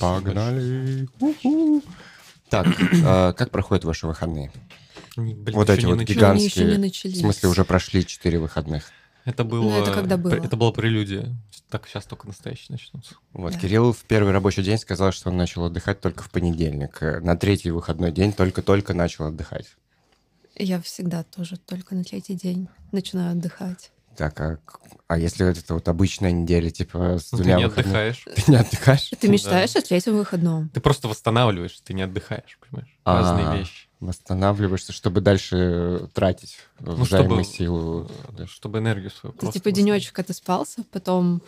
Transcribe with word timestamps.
Погнали. 0.00 1.08
У-ху. 1.20 1.82
Так, 2.50 2.66
а, 3.04 3.32
как 3.32 3.50
проходят 3.50 3.84
ваши 3.84 4.06
выходные? 4.06 4.52
Блин, 5.16 5.44
Вот 5.54 5.68
еще 5.68 5.78
эти 5.78 5.86
не 5.86 5.92
вот 5.92 5.98
начали. 6.00 6.18
Ну, 6.18 6.26
они 6.30 6.44
еще 6.44 6.60
гигантские. 6.60 6.66
не 6.66 6.74
В 6.74 6.80
начались. 6.80 7.20
смысле, 7.20 7.48
уже 7.48 7.64
прошли 7.64 8.04
4 8.06 8.38
выходных. 8.38 8.90
Это 9.24 9.44
было... 9.44 9.62
Ну, 9.62 9.82
это 9.82 9.92
когда 9.92 10.16
было? 10.16 10.34
Это 10.34 10.56
была 10.56 10.70
прелюдия. 10.72 11.34
Так, 11.70 11.86
сейчас 11.88 12.04
только 12.04 12.26
настоящие 12.26 12.66
начнутся. 12.70 13.14
Вот, 13.32 13.52
Да. 13.54 13.58
Кирилл 13.58 13.92
в 13.92 14.02
первый 14.04 14.32
рабочий 14.32 14.62
день 14.62 14.76
сказал, 14.78 15.12
что 15.12 15.30
он 15.30 15.36
начал 15.36 15.64
отдыхать 15.64 16.00
только 16.00 16.22
в 16.22 16.30
понедельник. 16.30 16.98
Э, 17.02 17.20
На 17.20 17.36
третий 17.36 17.70
выходной 17.70 18.12
день 18.12 18.32
только-только 18.32 18.92
начал 18.92 19.26
отдыхать. 19.26 19.66
Я 20.56 20.80
всегда 20.82 21.22
тоже 21.24 21.56
только 21.56 21.94
на 21.94 22.04
третий 22.04 22.34
день 22.34 22.68
начинаю 22.92 23.32
отдыхать. 23.32 23.90
Так, 24.16 24.40
а, 24.40 24.58
а 25.08 25.18
если 25.18 25.46
это 25.46 25.74
вот 25.74 25.88
обычная 25.88 26.30
неделя, 26.32 26.70
типа 26.70 27.18
с 27.18 27.32
Ну, 27.32 27.38
ты 27.38 27.44
двумя 27.44 27.58
не 27.58 27.66
выходными? 27.66 27.96
отдыхаешь. 28.08 28.24
Ты 28.44 28.50
не 28.50 28.56
отдыхаешь? 28.56 29.10
Ты 29.20 29.28
мечтаешь 29.28 29.76
о 29.76 29.82
третьем 29.82 30.16
выходном. 30.16 30.68
Ты 30.70 30.80
просто 30.80 31.08
восстанавливаешь, 31.08 31.78
ты 31.84 31.94
не 31.94 32.02
отдыхаешь, 32.02 32.58
понимаешь? 32.60 32.98
А. 33.04 33.20
Разные 33.20 33.58
вещи. 33.58 33.88
Восстанавливаешься, 34.00 34.92
чтобы 34.92 35.20
дальше 35.20 35.56
э, 35.56 36.06
тратить 36.12 36.58
Ну, 36.80 36.94
взаимосилу. 36.96 38.08
э, 38.38 38.46
Чтобы 38.46 38.78
энергию 38.78 39.10
свою 39.10 39.34
Ты 39.34 39.50
типа 39.52 39.70
денечек 39.70 40.18
отоспался, 40.18 40.84
потом 40.92 41.42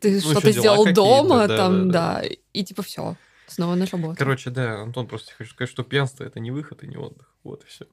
ты 0.00 0.14
Ну, 0.14 0.20
что-то 0.20 0.50
сделал 0.52 0.84
дома, 0.92 1.46
да, 1.48 1.56
там, 1.56 1.90
да, 1.90 2.20
да, 2.20 2.28
и 2.52 2.64
типа 2.64 2.82
все, 2.82 3.16
снова 3.46 3.74
на 3.76 3.86
работу. 3.86 4.16
Короче, 4.18 4.50
да, 4.50 4.82
Антон, 4.82 5.06
просто 5.06 5.32
хочу 5.36 5.50
сказать, 5.52 5.70
что 5.70 5.84
пьянство 5.84 6.24
это 6.24 6.38
не 6.38 6.50
выход 6.50 6.82
и 6.84 6.86
не 6.86 6.96
отдых. 6.96 7.26
Вот 7.46 7.62
и 7.62 7.66
все. 7.68 7.86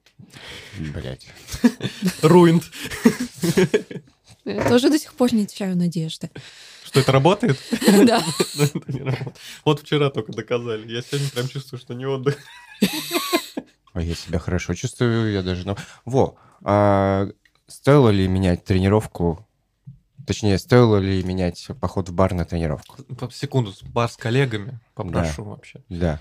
Блять. 0.92 1.28
Руинд. 2.22 2.64
Я 4.44 4.68
тоже 4.68 4.90
до 4.90 4.98
сих 4.98 5.14
пор 5.14 5.32
не 5.32 5.46
теряю 5.46 5.76
надежды. 5.76 6.28
Что 6.84 6.98
это 7.00 7.12
работает? 7.12 7.56
Да. 8.04 8.20
Но 8.56 8.64
это 8.64 8.92
не 8.92 9.00
работает. 9.00 9.36
Вот 9.64 9.80
вчера 9.80 10.10
только 10.10 10.32
доказали. 10.32 10.90
Я 10.90 11.02
сегодня 11.02 11.30
прям 11.30 11.46
чувствую, 11.46 11.78
что 11.78 11.94
не 11.94 12.04
отдых. 12.04 12.36
А 13.92 14.02
я 14.02 14.16
себя 14.16 14.40
хорошо 14.40 14.74
чувствую, 14.74 15.32
я 15.32 15.42
даже... 15.42 15.64
Ну... 15.64 15.76
Во, 16.04 16.36
а 16.64 17.28
стоило 17.68 18.08
ли 18.08 18.26
менять 18.26 18.64
тренировку? 18.64 19.46
Точнее, 20.26 20.58
стоило 20.58 20.96
ли 20.96 21.22
менять 21.22 21.68
поход 21.80 22.08
в 22.08 22.12
бар 22.12 22.34
на 22.34 22.44
тренировку? 22.44 22.96
Секунду, 23.30 23.72
бар 23.84 24.10
с 24.10 24.16
коллегами 24.16 24.80
попрошу 24.94 25.44
вообще. 25.44 25.84
Да, 25.88 26.20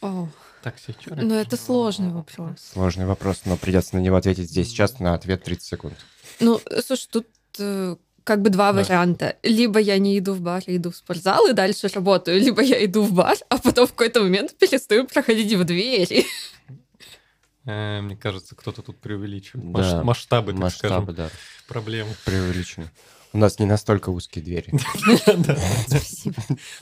О, 0.00 0.28
Так, 0.64 0.76
сейчас. 0.78 1.12
ну 1.20 1.34
это 1.34 1.58
сложный 1.58 2.08
вопрос. 2.10 2.54
сложный 2.72 3.04
вопрос, 3.04 3.42
но 3.44 3.58
придется 3.58 3.96
на 3.96 4.00
него 4.00 4.16
ответить 4.16 4.48
здесь 4.48 4.68
сейчас 4.68 4.98
на 4.98 5.12
ответ 5.12 5.44
30 5.44 5.62
секунд. 5.62 5.94
Ну, 6.40 6.58
слушай, 6.86 7.06
тут 7.10 7.26
э, 7.58 7.96
как 8.24 8.40
бы 8.40 8.48
два 8.48 8.72
Да. 8.72 8.80
варианта. 8.82 9.36
Либо 9.42 9.78
я 9.78 9.98
не 9.98 10.18
иду 10.18 10.32
в 10.32 10.40
бар, 10.40 10.62
а 10.66 10.74
иду 10.74 10.90
в 10.90 10.96
спортзал 10.96 11.46
и 11.48 11.52
дальше 11.52 11.88
работаю, 11.88 12.40
либо 12.40 12.62
я 12.62 12.82
иду 12.82 13.02
в 13.02 13.12
бар, 13.12 13.36
а 13.50 13.58
потом 13.58 13.86
в 13.86 13.90
какой-то 13.90 14.22
момент 14.22 14.56
перестаю 14.56 15.06
проходить 15.06 15.52
в 15.52 15.64
двери. 15.64 16.24
Э, 17.66 18.00
Мне 18.00 18.16
кажется, 18.16 18.54
кто-то 18.54 18.80
тут 18.82 18.98
преувеличивает. 18.98 19.70
Да. 19.72 20.02
Масштабы, 20.02 20.52
так 20.52 20.60
Масштабы, 20.60 21.12
скажем, 21.12 21.14
да, 21.14 21.30
проблемы. 21.68 22.10
преувеличены. 22.24 22.90
У 23.34 23.38
нас 23.38 23.58
не 23.58 23.66
настолько 23.66 24.10
узкие 24.10 24.44
двери. 24.44 24.72
Спасибо. 25.88 26.36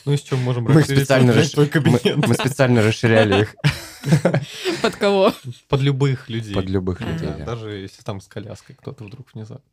Ну 0.05 0.13
и 0.13 0.17
с 0.19 0.21
чем 0.21 0.39
можем 0.41 0.65
Мы 0.65 0.75
расширить 0.81 1.09
твой 1.53 1.65
мы- 1.65 1.71
кабинет? 1.71 2.27
мы 2.29 2.35
специально 2.35 2.83
расширяли 2.83 3.43
их 3.43 3.57
Под 4.83 4.95
кого? 4.97 5.33
Под 5.69 5.81
любых 5.81 6.29
людей. 6.29 6.55
под 6.55 6.67
любых 6.69 7.01
А. 7.01 7.05
людей. 7.05 7.27
Да, 7.29 7.35
да. 7.39 7.45
Даже 7.47 7.71
если 7.71 8.03
там 8.03 8.21
с 8.21 8.27
коляской 8.29 8.75
кто-то 8.75 9.05
вдруг 9.05 9.29
внезапно. 9.33 9.65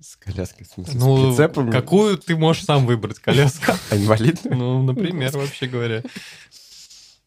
С 0.00 0.16
коляской, 0.16 0.64
в 0.64 0.70
смысле, 0.70 0.92
с 0.94 0.96
Ну, 1.02 1.28
прицепом. 1.28 1.70
какую 1.70 2.16
ты 2.16 2.36
можешь 2.36 2.64
сам 2.64 2.86
выбрать 2.86 3.18
коляску? 3.18 3.72
А 3.90 3.96
инвалидную? 3.96 4.56
Ну, 4.56 4.82
например, 4.82 5.30
вообще 5.36 5.66
говоря. 5.66 6.02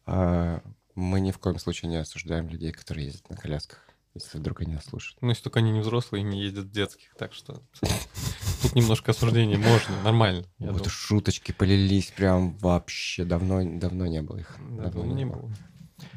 А, 0.07 0.59
Мы 0.95 1.19
ни 1.21 1.31
в 1.31 1.37
коем 1.37 1.59
случае 1.59 1.89
не 1.89 1.97
осуждаем 1.97 2.49
людей, 2.49 2.71
которые 2.71 3.05
ездят 3.07 3.29
на 3.29 3.37
колясках, 3.37 3.79
если 4.13 4.37
вдруг 4.37 4.61
они 4.61 4.73
нас 4.73 4.85
слушают. 4.85 5.17
Ну, 5.21 5.29
если 5.29 5.43
только 5.43 5.59
они 5.59 5.71
не 5.71 5.79
взрослые 5.79 6.21
и 6.21 6.25
не 6.25 6.41
ездят 6.41 6.65
в 6.65 6.71
детских, 6.71 7.15
так 7.17 7.33
что 7.33 7.63
тут 8.61 8.75
немножко 8.75 9.11
осуждений 9.11 9.57
можно, 9.57 10.01
нормально. 10.03 10.45
Вот 10.59 10.87
шуточки 10.87 11.51
полились 11.51 12.11
прям 12.11 12.57
вообще 12.57 13.25
давно, 13.25 13.61
давно 13.79 14.05
не 14.05 14.21
было 14.21 14.37
их. 14.37 14.55
Да, 14.71 14.89
Давно 14.89 15.13
не 15.13 15.25
было. 15.25 15.51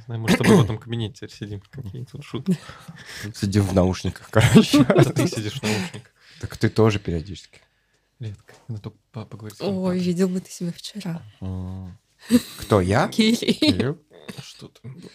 Знаю, 0.06 0.20
мы 0.20 0.28
с 0.28 0.36
тобой 0.36 0.56
в 0.56 0.64
этом 0.64 0.78
кабинете 0.78 1.14
теперь 1.14 1.30
сидим, 1.30 1.60
какие 1.70 2.04
тут 2.04 2.24
шутки. 2.24 2.58
Сидим 3.34 3.62
в 3.62 3.72
наушниках, 3.72 4.28
короче. 4.30 4.82
Это 4.82 5.12
ты 5.12 5.28
сидишь 5.28 5.60
в 5.60 5.62
наушниках. 5.62 6.12
Так 6.40 6.56
ты 6.56 6.68
тоже 6.68 6.98
периодически. 6.98 7.60
Редко. 8.18 8.54
Надо 8.68 8.92
только 9.12 9.50
с 9.50 9.56
своим 9.56 9.78
Ой, 9.78 9.98
видел 9.98 10.28
бы 10.28 10.40
ты 10.40 10.50
себя 10.50 10.72
вчера. 10.72 11.22
Кто, 12.58 12.80
я? 12.80 13.08
Кири. 13.08 13.36
Кирилл? 13.36 13.98
Что 14.42 14.68
там 14.68 14.94
было? 14.94 15.10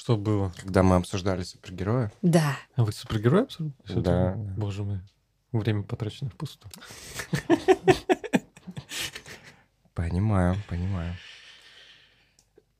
Что 0.00 0.16
было? 0.16 0.50
Когда 0.56 0.82
мы 0.82 0.96
обсуждали 0.96 1.42
супергероя? 1.42 2.10
Да. 2.22 2.56
А 2.74 2.84
вы 2.84 2.92
супергерой 2.92 3.42
абсолютно? 3.42 3.84
Всё 3.84 4.00
Да. 4.00 4.32
Боже 4.56 4.82
мой. 4.82 5.00
Время 5.52 5.82
потрачено 5.82 6.30
впустую. 6.30 6.72
Понимаю, 9.94 10.56
понимаю. 10.70 11.14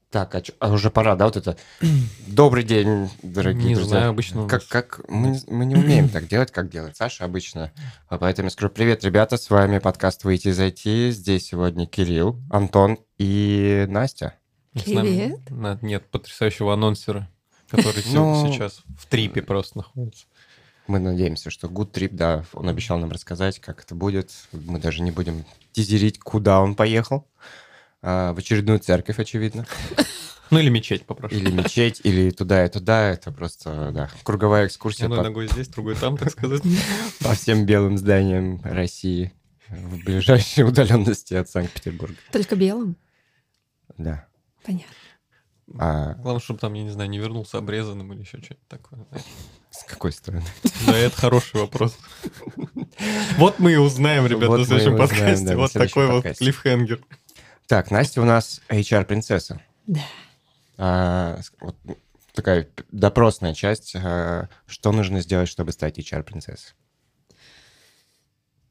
Так, 0.08 0.34
а, 0.34 0.40
чё- 0.40 0.54
а 0.60 0.72
уже 0.72 0.90
пора, 0.90 1.14
да, 1.14 1.26
вот 1.26 1.36
это? 1.36 1.58
Добрый 2.26 2.64
день, 2.64 3.10
дорогие 3.22 3.68
Не 3.68 3.74
друзья. 3.74 3.90
знаю, 3.98 4.10
обычно 4.10 4.48
Как, 4.48 4.66
как 4.66 5.02
мы, 5.06 5.28
не- 5.28 5.42
мы 5.46 5.66
не 5.66 5.74
умеем 5.74 6.08
так 6.08 6.26
делать, 6.26 6.50
как 6.50 6.70
делает 6.70 6.96
Саша 6.96 7.26
обычно. 7.26 7.70
А 8.08 8.16
Поэтому 8.16 8.46
я 8.46 8.50
скажу 8.50 8.70
привет, 8.70 9.04
ребята, 9.04 9.36
с 9.36 9.50
вами 9.50 9.78
подкаст 9.78 10.24
«Выйти 10.24 10.48
и 10.48 10.52
зайти». 10.52 11.10
Здесь 11.10 11.48
сегодня 11.48 11.86
Кирилл, 11.86 12.40
Антон 12.50 12.98
и 13.18 13.84
Настя. 13.90 14.39
С 14.74 14.86
нами- 14.86 15.08
Привет. 15.08 15.50
на- 15.50 15.78
Нет 15.82 16.06
потрясающего 16.10 16.72
анонсера, 16.74 17.28
который 17.68 18.02
Ну, 18.12 18.50
сейчас 18.52 18.82
в 18.98 19.06
трипе 19.06 19.42
просто 19.42 19.78
находится. 19.78 20.26
Мы 20.86 20.98
надеемся, 20.98 21.50
что 21.50 21.68
Good 21.68 21.92
Trip, 21.92 22.10
да, 22.12 22.44
он 22.52 22.68
обещал 22.68 22.98
нам 22.98 23.10
рассказать, 23.12 23.60
как 23.60 23.82
это 23.84 23.94
будет. 23.94 24.32
Мы 24.52 24.78
даже 24.80 25.02
не 25.02 25.10
будем 25.12 25.44
тизерить, 25.72 26.18
куда 26.18 26.60
он 26.60 26.74
поехал. 26.74 27.28
А, 28.02 28.32
в 28.32 28.38
очередную 28.38 28.80
церковь, 28.80 29.18
очевидно. 29.18 29.66
Ну 30.50 30.58
или 30.58 30.68
мечеть 30.68 31.06
попрошу. 31.06 31.36
Или 31.36 31.50
мечеть, 31.52 32.00
или 32.02 32.30
туда 32.30 32.64
и 32.64 32.68
туда. 32.68 33.08
Это 33.10 33.30
просто, 33.30 33.92
да, 33.92 34.10
круговая 34.24 34.66
экскурсия 34.66 35.04
Одной 35.04 35.18
по, 35.18 35.24
ногой 35.24 35.46
здесь, 35.48 35.68
другой 35.68 35.94
там, 35.94 36.16
так 36.16 36.30
сказать. 36.32 36.62
по 37.22 37.34
всем 37.34 37.66
белым 37.66 37.96
зданиям 37.96 38.60
России 38.64 39.32
в 39.68 40.02
ближайшей 40.04 40.64
удаленности 40.68 41.34
от 41.34 41.48
Санкт-Петербурга. 41.48 42.16
Только 42.32 42.56
белым? 42.56 42.96
Да. 43.96 44.26
Понятно. 44.64 44.94
А 45.78 46.14
Главное, 46.14 46.40
чтобы 46.40 46.58
там, 46.58 46.74
я 46.74 46.82
не 46.82 46.90
знаю, 46.90 47.08
не 47.10 47.18
вернулся 47.18 47.58
обрезанным 47.58 48.12
или 48.12 48.20
еще 48.20 48.38
что-нибудь 48.38 48.66
такое. 48.68 49.06
с 49.70 49.84
какой 49.84 50.12
стороны? 50.12 50.44
Да, 50.86 50.96
это 50.96 51.16
хороший 51.16 51.60
вопрос. 51.60 51.96
Вот 53.36 53.58
мы 53.60 53.72
и 53.72 53.76
узнаем, 53.76 54.26
ребят, 54.26 54.48
Вот 54.48 54.58
на 54.58 54.64
следующем 54.66 54.96
подкасте. 54.98 55.56
Вот 55.56 55.72
такой 55.72 56.06
вот 56.08 56.24
клиффхенгер. 56.36 57.00
Так, 57.66 57.90
Настя 57.92 58.20
у 58.20 58.24
нас 58.24 58.60
HR-принцесса. 58.68 59.60
Да. 59.86 60.00
А, 60.76 61.38
вот 61.60 61.76
такая 62.34 62.68
допросная 62.90 63.54
часть. 63.54 63.94
а, 63.94 64.48
Что 64.66 64.90
нужно 64.90 65.20
сделать, 65.20 65.48
чтобы 65.48 65.70
стать 65.70 65.98
HR-принцессой? 65.98 66.74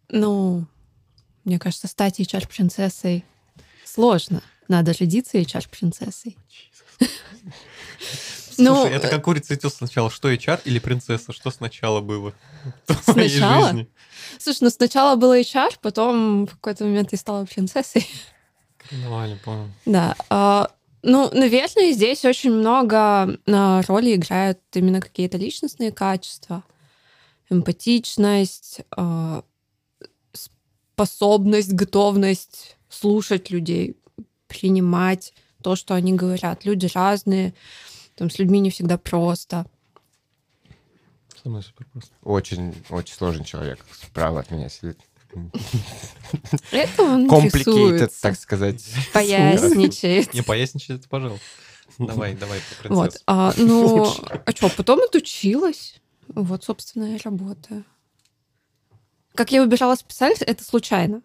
Ну, 0.09 0.65
мне 1.45 1.59
кажется, 1.59 1.87
стать 1.87 2.19
HR-принцессой 2.19 3.23
сложно. 3.85 4.41
Надо 4.69 4.93
родиться 4.97 5.37
HR-принцессой. 5.37 6.37
Ну, 8.61 8.75
Слушай, 8.75 8.95
это 8.95 9.07
как 9.07 9.23
курица 9.23 9.53
и 9.53 9.69
сначала. 9.69 10.09
Что 10.09 10.29
HR 10.33 10.59
или 10.65 10.79
принцесса? 10.79 11.31
Что 11.31 11.49
сначала 11.49 12.01
было 12.01 12.33
в 12.87 13.15
моей 13.15 13.29
Сначала? 13.29 13.67
жизни? 13.67 13.89
Слушай, 14.37 14.57
ну 14.63 14.69
сначала 14.69 15.15
было 15.15 15.39
HR, 15.39 15.77
потом 15.81 16.45
в 16.45 16.51
какой-то 16.55 16.83
момент 16.83 17.13
я 17.13 17.17
стала 17.17 17.45
принцессой. 17.45 18.05
Нормально, 18.91 19.39
понял. 19.45 19.69
Да. 19.85 20.13
а, 20.29 20.69
ну, 21.03 21.29
наверное, 21.33 21.93
здесь 21.93 22.25
очень 22.25 22.51
много 22.51 23.39
а, 23.47 23.81
роли 23.83 24.15
играют 24.15 24.59
именно 24.73 24.99
какие-то 24.99 25.37
личностные 25.37 25.93
качества. 25.93 26.63
Эмпатичность, 27.49 28.81
а, 28.91 29.43
способность, 30.33 31.71
готовность 31.71 32.77
слушать 32.89 33.51
людей, 33.51 33.95
принимать 34.49 35.33
то, 35.63 35.77
что 35.77 35.93
они 35.93 36.13
говорят. 36.13 36.65
Люди 36.65 36.89
разные, 36.93 37.53
там 38.15 38.29
с 38.29 38.37
людьми 38.37 38.59
не 38.59 38.69
всегда 38.69 38.97
просто. 38.97 39.65
Со 41.41 41.47
мной 41.47 41.63
супер 41.63 41.85
просто. 41.93 42.11
Очень, 42.23 42.75
очень 42.89 43.15
сложный 43.15 43.45
человек. 43.45 43.79
Справа 43.93 44.41
от 44.41 44.51
меня 44.51 44.67
сидит. 44.67 44.99
Это 46.71 47.03
он 47.03 47.29
Complicated, 47.29 47.45
интересуется, 47.45 48.21
так 48.21 48.35
сказать. 48.35 48.83
поясничает. 49.13 50.33
Не, 50.33 50.41
поясничай 50.41 50.97
это, 50.97 51.07
пожалуйста. 51.07 51.45
Давай, 51.97 52.35
давай, 52.35 52.59
Вот. 52.85 53.21
А, 53.27 53.53
ну, 53.57 54.05
а 54.45 54.51
что, 54.51 54.69
потом 54.69 55.01
отучилась. 55.01 56.01
Вот, 56.27 56.63
собственно, 56.63 57.15
и 57.15 57.21
работаю. 57.23 57.83
Как 59.35 59.51
я 59.51 59.61
выбирала 59.61 59.95
специальность, 59.95 60.41
это 60.41 60.63
случайно. 60.63 61.21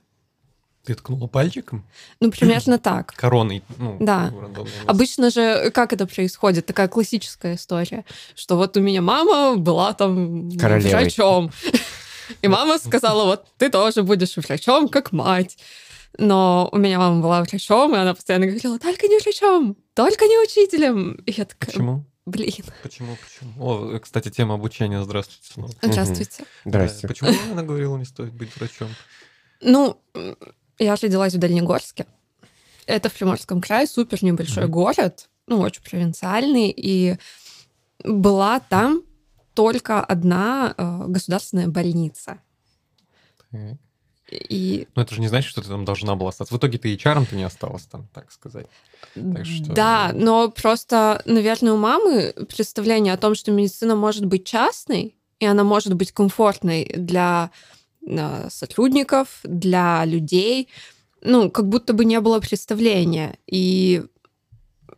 Ты 0.85 0.95
ткнула 0.95 1.27
пальчиком? 1.29 1.85
Ну, 2.21 2.31
примерно 2.31 2.79
так. 2.79 3.15
Короной. 3.15 3.63
Ну, 3.79 3.97
Да. 4.01 4.33
Обычно 4.87 5.31
же, 5.31 5.71
как 5.71 5.93
это 5.95 6.07
происходит? 6.07 6.67
Такая 6.67 6.89
классическая 6.89 7.55
история, 7.55 8.05
что 8.35 8.57
вот 8.57 8.77
у 8.77 8.81
меня 8.81 9.01
мама 9.01 9.57
была 9.57 9.95
там 9.95 10.51
Королевой. 10.59 10.91
врачом. 10.91 11.51
И 12.43 12.49
мама 12.49 12.79
сказала, 12.79 13.25
вот 13.25 13.47
ты 13.59 13.71
тоже 13.71 14.03
будешь 14.03 14.37
врачом, 14.37 14.89
как 14.89 15.13
мать. 15.13 15.57
Но 16.19 16.69
у 16.73 16.79
меня 16.79 16.99
мама 16.99 17.21
была 17.21 17.43
врачом, 17.43 17.95
и 17.95 17.99
она 17.99 18.15
постоянно 18.15 18.47
говорила, 18.47 18.79
только 18.79 19.09
не 19.09 19.19
врачом, 19.19 19.77
только 19.95 20.27
не 20.27 20.39
учителем. 20.39 21.15
И 21.27 21.33
я 21.33 21.45
такая, 21.45 21.71
Почему? 21.71 22.05
блин, 22.25 22.53
Почему? 22.83 23.17
Почему? 23.17 23.53
О, 23.59 23.99
кстати, 23.99 24.31
тема 24.31 24.55
обучения. 24.55 25.03
Здравствуйте 25.03 25.53
снова. 25.53 25.73
здравствуйте. 25.83 26.45
Здрасте. 26.65 27.01
Да, 27.03 27.09
Почему 27.09 27.31
она 27.53 27.63
говорила, 27.63 27.97
не 27.97 28.05
стоит 28.05 28.33
быть 28.33 28.55
врачом? 28.57 28.91
Ну, 29.61 29.99
я 30.79 30.95
родилась 30.97 31.35
в 31.35 31.39
Дальнегорске. 31.39 32.07
Это 32.87 33.09
в 33.09 33.15
Приморском 33.15 33.61
крае, 33.61 33.87
супер 33.87 34.23
небольшой 34.23 34.65
Мгм. 34.65 34.73
город, 34.73 35.29
ну, 35.47 35.61
очень 35.61 35.83
провинциальный. 35.83 36.71
И 36.77 37.17
была 38.05 38.61
там 38.61 39.03
только 39.55 40.03
одна 40.05 40.75
э, 40.77 41.05
государственная 41.09 41.69
больница. 41.69 42.39
Так. 43.51 43.77
И 44.31 44.89
Ну, 44.97 45.03
это 45.03 45.15
же 45.15 45.21
не 45.21 45.29
значит, 45.29 45.51
что 45.51 45.61
ты 45.63 45.69
там 45.69 45.85
должна 45.85 46.17
была 46.17 46.31
остаться. 46.31 46.53
В 46.55 46.59
итоге 46.59 46.79
ты 46.79 46.95
HR 46.95 47.27
ты 47.27 47.37
не 47.37 47.45
осталась 47.45 47.85
там, 47.85 48.09
так 48.13 48.33
сказать. 48.33 48.67
Так 49.15 49.45
что- 49.47 49.73
да, 49.73 50.13
но 50.15 50.51
просто, 50.51 51.23
наверное, 51.27 51.73
у 51.75 51.77
мамы 51.77 52.33
представление 52.49 53.13
о 53.13 53.19
том, 53.19 53.35
что 53.35 53.53
медицина 53.53 53.95
может 53.97 54.25
быть 54.25 54.45
частной, 54.47 55.15
и 55.41 55.47
она 55.47 55.63
может 55.63 55.95
быть 55.95 56.11
комфортной 56.13 56.85
для 56.97 57.51
сотрудников, 58.49 59.41
для 59.45 60.05
людей, 60.05 60.69
ну, 61.23 61.51
как 61.51 61.69
будто 61.69 61.93
бы 61.93 62.05
не 62.05 62.21
было 62.21 62.41
представления. 62.41 63.39
И 63.47 64.05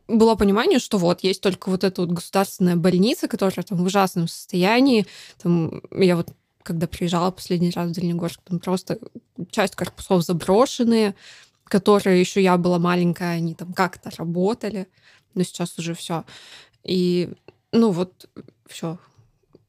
было 0.08 0.34
понимание, 0.34 0.78
что 0.78 0.98
вот 0.98 1.22
есть 1.22 1.40
только 1.40 1.70
вот 1.70 1.84
эта 1.84 2.00
вот 2.02 2.10
государственная 2.10 2.76
больница, 2.76 3.28
которая 3.28 3.64
там 3.64 3.78
в 3.78 3.82
ужасном 3.82 4.28
состоянии. 4.28 5.06
Там, 5.42 5.82
я 5.90 6.16
вот 6.16 6.28
когда 6.62 6.88
приезжала 6.88 7.30
последний 7.30 7.70
раз 7.70 7.90
в 7.90 7.94
Дальнегорск, 7.94 8.40
там 8.42 8.58
просто 8.58 8.98
часть 9.50 9.76
корпусов 9.76 10.24
заброшенные, 10.24 11.14
которые 11.64 12.18
еще 12.18 12.42
я 12.42 12.56
была 12.56 12.80
маленькая, 12.80 13.36
они 13.36 13.54
там 13.54 13.72
как-то 13.72 14.10
работали, 14.18 14.88
но 15.34 15.44
сейчас 15.44 15.78
уже 15.78 15.94
все. 15.94 16.24
И 16.82 17.30
ну 17.70 17.92
вот 17.92 18.28
все, 18.66 18.98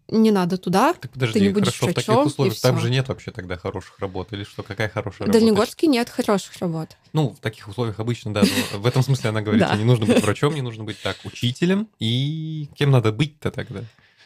не 0.09 0.31
надо 0.31 0.57
туда. 0.57 0.93
Ты 0.93 1.07
подожди, 1.07 1.39
не 1.39 1.49
будешь 1.49 1.77
хорошо, 1.79 1.87
в 1.87 1.93
таких 1.93 2.25
условиях 2.25 2.59
там 2.59 2.79
же 2.79 2.89
нет 2.89 3.07
вообще 3.07 3.31
тогда 3.31 3.57
хороших 3.57 3.99
работ, 3.99 4.31
или 4.31 4.43
что? 4.43 4.63
Какая 4.63 4.89
хорошая 4.89 5.17
В 5.17 5.21
работа? 5.21 5.39
Дальнегорске 5.39 5.87
нет 5.87 6.09
хороших 6.09 6.57
работ. 6.57 6.89
Ну, 7.13 7.29
в 7.29 7.39
таких 7.39 7.67
условиях 7.67 7.99
обычно, 7.99 8.33
да. 8.33 8.43
в 8.73 8.85
этом 8.85 9.03
смысле 9.03 9.29
она 9.29 9.41
говорит, 9.41 9.65
не 9.77 9.83
нужно 9.83 10.05
быть 10.05 10.21
врачом, 10.21 10.55
не 10.55 10.61
нужно 10.61 10.83
быть 10.83 11.01
так 11.01 11.17
учителем. 11.25 11.87
И 11.99 12.69
кем 12.75 12.91
надо 12.91 13.11
быть-то 13.11 13.51
тогда? 13.51 13.81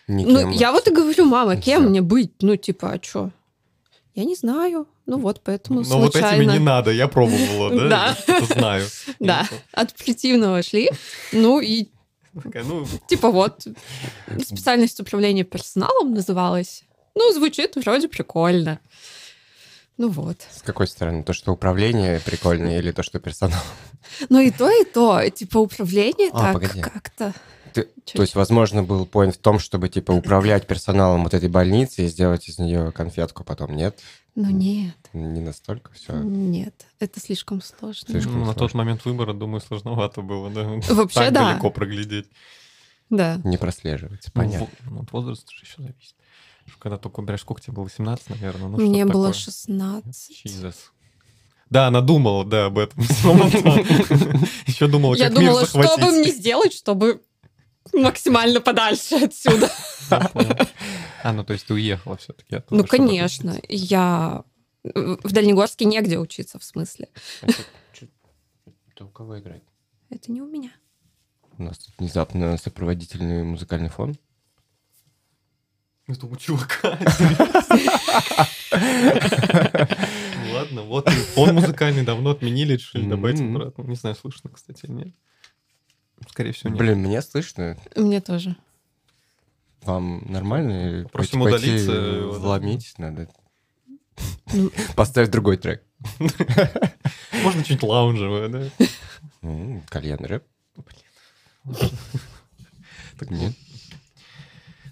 Ну, 0.08 0.52
я 0.52 0.72
вот 0.72 0.88
и 0.88 0.92
говорю, 0.92 1.26
мама, 1.26 1.58
кем 1.58 1.86
мне 1.90 2.02
быть? 2.02 2.32
Ну, 2.42 2.56
типа, 2.56 2.94
а 2.94 3.04
что? 3.04 3.32
Я 4.14 4.26
не 4.26 4.36
знаю. 4.36 4.88
Ну 5.06 5.18
вот, 5.18 5.42
поэтому 5.44 5.82
Но 5.82 6.00
вот 6.00 6.14
случайно. 6.14 6.42
этими 6.42 6.54
не 6.54 6.60
надо, 6.60 6.92
я 6.92 7.08
пробовала, 7.08 7.70
да? 7.90 8.18
Да. 8.28 8.46
Знаю. 8.46 8.88
Да, 9.20 9.48
от 9.72 9.94
противного 9.96 10.64
шли. 10.64 10.90
Ну 11.32 11.60
и 11.60 11.88
Такая, 12.44 12.64
Ну, 12.64 12.86
типа 13.08 13.30
вот, 13.32 13.68
специальность 14.44 15.00
управления 15.00 15.44
персоналом 15.44 16.14
называлась. 16.14 16.84
Ну, 17.16 17.34
звучит 17.34 17.76
вроде 17.76 18.08
прикольно. 18.08 18.80
Ну 19.98 20.10
вот. 20.10 20.38
С 20.52 20.62
какой 20.62 20.88
стороны? 20.88 21.24
То, 21.24 21.34
что 21.34 21.52
управление 21.52 22.20
прикольное 22.22 22.80
или 22.80 22.92
то, 22.92 23.04
что 23.04 23.20
персонал? 23.20 23.62
Ну 24.30 24.40
и 24.40 24.50
то, 24.50 24.70
и 24.70 24.84
то. 24.86 25.30
Типа 25.30 25.58
управление 25.60 26.30
А, 26.34 26.40
так 26.40 26.54
погоди. 26.54 26.82
как-то. 26.82 27.34
Ты- 27.74 27.88
Чуть. 28.06 28.16
То 28.16 28.22
есть, 28.24 28.36
возможно, 28.36 28.84
был 28.84 29.06
поинт 29.06 29.36
в 29.36 29.40
том, 29.40 29.60
чтобы, 29.60 29.88
типа, 29.90 30.12
управлять 30.12 30.68
персоналом 30.68 31.24
вот 31.24 31.34
этой 31.34 31.48
больницы 31.50 32.04
и 32.04 32.08
сделать 32.08 32.50
из 32.50 32.58
нее 32.58 32.92
конфетку 32.92 33.44
потом, 33.44 33.76
нет? 33.76 34.00
Ну 34.36 34.50
нет, 34.50 34.96
Не 35.14 35.42
настолько 35.42 35.92
все. 35.92 36.14
нет. 36.14 36.86
Это 37.00 37.20
слишком 37.20 37.62
сложно. 37.62 38.08
Слишком 38.10 38.40
ну, 38.40 38.46
на 38.46 38.54
тот 38.54 38.58
сложно. 38.72 38.78
момент 38.80 39.04
выбора, 39.04 39.34
думаю, 39.34 39.60
сложновато 39.62 40.22
было, 40.22 40.50
да? 40.50 40.64
Вообще, 40.90 41.20
Так 41.20 41.34
да. 41.34 41.50
далеко 41.52 41.70
проглядеть. 41.70 42.28
Да. 43.10 43.42
Не 43.44 43.58
прослеживается, 43.58 44.32
Ну, 44.34 44.42
понятно. 44.42 44.68
ну, 44.90 45.02
от 45.02 45.12
возраста 45.12 45.52
же 45.54 45.66
еще 45.66 45.82
зависит. 45.82 46.16
Когда 46.80 46.98
только 46.98 47.20
убираешь, 47.20 47.42
сколько 47.42 47.62
тебе 47.62 47.74
было, 47.74 47.90
17, 47.90 48.30
наверное? 48.30 48.70
Ну, 48.70 48.78
Мне 48.78 49.06
было 49.06 49.28
такое. 49.28 49.34
16. 49.34 50.46
Jesus. 50.46 50.76
Да, 51.70 51.88
она 51.88 52.00
думала, 52.02 52.46
да, 52.46 52.66
об 52.68 52.78
этом. 52.78 53.02
Еще 54.68 54.88
думала, 54.88 55.16
Я 55.16 55.30
как 55.30 55.40
мир 55.40 55.50
думала, 55.52 55.66
что 55.66 55.98
бы 55.98 56.12
мне 56.12 56.32
сделать, 56.32 56.74
чтобы 56.74 57.22
максимально 57.94 58.62
подальше 58.62 59.16
отсюда. 59.16 59.70
А, 61.24 61.34
ну 61.34 61.44
то 61.44 61.54
есть 61.54 61.68
ты 61.68 61.74
уехала 61.74 62.18
все-таки. 62.18 62.64
Ну, 62.70 62.84
конечно. 62.84 63.60
Я 63.70 64.44
в 64.84 65.32
Дальнегорске 65.32 65.86
негде 65.86 66.18
учиться, 66.18 66.60
в 66.60 66.64
смысле. 66.64 67.10
Это 67.42 69.06
у 69.06 69.10
кого 69.10 69.40
играет? 69.40 69.64
Это 70.10 70.32
не 70.32 70.42
у 70.42 70.48
меня. 70.48 70.72
У 71.58 71.64
нас 71.64 71.78
тут 71.78 71.94
внезапно 72.00 72.58
сопроводительный 72.58 73.44
музыкальный 73.44 73.90
фон. 73.90 74.18
Это 76.08 76.26
у 76.26 76.36
чувака. 76.36 76.98
Ладно, 80.54 80.82
вот 80.84 81.08
и 81.08 81.12
фон 81.12 81.56
музыкальный 81.56 82.04
давно 82.04 82.32
отменили, 82.32 82.74
решили 82.74 83.08
добавить 83.08 83.40
обратно. 83.40 83.84
Не 83.84 83.96
знаю, 83.96 84.16
слышно, 84.16 84.50
кстати, 84.50 84.88
нет. 84.88 85.14
Скорее 86.30 86.52
всего, 86.54 86.70
нет. 86.70 86.80
Блин, 86.80 87.00
меня 87.02 87.22
слышно. 87.22 87.78
Мне 87.96 88.22
тоже. 88.22 88.56
Вам 89.84 90.24
нормально? 90.32 90.90
Или 90.90 91.04
Просим 91.06 91.42
пойти- 91.42 91.52
пойти 91.54 91.68
удалиться 91.70 91.92
его, 91.92 92.34
да. 92.34 92.40
Вломить 92.40 92.94
надо. 92.98 93.30
Ну. 94.54 94.72
Поставь 94.96 95.30
другой 95.30 95.58
трек. 95.58 95.84
Можно 97.44 97.64
чуть 97.64 97.82
лаунжевое, 97.82 98.50
да? 98.50 98.70
М, 99.42 99.82
Кальян 99.90 100.24
рэп. 100.24 100.46
Так 103.18 103.30
Нет. 103.30 103.54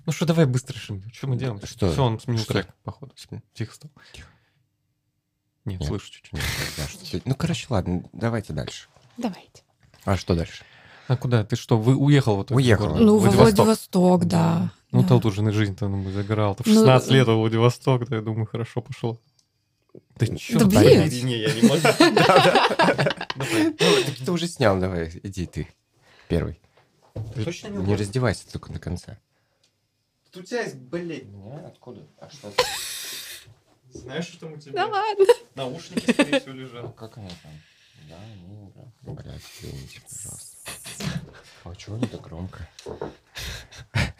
Ну 0.06 0.12
что, 0.12 0.25
давай 0.25 0.46
быстро 0.46 0.74
решим. 0.75 1.04
Что 1.14 1.28
мы 1.28 1.36
делаем? 1.38 1.62
Что? 1.64 1.92
Все, 1.92 2.04
он 2.04 2.20
сменил 2.20 2.44
трек, 2.46 2.68
походу. 2.84 3.14
Тихо 3.54 3.74
стал. 3.75 3.92
Нет, 5.66 5.84
слышу 5.84 6.12
чуть-чуть. 6.12 6.40
Да, 7.14 7.20
Ну, 7.25 7.36
короче, 7.36 7.68
ладно, 7.70 8.04
давайте 8.14 8.54
дальше. 8.54 8.88
Давайте. 9.18 9.63
А 10.06 10.18
что 10.18 10.34
дальше? 10.36 10.63
А 11.10 11.18
куда? 11.18 11.44
Ты 11.44 11.56
что, 11.56 11.75
вы 11.75 11.96
уехал 11.96 12.36
вот 12.36 12.51
Уехал. 12.51 12.96
Ну, 12.96 13.18
во 13.18 13.32
Владивосток. 13.32 13.66
Владивосток, 13.66 14.25
да. 14.25 14.72
Ну, 14.92 15.01
да. 15.01 15.08
тут 15.08 15.25
уже 15.25 15.42
на 15.42 15.51
жизнь-то 15.51 15.88
ну, 15.88 16.08
загорал. 16.12 16.54
Ты 16.54 16.63
в 16.63 16.68
Ну, 16.68 16.74
16 16.75 17.10
э, 17.10 17.13
лет 17.16 17.28
во 17.28 17.36
Владивосток, 17.36 18.08
да, 18.08 18.18
я 18.18 18.22
думаю, 18.22 18.46
хорошо 18.46 18.82
пошло. 18.82 19.20
Да 20.18 20.28
чё 20.28 20.60
Да 20.60 20.66
ты, 20.66 20.78
блин. 20.78 21.25
Не, 21.25 21.38
я 21.39 21.54
не 21.54 21.62
могу. 21.63 21.82
Ну, 23.36 24.04
так 24.06 24.16
ты 24.24 24.32
уже 24.32 24.48
снял, 24.48 24.80
давай, 24.80 25.10
иди 25.24 25.48
ты. 25.48 25.68
Первый. 26.28 26.60
Точно 27.44 27.70
Не 27.70 27.96
раздевайся 27.96 28.51
только 28.51 28.72
до 28.72 28.80
конца. 28.80 29.18
У 30.36 30.44
тебя 30.44 30.62
есть, 30.62 30.75
блядь, 30.75 31.24
откуда? 31.66 32.06
А 32.20 32.30
что? 32.30 32.51
знаешь, 33.94 34.25
что 34.25 34.42
там 34.42 34.54
у 34.54 34.56
Да 34.58 34.62
тебя? 34.62 34.88
ладно. 34.88 35.25
Наушники, 35.56 36.12
скорее 36.12 36.39
всего, 36.39 36.54
лежат. 36.54 36.96
Как 36.96 37.18
они 37.18 37.30
там? 37.42 37.51
Да, 38.10 38.18
они 38.22 38.70
играют. 38.70 38.94
Блядь, 39.01 39.42
извините, 39.62 40.01
пожалуйста. 40.08 40.49
А 41.63 41.75
чего 41.75 41.98
не 41.98 42.08
так 42.08 42.22
громко? 42.22 42.68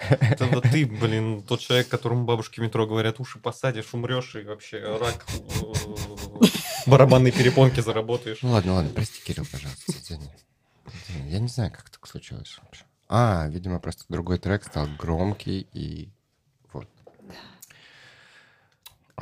Это 0.10 0.46
вот 0.48 0.64
ты, 0.64 0.86
блин, 0.86 1.44
тот 1.44 1.60
человек, 1.60 1.88
которому 1.88 2.26
бабушки 2.26 2.60
метро 2.60 2.86
говорят, 2.88 3.20
уши 3.20 3.40
посадишь, 3.40 3.94
умрешь 3.94 4.36
и 4.36 4.44
вообще 4.44 4.80
рак 4.98 5.26
э, 5.30 6.46
барабанные 6.88 7.32
перепонки 7.32 7.80
заработаешь. 7.80 8.40
Ну 8.42 8.52
ладно, 8.52 8.74
ладно, 8.76 8.92
прости, 8.94 9.22
Кирилл, 9.24 9.46
пожалуйста. 9.52 9.92
Извини, 9.92 10.30
Я 11.28 11.40
не 11.40 11.48
знаю, 11.48 11.72
как 11.72 11.90
так 11.90 12.08
случилось 12.08 12.58
вообще. 12.64 12.84
А, 13.08 13.48
видимо, 13.50 13.80
просто 13.80 14.06
другой 14.10 14.38
трек 14.38 14.64
стал 14.64 14.88
громкий 14.98 15.68
и 15.74 16.10
вот. 16.72 16.88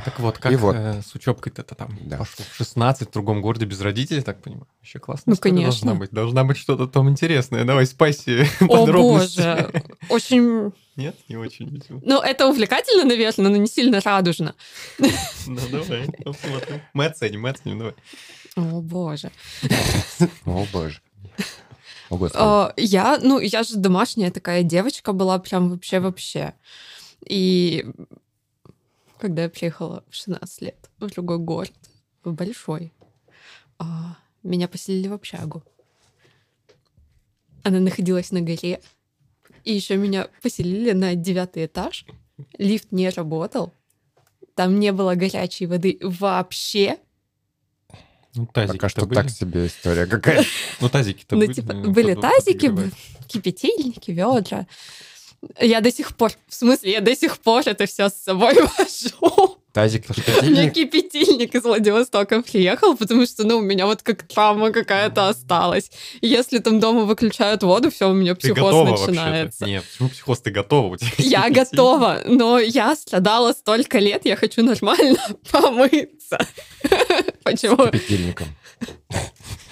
Так 0.05 0.19
вот, 0.19 0.37
как 0.37 0.51
И 0.51 0.55
вот. 0.55 0.75
э, 0.75 1.01
с 1.01 1.13
учебкой-то 1.15 1.63
там 1.63 1.97
Да. 2.05 2.17
пошло? 2.17 2.45
В 2.51 2.55
16 2.55 3.09
в 3.09 3.11
другом 3.11 3.41
городе 3.41 3.65
без 3.65 3.81
родителей, 3.81 4.21
так 4.21 4.41
понимаю? 4.41 4.67
Вообще 4.79 4.99
классно. 4.99 5.31
Ну, 5.31 5.37
конечно. 5.37 5.71
Должна 5.71 5.93
быть, 5.95 6.11
должна 6.11 6.43
быть 6.43 6.57
что-то 6.57 6.87
там 6.87 7.09
интересное. 7.09 7.63
Давай, 7.65 7.85
спаси 7.85 8.43
О 8.61 8.67
подробности. 8.67 9.37
боже. 9.41 9.83
Очень... 10.09 10.71
Нет, 10.95 11.15
не 11.29 11.35
очень. 11.37 11.69
видимо. 11.69 12.01
Ну, 12.03 12.21
это 12.21 12.47
увлекательно, 12.47 13.03
наверное, 13.05 13.49
но 13.49 13.55
не 13.57 13.67
сильно 13.67 14.01
радужно. 14.01 14.55
Ну, 14.99 15.59
давай, 15.71 16.07
посмотрим. 16.25 16.81
Мы 16.93 17.05
оценим, 17.05 17.41
мы 17.41 17.49
оценим, 17.49 17.77
давай. 17.79 17.93
О 18.55 18.81
боже. 18.81 19.31
О, 20.45 20.65
боже. 20.73 20.99
О, 22.09 22.17
господи. 22.17 22.41
А, 22.43 22.73
Я, 22.77 23.19
ну, 23.21 23.39
я 23.39 23.63
же 23.63 23.75
домашняя 23.75 24.31
такая 24.31 24.63
девочка 24.63 25.13
была, 25.13 25.37
прям 25.39 25.69
вообще-вообще. 25.69 26.53
И 27.25 27.85
когда 29.19 29.43
я 29.43 29.49
приехала 29.49 30.03
в 30.09 30.15
16 30.15 30.61
лет 30.61 30.89
в 30.99 31.07
другой 31.07 31.37
город, 31.39 31.73
в 32.23 32.33
большой, 32.33 32.93
а, 33.79 34.17
меня 34.43 34.67
поселили 34.67 35.07
в 35.07 35.13
общагу. 35.13 35.63
Она 37.63 37.79
находилась 37.79 38.31
на 38.31 38.41
горе. 38.41 38.81
И 39.63 39.73
еще 39.73 39.97
меня 39.97 40.29
поселили 40.41 40.91
на 40.93 41.15
девятый 41.15 41.65
этаж. 41.65 42.05
Лифт 42.57 42.91
не 42.91 43.09
работал. 43.09 43.73
Там 44.55 44.79
не 44.79 44.91
было 44.91 45.15
горячей 45.15 45.65
воды 45.65 45.97
вообще. 46.01 46.97
Ну, 48.35 48.45
тазики 48.45 48.77
Пока 48.77 48.89
что 48.89 49.05
были. 49.05 49.15
так 49.15 49.29
себе 49.29 49.65
история 49.67 50.05
какая 50.05 50.45
Ну, 50.79 50.89
тазики-то 50.89 51.35
Ну, 51.35 51.41
были. 51.41 51.53
типа, 51.53 51.73
ну, 51.73 51.91
были 51.91 52.13
под- 52.13 52.21
тазики, 52.21 52.71
кипятильники, 53.27 54.11
ведра. 54.11 54.67
Я 55.61 55.81
до 55.81 55.91
сих 55.91 56.15
пор, 56.15 56.31
в 56.47 56.53
смысле, 56.53 56.91
я 56.93 57.01
до 57.01 57.15
сих 57.15 57.37
пор 57.39 57.63
это 57.65 57.85
все 57.85 58.09
с 58.09 58.15
собой 58.15 58.53
вожу. 58.77 59.57
Тазик, 59.71 60.05
У 60.09 60.13
меня 60.45 60.69
кипятильник. 60.71 60.73
кипятильник 60.73 61.55
из 61.55 61.63
Владивостока 61.63 62.41
приехал, 62.41 62.97
потому 62.97 63.27
что, 63.27 63.43
ну, 63.43 63.57
у 63.57 63.61
меня 63.61 63.85
вот 63.85 64.01
как 64.01 64.23
травма 64.27 64.71
какая-то 64.71 65.29
осталась. 65.29 65.91
Если 66.21 66.57
там 66.57 66.79
дома 66.79 67.03
выключают 67.03 67.61
воду, 67.61 67.91
все, 67.91 68.09
у 68.09 68.13
меня 68.13 68.33
Ты 68.33 68.39
психоз 68.53 68.57
готова 68.63 68.89
начинается. 68.89 69.65
Нет, 69.65 69.83
почему 69.85 70.09
психоз? 70.09 70.39
Ты 70.39 70.49
готова? 70.49 70.93
У 70.93 70.97
тебя 70.97 71.11
Я 71.17 71.49
готова, 71.51 72.21
но 72.25 72.57
я 72.57 72.95
страдала 72.95 73.53
столько 73.53 73.99
лет, 73.99 74.25
я 74.25 74.35
хочу 74.35 74.63
нормально 74.63 75.19
помыться. 75.51 76.39
Почему? 77.43 77.77
Кипятильником. 77.91 78.47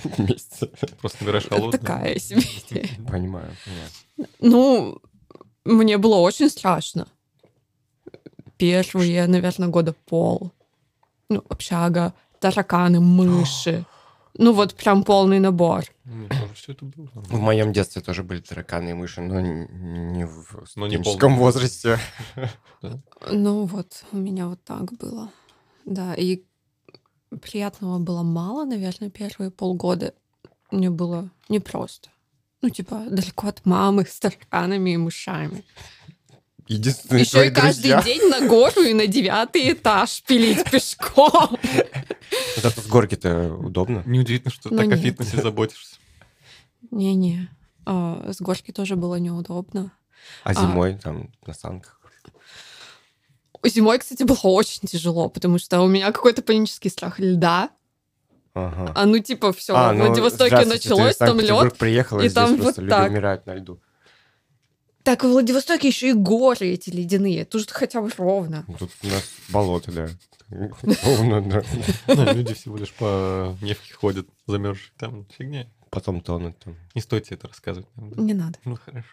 Вместе. 0.04 0.68
Просто 1.02 1.24
набираешь 1.24 1.48
холодную. 1.48 1.72
Такая 1.72 2.20
себе. 2.20 2.44
Понимаю, 3.10 3.50
понятно. 3.66 4.36
Ну, 4.40 5.02
мне 5.66 5.98
было 5.98 6.16
очень 6.18 6.50
страшно. 6.50 7.08
Первые, 8.58 9.28
наверное, 9.28 9.68
года 9.68 9.94
пол. 10.06 10.52
Ну, 11.30 11.44
общага, 11.50 12.14
тараканы, 12.40 13.00
мыши. 13.00 13.86
Ну, 14.38 14.54
вот 14.54 14.76
прям 14.76 15.04
полный 15.04 15.40
набор. 15.40 15.86
У 16.06 16.10
меня 16.10 16.30
тоже 16.30 16.54
все 16.54 16.72
это 16.74 16.86
было. 16.86 17.10
В 17.14 17.40
моем 17.40 17.74
детстве 17.74 18.02
тоже 18.02 18.22
были 18.22 18.42
тараканы 18.42 18.90
и 18.90 18.94
мыши, 18.94 19.22
но 19.22 19.40
не 19.42 20.26
в 20.26 20.66
студенческом 20.68 21.38
возрасте. 21.38 21.98
Ну, 23.32 23.66
вот, 23.66 24.04
у 24.12 24.18
меня 24.18 24.48
вот 24.48 24.64
так 24.64 24.94
было. 24.94 25.32
Да, 25.86 26.14
и 26.14 26.44
приятного 27.42 27.98
было 28.00 28.24
мало, 28.24 28.66
наверное, 28.66 29.10
первые 29.10 29.52
полгода. 29.52 30.14
Мне 30.70 30.90
было 30.90 31.30
непросто. 31.50 32.10
Ну, 32.62 32.70
типа, 32.70 33.06
далеко 33.10 33.48
от 33.48 33.66
мамы 33.66 34.06
с 34.06 34.20
тараканами 34.20 34.92
и 34.92 34.98
мышами. 34.98 35.64
Единственные 36.68 37.22
Еще 37.22 37.32
твои 37.32 37.48
и 37.50 37.52
каждый 37.52 37.92
друзья. 37.92 38.02
день 38.02 38.28
на 38.30 38.48
гору 38.48 38.82
и 38.82 38.94
на 38.94 39.06
девятый 39.06 39.72
этаж 39.74 40.24
пилить 40.24 40.70
пешком. 40.72 41.60
Зато 42.58 42.82
с 42.82 42.88
горки-то 42.88 43.54
удобно. 43.54 44.02
Неудивительно, 44.08 44.52
что 44.52 44.70
Ну, 44.74 44.78
так 44.78 44.92
о 44.92 44.98
фитнесе 44.98 45.42
заботишься. 45.42 45.98
Не-не. 46.90 47.50
А, 47.86 48.32
С 48.34 48.42
горки 48.42 48.72
тоже 48.72 48.96
было 48.96 49.16
неудобно. 49.16 49.92
А 50.44 50.54
зимой 50.56 50.96
там 50.98 51.30
на 51.46 51.54
санках. 51.54 52.02
Зимой, 53.64 54.00
кстати, 54.00 54.24
было 54.24 54.38
очень 54.44 54.88
тяжело, 54.88 55.28
потому 55.30 55.58
что 55.60 55.82
у 55.82 55.88
меня 55.88 56.12
какой-то 56.12 56.42
панический 56.44 56.90
страх 56.90 57.20
льда. 57.20 57.70
Ага. 58.56 58.92
А 58.96 59.06
ну, 59.06 59.20
типа, 59.20 59.52
все, 59.52 59.76
А, 59.76 59.92
в 59.92 59.98
ну, 59.98 60.06
Владивостоке 60.08 60.66
началось, 60.66 61.18
там 61.18 61.28
Санкт-Петербург 61.28 61.66
лед. 61.66 61.78
приехала, 61.78 62.22
и 62.22 62.28
и 62.28 62.30
там 62.30 62.48
здесь 62.48 62.58
вот 62.58 62.64
просто 62.64 62.82
люди 62.82 62.92
так. 62.92 63.10
умирают 63.12 63.46
на 63.46 63.56
льду. 63.56 63.80
Так, 65.04 65.24
в 65.24 65.28
Владивостоке 65.28 65.90
еще 65.90 66.10
и 66.10 66.14
горы 66.14 66.68
эти 66.70 66.90
ледяные. 66.90 67.46
Тут 67.46 67.70
хотя 67.70 68.02
бы 68.02 68.10
ровно. 68.18 68.66
Тут 68.80 68.92
у 69.04 69.08
нас 69.08 69.30
болото, 69.50 69.92
да. 69.92 70.08
Ровно, 71.04 71.42
да. 71.42 71.64
Ну, 72.08 72.34
Люди 72.34 72.54
всего 72.54 72.78
лишь 72.78 72.94
по 72.94 73.58
Невке 73.62 73.94
ходят 73.94 74.28
замерзшие. 74.46 74.92
Там 74.98 75.26
фигня. 75.38 75.68
Потом 75.90 76.22
тонут 76.22 76.58
там. 76.60 76.76
Не 76.94 77.02
стоит 77.02 77.24
тебе 77.24 77.38
это 77.38 77.48
рассказывать. 77.48 77.88
Не 77.96 78.34
надо. 78.36 78.58
Ну, 78.64 78.78
хорошо. 78.78 79.08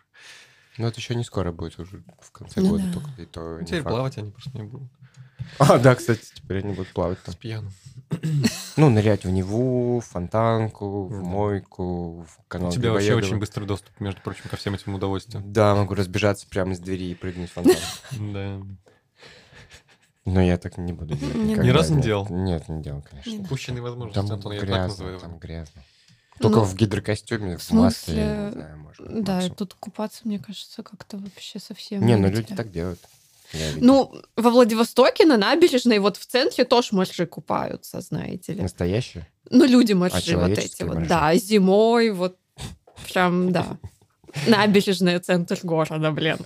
Но 0.78 0.88
это 0.88 1.00
еще 1.00 1.14
не 1.14 1.24
скоро 1.24 1.50
будет, 1.52 1.78
уже 1.78 2.02
в 2.20 2.30
конце 2.32 2.60
Ну 2.60 2.70
года 2.70 2.84
да. 2.84 2.92
только. 2.92 3.22
И 3.22 3.26
то 3.26 3.62
Теперь 3.64 3.82
плавать 3.82 4.18
они 4.18 4.30
просто 4.30 4.56
не 4.56 4.64
будут. 4.64 4.88
А, 5.58 5.78
да, 5.78 5.94
кстати, 5.94 6.20
теперь 6.34 6.58
они 6.58 6.74
будут 6.74 6.92
плавать 6.92 7.22
там. 7.22 7.34
С 7.34 7.36
пьяным. 7.36 7.72
Ну, 8.76 8.90
нырять 8.90 9.24
в 9.24 9.30
Неву, 9.30 10.00
в 10.00 10.04
фонтанку, 10.06 11.06
в 11.06 11.12
Мгм. 11.18 11.24
мойку, 11.26 12.22
в 12.28 12.38
У 12.38 12.42
канал 12.48 12.70
тебя 12.72 12.92
вообще 12.92 13.14
очень 13.14 13.38
быстрый 13.38 13.64
доступ, 13.64 13.98
между 14.00 14.20
прочим, 14.20 14.44
ко 14.50 14.56
всем 14.56 14.74
этим 14.74 14.94
удовольствиям. 14.94 15.50
Да, 15.52 15.74
могу 15.74 15.94
разбежаться 15.94 16.46
прямо 16.48 16.72
из 16.72 16.78
двери 16.80 17.10
и 17.10 17.14
прыгнуть 17.14 17.50
в 17.50 17.52
фонтан. 17.54 17.76
Да. 18.32 18.60
Но 20.24 20.40
я 20.40 20.56
так 20.56 20.78
не 20.78 20.92
буду 20.92 21.16
делать. 21.16 21.34
Ни 21.34 21.70
разу 21.70 21.90
не 21.90 21.96
нет. 21.96 22.04
делел? 22.04 22.26
Нет, 22.28 22.68
не 22.68 22.82
делал, 22.82 23.02
конечно. 23.02 23.42
Упущенные 23.42 23.82
возможности, 23.82 24.14
Там 24.20 24.30
Антон, 24.30 24.52
я 24.52 24.60
так 24.60 24.68
грязно, 24.68 24.88
называю. 24.88 25.18
там 25.20 25.38
грязно. 25.38 25.82
Только 26.38 26.58
Ну, 26.58 26.64
в 26.64 26.74
гидрокостюме, 26.76 27.56
в, 27.56 27.62
в 27.62 27.70
я 28.08 28.46
не 28.46 28.52
знаю, 28.52 28.78
может 28.78 29.06
быть, 29.06 29.24
Да, 29.24 29.48
тут 29.50 29.74
купаться, 29.74 30.20
мне 30.24 30.38
кажется, 30.38 30.82
как-то 30.82 31.18
вообще 31.18 31.58
совсем 31.58 32.04
Не, 32.06 32.16
ну 32.16 32.28
люди 32.28 32.54
так 32.54 32.70
делают. 32.70 33.00
Я 33.52 33.70
видел. 33.72 33.86
Ну, 33.86 34.22
во 34.36 34.50
Владивостоке 34.50 35.24
на 35.26 35.36
набережной, 35.36 35.98
вот 35.98 36.16
в 36.16 36.26
центре 36.26 36.64
тоже 36.64 36.88
моржи 36.92 37.26
купаются, 37.26 38.00
знаете 38.00 38.54
ли. 38.54 38.62
Настоящие? 38.62 39.26
Ну, 39.50 39.64
люди 39.66 39.92
моржи 39.92 40.14
А 40.14 40.16
вот 40.16 40.22
эти 40.22 40.30
человеческие 40.30 40.88
вот. 40.88 40.94
моржи? 40.94 41.08
Да, 41.08 41.34
зимой 41.36 42.10
вот 42.10 42.38
прям, 43.12 43.52
да. 43.52 43.76
Набережная, 44.46 45.20
центр 45.20 45.58
города, 45.62 46.10
блин. 46.10 46.38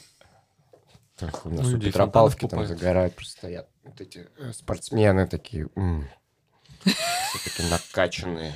Так, 1.16 1.46
у 1.46 1.50
нас 1.50 1.66
Ну, 1.66 1.78
у 1.78 1.80
Петропавловки 1.80 2.46
там 2.46 2.66
загорают, 2.66 3.14
просто 3.14 3.38
стоят 3.38 3.68
вот 3.84 4.00
эти 4.00 4.28
э, 4.38 4.52
спортсмены 4.52 5.26
такие, 5.26 5.68
м, 5.76 6.08
все 6.84 7.38
такие 7.44 7.70
накачанные, 7.70 8.54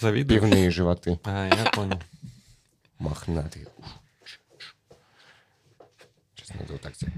Завидуешь? 0.00 0.40
пивные 0.40 0.70
животы, 0.70 1.18
А, 1.24 1.48
я 1.48 1.70
понял. 1.70 2.02
мохнатые. 2.98 3.66
Сейчас 6.34 6.54
надо 6.58 6.72
вот 6.72 6.82
так 6.82 6.94
сделать. 6.96 7.14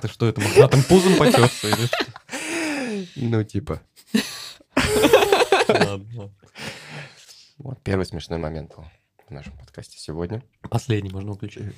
Ты 0.00 0.08
что, 0.08 0.28
это 0.28 0.40
мохнатым 0.40 0.82
пузом 0.84 1.16
потерся 1.16 1.68
или 1.68 1.86
что? 1.86 2.06
Ну, 3.16 3.42
типа. 3.44 3.82
Вот 7.58 7.82
первый 7.82 8.06
смешной 8.06 8.38
момент 8.38 8.74
был 8.76 8.84
в 9.28 9.30
нашем 9.30 9.56
подкасте 9.58 9.98
сегодня. 9.98 10.42
Последний 10.70 11.10
можно 11.10 11.32
выключить. 11.32 11.74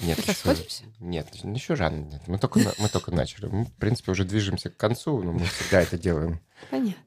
Нет, 0.00 0.24
Расходимся? 0.26 0.84
нет, 1.00 1.34
еще 1.34 1.74
рано. 1.74 1.96
Нет. 1.96 2.22
Мы, 2.28 2.38
только, 2.38 2.60
мы 2.78 2.88
только 2.88 3.10
начали. 3.10 3.46
Мы, 3.46 3.64
в 3.64 3.72
принципе, 3.72 4.12
уже 4.12 4.24
движемся 4.24 4.70
к 4.70 4.76
концу, 4.76 5.22
но 5.22 5.32
мы 5.32 5.44
всегда 5.46 5.80
это 5.82 5.98
делаем. 5.98 6.40
Понятно. 6.70 7.02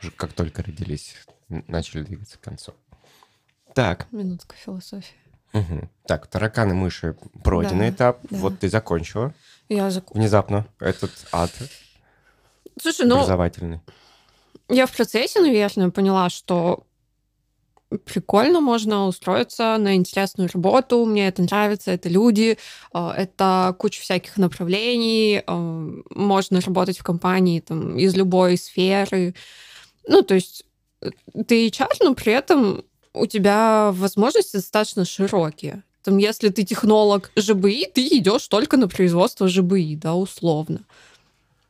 Уже 0.00 0.10
как 0.10 0.32
только 0.32 0.62
родились, 0.62 1.14
начали 1.48 2.02
двигаться 2.02 2.38
к 2.38 2.40
концу. 2.40 2.74
Так, 3.74 4.10
Минутка 4.12 4.56
философии. 4.56 5.14
Мгм. 5.60 5.90
так, 6.06 6.26
тараканы, 6.26 6.74
мыши, 6.74 7.16
пройденный 7.42 7.90
Да, 7.90 7.94
этап. 7.96 8.18
да. 8.30 8.36
Вот 8.38 8.58
ты 8.58 8.68
закончила 8.68 9.32
Я 9.68 9.90
зак... 9.90 10.14
внезапно 10.14 10.66
этот 10.80 11.10
ад 11.32 11.50
Слушай, 12.80 13.06
ну, 13.06 13.16
образовательный. 13.16 13.80
я 14.68 14.86
в 14.86 14.92
процессе, 14.94 15.40
наверное, 15.40 15.90
поняла, 15.90 16.28
что 16.30 16.84
прикольно 18.04 18.60
можно 18.60 19.06
устроиться 19.06 19.76
на 19.78 19.94
интересную 19.94 20.50
работу, 20.52 21.04
мне 21.06 21.28
это 21.28 21.42
нравится, 21.42 21.92
это 21.92 22.08
люди, 22.08 22.58
э, 22.92 23.10
это 23.16 23.74
куча 23.78 24.00
всяких 24.02 24.36
направлений, 24.36 25.42
э, 25.46 26.02
можно 26.10 26.60
работать 26.60 26.98
в 26.98 27.04
компании 27.04 27.60
там, 27.60 27.96
из 27.96 28.14
любой 28.16 28.58
сферы. 28.58 29.34
Ну, 30.08 30.22
то 30.22 30.34
есть 30.34 30.64
э, 31.00 31.10
ты 31.46 31.68
HR, 31.68 31.88
но 32.00 32.14
при 32.14 32.32
этом 32.32 32.84
у 33.16 33.26
тебя 33.26 33.90
возможности 33.92 34.56
достаточно 34.56 35.04
широкие. 35.04 35.82
Там, 36.02 36.18
если 36.18 36.50
ты 36.50 36.64
технолог 36.64 37.30
ЖБИ, 37.36 37.90
ты 37.92 38.06
идешь 38.18 38.46
только 38.48 38.76
на 38.76 38.86
производство 38.88 39.48
ЖБИ, 39.48 39.96
да, 39.96 40.14
условно. 40.14 40.84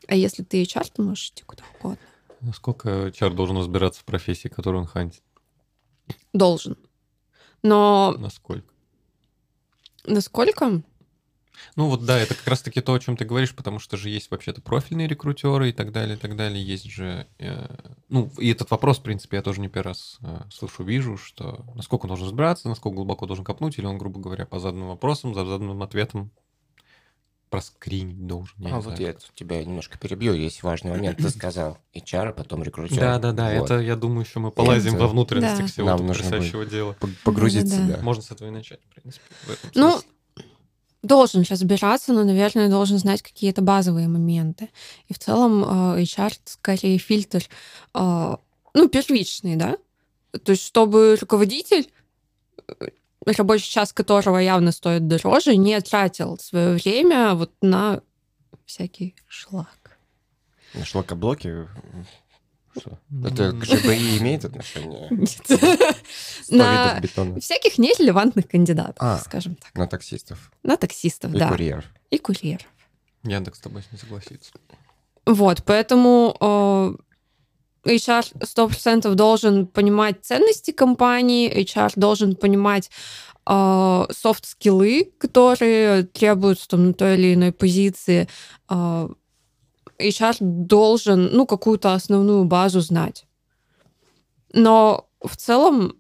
А 0.09 0.15
если 0.15 0.43
ты 0.43 0.63
HR, 0.63 0.91
ты 0.95 1.03
можешь 1.03 1.31
идти 1.31 1.43
куда 1.45 1.65
угодно. 1.79 1.99
Насколько 2.41 3.11
чар 3.13 3.33
должен 3.33 3.57
разбираться 3.57 4.01
в 4.01 4.05
профессии, 4.05 4.49
которую 4.49 4.83
он 4.83 4.87
хантит? 4.87 5.23
Должен. 6.33 6.77
Но 7.63 8.15
Насколько? 8.19 8.69
насколько? 10.05 10.83
Ну 11.75 11.89
вот 11.89 12.05
да, 12.05 12.19
это 12.19 12.35
как 12.35 12.47
раз-таки 12.47 12.81
то, 12.81 12.95
о 12.95 12.99
чем 13.01 13.17
ты 13.17 13.25
говоришь, 13.25 13.55
потому 13.55 13.79
что 13.79 13.97
же 13.97 14.09
есть 14.11 14.31
вообще-то 14.31 14.61
профильные 14.61 15.09
рекрутеры 15.09 15.71
и 15.71 15.73
так 15.73 15.93
далее, 15.93 16.17
и 16.17 16.19
так 16.19 16.37
далее. 16.37 16.65
Есть 16.65 16.91
же... 16.91 17.27
э, 17.39 17.67
ну, 18.09 18.31
и 18.39 18.51
этот 18.51 18.71
вопрос, 18.71 18.99
в 18.99 19.03
принципе, 19.03 19.37
я 19.39 19.43
тоже 19.43 19.61
не 19.61 19.69
первый 19.69 19.89
раз 19.89 20.19
э, 20.23 20.41
слышу, 20.53 20.83
вижу, 20.85 21.17
что 21.17 21.65
насколько 21.75 22.05
он 22.05 22.09
должен 22.09 22.27
разбираться, 22.27 22.69
насколько 22.69 22.97
глубоко 22.97 23.27
должен 23.27 23.45
копнуть, 23.45 23.79
или 23.79 23.87
он, 23.87 23.99
грубо 23.99 24.21
говоря, 24.21 24.47
по 24.47 24.59
заданным 24.59 24.89
вопросам, 24.89 25.35
за 25.35 25.45
заданным 25.45 25.83
ответом 25.83 26.31
проскринить 27.49 28.27
должен. 28.27 28.55
я 28.59 28.73
а 28.73 28.81
вот 28.81 28.85
знаю, 28.97 29.01
я 29.01 29.13
как. 29.13 29.23
тебя 29.35 29.65
немножко 29.65 29.97
перебью. 29.99 30.33
Есть 30.35 30.63
важный 30.65 30.91
момент. 30.91 31.19
Ты 31.19 31.31
сказал 31.31 31.79
HR, 31.95 32.31
а 32.31 32.33
потом 32.33 32.63
рекрутер. 32.65 32.99
Да, 32.99 33.19
да, 33.21 33.31
да, 33.33 33.55
Вот. 33.61 33.71
это, 33.71 33.79
я 33.81 33.95
думаю, 33.95 34.27
еще 34.27 34.41
мы 34.41 34.51
полазим 34.51 34.95
Это- 34.95 35.03
во 35.05 35.09
внутренностях 35.09 35.61
Да. 35.61 35.67
всего 35.69 35.87
Нам 35.87 35.95
этого 35.97 36.09
нужно 36.09 36.25
потрясающего 36.25 36.67
дела. 36.67 36.97
Погрузиться, 37.25 37.77
Да-да-да. 37.77 37.97
да. 37.99 38.03
Можно 38.03 38.23
с 38.25 38.31
этого 38.33 38.49
и 38.49 38.51
начать, 38.51 38.81
в 38.91 38.95
принципе. 39.01 39.25
в 39.45 39.51
этом 39.51 39.71
Ну, 39.77 39.91
смысле. 39.93 40.09
Должен 41.07 41.45
разбираться, 41.49 42.13
но, 42.13 42.25
наверное, 42.25 42.69
должен 42.69 42.99
знать 42.99 43.23
какие-то 43.23 43.63
базовые 43.63 44.09
моменты. 44.09 44.71
И 45.09 45.15
в 45.15 45.19
целом 45.19 45.65
э, 45.65 46.03
HR 46.03 46.33
скорее 46.45 46.99
фильтр, 46.99 47.45
э, 47.95 48.37
ну, 48.75 48.89
первичный, 48.89 49.57
да? 49.57 49.77
То 50.45 50.53
есть, 50.53 50.65
чтобы 50.65 51.17
руководитель, 51.21 51.89
э, 52.69 52.89
рабочий 53.25 53.71
час 53.71 53.93
которого 53.93 54.39
явно 54.39 54.73
стоит 54.73 55.09
дороже, 55.09 55.57
не 55.57 55.81
тратил 55.81 56.39
свое 56.39 56.75
время 56.75 57.35
вот 57.35 57.53
на 57.63 58.01
всякий 58.67 59.15
шлак. 59.27 59.99
На 60.75 60.85
шлакоблоке? 60.85 61.69
Что? 62.79 62.99
Это 63.25 63.53
к 63.53 63.65
ЖБИ 63.65 64.19
имеет 64.19 64.45
отношение? 64.45 65.09
На 66.51 67.01
всяких 67.41 67.79
нерелевантных 67.79 68.49
кандидатов, 68.49 68.97
А. 68.99 69.19
скажем 69.19 69.57
так. 69.57 69.75
На 69.75 69.87
таксистов 69.87 70.51
На 70.63 70.77
таксистов, 70.77 71.35
и 71.35 71.39
да. 71.39 71.49
курьеров. 71.49 71.85
И 72.11 72.19
курьеров. 72.19 72.67
Яндекс 73.23 73.59
с 73.59 73.63
тобой 73.63 73.83
не 73.91 73.99
согласится. 73.99 74.53
Вот, 75.25 75.65
поэтому 75.65 76.37
э, 76.41 77.91
HR 77.91 78.39
100% 78.41 79.15
должен 79.15 79.67
понимать 79.67 80.25
ценности 80.25 80.71
компании, 80.71 81.53
HR 81.65 81.93
должен 81.97 82.37
понимать 82.37 82.91
э, 83.47 84.05
софт-скиллы, 84.11 85.13
которые 85.19 86.05
требуются 86.05 86.69
там, 86.69 86.89
на 86.89 86.95
той 86.95 87.15
или 87.15 87.35
иной 87.35 87.53
позиции. 87.53 88.29
Э, 88.69 89.09
HR 89.99 90.37
должен, 90.41 91.31
ну, 91.33 91.47
какую-то 91.47 91.95
основную 91.95 92.45
базу 92.45 92.81
знать. 92.81 93.27
Но 94.53 95.09
в 95.23 95.37
целом 95.37 95.97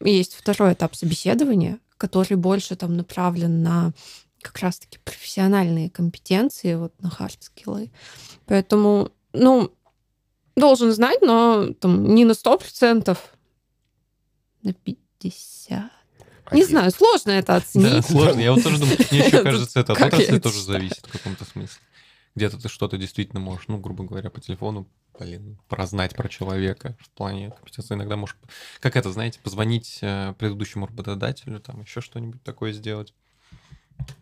есть 0.00 0.34
второй 0.34 0.72
этап 0.72 0.94
собеседования, 0.94 1.78
который 1.96 2.36
больше 2.36 2.76
там 2.76 2.96
направлен 2.96 3.62
на 3.62 3.92
как 4.40 4.58
раз-таки 4.58 4.98
профессиональные 5.04 5.88
компетенции, 5.88 6.74
вот 6.74 6.92
на 7.00 7.08
хард-скиллы. 7.10 7.90
Поэтому, 8.46 9.12
ну, 9.32 9.72
должен 10.56 10.92
знать, 10.92 11.22
но 11.22 11.72
там 11.80 12.14
не 12.14 12.24
на 12.24 12.32
100%, 12.32 13.16
на 14.62 14.70
50%. 14.70 15.90
Не 16.50 16.64
знаю, 16.64 16.90
сложно 16.90 17.30
это 17.30 17.46
Да, 17.46 17.56
оценить. 17.56 18.04
сложно. 18.04 18.40
Я 18.40 18.52
вот 18.52 18.62
тоже 18.62 18.78
думаю, 18.78 18.98
мне 19.10 19.20
еще 19.20 19.42
кажется, 19.42 19.80
это 19.80 19.92
от 19.92 20.02
отрасли 20.02 20.38
тоже 20.38 20.60
зависит 20.62 21.06
в 21.06 21.12
каком-то 21.12 21.44
смысле. 21.44 21.80
Где-то 22.34 22.58
ты 22.58 22.68
что-то 22.68 22.96
действительно 22.96 23.40
можешь, 23.40 23.68
ну, 23.68 23.78
грубо 23.78 24.04
говоря, 24.04 24.30
по 24.30 24.40
телефону, 24.40 24.88
блин, 25.18 25.58
прознать 25.68 26.14
про 26.16 26.28
человека 26.28 26.96
в 27.00 27.10
плане 27.10 27.50
компетенции. 27.50 27.94
Иногда 27.94 28.16
можешь, 28.16 28.36
как 28.80 28.96
это, 28.96 29.12
знаете, 29.12 29.38
позвонить 29.40 29.98
э, 30.00 30.34
предыдущему 30.38 30.86
работодателю, 30.86 31.60
там 31.60 31.82
еще 31.82 32.00
что-нибудь 32.00 32.42
такое 32.42 32.72
сделать, 32.72 33.12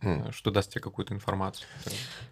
э, 0.03 0.33
что 0.33 0.51
даст 0.51 0.73
тебе 0.73 0.81
какую-то 0.81 1.15
информацию. 1.15 1.69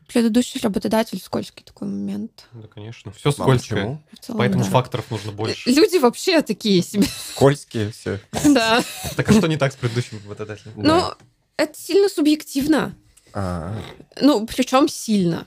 Предыдущий 0.08 0.61
работодатель 0.61 1.20
скользкий 1.20 1.64
такой 1.64 1.87
момент. 1.87 2.49
Да, 2.52 2.66
конечно. 2.66 3.12
Все 3.12 3.28
А 3.28 3.32
скользкое. 3.32 4.02
целом, 4.20 4.38
Поэтому 4.38 4.64
да. 4.64 4.70
факторов 4.70 5.08
нужно 5.12 5.30
больше. 5.30 5.70
Люди 5.70 5.99
вообще 5.99 6.42
такие 6.42 6.82
себе. 6.82 7.06
Скользкие 7.35 7.92
все. 7.92 8.20
Да. 8.44 8.82
Так 9.16 9.28
а 9.28 9.32
что 9.32 9.47
не 9.47 9.56
так 9.56 9.73
с 9.73 9.76
предыдущим 9.76 10.18
работодателем? 10.25 10.73
Ну, 10.76 11.12
это 11.56 11.78
сильно 11.78 12.08
субъективно. 12.08 12.97
А, 13.32 13.80
Ну, 14.20 14.47
причем 14.47 14.88
сильно. 14.88 15.47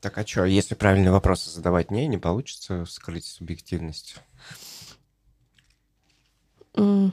Так 0.00 0.16
а 0.18 0.26
что, 0.26 0.44
если 0.44 0.74
правильные 0.74 1.10
вопросы 1.12 1.50
задавать 1.50 1.90
не, 1.90 2.06
не 2.06 2.18
получится 2.18 2.84
скрыть 2.86 3.26
субъективность? 3.26 4.16
М. 6.74 7.12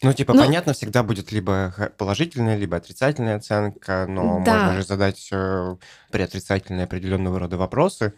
Ну, 0.00 0.12
типа, 0.12 0.32
Ну- 0.32 0.44
понятно, 0.44 0.74
всегда 0.74 1.02
будет 1.02 1.32
либо 1.32 1.74
положительная, 1.98 2.56
либо 2.56 2.76
отрицательная 2.76 3.36
оценка, 3.36 4.06
но 4.08 4.40
Да. 4.44 4.54
можно 4.54 4.76
же 4.80 4.86
задать 4.86 5.28
э, 5.32 5.76
при 6.12 6.22
отрицательной 6.22 6.84
определенного 6.84 7.40
рода 7.40 7.56
вопросы. 7.56 8.12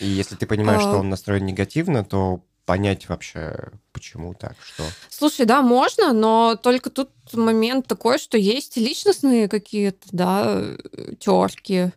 И 0.00 0.06
если 0.06 0.34
ты 0.34 0.46
понимаешь, 0.46 0.80
А. 0.80 0.88
что 0.88 0.98
он 0.98 1.10
настроен 1.10 1.44
негативно, 1.44 2.04
то 2.04 2.42
понять 2.64 3.08
вообще, 3.08 3.70
почему 3.92 4.34
так, 4.34 4.56
что... 4.60 4.82
Слушай, 5.10 5.44
да, 5.46 5.60
можно, 5.62 6.12
но 6.14 6.56
только 6.60 6.88
тут 6.90 7.10
момент 7.34 7.86
такой, 7.86 8.18
что 8.18 8.38
есть 8.38 8.76
личностные 8.78 9.48
какие-то, 9.48 10.08
да, 10.10 10.64
терки. 11.20 11.92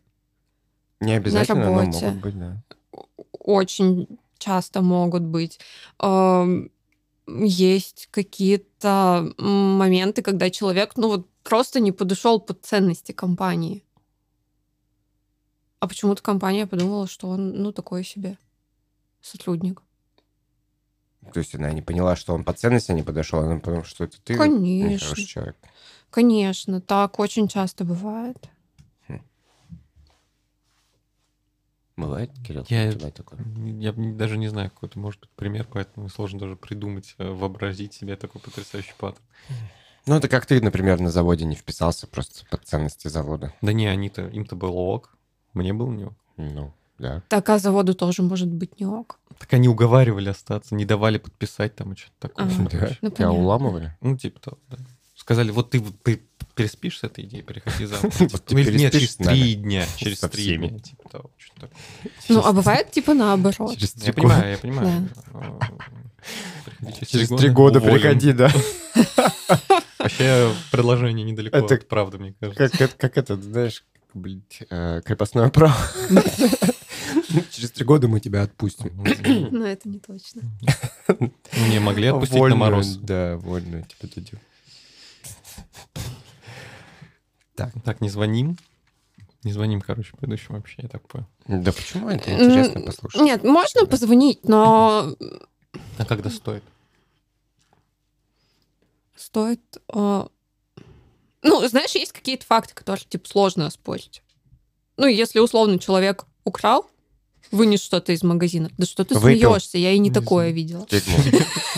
Не 0.99 1.13
обязательно, 1.13 1.65
но 1.65 1.79
работе. 1.79 2.05
могут 2.05 2.21
быть, 2.21 2.39
да. 2.39 2.63
Очень 3.39 4.19
часто 4.37 4.81
могут 4.81 5.23
быть. 5.23 5.59
Есть 7.27 8.07
какие-то 8.11 9.33
моменты, 9.37 10.21
когда 10.21 10.49
человек, 10.49 10.93
ну 10.95 11.07
вот 11.09 11.29
просто 11.43 11.79
не 11.79 11.91
подошел 11.91 12.39
под 12.39 12.65
ценности 12.65 13.11
компании. 13.11 13.83
А 15.79 15.87
почему-то 15.87 16.21
компания 16.21 16.67
подумала, 16.67 17.07
что 17.07 17.29
он, 17.29 17.53
ну, 17.61 17.71
такой 17.71 18.03
себе 18.03 18.37
сотрудник. 19.21 19.81
То 21.33 21.39
есть 21.39 21.55
она 21.55 21.71
не 21.71 21.81
поняла, 21.81 22.15
что 22.15 22.33
он 22.33 22.43
по 22.43 22.53
ценности 22.53 22.91
не 22.91 23.03
подошел, 23.03 23.39
она 23.39 23.59
подумала, 23.59 23.85
что 23.85 24.03
это 24.03 24.19
ты 24.21 24.35
Конечно. 24.35 24.89
нехороший 24.89 25.25
человек. 25.25 25.55
Конечно, 26.09 26.81
так 26.81 27.19
очень 27.19 27.47
часто 27.47 27.85
бывает. 27.85 28.49
Бывает, 31.99 32.31
Кирилл, 32.45 32.65
Я- 32.69 32.93
такое? 33.11 33.39
Я 33.77 33.91
даже 33.93 34.37
не 34.37 34.47
знаю, 34.47 34.69
какой 34.69 34.87
это 34.89 34.97
может 34.99 35.19
быть 35.19 35.29
пример, 35.31 35.67
поэтому 35.71 36.09
сложно 36.09 36.39
даже 36.39 36.55
придумать, 36.55 37.15
э, 37.17 37.29
вообразить 37.29 37.93
себе 37.93 38.15
такой 38.15 38.41
потрясающий 38.41 38.93
паттерн. 38.97 39.23
Ну, 40.05 40.15
это 40.15 40.29
как 40.29 40.45
ты, 40.45 40.61
например, 40.61 40.99
на 41.01 41.11
заводе 41.11 41.45
не 41.45 41.55
вписался 41.55 42.07
просто 42.07 42.45
под 42.49 42.65
ценности 42.65 43.09
завода. 43.09 43.53
Да 43.61 43.73
не, 43.73 43.85
они-то, 43.87 44.27
им-то 44.27 44.55
было 44.55 44.71
ок, 44.71 45.17
мне 45.53 45.73
было 45.73 45.91
не 45.91 46.05
ок. 46.05 46.13
Ну, 46.37 46.73
да. 46.97 47.21
Так, 47.27 47.49
а 47.49 47.59
заводу 47.59 47.93
тоже 47.93 48.23
может 48.23 48.47
быть 48.47 48.79
не 48.79 48.85
ок. 48.85 49.19
Так 49.37 49.53
они 49.53 49.67
уговаривали 49.67 50.29
остаться, 50.29 50.75
не 50.75 50.85
давали 50.85 51.17
подписать 51.17 51.75
там 51.75 51.93
и 51.93 51.95
что-то 51.97 52.29
такое. 52.29 52.45
Ага. 52.45 52.69
короче. 52.69 52.97
Да? 53.01 53.07
Ну, 53.09 53.11
Тебя 53.11 53.31
уламывали? 53.31 53.97
Ну, 54.01 54.17
типа 54.17 54.39
того, 54.39 54.57
да. 54.69 54.77
Сказали, 55.15 55.51
вот 55.51 55.69
ты, 55.71 55.81
ты 55.81 56.23
переспишь 56.59 56.99
с 56.99 57.03
этой 57.05 57.23
идеей, 57.23 57.41
переходи 57.41 57.85
завтра. 57.85 58.11
Ну, 58.49 58.57
или 58.57 58.77
Нет, 58.77 58.91
через 58.91 59.15
три 59.15 59.55
дня. 59.55 59.85
Через 59.95 60.19
три 60.19 60.57
дня. 60.57 60.77
Типа 60.79 61.29
что-то 61.37 61.61
такое. 61.61 61.79
Ну, 62.27 62.41
а 62.43 62.51
бывает 62.51 62.91
типа 62.91 63.13
наоборот. 63.13 63.77
Через 63.77 63.95
Я 63.95 64.01
три 64.03 64.11
понимаю, 64.11 64.51
я 64.51 64.57
понимаю. 64.57 65.09
Приходи 66.65 67.05
Через 67.05 67.29
три 67.29 67.49
года 67.49 67.79
приходи, 67.79 68.33
да. 68.33 68.51
Вообще 69.99 70.53
предложение 70.69 71.23
недалеко 71.23 71.57
Это- 71.57 71.75
от 71.75 71.87
правды, 71.87 72.17
мне 72.17 72.33
кажется. 72.37 72.69
Как, 72.69 72.81
это- 72.81 72.97
как 72.97 73.17
это, 73.17 73.41
знаешь, 73.41 73.85
блядь, 74.13 74.63
э, 74.69 75.01
крепостное 75.05 75.49
право. 75.49 75.75
Через 77.51 77.71
три 77.71 77.85
года 77.85 78.09
мы 78.09 78.19
тебя 78.19 78.41
отпустим. 78.43 78.91
Но 79.51 79.65
это 79.65 79.87
не 79.87 79.99
точно. 79.99 80.41
Не 81.69 81.79
могли 81.79 82.07
отпустить 82.07 82.41
на 82.41 82.55
мороз. 82.55 82.97
Да, 82.97 83.37
вольную 83.37 83.85
тебе 83.85 84.11
дадим. 84.13 84.39
Так, 87.85 88.01
не 88.01 88.09
звоним. 88.09 88.57
Не 89.43 89.53
звоним, 89.53 89.79
короче, 89.81 90.11
предыдущему 90.17 90.57
вообще, 90.57 90.75
я 90.81 90.89
так 90.89 91.07
понял. 91.07 91.25
Да 91.47 91.71
почему 91.71 92.09
это 92.09 92.29
интересно 92.33 92.81
послушать? 92.81 93.21
Нет, 93.21 93.43
можно 93.43 93.85
позвонить, 93.85 94.43
но 94.47 95.15
А 95.97 96.05
когда 96.05 96.29
стоит? 96.29 96.63
стоит... 99.15 99.61
э, 99.93 100.25
Ну, 101.43 101.67
знаешь, 101.67 101.91
есть 101.91 102.11
какие-то 102.11 102.45
факты, 102.45 102.73
которые, 102.73 103.05
типа, 103.07 103.27
сложно 103.29 103.65
оспорить. 103.67 104.21
Ну, 104.97 105.07
если, 105.07 105.39
условно, 105.39 105.79
человек 105.79 106.25
украл, 106.43 106.89
вынес 107.51 107.81
что-то 107.81 108.11
из 108.11 108.23
магазина. 108.23 108.69
Да 108.77 108.85
что 108.85 109.05
ты 109.05 109.15
Выпил. 109.17 109.51
смеешься? 109.51 109.77
Я 109.77 109.91
и 109.91 109.99
не 109.99 110.09
Не 110.09 110.13
такое 110.13 110.51
знаю. 110.51 110.55
видела. 110.55 110.87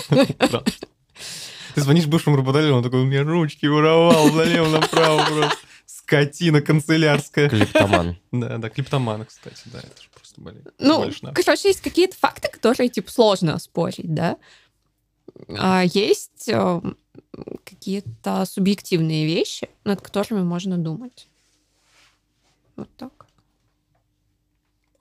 Ты 1.75 1.81
звонишь 1.81 2.07
бывшему 2.07 2.35
работодателю, 2.35 2.75
он 2.75 2.83
такой, 2.83 3.01
у 3.01 3.05
меня 3.05 3.23
ручки 3.23 3.65
воровал 3.65 4.29
налево 4.31 4.69
направо 4.69 5.25
просто. 5.25 5.57
Скотина 5.85 6.61
канцелярская. 6.61 7.49
Клептоман. 7.49 8.17
Да, 8.31 8.57
да, 8.57 8.69
клиптоман, 8.69 9.25
кстати, 9.25 9.63
да, 9.65 9.79
это 9.79 10.01
же 10.01 10.09
просто, 10.13 10.41
блин. 10.41 10.63
Ну, 10.79 11.09
короче, 11.33 11.69
есть 11.69 11.81
какие-то 11.81 12.15
факты, 12.17 12.49
которые, 12.49 12.89
типа, 12.89 13.11
сложно 13.11 13.55
оспорить, 13.55 14.13
да? 14.13 14.37
А 15.57 15.83
есть 15.83 16.49
э, 16.49 16.81
какие-то 17.63 18.45
субъективные 18.45 19.25
вещи, 19.25 19.69
над 19.83 20.01
которыми 20.01 20.43
можно 20.43 20.77
думать. 20.77 21.27
Вот 22.75 22.89
так. 22.97 23.27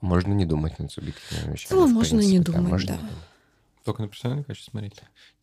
Можно 0.01 0.33
не 0.33 0.45
думать 0.45 0.79
над 0.79 0.91
субъективными 0.91 1.53
вещами. 1.53 1.79
в 1.79 1.87
можно 1.87 2.19
не 2.19 2.27
принципе, 2.27 2.51
думать, 2.51 2.71
можно 2.71 2.87
да. 2.87 2.93
не 2.93 2.99
думать. 3.01 3.23
Только 3.83 4.01
на 4.01 4.07
профессиональном 4.07 4.45
качестве 4.45 4.71
смотреть. 4.71 5.01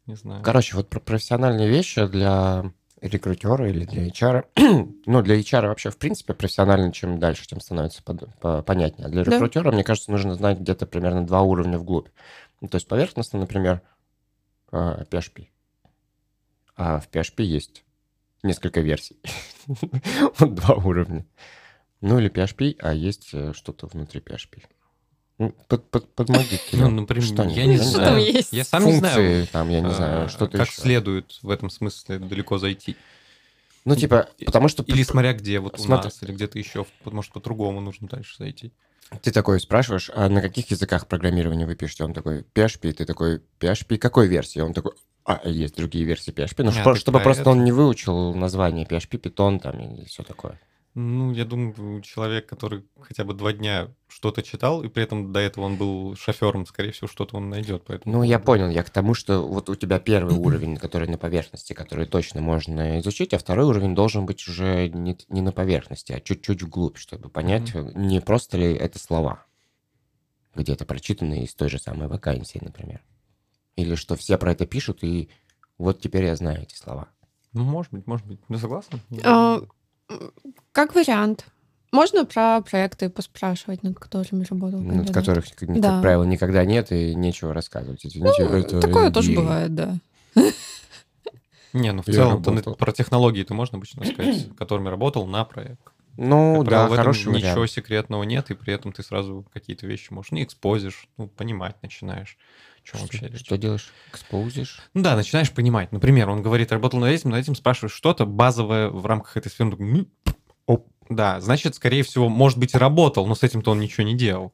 Не 0.09 0.17
знаю. 0.17 0.43
Короче, 0.43 0.75
вот 0.75 0.89
про 0.89 0.99
профессиональные 1.01 1.69
вещи 1.69 2.05
для 2.07 2.73
рекрутера 3.01 3.69
или 3.71 3.85
для 3.85 4.09
HR. 4.09 4.47
ну, 5.07 5.23
для 5.23 5.39
HR 5.39 5.69
вообще, 5.69 5.91
в 5.91 5.99
принципе, 5.99 6.35
профессионально, 6.35 6.93
чем 6.93 7.19
дальше, 7.21 7.47
тем 7.47 7.61
становится 7.61 8.03
под- 8.03 8.35
по- 8.41 8.63
понятнее. 8.63 9.07
А 9.07 9.11
для 9.11 9.23
Да. 9.25 9.31
рекрутера, 9.33 9.71
мне 9.71 9.85
кажется, 9.85 10.11
нужно 10.11 10.35
знать 10.35 10.59
где-то 10.59 10.87
примерно 10.87 11.25
два 11.27 11.43
уровня 11.43 11.79
вглубь. 11.79 12.09
Ну, 12.61 12.69
то 12.69 12.77
есть 12.77 12.89
поверхностно, 12.89 13.39
например, 13.39 13.83
PHP. 14.73 15.49
А 16.77 16.99
в 17.01 17.09
PHP 17.11 17.43
есть 17.45 17.85
несколько 18.43 18.81
версий. 18.81 19.19
Вот 20.39 20.55
два 20.55 20.75
уровня. 20.75 21.27
Ну 22.01 22.19
или 22.19 22.31
PHP, 22.31 22.77
а 22.81 22.95
есть 22.95 23.31
э, 23.35 23.53
что-то 23.53 23.87
внутри 23.87 24.21
PHP. 24.21 24.63
Ну, 25.39 25.55
под, 25.69 25.89
под, 25.91 26.13
подмоги, 26.15 26.59
Ну, 26.73 26.91
например, 26.91 27.25
Что-нибудь, 27.25 27.57
я 27.57 27.65
не 27.67 27.75
я 27.75 27.79
не 27.79 27.85
знаю. 27.85 27.91
Что 27.93 28.05
там 28.05 28.19
есть? 28.19 28.53
Я 28.53 28.65
сам 28.65 28.85
не 28.85 28.93
знаю, 28.99 29.15
Функции, 29.15 29.53
там, 29.53 29.69
я 29.71 29.81
не 29.81 29.87
а, 29.87 29.91
знаю, 29.93 30.29
что-то 30.29 30.59
как 30.59 30.67
еще. 30.69 30.81
следует 30.81 31.39
в 31.43 31.51
этом 31.51 31.71
смысле 31.71 32.19
далеко 32.19 32.59
зайти. 32.59 32.97
Ну, 33.85 33.95
типа, 33.95 34.29
потому 34.45 34.67
что 34.69 34.83
Или 34.83 35.03
смотря 35.05 35.33
где, 35.33 35.61
вот 35.61 35.79
у 35.79 35.83
Смотри. 35.83 36.07
нас, 36.07 36.23
или 36.23 36.33
где-то 36.33 36.59
еще, 36.59 36.85
может, 37.05 37.33
по-другому 37.33 37.81
нужно 37.81 38.09
дальше 38.09 38.35
зайти. 38.39 38.73
ты 39.23 39.31
такой 39.31 39.61
спрашиваешь, 39.61 40.11
а 40.15 40.29
на 40.29 40.43
каких 40.43 40.71
языках 40.73 41.07
программирования 41.07 41.67
вы 41.67 41.77
пишете? 41.77 42.03
Он 42.05 42.13
такой, 42.13 42.45
PHP, 42.55 42.93
ты 42.93 43.05
такой, 43.07 43.41
PHP 43.61 43.97
какой 43.99 44.27
версии? 44.27 44.59
Он 44.59 44.75
такой, 44.75 44.93
а, 45.25 45.41
есть 45.49 45.77
другие 45.77 46.05
версии 46.05 46.33
PHP. 46.33 46.65
Ну, 46.65 46.71
А, 46.71 46.73
что- 46.73 46.93
ты 46.95 46.99
чтобы 47.01 47.19
про 47.19 47.25
просто 47.25 47.43
это? 47.43 47.51
он 47.51 47.63
не 47.65 47.71
выучил 47.73 48.35
название 48.35 48.85
PHP, 48.87 49.21
Python 49.21 49.61
там 49.61 49.79
и 49.81 50.05
все 50.05 50.25
такое. 50.25 50.59
Ну, 51.01 51.31
я 51.31 51.45
думаю, 51.45 52.03
человек, 52.03 52.47
который 52.47 52.85
хотя 53.01 53.23
бы 53.23 53.33
два 53.33 53.53
дня 53.53 53.95
что-то 54.09 54.43
читал, 54.43 54.83
и 54.83 54.89
при 54.89 55.05
этом 55.05 55.33
до 55.33 55.39
этого 55.39 55.67
он 55.67 55.77
был 55.77 56.17
шофером, 56.17 56.67
скорее 56.67 56.91
всего, 56.91 57.07
что-то 57.07 57.37
он 57.37 57.49
найдет. 57.49 57.85
Поэтому... 57.87 58.17
Ну, 58.17 58.23
я 58.25 58.41
понял, 58.41 58.69
я 58.69 58.83
к 58.83 58.91
тому, 58.91 59.15
что 59.15 59.47
вот 59.47 59.69
у 59.71 59.77
тебя 59.77 60.01
первый 60.01 60.35
уровень, 60.35 60.77
который 60.77 61.07
на 61.07 61.17
поверхности, 61.17 61.73
который 61.73 62.07
точно 62.07 62.41
можно 62.41 62.99
изучить, 62.99 63.33
а 63.33 63.39
второй 63.39 63.67
уровень 63.67 63.95
должен 63.95 64.27
быть 64.27 64.49
уже 64.49 64.89
не, 64.89 65.17
не 65.29 65.41
на 65.41 65.53
поверхности, 65.53 66.11
а 66.11 66.19
чуть-чуть 66.19 66.65
вглубь, 66.65 66.97
чтобы 66.97 67.29
понять, 67.29 67.73
не 67.95 68.21
просто 68.21 68.57
ли 68.57 68.75
это 68.75 68.99
слова, 68.99 69.47
где-то 70.57 70.85
прочитанные 70.85 71.45
из 71.45 71.55
той 71.55 71.69
же 71.69 71.79
самой 71.79 72.09
вакансии, 72.09 72.59
например. 72.61 73.05
Или 73.77 73.95
что 73.95 74.17
все 74.17 74.37
про 74.37 74.51
это 74.51 74.67
пишут, 74.67 75.05
и 75.05 75.29
вот 75.79 76.01
теперь 76.01 76.25
я 76.25 76.35
знаю 76.35 76.63
эти 76.63 76.75
слова. 76.75 77.07
Ну, 77.53 77.63
может 77.63 77.93
быть, 77.93 78.09
может 78.09 78.27
быть. 78.27 78.41
Ты 78.49 78.59
согласна? 78.59 78.99
Как 80.73 80.95
вариант. 80.95 81.47
Можно 81.91 82.27
про 82.27 82.61
проекты 82.61 83.09
поспрашивать, 83.09 83.83
над 83.83 83.99
которыми 83.99 84.45
работал. 84.45 84.81
над 84.81 84.89
кандидат? 85.07 85.15
которых, 85.15 85.47
как 85.55 85.81
Да. 85.81 86.01
правило, 86.03 86.25
никогда 86.25 86.65
нет 86.67 86.93
и 86.93 87.15
нечего 87.15 87.55
рассказывать. 87.55 88.05
Извините, 88.05 88.45
Ну, 88.45 88.51
это 88.57 88.81
Такое 88.81 89.11
тоже 89.11 89.33
MBA. 89.33 89.37
бывает, 89.37 89.75
да. 89.75 89.97
Не, 91.73 91.93
ну 91.93 92.03
в 92.03 92.07
работал. 92.65 92.75
про 92.77 92.93
технологии-то 92.93 93.55
можно 93.55 93.77
обычно 93.79 94.05
сказать, 94.05 94.49
которыми 94.57 94.89
работал 94.89 95.27
на 95.27 95.45
проект. 95.45 95.81
Ну, 96.17 96.57
Как 96.57 96.65
да, 96.65 96.69
правило, 96.71 96.89
в 96.89 96.93
этом 96.95 97.05
хороший 97.05 97.33
ничего 97.33 97.53
вариант. 97.53 97.71
секретного 97.71 98.23
нет, 98.25 98.51
и 98.51 98.55
при 98.55 98.75
этом 98.75 98.93
ты 98.93 99.03
сразу 99.05 99.47
какие-то 99.55 99.87
вещи 99.87 100.13
можешь 100.13 100.33
не 100.33 100.43
экспозишь, 100.43 101.09
ну, 101.17 101.29
понимать 101.29 101.77
начинаешь, 101.83 102.37
чем 102.91 103.01
вообще 103.01 103.19
Что, 103.19 103.27
речь. 103.29 103.41
что 103.45 103.57
делаешь? 103.59 103.93
Экспозишь? 104.13 104.81
Ну 104.95 105.03
да, 105.03 105.17
начинаешь 105.17 105.51
понимать. 105.53 105.93
Например, 105.93 106.29
он 106.31 106.43
говорит, 106.43 106.73
работал 106.73 106.99
над 107.01 107.11
этим, 107.11 107.31
над 107.31 107.41
этим, 107.41 107.55
спрашиваешь 107.55 107.93
что-то 107.95 108.27
базовое 108.27 108.89
в 108.89 109.05
рамках 109.07 109.37
этой 109.37 109.49
сферы. 109.51 109.77
«М, 109.79 110.09
оп». 110.67 110.89
Да, 111.09 111.41
значит, 111.41 111.75
скорее 111.75 112.03
всего, 112.03 112.29
может 112.29 112.59
быть, 112.59 112.75
и 112.75 112.79
работал, 112.79 113.27
но 113.27 113.35
с 113.35 113.43
этим-то 113.43 113.71
он 113.71 113.81
ничего 113.81 114.05
не 114.07 114.15
делал. 114.17 114.53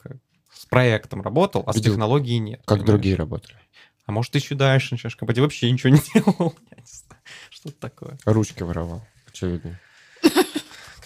С 0.53 0.67
проектом 0.67 1.21
работал, 1.23 1.63
а 1.67 1.73
с 1.73 1.77
Видел, 1.77 1.93
технологией 1.93 2.39
нет. 2.39 2.61
Как 2.61 2.79
понимаешь? 2.79 2.87
другие 2.87 3.17
работали. 3.17 3.57
А 4.07 4.13
может, 4.13 4.35
еще 4.35 4.55
дальше 4.55 4.95
начнешь 4.95 5.17
копать, 5.17 5.39
и 5.39 5.41
вообще 5.41 5.71
ничего 5.71 5.91
не 5.91 6.01
делал. 6.15 6.55
Что-то 7.51 7.77
такое. 7.81 8.19
Ручки 8.25 8.63
воровал, 8.63 9.05
очевидно. 9.27 9.81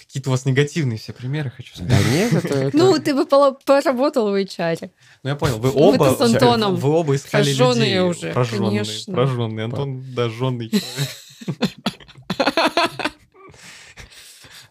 Какие-то 0.08 0.30
у 0.30 0.32
вас 0.32 0.46
негативные 0.46 0.98
все 0.98 1.12
примеры, 1.12 1.50
хочу 1.50 1.74
сказать. 1.74 1.90
Да 1.92 2.10
нет, 2.10 2.32
это... 2.42 2.70
Ну, 2.74 2.98
ты 2.98 3.14
бы 3.14 3.26
поработал 3.26 4.30
в 4.30 4.34
HR. 4.34 4.90
Ну, 5.22 5.28
я 5.28 5.36
понял, 5.36 5.58
вы 5.58 5.70
оба, 5.70 6.16
с 6.16 6.20
Антоном 6.22 6.76
вы 6.76 6.88
оба 6.88 7.14
искали 7.14 7.52
людей. 7.52 8.00
уже, 8.00 8.32
Прожженные, 8.32 8.70
конечно. 8.70 9.14
прожженные. 9.14 9.64
Антон, 9.66 10.02
человек. 10.14 10.70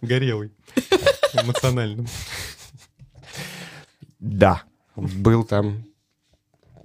Горелый. 0.02 0.52
Эмоционально. 1.34 2.08
Да. 4.20 4.64
Был 4.96 5.44
там, 5.44 5.86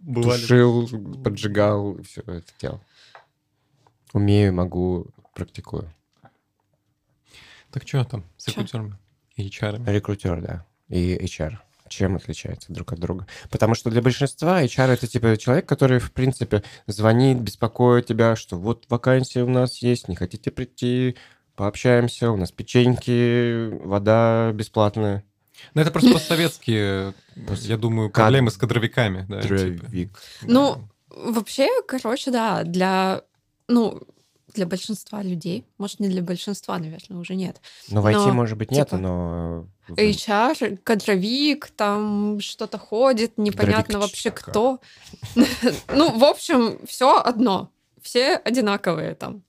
Бывали. 0.00 0.40
тушил, 0.42 0.88
поджигал, 1.24 1.96
все 2.02 2.20
это 2.26 2.52
делал. 2.60 2.80
Умею, 4.12 4.52
могу, 4.52 5.06
практикую. 5.34 5.90
Так 7.72 7.86
что 7.88 8.04
там 8.04 8.24
с 8.36 8.44
Чё? 8.46 8.52
рекрутерами 8.52 8.96
и 9.36 9.48
HR? 9.48 9.90
Рекрутер, 9.90 10.40
да. 10.42 10.66
И 10.88 11.16
HR. 11.16 11.56
Чем 11.88 12.16
отличаются 12.16 12.72
друг 12.72 12.92
от 12.92 13.00
друга? 13.00 13.26
Потому 13.50 13.74
что 13.74 13.90
для 13.90 14.00
большинства 14.00 14.62
HR 14.62 14.88
это 14.92 15.06
типа 15.06 15.36
человек, 15.36 15.66
который, 15.66 15.98
в 15.98 16.12
принципе, 16.12 16.62
звонит, 16.86 17.38
беспокоит 17.38 18.06
тебя, 18.06 18.34
что 18.36 18.56
вот 18.58 18.86
вакансия 18.88 19.42
у 19.42 19.48
нас 19.48 19.78
есть, 19.78 20.08
не 20.08 20.16
хотите 20.16 20.50
прийти, 20.50 21.16
пообщаемся, 21.54 22.30
у 22.30 22.36
нас 22.36 22.50
печеньки, 22.50 23.68
вода 23.84 24.52
бесплатная. 24.52 25.24
Ну, 25.74 25.82
это 25.82 25.90
просто 25.90 26.12
постсоветские, 26.12 27.14
Пост- 27.46 27.66
я 27.66 27.76
думаю, 27.76 28.10
проблемы 28.10 28.50
с 28.50 28.56
кадровиками. 28.56 29.26
да, 29.28 29.42
типа. 29.42 30.18
Ну, 30.42 30.88
Вообще, 31.14 31.68
короче, 31.86 32.30
да, 32.30 32.64
для, 32.64 33.20
ну, 33.68 34.00
для 34.54 34.66
большинства 34.66 35.22
людей, 35.22 35.64
может, 35.78 36.00
не 36.00 36.08
для 36.08 36.22
большинства, 36.22 36.78
наверное, 36.78 37.18
уже 37.18 37.34
нет. 37.34 37.60
Но 37.88 38.02
в 38.02 38.06
IT, 38.06 38.12
Но, 38.14 38.32
может 38.32 38.58
быть, 38.58 38.70
нет, 38.70 38.88
типа, 38.88 39.00
но... 39.00 39.66
в- 39.88 39.94
HR, 39.94 40.76
кадровик, 40.78 41.70
там 41.70 42.40
что-то 42.40 42.78
ходит, 42.78 43.38
непонятно 43.38 43.98
вообще 43.98 44.30
Кадровик 44.30 44.50
кто. 44.50 44.80
Ну, 45.94 46.18
в 46.18 46.24
общем, 46.24 46.78
все 46.86 47.18
одно. 47.20 47.70
Все 48.00 48.36
одинаковые 48.36 49.14
там. 49.14 49.42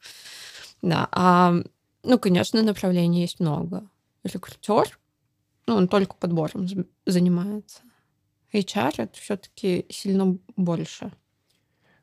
Да. 0.81 1.07
А, 1.11 1.53
ну, 2.03 2.19
конечно, 2.19 2.61
направлений 2.61 3.21
есть 3.21 3.39
много. 3.39 3.87
Рекрутер, 4.23 4.99
ну, 5.65 5.75
он 5.75 5.87
только 5.87 6.15
подбором 6.15 6.67
занимается. 7.05 7.81
HR 8.53 8.93
это 8.97 9.19
все-таки 9.19 9.85
сильно 9.89 10.37
больше. 10.55 11.11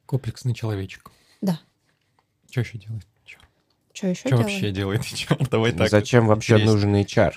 Комплексный 0.06 0.54
человечек. 0.54 1.10
Да. 1.40 1.60
Что 2.50 2.60
еще 2.60 2.78
делает? 2.78 3.06
Что 3.24 3.38
Что 3.92 4.08
еще 4.08 4.36
вообще 4.36 4.70
делает 4.70 5.00
HR? 5.02 5.48
Давай 5.48 5.72
Ну, 5.72 5.78
так. 5.78 5.90
Зачем 5.90 6.26
вообще 6.26 6.58
нужен 6.58 6.94
HR? 6.94 7.34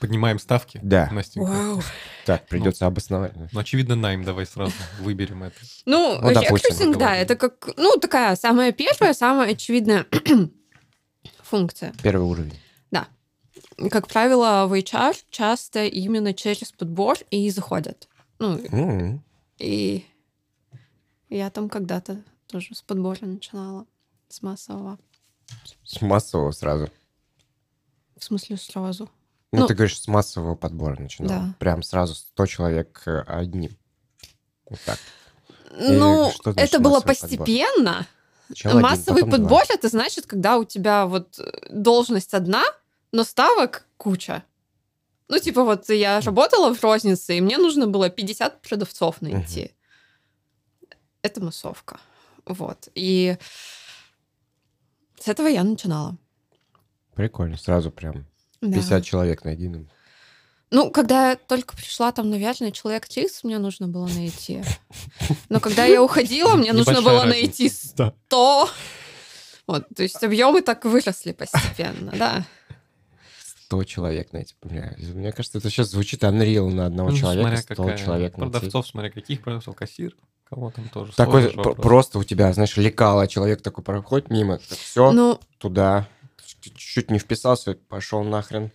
Поднимаем 0.00 0.38
ставки? 0.38 0.80
Да. 0.82 1.08
Настенька? 1.12 1.50
Вау. 1.50 1.82
Так, 2.26 2.46
придется 2.48 2.86
обосновать. 2.86 3.32
Ну, 3.52 3.60
очевидно, 3.60 3.94
найм. 3.94 4.24
Давай 4.24 4.46
сразу 4.46 4.72
выберем 5.00 5.44
это. 5.44 5.56
Ну, 5.86 6.18
Ну, 6.20 6.30
рекрутинг, 6.30 6.96
да, 6.98 7.16
это 7.16 7.36
как, 7.36 7.68
ну, 7.76 7.96
такая 7.98 8.34
самая 8.36 8.72
первая, 8.72 9.14
самая 9.14 9.52
очевидная 9.52 10.06
функция. 11.42 11.94
Первый 12.02 12.24
уровень. 12.26 12.58
Как 13.90 14.06
правило, 14.06 14.66
в 14.68 14.74
HR 14.74 15.16
часто 15.30 15.86
именно 15.86 16.34
через 16.34 16.72
подбор 16.72 17.16
и 17.30 17.48
заходят. 17.50 18.08
Ну, 18.38 19.20
и 19.58 20.04
я 21.28 21.50
там 21.50 21.68
когда-то 21.68 22.22
тоже 22.52 22.74
с 22.74 22.82
подбора 22.82 23.24
начинала, 23.24 23.86
с 24.28 24.42
массового. 24.42 24.98
С 25.84 26.02
массового 26.02 26.52
сразу. 26.52 26.90
В 28.16 28.22
смысле, 28.22 28.58
сразу. 28.58 29.10
Ну, 29.52 29.60
Ну, 29.60 29.66
ты 29.66 29.74
говоришь, 29.74 29.98
с 29.98 30.06
массового 30.06 30.54
подбора 30.54 31.00
начинал. 31.00 31.28
Да. 31.28 31.54
Прям 31.58 31.82
сразу 31.82 32.14
100 32.14 32.46
человек 32.46 33.02
э, 33.06 33.20
одним. 33.26 33.70
Вот 34.68 34.80
так. 34.84 34.98
Ну, 35.72 36.30
это 36.56 36.78
было 36.78 37.00
подбор? 37.00 37.02
постепенно. 37.02 38.06
Один, 38.64 38.80
Массовый 38.80 39.22
потом 39.24 39.30
два. 39.30 39.38
подбор 39.38 39.62
это 39.70 39.88
значит, 39.88 40.26
когда 40.26 40.58
у 40.58 40.64
тебя 40.64 41.06
вот 41.06 41.38
э, 41.38 41.68
должность 41.70 42.34
одна, 42.34 42.64
но 43.10 43.24
ставок 43.24 43.86
куча. 43.96 44.44
Ну, 45.28 45.38
типа, 45.38 45.64
вот 45.64 45.88
я 45.88 46.20
работала 46.20 46.74
в 46.74 46.82
рознице, 46.82 47.38
и 47.38 47.40
мне 47.40 47.56
нужно 47.56 47.86
было 47.86 48.10
50 48.10 48.60
продавцов 48.60 49.22
найти. 49.22 49.72
Это 51.22 51.42
массовка. 51.42 51.98
Вот. 52.46 52.88
И 52.94 53.36
с 55.20 55.28
этого 55.28 55.46
я 55.48 55.62
начинала. 55.64 56.16
Прикольно, 57.14 57.56
сразу 57.56 57.90
прям 57.90 58.26
Да. 58.60 58.72
50 58.78 59.04
человек 59.04 59.44
на 59.44 59.50
едином. 59.50 59.88
Ну, 60.70 60.90
когда 60.90 61.30
я 61.30 61.36
только 61.36 61.76
пришла, 61.76 62.12
там, 62.12 62.30
наверное, 62.30 62.70
человек 62.70 63.06
30 63.06 63.44
мне 63.44 63.58
нужно 63.58 63.88
было 63.88 64.06
найти. 64.08 64.62
Но 65.50 65.60
когда 65.60 65.84
я 65.84 66.02
уходила, 66.02 66.56
мне 66.56 66.72
нужно 66.72 67.02
было 67.02 67.24
найти 67.24 67.70
Да. 67.94 68.14
100. 68.28 68.70
Вот, 69.66 69.86
то 69.94 70.02
есть 70.02 70.22
объемы 70.24 70.62
так 70.62 70.84
выросли 70.84 71.32
постепенно, 71.32 72.10
да. 72.16 72.46
100 73.66 73.84
человек 73.84 74.32
найти. 74.32 74.54
Бля, 74.62 74.94
мне 74.98 75.30
кажется, 75.32 75.58
это 75.58 75.70
сейчас 75.70 75.90
звучит 75.90 76.22
unreal 76.24 76.68
на 76.70 76.86
одного 76.86 77.10
Ну, 77.10 77.16
человека, 77.16 77.48
смотря 77.48 77.62
100 77.62 77.74
какая. 77.74 77.98
человек 77.98 78.36
найти. 78.38 78.52
Продавцов, 78.52 78.86
смотря 78.86 79.10
каких 79.10 79.42
продавцов, 79.42 79.76
кассир, 79.76 80.16
кого 80.52 80.70
там 80.70 80.88
тоже. 80.88 81.12
Такой 81.12 81.50
просто 81.50 82.18
у 82.18 82.24
тебя, 82.24 82.52
знаешь, 82.52 82.76
лекало, 82.76 83.26
человек 83.26 83.62
такой 83.62 83.82
проходит 83.82 84.30
мимо, 84.30 84.58
все, 84.58 85.10
Ну, 85.12 85.40
туда, 85.58 86.08
чуть-чуть 86.60 87.10
не 87.10 87.18
вписался, 87.18 87.74
пошел 87.88 88.22
нахрен. 88.22 88.70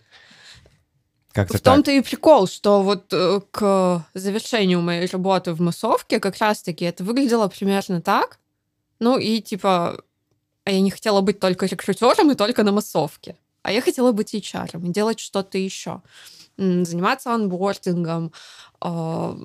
Как-то 1.32 1.58
в 1.58 1.60
так. 1.60 1.74
том-то 1.74 1.92
и 1.92 2.00
прикол, 2.00 2.48
что 2.48 2.82
вот 2.82 3.12
э, 3.12 3.40
к 3.52 4.04
завершению 4.14 4.80
моей 4.80 5.06
работы 5.06 5.52
в 5.52 5.60
массовке 5.60 6.18
как 6.18 6.38
раз-таки 6.38 6.84
это 6.84 7.04
выглядело 7.04 7.46
примерно 7.48 8.00
так. 8.00 8.40
Ну 8.98 9.18
и 9.18 9.40
типа 9.40 10.02
А 10.64 10.70
я 10.70 10.80
не 10.80 10.90
хотела 10.90 11.20
быть 11.20 11.38
только 11.38 11.66
рекрутером 11.66 12.32
и 12.32 12.34
только 12.34 12.64
на 12.64 12.72
массовке. 12.72 13.36
А 13.62 13.70
я 13.70 13.80
хотела 13.82 14.10
быть 14.10 14.34
HR 14.34 14.84
и 14.84 14.92
делать 14.92 15.20
что-то 15.20 15.58
еще. 15.58 16.02
Заниматься 16.56 17.32
анбордингом, 17.32 18.32
а, 18.80 19.36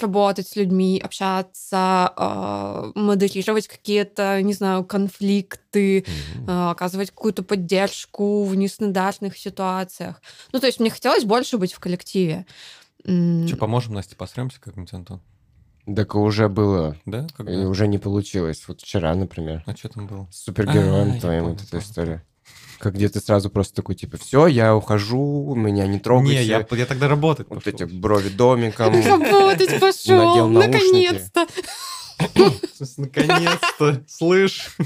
работать 0.00 0.48
с 0.48 0.56
людьми, 0.56 1.00
общаться, 1.02 2.12
а, 2.16 2.92
модерировать 2.94 3.68
какие-то, 3.68 4.40
не 4.42 4.54
знаю, 4.54 4.84
конфликты, 4.84 6.00
mm-hmm. 6.00 6.70
оказывать 6.70 7.10
какую-то 7.10 7.42
поддержку 7.42 8.44
в 8.44 8.54
нестандартных 8.54 9.36
ситуациях. 9.36 10.20
Ну, 10.52 10.60
то 10.60 10.66
есть 10.66 10.80
мне 10.80 10.90
хотелось 10.90 11.24
больше 11.24 11.58
быть 11.58 11.72
в 11.72 11.80
коллективе. 11.80 12.46
Что, 13.04 13.56
поможем, 13.58 13.94
Настя, 13.94 14.16
посремся 14.16 14.60
как-нибудь, 14.60 14.92
Антон? 14.92 15.20
Так 15.96 16.14
уже 16.14 16.48
было. 16.48 16.96
Да? 17.06 17.26
Когда? 17.36 17.52
И 17.52 17.64
уже 17.64 17.88
не 17.88 17.98
получилось. 17.98 18.62
Вот 18.68 18.80
вчера, 18.80 19.14
например. 19.14 19.64
А 19.66 19.74
что 19.74 19.88
там 19.88 20.06
было? 20.06 20.28
С 20.30 20.44
супергероем 20.44 21.16
а, 21.16 21.20
твоим 21.20 21.44
вот 21.46 21.62
эта 21.62 21.78
история. 21.78 22.22
Как 22.82 22.94
где 22.94 23.08
ты 23.08 23.20
сразу 23.20 23.48
просто 23.48 23.76
такой, 23.76 23.94
типа, 23.94 24.16
все, 24.16 24.48
я 24.48 24.74
ухожу, 24.74 25.54
меня 25.54 25.86
не 25.86 26.00
трогайте. 26.00 26.40
Не, 26.40 26.44
я, 26.46 26.66
я 26.68 26.86
тогда 26.86 27.06
работать 27.06 27.46
Вот 27.48 27.62
пошел. 27.62 27.72
эти 27.72 27.84
брови 27.84 28.28
домиком. 28.28 29.00
Работать 29.06 29.78
пошел, 29.78 30.48
наконец-то. 30.48 31.46
Наконец-то, 32.96 34.02
слышь. 34.08 34.76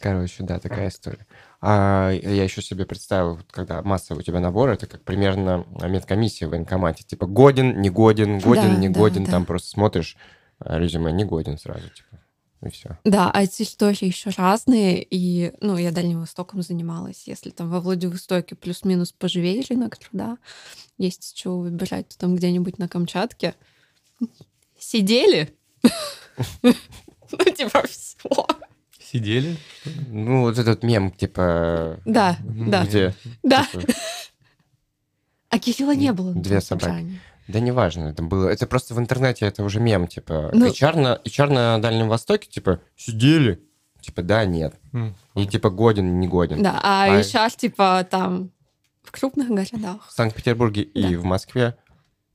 Короче, 0.00 0.42
да, 0.42 0.58
такая 0.58 0.88
история. 0.88 1.26
А 1.62 2.10
я 2.10 2.44
еще 2.44 2.60
себе 2.60 2.84
представил, 2.84 3.40
когда 3.50 3.80
массовый 3.80 4.20
у 4.20 4.22
тебя 4.22 4.40
набор, 4.40 4.68
это 4.68 4.86
как 4.86 5.02
примерно 5.04 5.64
медкомиссия 5.82 6.48
в 6.48 6.50
военкомате. 6.50 7.02
Типа 7.04 7.24
годен, 7.24 7.80
не 7.80 7.88
годен, 7.88 8.40
годен, 8.40 8.74
да, 8.74 8.76
не 8.76 8.90
да, 8.90 9.00
годен. 9.00 9.24
Да. 9.24 9.30
Там 9.30 9.46
просто 9.46 9.70
смотришь 9.70 10.18
а, 10.58 10.78
резюме, 10.78 11.12
не 11.12 11.24
годен 11.24 11.56
сразу, 11.56 11.88
типа. 11.88 12.17
И 12.60 12.70
все. 12.70 12.98
Да, 13.04 13.30
а 13.30 13.44
эти 13.44 13.62
истории 13.62 14.06
еще 14.06 14.30
разные. 14.30 15.06
И, 15.08 15.52
ну, 15.60 15.76
я 15.76 15.92
Дальним 15.92 16.20
Востоком 16.20 16.62
занималась. 16.62 17.24
Если 17.26 17.50
там 17.50 17.70
во 17.70 17.80
Владивостоке 17.80 18.56
плюс-минус 18.56 19.12
поживее 19.12 19.62
рынок 19.68 19.96
труда, 19.96 20.38
есть 20.96 21.22
с 21.22 21.32
чего 21.32 21.60
выбирать, 21.60 22.08
то 22.08 22.18
там 22.18 22.34
где-нибудь 22.34 22.78
на 22.78 22.88
Камчатке 22.88 23.54
сидели. 24.78 25.54
Ну, 26.62 27.44
типа, 27.56 27.86
все. 27.86 28.46
Сидели? 28.98 29.56
Ну, 30.08 30.42
вот 30.42 30.58
этот 30.58 30.82
мем, 30.82 31.12
типа... 31.12 32.00
Да, 32.04 32.36
да. 32.40 32.84
Где? 32.84 33.14
Да. 33.42 33.66
Типа... 33.72 33.92
А 35.50 35.58
Кирилла 35.58 35.94
не 35.94 36.12
было. 36.12 36.34
Две 36.34 36.60
собаки. 36.60 37.20
Да 37.48 37.60
неважно, 37.60 38.04
это 38.04 38.22
было. 38.22 38.48
Это 38.48 38.66
просто 38.66 38.94
в 38.94 38.98
интернете 38.98 39.46
это 39.46 39.64
уже 39.64 39.80
мем, 39.80 40.06
типа. 40.06 40.50
Ну... 40.52 40.66
HR, 40.66 41.00
на, 41.00 41.20
HR 41.24 41.52
на 41.52 41.78
Дальнем 41.78 42.08
Востоке, 42.08 42.48
типа, 42.48 42.80
сидели. 42.96 43.62
Типа, 44.00 44.22
да, 44.22 44.44
нет. 44.44 44.74
Mm. 44.92 45.12
И 45.34 45.46
типа 45.46 45.70
годен, 45.70 46.20
не 46.20 46.28
годен. 46.28 46.62
Да, 46.62 46.78
а, 46.82 47.06
а 47.06 47.20
HR, 47.20 47.56
типа, 47.56 48.06
там 48.08 48.50
в 49.02 49.10
крупных 49.10 49.48
городах. 49.48 50.06
В 50.08 50.12
Санкт-Петербурге 50.12 50.88
да. 50.94 51.00
и 51.00 51.16
в 51.16 51.24
Москве 51.24 51.76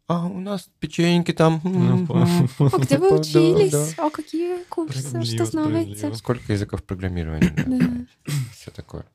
а 0.08 0.26
у 0.26 0.39
нас 0.39 0.69
печеньки 0.80 1.32
там. 1.32 1.62
Ну, 1.63 2.06
а 2.60 2.78
где 2.78 2.97
вы 2.97 3.19
учились? 3.19 3.95
А 3.97 4.10
какие 4.10 4.63
курсы? 4.65 5.23
Что 5.23 5.45
знаете? 5.45 6.13
Сколько 6.13 6.52
языков 6.52 6.84
программирования? 6.84 8.08
Все 8.54 8.71
такое. 8.71 9.06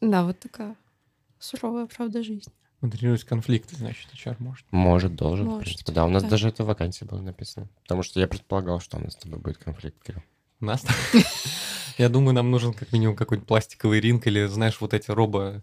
Да, 0.00 0.24
вот 0.24 0.38
такая 0.38 0.76
суровая 1.38 1.86
правда 1.86 2.22
жизни. 2.22 2.52
Модерировать 2.86 3.24
конфликты, 3.24 3.76
значит, 3.76 4.06
HR 4.14 4.36
может. 4.38 4.64
Может, 4.70 5.16
должен, 5.16 5.46
может, 5.46 5.62
в 5.62 5.64
принципе. 5.64 5.92
Да, 5.92 6.04
у 6.04 6.08
нас 6.08 6.22
даже 6.22 6.48
это 6.48 6.64
вакансия 6.64 7.04
была 7.04 7.20
написана. 7.20 7.68
Потому 7.82 8.02
что 8.02 8.20
я 8.20 8.28
предполагал, 8.28 8.80
что 8.80 8.96
у 8.96 9.00
нас 9.00 9.14
с 9.14 9.16
тобой 9.16 9.40
будет 9.40 9.58
конфликт, 9.58 10.02
Кирилл. 10.04 10.22
У 10.60 10.64
нас? 10.66 10.84
Я 11.98 12.08
думаю, 12.08 12.34
нам 12.34 12.50
нужен 12.50 12.74
как 12.74 12.92
минимум 12.92 13.16
какой-нибудь 13.16 13.48
пластиковый 13.48 14.00
ринг 14.00 14.26
или, 14.26 14.46
знаешь, 14.46 14.80
вот 14.80 14.94
эти 14.94 15.10
робо 15.10 15.62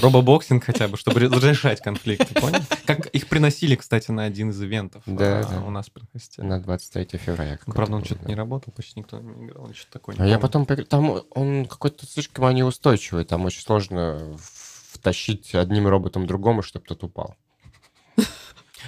робобоксинг 0.00 0.64
хотя 0.64 0.88
бы, 0.88 0.96
чтобы 0.96 1.20
разрешать 1.20 1.80
конфликты, 1.80 2.34
понял? 2.34 2.60
Как 2.86 3.06
их 3.06 3.28
приносили, 3.28 3.76
кстати, 3.76 4.10
на 4.10 4.24
один 4.24 4.50
из 4.50 4.60
ивентов 4.60 5.02
да, 5.06 5.40
а, 5.40 5.44
да. 5.44 5.62
у 5.62 5.70
нас 5.70 5.88
при 5.90 6.02
На 6.42 6.60
23 6.60 7.18
февраля. 7.18 7.58
Правда, 7.66 7.96
он 7.96 8.04
что-то 8.04 8.22
да. 8.22 8.28
не 8.28 8.34
работал, 8.34 8.72
почти 8.72 8.98
никто 8.98 9.18
не 9.20 9.46
играл, 9.46 9.72
что-то 9.74 9.92
такое. 9.92 10.16
А 10.18 10.26
я 10.26 10.38
потом... 10.38 10.66
Там 10.66 11.22
он 11.30 11.66
какой-то 11.66 12.04
слишком 12.04 12.52
неустойчивый, 12.54 13.24
там 13.24 13.44
очень 13.44 13.62
сложно 13.62 14.36
втащить 15.06 15.54
одним 15.54 15.86
роботом 15.86 16.26
другому, 16.26 16.62
чтобы 16.62 16.84
тот 16.84 17.04
упал. 17.04 17.36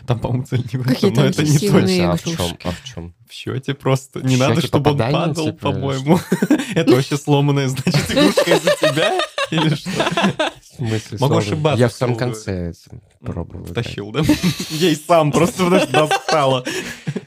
Там, 0.07 0.18
по-моему, 0.18 0.46
цель 0.46 0.64
не 0.72 0.78
в 0.78 0.90
этом, 0.90 1.12
но 1.12 1.24
это 1.24 1.44
не 1.44 1.59
точно. 1.59 2.12
А 2.12 2.16
в 2.16 2.24
чем? 2.24 2.59
А 2.64 2.70
в 2.70 2.85
чем? 2.85 3.14
В 3.28 3.33
счете 3.33 3.74
просто. 3.74 4.20
Не 4.20 4.37
надо, 4.37 4.61
чтобы 4.61 4.92
он 4.92 4.98
падал, 4.98 5.46
типа, 5.46 5.72
по-моему. 5.72 6.18
Это 6.74 6.92
вообще 6.92 7.16
сломанная, 7.16 7.68
значит, 7.68 8.11
игрушка 8.11 8.50
из-за 8.50 8.70
тебя? 8.81 9.20
Или 9.50 9.74
что? 9.74 9.90
В 9.90 10.76
смысле, 10.76 11.18
Могу 11.20 11.37
ошибаться. 11.37 11.81
Я 11.81 11.88
в 11.88 11.92
самом 11.92 12.16
конце 12.16 12.72
пробовал. 13.20 13.64
Втащил, 13.64 14.11
да? 14.11 14.20
И 14.70 14.94
сам 14.96 15.31
просто 15.31 15.70
достала. 15.70 16.64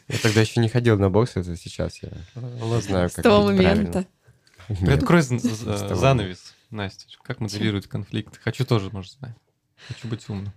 Я 0.08 0.18
тогда 0.22 0.42
еще 0.42 0.60
не 0.60 0.70
ходил 0.70 0.98
на 0.98 1.10
бокс, 1.10 1.32
это 1.36 1.56
сейчас 1.56 2.00
я 2.02 2.10
знаю, 2.82 3.10
как 3.10 3.20
С 3.20 3.24
того 3.24 3.46
момента. 3.46 4.06
Открой 4.88 5.22
занавес, 5.22 6.54
Настя. 6.72 7.06
Как 7.24 7.40
моделирует 7.40 7.88
конфликт? 7.88 8.40
Хочу 8.42 8.66
тоже, 8.66 8.90
может, 8.92 9.14
знать. 9.14 9.36
Хочу 9.88 10.08
быть 10.08 10.28
умным. 10.30 10.54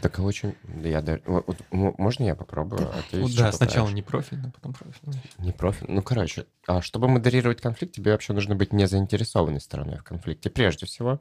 Так 0.00 0.18
очень... 0.18 0.54
Я. 0.82 1.02
Вот, 1.26 1.60
можно 1.70 2.24
я 2.24 2.34
попробую? 2.34 2.88
А 2.88 3.02
ты 3.10 3.20
вот, 3.20 3.34
да, 3.36 3.52
сначала 3.52 3.88
не 3.90 4.02
профильно, 4.02 4.50
потом 4.50 4.72
профильно. 4.72 5.22
Не 5.38 5.52
профильно. 5.52 5.94
Ну, 5.94 6.02
короче, 6.02 6.46
а 6.66 6.80
чтобы 6.80 7.08
модерировать 7.08 7.60
конфликт, 7.60 7.94
тебе 7.94 8.12
вообще 8.12 8.32
нужно 8.32 8.54
быть 8.54 8.72
не 8.72 8.86
заинтересованной 8.86 9.60
стороной 9.60 9.98
в 9.98 10.04
конфликте. 10.04 10.48
Прежде 10.48 10.86
всего, 10.86 11.20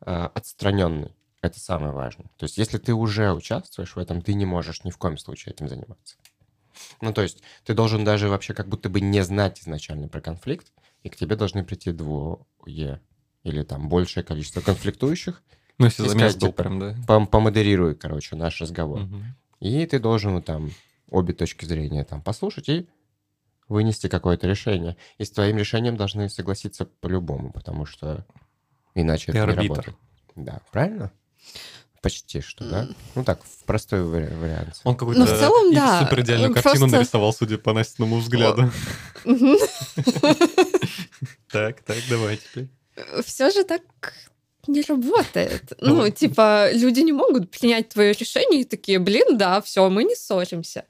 а, 0.00 0.30
отстраненный. 0.34 1.14
Это 1.42 1.58
самое 1.58 1.92
важное. 1.92 2.26
То 2.36 2.44
есть, 2.44 2.58
если 2.58 2.76
ты 2.76 2.92
уже 2.92 3.32
участвуешь 3.32 3.96
в 3.96 3.98
этом, 3.98 4.20
ты 4.20 4.34
не 4.34 4.44
можешь 4.44 4.84
ни 4.84 4.90
в 4.90 4.98
коем 4.98 5.16
случае 5.16 5.54
этим 5.54 5.68
заниматься. 5.68 6.16
Ну, 7.00 7.14
то 7.14 7.22
есть, 7.22 7.42
ты 7.64 7.72
должен 7.72 8.04
даже 8.04 8.28
вообще 8.28 8.52
как 8.52 8.68
будто 8.68 8.90
бы 8.90 9.00
не 9.00 9.24
знать 9.24 9.60
изначально 9.60 10.08
про 10.08 10.20
конфликт, 10.20 10.70
и 11.02 11.08
к 11.08 11.16
тебе 11.16 11.36
должны 11.36 11.64
прийти 11.64 11.92
двое 12.64 13.00
или 13.42 13.62
там 13.62 13.88
большее 13.88 14.24
количество 14.24 14.60
конфликтующих, 14.60 15.42
ну, 15.78 15.86
если 15.86 16.06
замес 16.06 16.36
был 16.36 16.48
типа, 16.48 16.62
прям, 16.62 16.78
да. 16.78 17.20
Помодерируй, 17.26 17.94
короче, 17.94 18.36
наш 18.36 18.60
разговор. 18.60 19.00
Угу. 19.00 19.16
И 19.60 19.86
ты 19.86 19.98
должен 19.98 20.42
там 20.42 20.70
обе 21.08 21.32
точки 21.32 21.64
зрения 21.64 22.04
там 22.04 22.20
послушать 22.20 22.68
и 22.68 22.86
вынести 23.68 24.08
какое-то 24.08 24.46
решение. 24.46 24.96
И 25.16 25.24
с 25.24 25.30
твоим 25.30 25.56
решением 25.56 25.96
должны 25.96 26.28
согласиться 26.28 26.84
по-любому, 26.84 27.50
потому 27.50 27.86
что 27.86 28.26
иначе 28.94 29.32
ты 29.32 29.38
это 29.38 29.44
арбитр. 29.44 29.62
не 29.62 29.68
работает. 29.68 29.96
Да, 30.36 30.60
правильно? 30.70 31.12
Почти 32.02 32.40
что, 32.40 32.68
да? 32.68 32.88
Ну 33.14 33.24
так, 33.24 33.42
в 33.42 33.64
простой 33.64 34.00
вари- 34.00 34.34
вариант. 34.38 34.80
Он 34.84 34.96
какой-то 34.96 35.20
ну, 35.20 35.26
в 35.26 35.28
целом, 35.28 35.74
да. 35.74 36.00
супер 36.02 36.22
идеальную 36.22 36.52
Просто... 36.52 36.70
картину 36.70 36.90
нарисовал, 36.90 37.32
судя 37.32 37.58
по 37.58 37.74
Настиному 37.74 38.18
взгляду. 38.18 38.70
Так, 41.52 41.82
так, 41.82 41.98
давай 42.08 42.36
теперь. 42.36 42.68
Все 43.24 43.50
же 43.50 43.64
так 43.64 43.82
не 44.66 44.82
работает. 44.82 45.72
Ну, 45.80 46.08
типа, 46.10 46.70
люди 46.72 47.00
не 47.00 47.12
могут 47.12 47.50
принять 47.50 47.88
твое 47.88 48.12
решение 48.12 48.60
и 48.60 48.64
такие, 48.64 48.98
блин, 48.98 49.36
да, 49.36 49.60
все, 49.60 49.88
мы 49.88 50.04
не 50.04 50.14
ссоримся. 50.14 50.84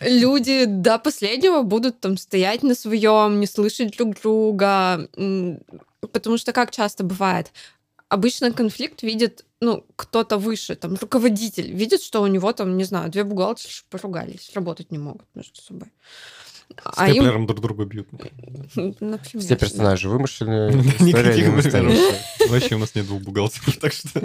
Люди 0.00 0.64
до 0.66 0.98
последнего 0.98 1.62
будут 1.62 2.00
там 2.00 2.16
стоять 2.16 2.62
на 2.62 2.74
своем, 2.74 3.40
не 3.40 3.46
слышать 3.46 3.96
друг 3.96 4.20
друга, 4.20 5.08
потому 6.12 6.38
что 6.38 6.52
как 6.52 6.70
часто 6.70 7.04
бывает, 7.04 7.50
обычно 8.08 8.52
конфликт 8.52 9.02
видит, 9.02 9.44
ну, 9.60 9.84
кто-то 9.96 10.38
выше, 10.38 10.74
там, 10.74 10.96
руководитель, 11.00 11.70
видит, 11.72 12.02
что 12.02 12.22
у 12.22 12.26
него 12.26 12.52
там, 12.52 12.76
не 12.76 12.84
знаю, 12.84 13.10
две 13.10 13.24
бухгалтерши 13.24 13.84
поругались, 13.90 14.50
работать 14.54 14.90
не 14.90 14.98
могут 14.98 15.26
между 15.34 15.60
собой. 15.60 15.88
А 16.84 17.08
Степлером 17.08 17.42
им... 17.42 17.46
друг 17.46 17.60
друга 17.60 17.84
бьют. 17.84 18.08
Например, 18.12 19.20
Все 19.22 19.56
персонажи 19.56 20.08
да. 20.08 20.14
вымышленные. 20.14 20.72
Никаких 21.00 21.48
Вообще 22.48 22.74
у 22.76 22.78
нас 22.78 22.94
нет 22.94 23.06
двух 23.06 23.22
бухгалтеров, 23.22 23.76
так 23.80 23.92
что... 23.92 24.20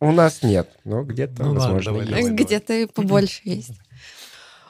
У 0.00 0.12
нас 0.12 0.42
нет, 0.42 0.70
но 0.84 1.02
где-то, 1.02 1.44
ну, 1.44 1.54
возможно. 1.54 2.30
Где-то 2.30 2.88
побольше 2.94 3.40
есть. 3.44 3.72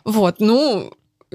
Вот, 0.05 0.41
ну, 0.41 0.93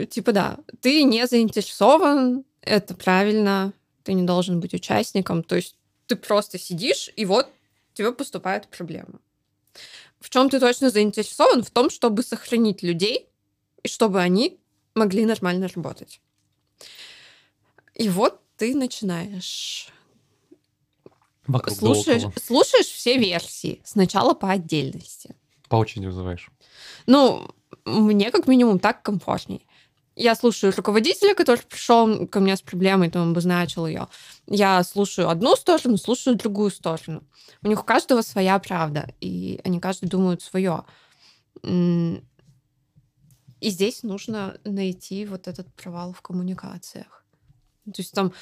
типа 0.09 0.31
да, 0.31 0.57
ты 0.81 1.03
не 1.03 1.27
заинтересован, 1.27 2.43
это 2.61 2.95
правильно, 2.95 3.73
ты 4.03 4.13
не 4.13 4.23
должен 4.23 4.59
быть 4.59 4.73
участником, 4.73 5.43
то 5.43 5.55
есть 5.55 5.75
ты 6.07 6.15
просто 6.15 6.57
сидишь, 6.57 7.11
и 7.15 7.25
вот 7.25 7.47
тебе 7.93 8.11
поступает 8.11 8.67
проблема. 8.67 9.19
В 10.19 10.29
чем 10.29 10.49
ты 10.49 10.59
точно 10.59 10.89
заинтересован? 10.89 11.63
В 11.63 11.69
том, 11.69 11.89
чтобы 11.89 12.23
сохранить 12.23 12.81
людей, 12.81 13.27
и 13.83 13.87
чтобы 13.87 14.21
они 14.21 14.57
могли 14.95 15.25
нормально 15.25 15.67
работать. 15.67 16.21
И 17.95 18.09
вот 18.09 18.39
ты 18.57 18.75
начинаешь 18.75 19.89
Вокруг 21.47 21.77
слушаешь, 21.77 22.23
слушаешь 22.41 22.87
все 22.87 23.17
версии, 23.17 23.81
сначала 23.83 24.33
по 24.33 24.49
отдельности. 24.49 25.35
По 25.67 25.75
очереди 25.75 26.05
вызываешь. 26.05 26.49
Ну, 27.05 27.49
мне 27.85 28.31
как 28.31 28.47
минимум 28.47 28.79
так 28.79 29.01
комфортней. 29.03 29.67
я 30.15 30.35
слушаю 30.35 30.73
руководителя, 30.75 31.33
который 31.33 31.61
пришел 31.61 32.27
ко 32.27 32.39
мне 32.39 32.55
с 32.55 32.61
проблемой, 32.61 33.09
там 33.09 33.31
обозначил 33.31 33.87
ее. 33.87 34.07
Я 34.47 34.83
слушаю 34.83 35.29
одну 35.29 35.55
сторону, 35.55 35.97
слушаю 35.97 36.37
другую 36.37 36.71
сторону. 36.71 37.23
У 37.61 37.67
них 37.67 37.81
у 37.81 37.83
каждого 37.83 38.21
своя 38.21 38.57
правда, 38.59 39.13
и 39.19 39.59
они 39.63 39.79
каждый 39.79 40.07
думают 40.07 40.41
свое. 40.41 40.85
И 43.63 43.69
здесь 43.69 44.03
нужно 44.03 44.59
найти 44.65 45.25
вот 45.25 45.47
этот 45.47 45.73
провал 45.73 46.11
в 46.11 46.21
коммуникациях. 46.21 47.23
То 47.85 47.93
есть 48.01 48.11
там 48.11 48.33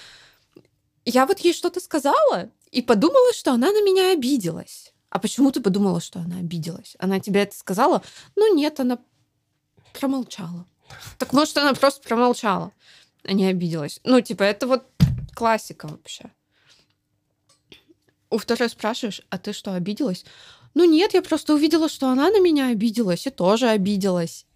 я 1.05 1.27
вот 1.27 1.38
ей 1.41 1.53
что-то 1.53 1.79
сказала 1.79 2.49
и 2.71 2.81
подумала, 2.81 3.31
что 3.34 3.51
она 3.51 3.71
на 3.71 3.84
меня 3.84 4.13
обиделась. 4.13 4.95
А 5.12 5.19
почему 5.19 5.51
ты 5.51 5.62
подумала, 5.62 6.01
что 6.01 6.21
она 6.21 6.38
обиделась? 6.38 6.95
Она 6.97 7.19
тебе 7.19 7.43
это 7.43 7.55
сказала? 7.55 8.01
Ну 8.36 8.55
нет, 8.55 8.79
она 8.79 8.97
промолчала. 9.93 10.65
Так 11.19 11.34
может, 11.34 11.55
она 11.57 11.75
просто 11.75 12.01
промолчала, 12.01 12.71
а 13.23 13.34
не 13.34 13.45
обиделась. 13.45 13.99
Ну, 14.03 14.21
типа, 14.21 14.41
это 14.41 14.65
вот 14.65 14.88
классика 15.36 15.88
вообще. 15.88 16.31
У 18.31 18.39
второй 18.39 18.69
спрашиваешь, 18.69 19.21
а 19.29 19.38
ты 19.38 19.53
что, 19.53 19.75
обиделась? 19.75 20.25
Ну 20.73 20.84
нет, 20.86 21.13
я 21.13 21.21
просто 21.21 21.53
увидела, 21.53 21.89
что 21.89 22.10
она 22.10 22.31
на 22.31 22.39
меня 22.41 22.69
обиделась 22.69 23.27
и 23.27 23.29
тоже 23.29 23.67
обиделась. 23.67 24.47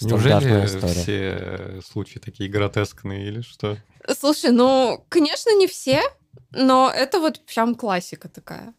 Неужели 0.00 0.66
все 0.86 1.80
случаи 1.82 2.18
такие 2.18 2.50
гротескные 2.50 3.26
или 3.26 3.40
что? 3.40 3.78
Слушай, 4.18 4.50
ну, 4.52 5.04
конечно, 5.08 5.56
не 5.56 5.66
все, 5.66 6.02
но 6.50 6.90
это 6.94 7.20
вот 7.20 7.40
прям 7.46 7.74
классика 7.74 8.28
такая. 8.28 8.74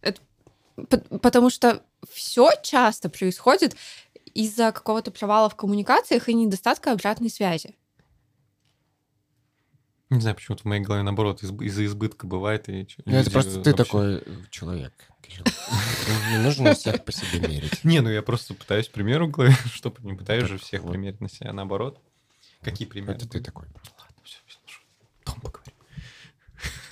Это, 0.00 0.20
потому 1.20 1.50
что 1.50 1.82
все 2.10 2.50
часто 2.62 3.08
происходит 3.08 3.76
из-за 4.34 4.72
какого-то 4.72 5.10
провала 5.10 5.48
в 5.48 5.56
коммуникациях 5.56 6.28
и 6.28 6.34
недостатка 6.34 6.92
обратной 6.92 7.30
связи. 7.30 7.76
Не 10.14 10.20
знаю, 10.20 10.36
почему-то 10.36 10.62
в 10.62 10.66
моей 10.66 10.80
голове, 10.80 11.02
наоборот, 11.02 11.42
из- 11.42 11.50
из-за 11.50 11.84
избытка 11.86 12.26
бывает. 12.26 12.68
И 12.68 12.86
ну, 13.04 13.16
это 13.16 13.30
просто 13.30 13.60
ты 13.62 13.72
такой 13.72 14.18
э, 14.18 14.22
человек, 14.50 14.92
Не 16.30 16.38
нужно 16.38 16.74
всех 16.74 17.04
по 17.04 17.10
себе 17.10 17.40
мерить. 17.48 17.82
Не, 17.84 18.00
ну 18.00 18.10
я 18.10 18.22
просто 18.22 18.54
пытаюсь 18.54 18.86
примеру 18.88 19.26
голове, 19.28 19.56
чтобы 19.72 19.96
не 20.02 20.14
пытаюсь 20.14 20.48
же 20.48 20.58
всех 20.58 20.86
примерить 20.86 21.20
на 21.20 21.28
себя, 21.28 21.52
наоборот. 21.52 22.00
Какие 22.62 22.86
примеры? 22.86 23.14
Это 23.14 23.28
ты 23.28 23.40
такой. 23.40 23.66
Ладно, 23.66 24.16
все, 24.22 24.38
слушай. 24.46 24.82
Дом 25.26 25.40
поговорим. 25.40 25.74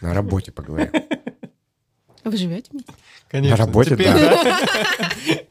На 0.01 0.15
работе 0.15 0.51
поговорим. 0.51 0.91
Вы 2.25 2.37
живете 2.37 2.71
вместе? 2.73 2.93
Конечно. 3.29 3.57
На 3.57 3.67
работе, 3.67 3.97
да. 3.97 5.47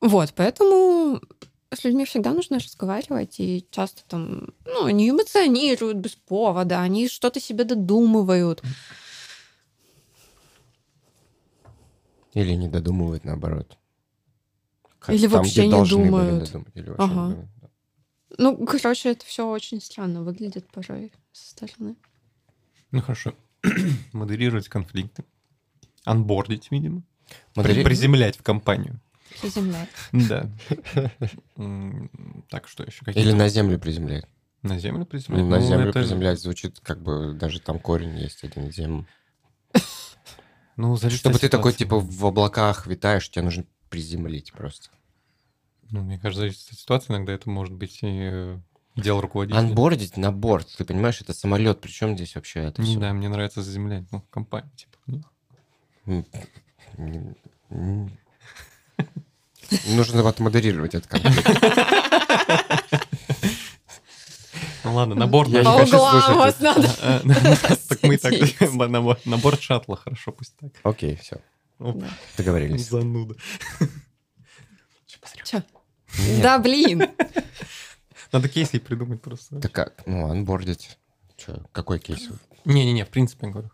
Вот, 0.00 0.32
поэтому 0.34 1.20
с 1.76 1.84
людьми 1.84 2.04
всегда 2.04 2.32
нужно 2.32 2.58
разговаривать, 2.58 3.40
и 3.40 3.66
часто 3.70 4.02
там, 4.06 4.54
ну, 4.66 4.84
они 4.84 5.10
эмоционируют 5.10 5.96
без 5.98 6.14
повода, 6.14 6.80
они 6.80 7.08
что-то 7.08 7.40
себе 7.40 7.64
додумывают. 7.64 8.62
Или 12.34 12.54
не 12.54 12.68
додумывают 12.68 13.24
наоборот. 13.24 13.78
Или 15.08 15.26
там, 15.26 15.38
вообще 15.38 15.66
не 15.66 15.88
думают. 15.88 16.44
Додумать, 16.44 16.68
или 16.74 16.88
вообще 16.88 17.04
ага. 17.04 17.26
не 17.26 17.34
думают, 17.34 17.50
да. 17.60 17.68
Ну, 18.38 18.66
короче, 18.66 19.10
это 19.10 19.26
все 19.26 19.48
очень 19.48 19.80
странно 19.80 20.22
выглядит 20.22 20.66
порой 20.70 21.12
со 21.32 21.50
стороны. 21.50 21.96
Ну 22.90 23.00
хорошо. 23.00 23.34
Модерировать 24.12 24.68
конфликты. 24.68 25.24
Анбордить, 26.04 26.70
видимо. 26.70 27.02
Модели... 27.54 27.84
Приземлять 27.84 28.36
в 28.36 28.42
компанию. 28.42 29.00
Приземлять. 29.40 29.88
Да. 30.12 30.50
Так, 32.50 32.68
что 32.68 32.84
еще? 32.84 33.04
Или 33.14 33.32
на 33.32 33.48
землю 33.48 33.78
приземлять. 33.78 34.26
На 34.62 34.78
землю 34.78 35.04
приземлять? 35.04 35.44
На 35.44 35.58
ну, 35.58 35.66
землю 35.66 35.88
это... 35.88 35.98
приземлять 35.98 36.40
звучит 36.40 36.78
как 36.80 37.02
бы 37.02 37.34
даже 37.34 37.60
там 37.60 37.78
корень 37.78 38.16
есть 38.18 38.44
один 38.44 38.70
зем. 38.70 39.06
Ну, 40.78 40.96
Чтобы 40.96 41.38
ты 41.38 41.50
такой 41.50 41.74
типа 41.74 42.00
в 42.00 42.24
облаках 42.24 42.86
витаешь, 42.86 43.30
тебе 43.30 43.44
нужно 43.44 43.66
приземлить 43.90 44.52
просто. 44.52 44.88
Ну, 45.90 46.00
мне 46.02 46.18
кажется, 46.18 46.40
зависит 46.40 46.72
от 46.72 46.78
ситуации. 46.78 47.12
Иногда 47.12 47.34
это 47.34 47.50
может 47.50 47.74
быть 47.74 47.98
и 48.00 48.08
э, 48.08 48.58
дело 48.96 49.20
руководителя. 49.20 49.58
Анбордить 49.58 50.16
на 50.16 50.32
борт. 50.32 50.66
Ты 50.78 50.86
понимаешь, 50.86 51.20
это 51.20 51.34
самолет. 51.34 51.82
Причем 51.82 52.16
здесь 52.16 52.34
вообще 52.34 52.60
это 52.60 52.82
все? 52.82 52.98
Да, 52.98 53.12
мне 53.12 53.28
нравится 53.28 53.62
заземлять. 53.62 54.10
Ну, 54.10 54.22
компания, 54.30 54.70
типа. 54.74 54.96
Нужно 59.86 60.22
вот 60.22 60.38
модерировать 60.40 60.94
этот 60.94 61.10
конфликт. 61.10 61.48
Ну 64.84 64.94
ладно, 64.94 65.14
набор 65.14 65.48
Я 65.48 65.60
не 65.60 65.64
хочу 65.64 65.98
слушать. 65.98 66.60
надо. 66.60 66.88
Так 67.88 68.02
мы 68.02 68.16
так 68.18 68.34
на 69.24 69.36
борт 69.38 69.62
шаттла, 69.62 69.96
хорошо, 69.96 70.32
пусть 70.32 70.56
так. 70.56 70.72
Окей, 70.82 71.16
все. 71.16 71.36
Договорились. 72.36 72.88
Зануда. 72.88 73.34
Че? 75.44 75.62
Да, 76.42 76.58
блин. 76.58 77.04
Надо 78.32 78.48
кейсы 78.48 78.80
придумать 78.80 79.22
просто. 79.22 79.60
Так 79.60 79.72
как? 79.72 80.02
Ну, 80.06 80.30
анбордить. 80.30 80.98
Че, 81.36 81.62
какой 81.72 81.98
кейс? 81.98 82.28
Не-не-не, 82.64 83.04
в 83.04 83.08
принципе, 83.08 83.48
говорю. 83.48 83.70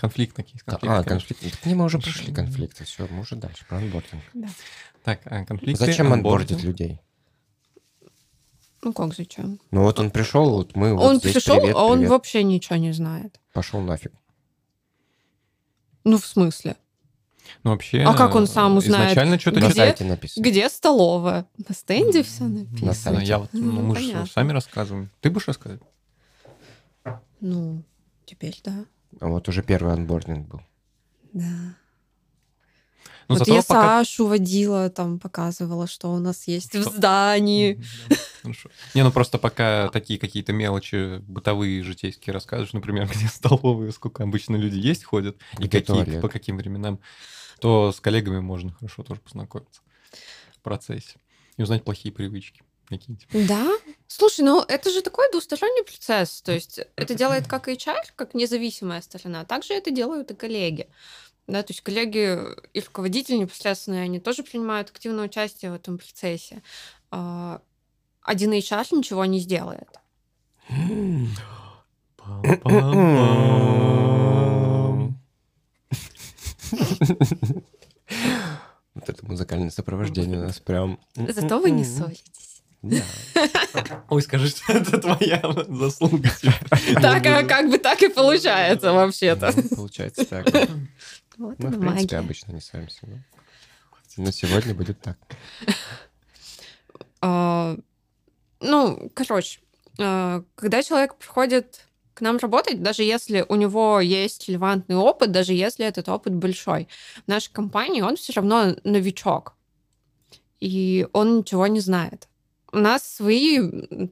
Хорошо. 0.00 0.12
Конфликтный 0.14 0.44
кейс. 0.44 0.62
Конфликт, 0.62 0.94
а, 0.94 1.02
конфликт. 1.04 1.40
Так 1.42 1.66
не, 1.66 1.74
мы 1.74 1.84
уже 1.84 1.98
прошли 1.98 2.32
конфликты. 2.32 2.84
Все, 2.84 3.06
мы 3.10 3.20
уже 3.20 3.36
дальше. 3.36 3.64
Про 3.68 3.78
анбординг. 3.78 4.22
Да. 4.34 4.48
Так, 5.04 5.20
а 5.24 5.44
конфликты... 5.44 5.84
Зачем 5.84 6.12
анбордить 6.12 6.62
людей? 6.62 7.00
Ну 8.82 8.94
как 8.94 9.14
зачем? 9.14 9.60
Ну 9.70 9.82
вот 9.82 10.00
он 10.00 10.10
пришел, 10.10 10.50
вот 10.50 10.74
мы 10.74 10.92
он 10.92 10.96
вот 10.96 11.16
здесь, 11.18 11.34
пришел, 11.34 11.60
привет, 11.60 11.76
а 11.76 11.84
он 11.84 11.98
привет. 11.98 12.10
вообще 12.10 12.42
ничего 12.42 12.76
не 12.76 12.92
знает. 12.92 13.38
Пошел 13.52 13.80
нафиг. 13.80 14.12
Ну 16.04 16.16
в 16.16 16.24
смысле? 16.24 16.76
Ну 17.62 17.72
вообще. 17.72 18.02
А 18.04 18.14
как 18.14 18.34
он 18.34 18.46
сам 18.46 18.78
узнает? 18.78 19.10
Изначально 19.10 19.38
что-то 19.38 19.60
на 19.60 19.70
сайте 19.70 20.04
написано. 20.04 20.42
Где 20.42 20.70
столовая? 20.70 21.46
На 21.68 21.74
стенде 21.74 22.22
все 22.22 22.44
написано. 22.44 22.86
На 22.86 22.94
сайте. 22.94 23.24
Я 23.24 23.38
вот, 23.38 23.50
ну, 23.52 23.82
мы 23.82 23.98
же 23.98 24.26
сами 24.26 24.52
рассказываем. 24.52 25.10
Ты 25.20 25.30
будешь 25.30 25.48
рассказывать? 25.48 25.82
Ну, 27.40 27.82
теперь 28.24 28.58
да. 28.64 28.86
А 29.18 29.26
вот 29.28 29.48
уже 29.48 29.62
первый 29.62 29.92
анбординг 29.92 30.48
был. 30.48 30.62
Да. 31.32 31.74
Ну, 33.30 33.36
вот 33.36 33.46
я 33.46 33.62
пока... 33.62 34.04
Сашу 34.04 34.26
водила, 34.26 34.90
там 34.90 35.20
показывала, 35.20 35.86
что 35.86 36.12
у 36.12 36.18
нас 36.18 36.48
есть 36.48 36.70
что? 36.70 36.80
в 36.80 36.92
здании. 36.92 37.80
Хорошо. 38.42 38.70
Не, 38.92 39.04
ну 39.04 39.12
просто 39.12 39.38
пока 39.38 39.88
такие 39.90 40.18
какие-то 40.18 40.52
мелочи 40.52 41.18
бытовые, 41.18 41.84
житейские 41.84 42.34
рассказываешь, 42.34 42.72
например, 42.72 43.08
где 43.14 43.28
столовые, 43.28 43.92
сколько 43.92 44.24
обычно 44.24 44.56
люди 44.56 44.78
есть, 44.78 45.04
ходят, 45.04 45.36
и 45.60 45.68
какие, 45.68 46.20
по 46.20 46.28
каким 46.28 46.56
временам, 46.56 46.98
то 47.60 47.92
с 47.92 48.00
коллегами 48.00 48.40
можно 48.40 48.72
хорошо 48.72 49.04
тоже 49.04 49.20
познакомиться 49.20 49.80
в 50.56 50.62
процессе 50.62 51.16
и 51.56 51.62
узнать 51.62 51.84
плохие 51.84 52.12
привычки 52.12 52.62
какие-то. 52.88 53.26
Да? 53.46 53.70
Слушай, 54.12 54.40
ну 54.44 54.60
это 54.60 54.90
же 54.90 55.02
такой 55.02 55.30
двусторонний 55.30 55.84
процесс. 55.84 56.42
То 56.42 56.50
есть 56.50 56.80
это 56.96 57.14
делает 57.14 57.46
как 57.46 57.68
HR, 57.68 58.02
как 58.16 58.34
независимая 58.34 59.02
сторона, 59.02 59.42
а 59.42 59.44
также 59.44 59.72
это 59.72 59.92
делают 59.92 60.32
и 60.32 60.34
коллеги. 60.34 60.88
Да, 61.46 61.62
то 61.62 61.70
есть 61.70 61.80
коллеги 61.80 62.36
и 62.74 62.80
руководители 62.80 63.36
непосредственно, 63.36 64.00
они 64.00 64.18
тоже 64.18 64.42
принимают 64.42 64.90
активное 64.90 65.26
участие 65.26 65.70
в 65.70 65.74
этом 65.74 65.96
процессе. 65.96 66.60
А, 67.12 67.62
один 68.22 68.52
HR 68.52 68.96
ничего 68.96 69.24
не 69.26 69.38
сделает. 69.38 69.88
Вот 78.94 79.08
это 79.08 79.24
музыкальное 79.24 79.70
сопровождение 79.70 80.40
у 80.40 80.42
нас 80.42 80.58
прям... 80.58 80.98
Зато 81.14 81.60
вы 81.60 81.70
не 81.70 81.84
ссоритесь. 81.84 82.39
Ой, 82.82 84.22
скажи, 84.22 84.48
что 84.48 84.72
это 84.72 84.98
твоя 84.98 85.42
заслуга. 85.68 86.30
Так, 87.00 87.26
а 87.26 87.42
как 87.44 87.70
бы 87.70 87.78
так 87.78 88.02
и 88.02 88.08
получается 88.08 88.92
вообще-то. 88.92 89.52
Получается 89.76 90.24
так. 90.24 90.46
Мы, 91.36 91.54
в 91.54 91.80
принципе, 91.80 92.16
обычно 92.16 92.52
не 92.52 92.60
ссоримся. 92.60 93.00
Но... 93.06 93.16
но 94.16 94.30
сегодня 94.30 94.74
будет 94.74 95.00
так. 95.00 95.18
А, 97.22 97.76
ну, 98.60 99.10
короче, 99.14 99.60
а, 99.98 100.42
когда 100.54 100.82
человек 100.82 101.16
приходит 101.16 101.86
к 102.14 102.22
нам 102.22 102.38
работать, 102.38 102.82
даже 102.82 103.02
если 103.02 103.44
у 103.48 103.54
него 103.56 104.00
есть 104.00 104.48
релевантный 104.48 104.96
опыт, 104.96 105.32
даже 105.32 105.52
если 105.52 105.86
этот 105.86 106.08
опыт 106.08 106.34
большой, 106.34 106.88
в 107.24 107.28
нашей 107.28 107.52
компании 107.52 108.00
он 108.00 108.16
все 108.16 108.32
равно 108.34 108.76
новичок. 108.84 109.54
И 110.60 111.06
он 111.12 111.38
ничего 111.38 111.66
не 111.66 111.80
знает. 111.80 112.29
У 112.72 112.78
нас 112.78 113.02
свои 113.02 113.60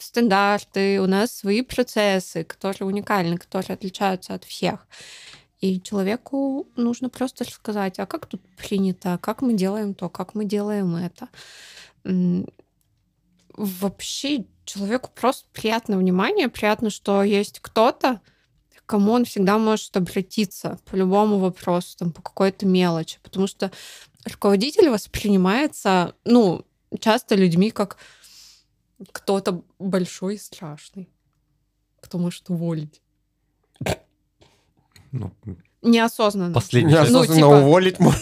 стандарты, 0.01 1.01
у 1.01 1.07
нас 1.07 1.33
свои 1.33 1.63
процессы, 1.63 2.45
которые 2.45 2.89
уникальны, 2.89 3.39
которые 3.39 3.75
отличаются 3.75 4.35
от 4.35 4.45
всех. 4.45 4.87
И 5.61 5.81
человеку 5.81 6.69
нужно 6.77 7.09
просто 7.09 7.45
рассказать, 7.45 7.99
а 7.99 8.07
как 8.07 8.27
тут 8.27 8.41
принято, 8.57 9.19
как 9.21 9.43
мы 9.43 9.55
делаем 9.55 9.95
то, 9.95 10.09
как 10.09 10.35
мы 10.35 10.45
делаем 10.45 10.95
это. 10.97 11.29
вообще 13.59 14.45
человеку 14.65 15.11
просто 15.15 15.47
приятно 15.53 15.97
внимание, 15.99 16.49
приятно, 16.49 16.91
что 16.91 17.23
есть 17.23 17.59
кто-то, 17.61 18.21
к 18.75 18.87
кому 18.87 19.13
он 19.13 19.25
всегда 19.25 19.59
может 19.59 19.97
обратиться 19.97 20.79
по 20.85 20.95
любому 20.97 21.39
вопросу, 21.39 21.99
там, 21.99 22.13
по 22.13 22.23
какой-то 22.23 22.67
мелочи. 22.67 23.19
Потому 23.23 23.47
что 23.47 23.71
руководитель 24.25 24.91
воспринимается, 24.91 26.15
ну, 26.25 26.65
часто 27.01 27.35
людьми 27.35 27.71
как 27.71 27.99
кто-то 29.13 29.63
большой 29.79 30.35
и 30.37 30.39
страшный, 30.39 31.09
кто 32.01 32.19
может 32.19 32.51
уволить. 32.51 33.01
Ну, 35.13 35.33
Неосознанно. 35.81 36.53
последний 36.55 36.93
Неосознанно 36.93 37.27
час. 37.27 37.29
Ну, 37.29 37.35
типа- 37.37 37.47
уволить 37.61 37.99
можно. 38.01 38.21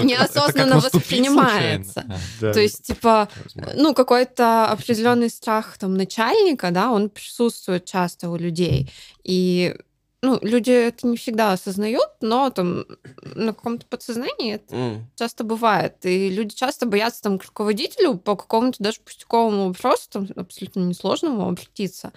Ну, 0.00 0.04
неосознанно 0.04 0.76
воспринимается. 0.80 1.92
случайно? 1.92 2.20
Да. 2.40 2.52
То 2.52 2.60
есть, 2.60 2.82
типа, 2.82 3.28
ну, 3.76 3.94
какой-то 3.94 4.66
определенный 4.66 5.30
страх 5.30 5.78
там 5.78 5.94
начальника, 5.94 6.70
да, 6.72 6.90
он 6.90 7.08
присутствует 7.08 7.84
часто 7.84 8.28
у 8.28 8.36
людей. 8.36 8.90
И 9.22 9.76
ну, 10.22 10.38
люди 10.42 10.70
это 10.70 11.06
не 11.06 11.16
всегда 11.16 11.52
осознают, 11.52 12.10
но 12.20 12.50
там 12.50 12.84
на 13.22 13.52
каком-то 13.52 13.86
подсознании 13.86 14.54
это 14.54 14.74
М. 14.74 15.10
часто 15.14 15.44
бывает. 15.44 16.04
И 16.04 16.28
люди 16.28 16.54
часто 16.54 16.86
боятся 16.86 17.22
там 17.22 17.38
к 17.38 17.44
руководителю 17.44 18.18
по 18.18 18.34
какому-то 18.36 18.82
даже 18.82 19.00
пустяковому 19.00 19.68
вопросу, 19.68 20.08
там 20.10 20.28
абсолютно 20.36 20.80
несложному 20.80 21.48
обратиться. 21.48 22.12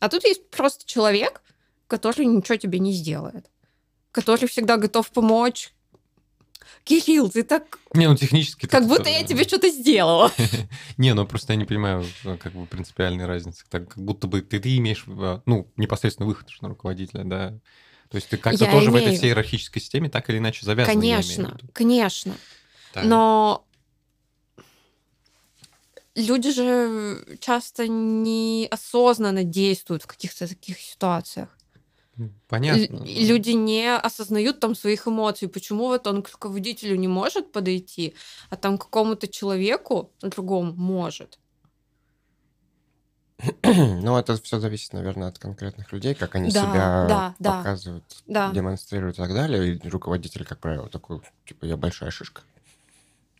А 0.00 0.08
тут 0.08 0.24
есть 0.24 0.48
просто 0.50 0.84
человек, 0.86 1.42
который 1.86 2.26
ничего 2.26 2.56
тебе 2.56 2.78
не 2.80 2.92
сделает, 2.92 3.50
который 4.12 4.48
всегда 4.48 4.76
готов 4.76 5.10
помочь. 5.10 5.72
Кирилл, 6.86 7.28
ты 7.28 7.42
так... 7.42 7.80
Не, 7.94 8.08
ну 8.08 8.14
технически... 8.14 8.66
Как 8.66 8.86
будто 8.86 9.08
я 9.08 9.24
тебе 9.24 9.42
что-то 9.42 9.68
сделала. 9.70 10.30
Не, 10.96 11.14
ну 11.14 11.26
просто 11.26 11.52
я 11.52 11.58
не 11.58 11.64
понимаю, 11.64 12.06
э, 12.24 12.36
как 12.36 12.52
бы 12.52 12.64
принципиальной 12.64 13.26
разницы. 13.26 13.64
Так 13.68 13.88
как 13.88 14.04
будто 14.04 14.28
бы 14.28 14.40
ты, 14.40 14.60
ты 14.60 14.76
имеешь, 14.76 15.04
э, 15.08 15.40
ну, 15.46 15.68
непосредственно 15.76 16.28
выход 16.28 16.48
на 16.60 16.68
руководителя, 16.68 17.24
да. 17.24 17.58
То 18.08 18.14
есть 18.14 18.28
ты 18.28 18.36
как-то 18.36 18.66
тоже 18.66 18.92
в 18.92 18.94
этой 18.94 19.06
имею. 19.06 19.18
всей 19.18 19.30
иерархической 19.30 19.82
системе 19.82 20.08
так 20.08 20.30
или 20.30 20.38
иначе 20.38 20.64
завязан. 20.64 20.94
имею 20.94 21.16
Конечно, 21.16 21.58
конечно. 21.72 22.34
Так. 22.92 23.04
Но 23.04 23.66
люди 26.14 26.52
же 26.52 27.38
часто 27.40 27.88
неосознанно 27.88 29.42
действуют 29.42 30.04
в 30.04 30.06
каких-то 30.06 30.46
таких 30.46 30.78
ситуациях. 30.78 31.48
Понятно. 32.48 33.04
Люди 33.04 33.50
не 33.50 33.94
осознают 33.96 34.60
там 34.60 34.74
своих 34.74 35.06
эмоций. 35.06 35.48
Почему 35.48 35.86
вот 35.88 36.06
он 36.06 36.22
к 36.22 36.30
руководителю 36.32 36.96
не 36.96 37.08
может 37.08 37.52
подойти, 37.52 38.14
а 38.50 38.56
там 38.56 38.78
к 38.78 38.84
какому-то 38.84 39.28
человеку 39.28 40.12
другому 40.22 40.72
может? 40.72 41.38
Ну, 43.62 44.16
это 44.16 44.40
все 44.42 44.58
зависит, 44.60 44.92
наверное, 44.92 45.28
от 45.28 45.38
конкретных 45.38 45.92
людей, 45.92 46.14
как 46.14 46.34
они 46.34 46.50
Да, 46.50 46.60
себя 46.62 47.34
да. 47.38 47.52
показывают, 47.58 48.04
Да. 48.26 48.50
демонстрируют 48.50 49.16
и 49.18 49.22
так 49.22 49.34
далее. 49.34 49.74
И 49.74 49.88
руководитель, 49.88 50.44
как 50.44 50.58
правило, 50.58 50.88
такой, 50.88 51.20
типа, 51.44 51.66
я 51.66 51.76
большая 51.76 52.10
шишка. 52.10 52.42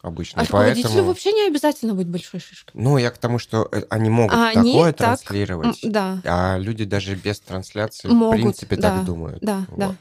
Обычно. 0.07 0.41
А 0.41 0.45
И 0.45 0.47
руководителю 0.47 0.85
поэтому... 0.85 1.09
вообще 1.09 1.33
не 1.33 1.49
обязательно 1.49 1.93
быть 1.95 2.07
большой 2.07 2.39
шишкой. 2.39 2.81
Ну, 2.81 2.97
я 2.97 3.11
к 3.11 3.19
тому, 3.19 3.41
что 3.41 3.69
э, 3.73 3.83
они 3.91 4.09
могут 4.09 4.37
А 4.37 4.51
они 4.51 4.73
такое 4.73 4.93
так, 4.93 5.19
транслировать, 5.19 5.81
Да, 5.83 6.21
а 6.25 6.59
люди 6.59 6.85
даже 6.85 7.17
без 7.17 7.41
трансляции, 7.41 8.07
Могут, 8.07 8.39
в 8.39 8.41
принципе, 8.41 8.77
да, 8.77 8.99
так 8.99 9.05
думают. 9.05 9.41
да, 9.43 9.67
Вот. 9.69 9.79
да. 9.81 9.97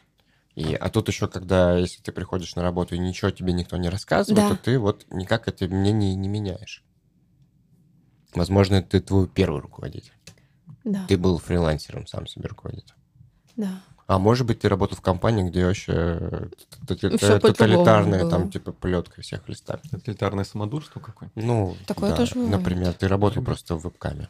И, 0.53 0.75
а 0.75 0.89
тут 0.89 1.07
еще, 1.07 1.27
когда, 1.27 1.75
если 1.75 2.03
ты 2.03 2.11
приходишь 2.11 2.55
на 2.55 2.61
работу 2.61 2.93
и 2.93 2.99
ничего 2.99 3.31
тебе 3.31 3.51
никто 3.51 3.77
не 3.77 3.89
рассказывает, 3.89 4.47
Да. 4.47 4.55
то 4.55 4.61
ты 4.63 4.77
вот 4.77 5.07
никак 5.09 5.47
это 5.47 5.67
мнение 5.67 6.13
не 6.13 6.27
меняешь. 6.27 6.83
Возможно, 8.35 8.83
ты 8.83 8.99
твой 8.99 9.27
первый 9.27 9.59
руководитель. 9.61 10.13
Да, 10.83 11.03
Ты 11.07 11.17
был 11.17 11.39
фрилансером, 11.39 12.05
сам 12.05 12.27
себе 12.27 12.47
руководитель. 12.47 12.93
да. 13.55 13.81
А 14.07 14.19
может 14.19 14.45
быть, 14.45 14.59
ты 14.59 14.69
работал 14.69 14.97
в 14.97 15.01
компании, 15.01 15.49
где 15.49 15.65
вообще 15.65 15.93
э, 15.93 16.47
по-другому 16.87 17.39
тоталитарная, 17.39 18.29
там, 18.29 18.51
типа, 18.51 18.71
плеткой 18.71 19.23
всех 19.23 19.47
листами. 19.49 19.81
Тоталитарное 19.89 20.43
самодурство 20.43 20.99
какое-нибудь. 20.99 21.43
Ну, 21.43 21.75
Такое 21.87 22.11
да. 22.11 22.17
тоже 22.17 22.35
бывает. 22.35 22.51
Например, 22.51 22.93
ты 22.93 23.07
работал 23.07 23.43
просто 23.43 23.75
в 23.75 23.83
вебкаме. 23.83 24.29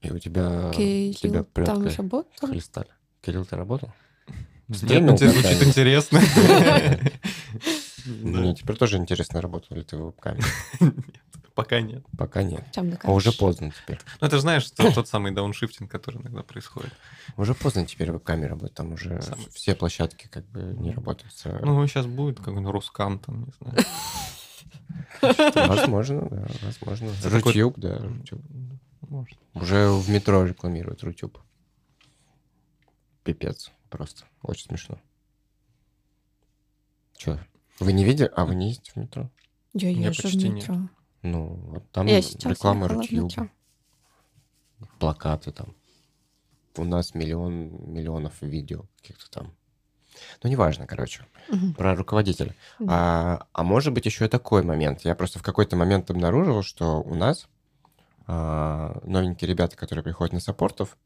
И 0.00 0.10
у 0.10 0.18
тебя, 0.18 0.70
Кирилл 0.74 1.14
тебя 1.14 1.44
там 1.44 1.46
плеткой 1.52 1.94
работал? 1.96 2.48
хлестали. 2.48 2.88
Кирилл, 3.20 3.44
ты 3.44 3.56
работал? 3.56 3.92
Ну, 4.68 5.16
тебе 5.16 5.30
звучит 5.30 5.62
интересно. 5.62 6.20
Мне 8.06 8.54
теперь 8.54 8.76
тоже 8.76 8.96
интересно, 8.96 9.40
работал 9.40 9.76
ли 9.76 9.82
ты 9.82 9.96
в 9.96 10.06
вебкаме. 10.06 10.42
Пока 11.54 11.80
нет. 11.80 12.04
Пока 12.18 12.42
нет. 12.42 12.64
Чем 12.72 12.98
А 13.02 13.12
уже 13.12 13.30
поздно 13.30 13.70
теперь. 13.70 13.98
Ну, 14.20 14.26
это 14.26 14.36
же 14.36 14.42
знаешь, 14.42 14.68
тот 14.72 14.94
тот 14.94 15.06
самый 15.08 15.30
дауншифтинг, 15.30 15.88
который 15.90 16.20
иногда 16.20 16.42
происходит. 16.42 16.92
Уже 17.36 17.54
поздно 17.54 17.86
теперь 17.86 18.10
в 18.10 18.14
вебкаме 18.14 18.48
работать. 18.48 18.74
Там 18.74 18.92
уже 18.92 19.22
Самый- 19.22 19.48
все 19.50 19.76
площадки 19.76 20.26
как 20.26 20.44
бы 20.46 20.74
не 20.76 20.90
работают. 20.90 21.32
Ну, 21.62 21.86
сейчас 21.86 22.06
будет 22.06 22.38
какой-нибудь 22.38 22.72
Рускам 22.72 23.20
там, 23.20 23.44
не 23.44 23.52
знаю. 23.60 23.76
Возможно, 25.68 26.28
да, 26.28 26.46
возможно. 26.62 27.08
Рутюб, 27.24 27.78
да, 27.78 27.98
Рутюб. 27.98 28.40
Может. 29.08 29.38
Уже 29.54 29.88
в 29.90 30.10
метро 30.10 30.44
рекламируют 30.44 31.02
Рутюб. 31.02 31.38
Пипец. 33.22 33.70
Просто. 33.90 34.24
Очень 34.42 34.66
смешно. 34.66 34.98
Че? 37.16 37.38
Вы 37.78 37.92
не 37.92 38.04
видели? 38.04 38.30
А 38.34 38.44
вы 38.44 38.54
не 38.54 38.68
ездите 38.68 38.92
в 38.92 38.96
метро? 38.96 39.30
Я 39.72 39.88
Я 39.90 40.08
езжу 40.08 40.20
в 40.20 40.22
почти 40.24 40.48
нет. 40.48 40.68
Ну, 41.24 41.58
вот 41.72 41.90
там 41.90 42.06
Я 42.06 42.20
реклама 42.20 42.86
метро. 42.86 43.48
плакаты 44.98 45.52
там. 45.52 45.74
У 46.76 46.84
нас 46.84 47.14
миллион 47.14 47.92
миллионов 47.92 48.42
видео 48.42 48.84
каких-то 49.00 49.30
там. 49.30 49.54
Ну, 50.42 50.50
неважно, 50.50 50.86
короче. 50.86 51.24
Мгм. 51.48 51.74
Про 51.74 51.96
руководителя. 51.96 52.54
Да. 52.78 52.86
А, 52.88 53.46
а 53.52 53.62
может 53.64 53.92
быть 53.94 54.04
еще 54.06 54.26
и 54.26 54.28
такой 54.28 54.62
момент. 54.62 55.00
Я 55.04 55.14
просто 55.14 55.38
в 55.38 55.42
какой-то 55.42 55.76
момент 55.76 56.10
обнаружил, 56.10 56.62
что 56.62 57.00
у 57.02 57.14
нас 57.14 57.48
а, 58.26 59.00
новенькие 59.04 59.48
ребята, 59.48 59.76
которые 59.76 60.02
приходят 60.02 60.34
на 60.34 60.40
саппортов, 60.40 60.96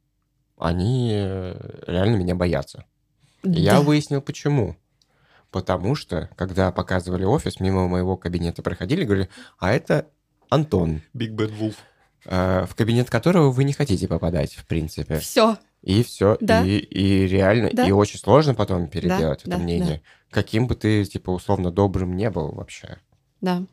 они 0.58 1.10
э, 1.14 1.82
реально 1.86 2.16
меня 2.16 2.34
боятся. 2.34 2.84
И 3.44 3.60
Я 3.60 3.74
Да. 3.74 3.80
выяснил, 3.82 4.20
почему. 4.20 4.76
Потому 5.50 5.94
что, 5.94 6.28
когда 6.36 6.70
показывали 6.72 7.24
офис, 7.24 7.58
мимо 7.60 7.88
моего 7.88 8.16
кабинета 8.16 8.62
проходили, 8.62 9.04
говорили, 9.04 9.28
а 9.58 9.72
это 9.72 10.08
Антон, 10.50 11.00
Big 11.14 11.30
Bad 11.34 11.56
Wolf. 11.58 11.74
э, 12.26 12.66
в 12.66 12.74
кабинет 12.74 13.08
которого 13.10 13.50
вы 13.50 13.64
не 13.64 13.72
хотите 13.72 14.06
попадать, 14.08 14.52
в 14.54 14.66
принципе. 14.66 15.18
Все. 15.18 15.56
И 15.82 16.02
все. 16.02 16.36
Да. 16.40 16.64
И, 16.66 16.76
и 16.78 17.26
реально, 17.26 17.70
Да. 17.72 17.86
и 17.86 17.92
очень 17.92 18.18
сложно 18.18 18.54
потом 18.54 18.88
переделать 18.88 19.42
да, 19.44 19.54
это 19.54 19.62
мнение. 19.62 20.02
Каким 20.30 20.66
бы 20.66 20.74
ты, 20.74 21.04
типа, 21.04 21.30
условно 21.30 21.70
добрым 21.70 22.14
не 22.16 22.28
был 22.30 22.50
вообще. 22.52 22.98
Да. 23.40 23.64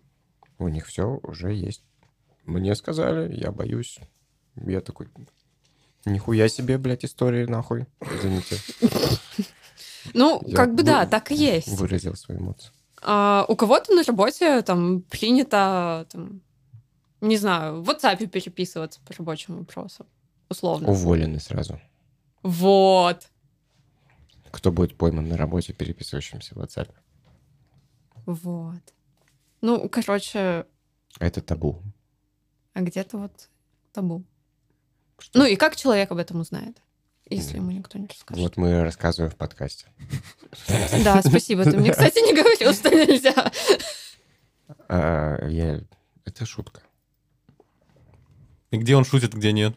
У 0.59 0.67
них 0.69 0.85
все 0.87 1.19
уже 1.23 1.51
есть. 1.53 1.83
Мне 2.45 2.75
сказали, 2.75 3.33
я 3.35 3.51
боюсь. 3.51 3.99
Я 4.55 4.79
такой, 4.79 5.07
нихуя 6.05 6.47
себе, 6.47 6.77
блядь, 6.77 7.03
истории, 7.03 7.45
нахуй. 7.45 7.87
Извините, 7.99 8.57
Ну, 10.13 10.41
Я 10.45 10.55
как 10.55 10.71
бы 10.71 10.77
вы- 10.77 10.83
да, 10.83 11.05
так 11.05 11.31
и 11.31 11.35
есть. 11.35 11.67
выразил 11.69 12.15
свои 12.15 12.37
эмоции. 12.37 12.71
А, 13.01 13.45
у 13.47 13.55
кого-то 13.55 13.93
на 13.93 14.03
работе 14.03 14.61
там 14.61 15.01
принято, 15.01 16.07
там, 16.11 16.41
не 17.21 17.37
знаю, 17.37 17.81
в 17.83 17.89
WhatsApp 17.89 18.25
переписываться 18.27 18.99
по 19.05 19.13
рабочим 19.13 19.57
вопросам. 19.59 20.07
Условно. 20.49 20.89
Уволены 20.89 21.39
сразу. 21.39 21.79
Вот. 22.43 23.29
Кто 24.51 24.71
будет 24.71 24.97
пойман 24.97 25.27
на 25.27 25.37
работе, 25.37 25.73
переписывающимся 25.73 26.55
в 26.55 26.57
WhatsApp? 26.59 26.89
Вот. 28.25 28.81
Ну, 29.61 29.89
короче, 29.89 30.65
Это 31.19 31.41
табу. 31.41 31.81
а 32.73 32.81
где-то 32.81 33.17
вот 33.17 33.49
табу. 33.93 34.23
Что? 35.17 35.39
Ну 35.39 35.45
и 35.45 35.55
как 35.55 35.75
человек 35.75 36.11
об 36.11 36.17
этом 36.17 36.39
узнает, 36.41 36.77
если 37.29 37.57
ему 37.57 37.71
никто 37.71 37.97
не 37.97 38.07
расскажет? 38.07 38.41
Вот 38.43 38.57
мы 38.57 38.81
рассказываем 38.83 39.31
в 39.31 39.35
подкасте. 39.35 39.85
Да, 41.03 41.21
спасибо. 41.21 41.63
Ты 41.63 41.77
мне, 41.77 41.91
кстати, 41.91 42.19
не 42.19 42.33
говорил, 42.33 42.73
что 42.73 42.89
нельзя. 42.89 43.51
А, 44.87 45.47
я- 45.47 45.81
Это 46.25 46.45
шутка. 46.45 46.81
И 48.71 48.77
где 48.77 48.95
он 48.95 49.05
шутит, 49.05 49.33
где 49.33 49.51
нет. 49.51 49.75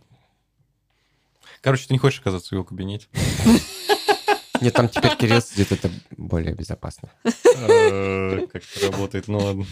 Короче, 1.61 1.87
ты 1.89 1.93
не 1.93 1.99
хочешь 1.99 2.21
оказаться 2.21 2.49
в 2.51 2.53
его 2.53 2.65
кабинете. 2.65 3.07
Нет, 4.61 4.75
там 4.75 4.89
теперь 4.89 5.15
Кирилл 5.17 5.41
сидит, 5.41 5.71
это 5.71 5.89
более 6.17 6.53
безопасно. 6.55 7.11
Э, 7.25 8.47
Как 8.53 8.63
это 8.77 8.91
работает? 8.91 9.29
Ну 9.29 9.39
ладно. 9.39 9.67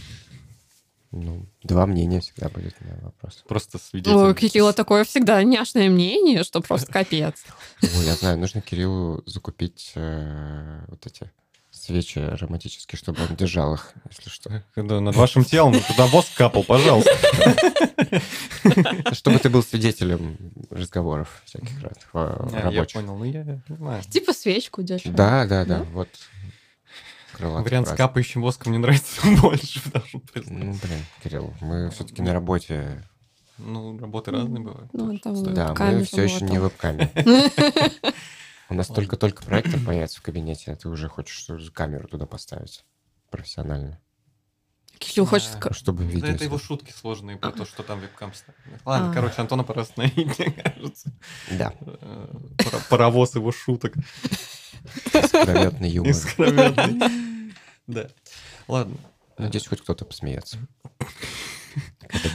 Ну, 1.20 1.46
два 1.62 1.86
мнения 1.86 2.20
всегда 2.20 2.48
будет 2.48 2.74
на 2.80 2.96
вопрос. 3.06 3.44
Просто 3.48 3.78
У 3.78 3.80
свидетель. 3.80 4.34
Кирилла 4.34 4.72
такое 4.72 5.04
всегда 5.04 5.42
няшное 5.42 5.88
мнение, 5.88 6.44
что 6.44 6.60
просто 6.60 6.92
капец. 6.92 7.44
Ой, 7.82 8.04
я 8.04 8.14
знаю, 8.14 8.38
нужно 8.38 8.60
Кириллу 8.60 9.22
закупить 9.26 9.92
э, 9.94 10.84
вот 10.88 11.06
эти 11.06 11.30
свечи 11.70 12.18
романтические, 12.18 12.98
чтобы 12.98 13.20
он 13.28 13.36
держал 13.36 13.74
их, 13.74 13.92
если 14.10 14.30
что. 14.30 14.62
Когда 14.74 15.00
над 15.00 15.14
вашим 15.14 15.44
телом 15.44 15.74
туда 15.80 16.06
воск 16.06 16.34
капал, 16.34 16.64
пожалуйста. 16.64 17.10
Чтобы 19.12 19.38
ты 19.38 19.50
был 19.50 19.62
свидетелем 19.62 20.36
разговоров 20.70 21.42
всяких 21.44 21.74
разных 21.82 22.08
э, 22.14 22.48
Я 22.52 22.60
рабочих. 22.62 23.00
понял, 23.00 23.16
ну 23.16 23.24
я 23.24 23.60
понимаю. 23.68 24.02
Типа 24.04 24.32
свечку 24.32 24.82
держать. 24.82 25.14
Да, 25.14 25.46
да, 25.46 25.64
да, 25.64 25.78
Да? 25.78 25.84
вот. 25.92 26.08
Крылатый 27.36 27.64
Вариант 27.64 27.88
с 27.88 27.92
капающим 27.92 28.40
воском 28.40 28.70
мне 28.70 28.78
нравится 28.78 29.20
больше, 29.42 29.82
признать. 30.32 30.64
Ну, 30.64 30.72
блин, 30.82 31.00
Кирилл, 31.22 31.52
мы 31.60 31.90
все-таки 31.90 32.22
на 32.22 32.32
работе. 32.32 33.04
Ну, 33.58 33.98
работы 33.98 34.30
разные 34.30 34.62
бывают. 34.64 34.90
Ну, 34.94 35.18
там. 35.18 35.54
Да, 35.54 35.74
мы 35.78 36.02
все 36.04 36.22
еще 36.22 36.40
там 36.40 36.48
не 36.48 36.58
вебками. 36.58 37.10
У 38.70 38.74
нас 38.74 38.86
только-только 38.88 39.44
проектор 39.44 39.78
появится 39.80 40.18
в 40.18 40.22
кабинете, 40.22 40.72
а 40.72 40.76
ты 40.76 40.88
уже 40.88 41.08
хочешь 41.08 41.46
камеру 41.72 42.08
туда 42.08 42.24
поставить 42.26 42.84
профессионально, 43.30 44.00
Кирилл 44.98 45.26
хочет... 45.26 45.50
Чтобы 45.72 46.04
Да 46.04 46.10
видео. 46.10 46.28
это 46.28 46.44
его 46.44 46.58
шутки 46.58 46.90
сложные 46.90 47.36
про 47.36 47.50
то, 47.52 47.66
что 47.66 47.82
там 47.82 48.00
вебкам 48.00 48.32
ставят. 48.32 48.58
Ладно, 48.86 49.10
А. 49.10 49.12
короче, 49.12 49.34
Антона 49.42 49.62
пора 49.62 49.82
остановить, 49.82 50.16
мне 50.38 50.50
кажется. 50.52 51.12
Да, 51.50 51.74
Э, 51.80 52.34
Паровоз 52.88 53.34
его 53.34 53.52
шуток. 53.52 53.92
искрометный 55.12 55.90
юмор. 55.90 56.10
Искрометный. 56.10 57.25
Да. 57.86 58.08
Ладно. 58.68 58.96
Надеюсь, 59.38 59.66
хоть 59.66 59.80
кто-то 59.82 60.04
посмеется. 60.04 60.58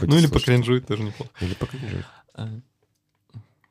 Ну 0.02 0.18
или 0.18 0.28
покринжует, 0.28 0.86
тоже 0.86 1.02
неплохо. 1.04 1.32
Или 1.40 1.56
покринжует. 1.56 2.06
А, 2.36 2.48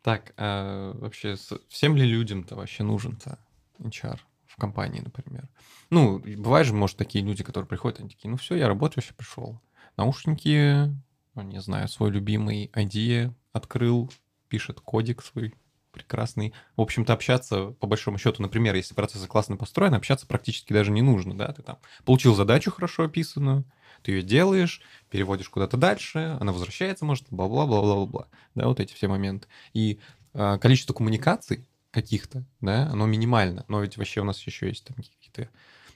Так, 0.03 0.33
а 0.37 0.93
вообще, 0.95 1.37
всем 1.69 1.97
ли 1.97 2.05
людям-то 2.07 2.57
вообще 2.57 2.83
нужен-то 2.83 3.39
HR 3.79 4.19
в 4.47 4.57
компании, 4.57 5.01
например? 5.01 5.49
Ну, 5.91 6.19
бывают 6.19 6.67
же, 6.67 6.75
может, 6.75 6.97
такие 6.97 7.25
люди, 7.25 7.45
которые 7.45 7.69
приходят, 7.69 8.01
они 8.01 8.09
такие, 8.09 8.31
ну 8.31 8.37
все, 8.37 8.57
я 8.57 8.67
работаю, 8.67 8.97
вообще 9.03 9.15
пришел. 9.15 9.61
Наушники, 9.97 10.93
ну, 11.35 11.43
не 11.43 11.61
знаю, 11.61 11.87
свой 11.89 12.11
любимый 12.11 12.71
ID 12.75 13.33
открыл, 13.53 14.11
пишет 14.49 14.81
кодик 14.81 15.23
свой 15.23 15.55
прекрасный. 15.93 16.53
В 16.77 16.81
общем-то, 16.81 17.13
общаться, 17.13 17.67
по 17.81 17.87
большому 17.87 18.19
счету, 18.19 18.43
например, 18.43 18.75
если 18.75 18.95
процессы 18.95 19.27
классно 19.27 19.57
построены, 19.57 19.97
общаться 19.97 20.27
практически 20.27 20.73
даже 20.73 20.91
не 20.91 21.03
нужно, 21.03 21.37
да, 21.37 21.53
ты 21.53 21.63
там 21.63 21.79
получил 22.05 22.35
задачу 22.35 22.71
хорошо 22.71 23.05
описанную, 23.05 23.65
ты 24.03 24.13
ее 24.13 24.23
делаешь, 24.23 24.81
переводишь 25.11 25.49
куда-то 25.49 25.77
дальше, 25.77 26.37
она 26.41 26.53
возвращается, 26.53 27.05
может, 27.05 27.27
бла-бла-бла-бла-бла, 27.31 28.29
да, 28.55 28.67
вот 28.67 28.81
эти 28.81 28.95
все 28.95 29.09
моменты. 29.09 29.49
И 29.75 29.99
а, 30.33 30.59
количество 30.59 30.95
коммуникаций 30.95 31.67
каких-то, 31.91 32.45
да, 32.61 32.89
оно 32.89 33.07
минимально, 33.07 33.65
но 33.69 33.83
ведь 33.83 33.97
вообще 33.97 34.21
у 34.21 34.25
нас 34.25 34.41
еще 34.43 34.69
есть 34.69 34.85
там 34.85 34.97
какие-то 34.97 35.51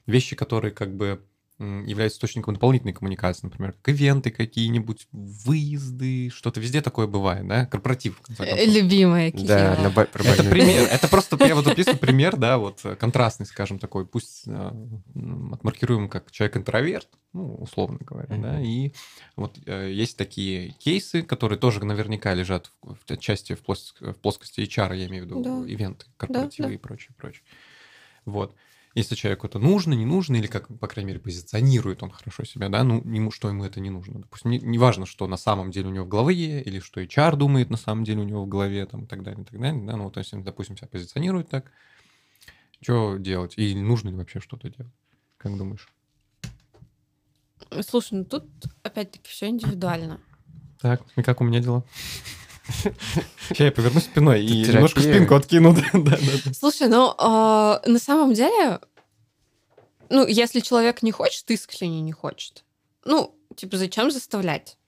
вещи, 0.07 0.36
которые 0.36 0.72
как 0.72 0.95
бы 0.95 1.24
м, 1.61 1.85
являются 1.85 2.17
источником 2.19 2.55
дополнительной 2.55 2.93
коммуникации, 2.93 3.47
например, 3.47 3.73
как 3.81 3.95
ивенты 3.95 4.31
какие-нибудь, 4.31 5.07
выезды, 5.13 6.31
что-то 6.31 6.61
везде 6.61 6.81
такое 6.83 7.07
бывает, 7.07 7.47
да, 7.47 7.67
корпоратив. 7.67 8.21
Любимая 8.67 9.31
Да, 9.31 9.39
Кирилла. 9.39 9.83
на 9.85 9.91
ба- 9.91 10.07
про 10.07 10.25
Это 10.25 10.43
пример. 10.45 10.89
Это 10.91 11.07
просто 11.09 11.37
я 11.47 11.55
вот 11.55 11.67
описываю 11.67 11.99
пример, 11.99 12.37
да, 12.37 12.59
вот 12.59 12.81
э, 12.85 12.97
контрастный, 12.97 13.47
скажем, 13.47 13.79
такой. 13.79 14.05
Пусть 14.07 14.45
э, 14.47 14.71
отмаркируем 15.53 16.09
как 16.09 16.31
человек-интроверт, 16.31 17.09
ну, 17.33 17.55
условно 17.57 17.99
говоря, 18.01 18.29
да, 18.37 18.53
Мгм. 18.55 18.63
и 18.65 18.93
вот 19.37 19.59
э, 19.67 19.91
есть 19.93 20.17
такие 20.17 20.71
кейсы, 20.79 21.23
которые 21.23 21.59
тоже 21.59 21.85
наверняка 21.85 22.35
лежат 22.35 22.73
в, 22.83 22.97
в 23.07 23.17
части 23.19 23.55
в, 23.55 23.63
плос- 23.63 23.95
в 24.01 24.15
плоскости 24.15 24.61
HR, 24.61 24.97
я 24.97 25.07
имею 25.07 25.25
в 25.25 25.27
виду 25.27 25.43
Да. 25.43 25.65
ивенты, 25.73 26.07
корпоративы 26.17 26.69
да. 26.69 26.75
и 26.75 26.79
прочее, 26.79 27.11
прочее. 27.17 27.43
Вот. 28.25 28.55
Если 28.95 29.16
человеку 29.16 29.49
это 29.49 29.59
нужно, 29.59 29.95
не 29.95 30.07
нужно, 30.07 30.36
или 30.36 30.47
как, 30.47 30.68
по 30.78 30.86
крайней 30.86 31.09
мере, 31.09 31.20
позиционирует 31.20 32.03
он 32.05 32.11
хорошо 32.11 32.45
себя, 32.45 32.68
да, 32.68 32.84
ну, 32.84 33.03
ему, 33.05 33.32
что 33.32 33.49
ему 33.49 33.64
это 33.64 33.80
не 33.80 33.90
нужно. 33.90 34.20
Допустим, 34.20 34.53
не, 34.53 34.59
не 34.59 34.78
важно, 34.78 35.05
что 35.05 35.26
на 35.26 35.36
самом 35.36 35.72
деле 35.72 35.88
у 35.88 35.90
него 35.90 36.05
в 36.05 36.09
голове, 36.09 36.62
или 36.62 36.78
что 36.78 37.03
HR 37.03 37.36
думает 37.36 37.70
на 37.70 37.76
самом 37.76 38.05
деле 38.05 38.20
у 38.20 38.24
него 38.24 38.45
в 38.45 38.49
голове, 38.49 38.86
там, 38.86 39.05
и 39.05 39.07
так 39.07 39.24
далее, 39.24 39.42
и 39.42 39.45
так 39.45 39.61
далее, 39.61 39.84
да, 39.84 39.97
ну, 39.97 40.05
вот 40.05 40.16
если, 40.16 40.36
он, 40.36 40.45
допустим, 40.45 40.76
себя 40.76 40.86
позиционирует 40.86 41.49
так, 41.49 41.72
что 42.80 43.16
делать? 43.16 43.55
И 43.57 43.74
нужно 43.74 44.11
ли 44.11 44.16
вообще 44.16 44.40
что-то 44.40 44.68
делать? 44.68 44.92
Как 45.38 45.57
думаешь? 45.57 45.88
Слушай, 47.80 48.18
ну 48.18 48.24
тут 48.24 48.45
опять-таки 48.82 49.28
все 49.28 49.49
индивидуально. 49.49 50.20
Так, 50.80 51.03
и 51.16 51.22
как 51.22 51.40
у 51.40 51.45
меня 51.45 51.61
дела? 51.61 51.84
Сейчас 52.67 53.61
я 53.61 53.73
повернусь 53.73 54.05
спиной 54.05 54.45
и 54.45 54.62
немножко 54.62 55.01
спинку 55.01 55.35
откину. 55.35 55.77
Слушай, 56.59 56.89
ну 56.89 57.15
а, 57.19 57.83
на 57.87 57.99
самом 57.99 58.33
деле, 58.33 58.81
ну, 60.09 60.27
если 60.27 60.61
человек 60.61 61.03
не 61.03 61.12
хочет, 61.12 61.51
искренне 61.51 62.01
не 62.01 62.12
хочет, 62.12 62.65
ну, 63.05 63.35
типа, 63.55 63.77
зачем 63.77 64.11
заставлять? 64.11 64.79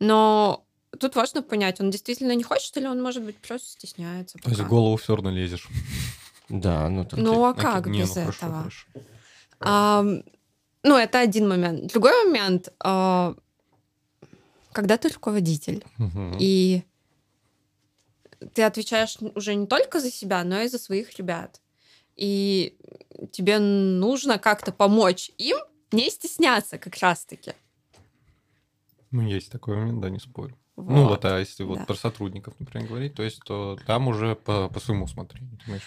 Но 0.00 0.64
тут 0.98 1.14
важно 1.14 1.42
понять, 1.42 1.80
он 1.80 1.90
действительно 1.90 2.34
не 2.34 2.42
хочет, 2.42 2.76
или 2.76 2.86
он, 2.86 3.02
может 3.02 3.22
быть, 3.22 3.36
просто 3.38 3.68
стесняется. 3.68 4.38
То 4.38 4.50
есть 4.50 4.60
в 4.60 4.68
голову 4.68 4.96
все 4.96 5.14
равно 5.14 5.30
лезешь. 5.30 5.68
Да, 6.48 6.88
ну 6.88 7.04
так. 7.04 7.20
Ну, 7.20 7.44
а 7.44 7.54
как 7.54 7.86
не, 7.86 8.00
без 8.00 8.08
ну, 8.16 8.22
хорошо, 8.22 8.46
этого? 8.46 8.70
хорошо. 9.60 10.22
Ну, 10.82 10.96
это 10.96 11.20
один 11.20 11.46
момент. 11.46 11.92
Другой 11.92 12.24
момент, 12.24 12.72
а, 12.80 13.34
когда 14.72 14.96
ты 14.96 15.08
руководитель, 15.08 15.84
Мгм. 15.98 16.36
и 16.38 16.82
ты 18.54 18.62
отвечаешь 18.62 19.18
уже 19.34 19.54
не 19.54 19.66
только 19.66 20.00
за 20.00 20.10
себя, 20.10 20.44
но 20.44 20.60
и 20.60 20.68
за 20.68 20.78
своих 20.78 21.16
ребят. 21.18 21.60
И 22.16 22.76
тебе 23.32 23.58
нужно 23.58 24.38
как-то 24.38 24.72
помочь 24.72 25.30
им 25.38 25.58
не 25.92 26.10
стесняться 26.10 26.78
как 26.78 26.96
раз-таки. 26.98 27.52
Ну, 29.10 29.22
есть 29.22 29.50
такой 29.50 29.76
момент, 29.76 30.00
да, 30.00 30.10
не 30.10 30.20
спорю. 30.20 30.56
Ну, 30.76 31.08
вот, 31.08 31.24
а 31.24 31.38
если 31.38 31.64
вот 31.64 31.80
да. 31.80 31.84
про 31.84 31.94
сотрудников, 31.94 32.54
например, 32.58 32.88
говорить, 32.88 33.14
то 33.14 33.22
есть, 33.22 33.40
то 33.44 33.76
там 33.86 34.08
уже 34.08 34.34
по, 34.34 34.68
по 34.68 34.80
своему 34.80 35.04
усмотрению. 35.04 35.58
ты? 35.66 35.80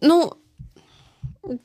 Ну, 0.00 0.38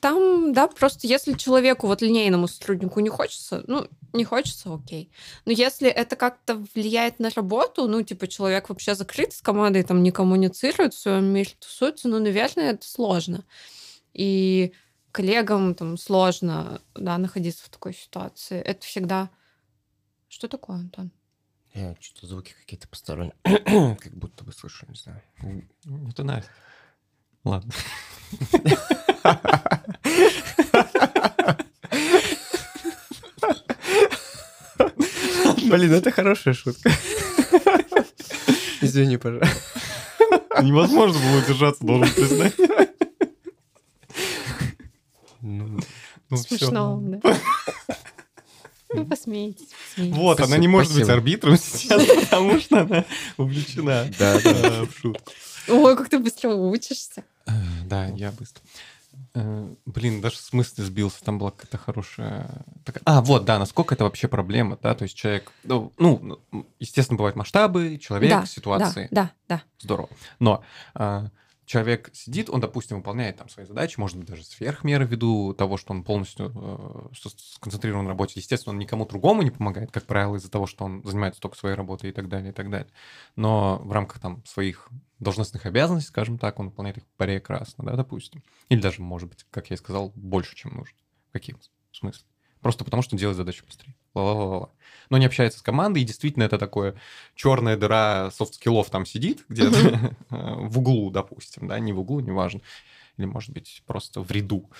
там, 0.00 0.52
да, 0.52 0.66
просто 0.66 1.06
если 1.06 1.34
человеку, 1.34 1.86
вот 1.86 2.02
линейному 2.02 2.48
сотруднику 2.48 3.00
не 3.00 3.10
хочется, 3.10 3.62
ну, 3.66 3.86
не 4.14 4.24
хочется, 4.24 4.72
окей. 4.72 5.10
Но 5.44 5.52
если 5.52 5.88
это 5.88 6.16
как-то 6.16 6.56
влияет 6.74 7.18
на 7.18 7.30
работу, 7.30 7.88
ну, 7.88 8.02
типа, 8.02 8.28
человек 8.28 8.68
вообще 8.68 8.94
закрыт 8.94 9.32
с 9.32 9.42
командой, 9.42 9.82
там, 9.82 10.02
не 10.02 10.10
коммуницирует, 10.10 10.94
в 10.94 10.98
своем 10.98 11.26
мире 11.26 11.50
тусуется, 11.58 12.08
ну, 12.08 12.18
наверное, 12.20 12.72
это 12.72 12.86
сложно. 12.86 13.44
И 14.12 14.72
коллегам 15.12 15.74
там 15.74 15.98
сложно, 15.98 16.80
да, 16.94 17.18
находиться 17.18 17.64
в 17.64 17.68
такой 17.68 17.94
ситуации. 17.94 18.60
Это 18.60 18.86
всегда... 18.86 19.30
Что 20.28 20.48
такое, 20.48 20.76
Антон? 20.76 21.12
Я 21.74 21.96
что-то 22.00 22.26
звуки 22.26 22.54
какие-то 22.60 22.88
посторонние. 22.88 23.34
Как 23.44 24.14
будто 24.14 24.44
бы 24.44 24.52
слышу, 24.52 24.86
не 24.88 24.94
знаю. 24.94 25.22
Ну, 25.84 26.08
Это 26.08 26.22
Настя. 26.22 26.50
Ладно. 27.44 27.72
Блин, 35.64 35.92
это 35.92 36.10
хорошая 36.10 36.54
шутка. 36.54 36.90
Извини, 38.80 39.16
пожалуйста. 39.16 39.54
Невозможно 40.62 41.18
было 41.18 41.38
удержаться, 41.42 41.84
должен 41.84 42.12
признать. 42.14 42.54
Ну, 45.40 45.80
Ну. 46.30 46.36
Смешно, 46.36 47.00
да. 47.02 47.36
Ну, 48.92 49.04
посмейтесь, 49.06 49.68
посмейтесь. 49.88 50.16
Вот, 50.16 50.38
она 50.40 50.56
не 50.56 50.68
Спасибо, 50.68 50.70
может 50.70 50.94
быть 50.94 51.08
арбитром 51.08 51.56
сейчас, 51.58 52.06
потому 52.06 52.60
что 52.60 52.80
она 52.80 53.04
увлечена 53.36 54.08
Да, 54.18 54.40
да. 54.40 54.50
э, 54.50 54.82
в 54.86 54.98
шутку. 55.00 55.32
Ой, 55.68 55.96
как 55.96 56.08
ты 56.08 56.18
быстро 56.18 56.50
учишься. 56.50 57.24
Да, 57.86 58.06
я 58.16 58.30
быстро. 58.30 58.62
Э, 59.34 59.74
Блин, 59.86 60.20
даже 60.20 60.36
с 60.36 60.52
мысли 60.52 60.82
сбился, 60.82 61.24
там 61.24 61.38
была 61.38 61.50
какая-то 61.50 61.76
хорошая... 61.78 62.48
такая- 62.84 63.02
А, 63.04 63.20
вот, 63.20 63.44
да, 63.44 63.58
насколько 63.58 63.94
это 63.94 64.04
вообще 64.04 64.28
проблема, 64.28 64.78
да, 64.82 64.94
то 64.94 65.02
есть 65.04 65.16
человек... 65.16 65.50
Ну, 65.64 65.92
ну, 65.98 66.38
естественно, 66.78 67.16
бывают 67.18 67.36
масштабы, 67.36 67.98
человек, 67.98 68.30
да, 68.30 68.46
ситуации. 68.46 69.08
Да, 69.10 69.30
да, 69.48 69.62
Здорово. 69.80 70.08
Но 70.38 70.62
а, 70.94 71.28
человек 71.66 72.10
сидит, 72.12 72.50
он, 72.50 72.60
допустим, 72.60 72.98
выполняет 72.98 73.36
там 73.36 73.48
свои 73.48 73.66
задачи, 73.66 73.98
может 73.98 74.18
быть, 74.18 74.28
даже 74.28 74.44
сверх 74.44 74.84
меры 74.84 75.06
ввиду 75.06 75.54
того, 75.54 75.76
что 75.76 75.92
он 75.92 76.04
полностью 76.04 76.52
э, 76.54 77.28
сконцентрирован 77.56 78.04
на 78.04 78.10
работе. 78.10 78.34
Естественно, 78.36 78.72
он 78.72 78.78
никому 78.78 79.06
другому 79.06 79.42
не 79.42 79.50
помогает, 79.50 79.90
как 79.90 80.04
правило, 80.04 80.36
из-за 80.36 80.50
того, 80.50 80.66
что 80.66 80.84
он 80.84 81.02
занимается 81.04 81.40
только 81.40 81.56
своей 81.56 81.74
работой 81.74 82.10
и 82.10 82.12
так 82.12 82.28
далее, 82.28 82.50
и 82.50 82.54
так 82.54 82.70
далее. 82.70 82.90
Но 83.36 83.78
в 83.84 83.92
рамках 83.92 84.20
там 84.20 84.44
своих 84.44 84.88
должностных 85.18 85.66
обязанностей, 85.66 86.08
скажем 86.08 86.38
так, 86.38 86.58
он 86.58 86.66
выполняет 86.66 86.98
их 86.98 87.04
прекрасно, 87.16 87.84
да, 87.84 87.96
допустим. 87.96 88.42
Или 88.68 88.80
даже, 88.80 89.00
может 89.00 89.28
быть, 89.28 89.46
как 89.50 89.70
я 89.70 89.74
и 89.74 89.78
сказал, 89.78 90.12
больше, 90.14 90.54
чем 90.56 90.74
нужно. 90.74 90.96
В 91.30 91.32
каким 91.32 91.58
смысле? 91.92 92.26
Просто 92.64 92.82
потому, 92.82 93.02
что 93.02 93.14
делает 93.14 93.36
задачу 93.36 93.62
быстрее. 93.66 93.94
Ла-ла-ла-ла. 94.14 94.70
Но 95.10 95.18
не 95.18 95.26
общается 95.26 95.58
с 95.58 95.62
командой, 95.62 96.00
и 96.00 96.06
действительно 96.06 96.44
это 96.44 96.56
такое 96.56 96.94
черная 97.34 97.76
дыра 97.76 98.30
soft 98.30 98.51
skill 98.51 98.78
ов 98.78 98.88
там 98.88 99.04
сидит 99.04 99.44
где-то 99.50 100.16
в 100.30 100.78
углу, 100.78 101.10
допустим, 101.10 101.68
да, 101.68 101.78
не 101.78 101.92
в 101.92 102.00
углу, 102.00 102.20
неважно. 102.20 102.62
Или, 103.16 103.26
может 103.26 103.50
быть, 103.50 103.82
просто 103.86 104.20
в 104.20 104.30
ряду. 104.30 104.70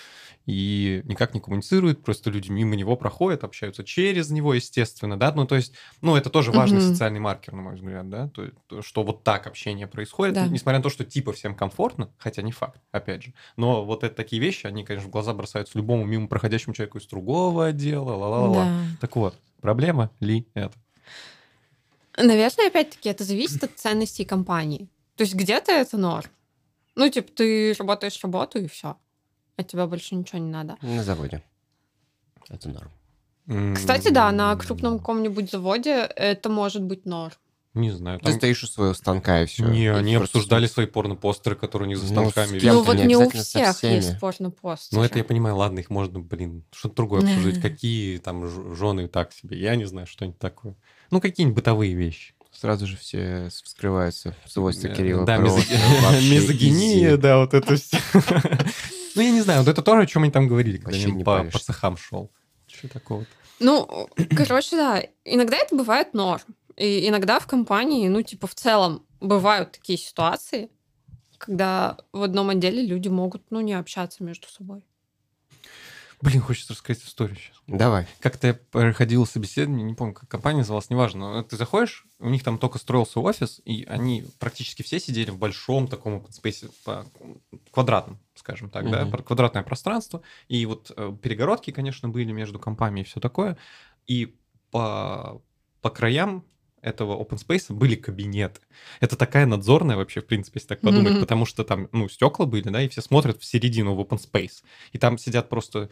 И 0.46 1.02
никак 1.04 1.34
не 1.34 1.40
коммуницирует, 1.40 2.02
просто 2.02 2.30
люди 2.30 2.50
мимо 2.50 2.74
него 2.76 2.96
проходят, 2.96 3.44
общаются 3.44 3.84
через 3.84 4.30
него, 4.30 4.54
естественно, 4.54 5.18
да, 5.18 5.32
ну, 5.32 5.46
то 5.46 5.54
есть, 5.54 5.74
ну, 6.02 6.16
это 6.16 6.30
тоже 6.30 6.50
важный 6.52 6.78
Мгм. 6.80 6.88
социальный 6.88 7.20
маркер, 7.20 7.54
на 7.54 7.62
мой 7.62 7.74
взгляд, 7.76 8.08
да, 8.10 8.28
то, 8.28 8.50
то, 8.66 8.82
что 8.82 9.02
вот 9.02 9.24
так 9.24 9.46
общение 9.46 9.86
происходит, 9.86 10.34
Да. 10.34 10.46
несмотря 10.46 10.78
на 10.78 10.82
то, 10.82 10.90
что 10.90 11.04
типа 11.04 11.32
всем 11.32 11.54
комфортно, 11.54 12.10
хотя 12.18 12.42
не 12.42 12.52
факт, 12.52 12.80
опять 12.90 13.22
же, 13.24 13.34
но 13.56 13.84
вот 13.84 14.04
это 14.04 14.14
такие 14.14 14.40
вещи, 14.40 14.66
они, 14.66 14.84
конечно, 14.84 15.08
в 15.08 15.12
глаза 15.12 15.32
бросаются 15.32 15.78
любому 15.78 16.04
мимо 16.04 16.28
проходящему 16.28 16.74
человеку 16.74 16.98
из 16.98 17.06
другого 17.06 17.66
отдела, 17.66 18.12
ла-ла-ла. 18.12 18.54
Да. 18.54 18.84
Так 19.00 19.16
вот, 19.16 19.38
проблема 19.60 20.10
ли 20.20 20.46
это? 20.54 20.74
Наверное, 22.16 22.68
опять-таки, 22.68 23.08
это 23.08 23.24
зависит 23.24 23.64
от 23.64 23.78
ценностей 23.78 24.24
компании. 24.24 24.88
То 25.16 25.22
есть 25.22 25.34
где-то 25.34 25.72
это 25.72 25.96
норм. 25.96 26.28
Ну, 26.96 27.08
типа, 27.08 27.30
ты 27.32 27.74
работаешь 27.78 28.20
работу, 28.22 28.58
и 28.58 28.68
все. 28.68 28.96
От 29.56 29.68
тебя 29.68 29.86
больше 29.86 30.14
ничего 30.14 30.38
не 30.38 30.50
надо. 30.50 30.76
На 30.82 31.02
заводе. 31.02 31.42
Это 32.48 32.68
норм. 32.68 33.74
Кстати, 33.74 34.08
да, 34.08 34.32
на 34.32 34.56
крупном 34.56 34.98
каком-нибудь 34.98 35.50
заводе 35.50 36.08
это 36.16 36.48
может 36.48 36.82
быть 36.82 37.04
норм. 37.04 37.34
Не 37.74 37.90
знаю. 37.90 38.20
Ты 38.20 38.26
Там... 38.26 38.34
стоишь 38.34 38.62
у 38.62 38.66
своего 38.68 38.94
станка 38.94 39.42
и 39.42 39.46
все. 39.46 39.64
Не, 39.66 39.92
они 39.92 40.14
обсуждали 40.14 40.66
свои 40.66 40.86
порно-постеры, 40.86 41.56
которые 41.56 41.88
у 41.88 41.90
них 41.90 41.98
за 41.98 42.14
Ну, 42.14 42.30
станками 42.30 42.60
кем-то 42.60 42.74
Ну, 42.74 42.82
вот 42.84 42.96
не 42.96 43.04
не 43.06 43.16
у 43.16 43.28
всех 43.28 43.82
есть 43.82 44.20
порно-постеры. 44.20 45.00
Ну, 45.00 45.04
это 45.04 45.18
я 45.18 45.24
понимаю, 45.24 45.56
ладно, 45.56 45.80
их 45.80 45.90
можно, 45.90 46.20
блин, 46.20 46.64
что-то 46.70 46.94
другое 46.94 47.22
обсуждать. 47.24 47.56
Да. 47.56 47.68
Какие 47.68 48.18
там 48.18 48.76
жены 48.76 49.08
так 49.08 49.32
себе, 49.32 49.58
я 49.58 49.74
не 49.74 49.86
знаю, 49.86 50.06
что-нибудь 50.06 50.38
такое. 50.38 50.76
Ну, 51.10 51.20
какие-нибудь 51.20 51.56
бытовые 51.56 51.94
вещи. 51.94 52.33
Сразу 52.58 52.86
же 52.86 52.96
все 52.96 53.48
вскрываются 53.50 54.34
свойства 54.46 54.88
Кирилла. 54.88 55.26
Да, 55.26 55.38
мизогиния, 55.38 57.16
да, 57.16 57.38
вот 57.38 57.54
это 57.54 57.76
все. 57.76 57.98
Ну, 59.16 59.22
я 59.22 59.30
не 59.30 59.42
знаю, 59.42 59.60
вот 59.60 59.68
это 59.68 59.80
тоже, 59.80 60.02
о 60.02 60.06
чем 60.06 60.24
они 60.24 60.32
там 60.32 60.48
говорили, 60.48 60.78
когда 60.78 60.90
Вообще 60.90 61.08
я 61.08 61.14
не 61.14 61.22
по 61.22 61.44
по 61.44 61.58
цехам 61.60 61.96
шел. 61.96 62.32
Что 62.66 62.88
такого? 62.88 63.24
Ну, 63.60 64.08
короче, 64.36 64.76
да, 64.76 65.02
иногда 65.24 65.56
это 65.56 65.76
бывает 65.76 66.14
норм. 66.14 66.42
И 66.76 67.08
иногда 67.08 67.38
в 67.38 67.46
компании, 67.46 68.08
ну, 68.08 68.22
типа, 68.22 68.48
в 68.48 68.54
целом 68.54 69.06
бывают 69.20 69.72
такие 69.72 69.98
ситуации, 69.98 70.68
когда 71.38 71.96
в 72.12 72.22
одном 72.22 72.50
отделе 72.50 72.84
люди 72.84 73.08
могут, 73.08 73.42
ну, 73.50 73.60
не 73.60 73.74
общаться 73.74 74.24
между 74.24 74.48
собой. 74.48 74.82
Блин, 76.24 76.40
хочется 76.40 76.72
рассказать 76.72 77.04
историю 77.04 77.36
сейчас. 77.36 77.60
Давай. 77.66 78.06
Как-то 78.20 78.46
я 78.46 78.54
проходил 78.54 79.26
собеседование, 79.26 79.84
не 79.84 79.92
помню, 79.92 80.14
как 80.14 80.26
компания 80.26 80.60
называлась, 80.60 80.88
неважно. 80.88 81.34
Но 81.34 81.42
ты 81.42 81.58
заходишь, 81.58 82.06
у 82.18 82.30
них 82.30 82.42
там 82.42 82.56
только 82.56 82.78
строился 82.78 83.20
офис, 83.20 83.60
и 83.66 83.84
они 83.84 84.24
практически 84.38 84.80
все 84.80 84.98
сидели 84.98 85.30
в 85.30 85.36
большом 85.36 85.86
таком 85.86 86.14
open 86.16 86.30
space, 86.30 86.72
по 86.82 87.04
квадратном, 87.72 88.18
скажем 88.36 88.70
так, 88.70 88.90
да, 88.90 89.02
Мгм. 89.02 89.10
про- 89.10 89.22
квадратное 89.22 89.62
пространство. 89.62 90.22
И 90.48 90.64
вот 90.64 90.90
э, 90.96 91.14
перегородки, 91.20 91.72
конечно, 91.72 92.08
были 92.08 92.32
между 92.32 92.58
компами 92.58 93.00
и 93.00 93.04
все 93.04 93.20
такое. 93.20 93.58
И 94.06 94.34
по, 94.70 95.42
по 95.82 95.90
краям 95.90 96.46
этого 96.80 97.22
open 97.22 97.36
space 97.36 97.70
были 97.70 97.96
кабинеты. 97.96 98.60
Это 99.00 99.16
такая 99.16 99.44
надзорная 99.44 99.96
вообще, 99.96 100.22
в 100.22 100.26
принципе, 100.26 100.56
если 100.56 100.68
так 100.68 100.80
подумать, 100.80 101.12
Мгм. 101.12 101.20
потому 101.20 101.44
что 101.44 101.64
там, 101.64 101.90
ну, 101.92 102.08
стекла 102.08 102.46
были, 102.46 102.70
да, 102.70 102.80
и 102.80 102.88
все 102.88 103.02
смотрят 103.02 103.40
в 103.42 103.44
середину 103.44 103.94
в 103.94 104.00
open 104.00 104.18
space. 104.18 104.62
И 104.92 104.98
там 104.98 105.18
сидят 105.18 105.50
просто 105.50 105.90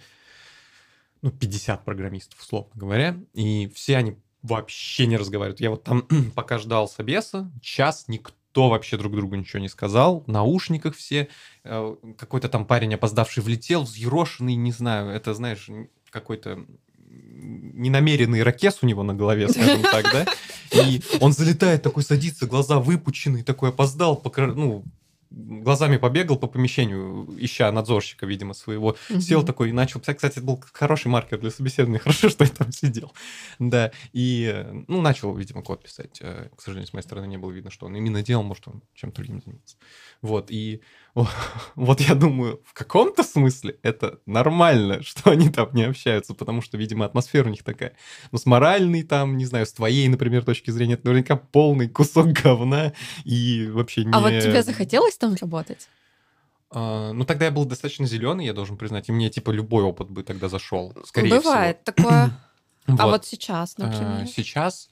ну, 1.23 1.31
50 1.31 1.85
программистов, 1.85 2.41
условно 2.41 2.71
говоря, 2.75 3.17
и 3.33 3.71
все 3.75 3.97
они 3.97 4.17
вообще 4.43 5.07
не 5.07 5.17
разговаривают. 5.17 5.61
Я 5.61 5.71
вот 5.71 5.85
там 5.85 6.07
пока 6.35 6.59
ждал 6.59 6.89
собеса, 6.89 7.51
час 7.63 8.05
никто 8.09 8.69
вообще 8.69 8.97
друг 8.97 9.15
другу 9.15 9.37
ничего 9.37 9.61
не 9.61 9.69
сказал, 9.69 10.21
в 10.21 10.29
наушниках 10.29 10.97
все, 10.97 11.29
э, 11.65 11.97
какой-то 12.19 12.49
там 12.49 12.67
парень 12.67 12.95
опоздавший 12.95 13.43
влетел, 13.43 13.83
взъерошенный, 13.85 14.57
не 14.57 14.73
знаю, 14.73 15.11
это, 15.11 15.33
знаешь, 15.33 15.71
какой-то 16.11 16.67
ненамеренный 17.09 18.43
ракес 18.43 18.79
у 18.83 18.87
него 18.87 19.03
на 19.03 19.15
голове, 19.15 19.49
скажем 19.49 19.83
так, 19.83 20.05
да, 20.13 20.27
и 20.73 21.03
он 21.21 21.33
залетает 21.33 21.83
такой, 21.83 22.03
садится, 22.03 22.47
глаза 22.47 22.79
выпученные, 22.79 23.45
такой 23.45 23.71
опоздал, 23.71 24.21
покра- 24.23 24.55
ну, 24.55 24.85
глазами 25.35 25.97
побегал 25.97 26.37
по 26.39 26.47
помещению, 26.47 27.29
ища 27.39 27.71
надзорщика, 27.73 28.27
видимо, 28.27 28.55
своего, 28.55 28.97
Сел 29.21 29.39
Мгм. 29.41 29.47
такой 29.47 29.69
и 29.71 29.73
начал 29.73 30.01
писать. 30.01 30.17
Кстати, 30.17 30.35
это 30.39 30.47
был 30.47 30.63
хороший 30.73 31.09
маркер 31.09 31.39
для 31.41 31.51
собеседования. 31.51 31.99
Хорошо, 32.05 32.29
что 32.29 32.45
я 32.45 32.51
там 32.51 32.71
сидел. 32.73 33.13
Да. 33.59 33.93
И, 34.13 34.65
ну, 34.89 35.01
начал, 35.01 35.35
видимо, 35.35 35.63
код 35.63 35.83
писать. 35.83 36.19
Э, 36.21 36.49
К 36.57 36.61
сожалению, 36.61 36.89
с 36.89 36.93
моей 36.93 37.05
стороны 37.05 37.27
не 37.27 37.39
было 37.39 37.51
видно, 37.51 37.71
что 37.71 37.87
он 37.87 37.97
именно 37.97 38.23
делал, 38.23 38.43
может, 38.43 38.69
он 38.69 38.83
чем-то 38.95 39.17
другим 39.17 39.41
занимался. 39.43 39.77
Вот. 40.21 40.51
И 40.51 40.83
вот 41.15 42.01
я 42.01 42.15
думаю, 42.15 42.63
в 42.65 42.73
каком-то 42.73 43.23
смысле 43.23 43.79
это 43.83 44.21
нормально, 44.25 45.03
что 45.03 45.31
они 45.31 45.51
там 45.51 45.69
не 45.75 45.83
общаются, 45.85 46.35
потому 46.35 46.63
что, 46.63 46.79
видимо, 46.79 47.05
атмосфера 47.05 47.49
у 47.49 47.51
них 47.51 47.63
такая. 47.63 47.95
Ну, 48.31 48.39
с 48.39 48.47
моральной 48.47 49.03
там, 49.03 49.37
не 49.37 49.45
знаю, 49.45 49.67
с 49.67 49.73
твоей, 49.73 50.09
например, 50.09 50.45
точки 50.45 50.71
зрения, 50.71 50.95
это 50.95 51.07
наверняка 51.07 51.37
полный 51.37 51.89
кусок 51.89 52.29
говна 52.29 52.95
и 53.25 53.69
вообще 53.71 54.05
не... 54.05 54.13
А 54.13 54.21
вот 54.21 54.31
тебе 54.31 54.63
захотелось 54.63 55.19
там 55.19 55.35
работать? 55.35 55.89
А, 56.71 57.13
ну, 57.13 57.25
тогда 57.25 57.45
я 57.47 57.51
был 57.51 57.67
достаточно 57.67 58.07
зеленый, 58.07 58.47
я 58.47 58.55
должен 58.55 58.79
признать, 58.79 59.11
и 59.11 59.13
мне, 59.13 59.29
типа, 59.29 59.51
любой 59.51 59.85
опыт 59.85 60.09
бы 60.09 60.23
тогда 60.23 60.49
зашел, 60.49 60.97
скорее 61.05 61.29
Бывает 61.29 61.85
такое. 61.85 62.25
всего. 62.25 62.37
А 62.99 63.07
вот 63.07 63.25
сейчас, 63.25 63.75
А, 63.79 63.83
например. 63.83 64.27
Сейчас... 64.27 64.89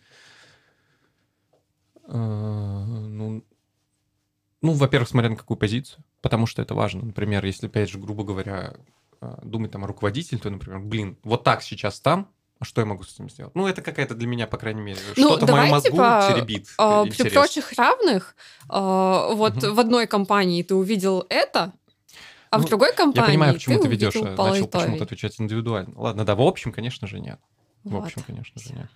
э, 2.06 2.12
Ну, 2.12 3.42
ну, 4.62 4.72
во-первых, 4.72 5.08
смотря 5.08 5.30
на 5.30 5.36
какую 5.36 5.56
позицию, 5.56 6.04
потому 6.20 6.46
что 6.46 6.62
это 6.62 6.74
важно. 6.74 7.02
Например, 7.06 7.44
если, 7.44 7.66
опять 7.66 7.90
же, 7.90 7.98
грубо 7.98 8.24
говоря, 8.24 8.74
э, 9.20 9.38
думать 9.42 9.70
там 9.72 9.84
о 9.84 9.86
руководителе, 9.86 10.40
то, 10.40 10.50
например, 10.50 10.80
блин, 10.80 11.18
вот 11.24 11.44
так 11.44 11.62
сейчас 11.62 12.00
там, 12.00 12.28
а 12.58 12.64
что 12.64 12.80
я 12.82 12.86
могу 12.86 13.04
с 13.04 13.14
этим 13.14 13.30
сделать? 13.30 13.54
Ну, 13.54 13.66
это 13.66 13.80
какая-то 13.82 14.14
для 14.14 14.26
меня, 14.26 14.46
по 14.46 14.58
крайней 14.58 14.82
мере, 14.82 15.00
Ну, 15.16 15.28
что-то 15.28 15.46
в 15.46 15.50
моем 15.50 15.68
мозгу 15.70 15.90
типа, 15.90 16.24
теребит. 16.28 16.66
э, 16.68 16.72
А, 16.78 17.02
При 17.04 17.10
интерес. 17.10 17.32
прочих 17.32 17.72
равных, 17.72 18.36
а, 18.68 19.32
вот 19.34 19.56
Мгм. 19.56 19.74
в 19.74 19.80
одной 19.80 20.06
компании 20.06 20.62
ты 20.62 20.74
увидел 20.74 21.24
это, 21.30 21.72
а 22.50 22.58
в 22.58 22.62
Ну, 22.62 22.68
другой 22.68 22.92
компании 22.94 23.26
Я 23.26 23.32
понимаю, 23.32 23.54
почему 23.54 23.78
ты, 23.80 23.88
ведешь, 23.88 24.14
увидел 24.16 24.34
а, 24.44 24.50
начал 24.52 24.66
почему-то 24.66 25.04
отвечать 25.04 25.40
индивидуально. 25.40 25.98
Ладно, 25.98 26.24
да, 26.24 26.34
в 26.34 26.42
общем, 26.42 26.72
конечно 26.72 27.06
же, 27.06 27.18
нет. 27.20 27.40
В 27.84 27.92
Вот. 27.94 28.04
общем, 28.04 28.22
конечно 28.22 28.60
же, 28.60 28.74
нет. 28.74 28.90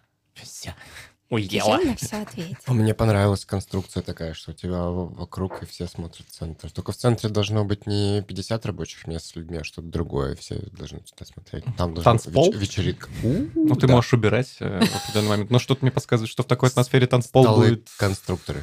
Всё. 1.30 1.46
Я 1.48 1.78
на 1.78 1.96
все 1.96 2.26
Мне 2.68 2.94
понравилась 2.94 3.44
конструкция 3.44 4.02
такая, 4.02 4.34
что 4.34 4.52
у 4.52 4.54
тебя 4.54 4.84
вокруг 4.84 5.62
и 5.62 5.66
все 5.66 5.86
смотрят 5.88 6.26
в 6.28 6.30
центр. 6.30 6.70
Только 6.70 6.92
в 6.92 6.96
центре 6.96 7.28
должно 7.30 7.64
быть 7.64 7.86
не 7.86 8.22
50 8.22 8.66
рабочих 8.66 9.06
мест 9.06 9.26
с 9.26 9.34
людьми, 9.36 9.56
а 9.56 9.64
что-то 9.64 9.88
другое. 9.88 10.36
Все 10.36 10.56
должны 10.72 11.00
туда 11.00 11.24
смотреть. 11.24 11.64
Там 11.76 11.94
должна 11.94 12.12
быть 12.14 12.22
Танцпол? 12.24 12.52
веч- 12.52 12.60
вечеринка. 12.60 13.08
Ну, 13.22 13.74
ты 13.74 13.86
Да. 13.86 13.94
можешь 13.94 14.12
убирать 14.12 14.56
э, 14.60 14.80
в 14.80 14.96
определенный 14.96 15.28
момент. 15.30 15.50
Но 15.50 15.58
что-то 15.58 15.82
мне 15.82 15.90
подсказывает, 15.90 16.30
что 16.30 16.42
в 16.42 16.46
такой 16.46 16.68
атмосфере 16.68 17.06
танцпол 17.06 17.42
Столы 17.44 17.68
будет 17.70 17.88
конструкторы. 17.96 18.62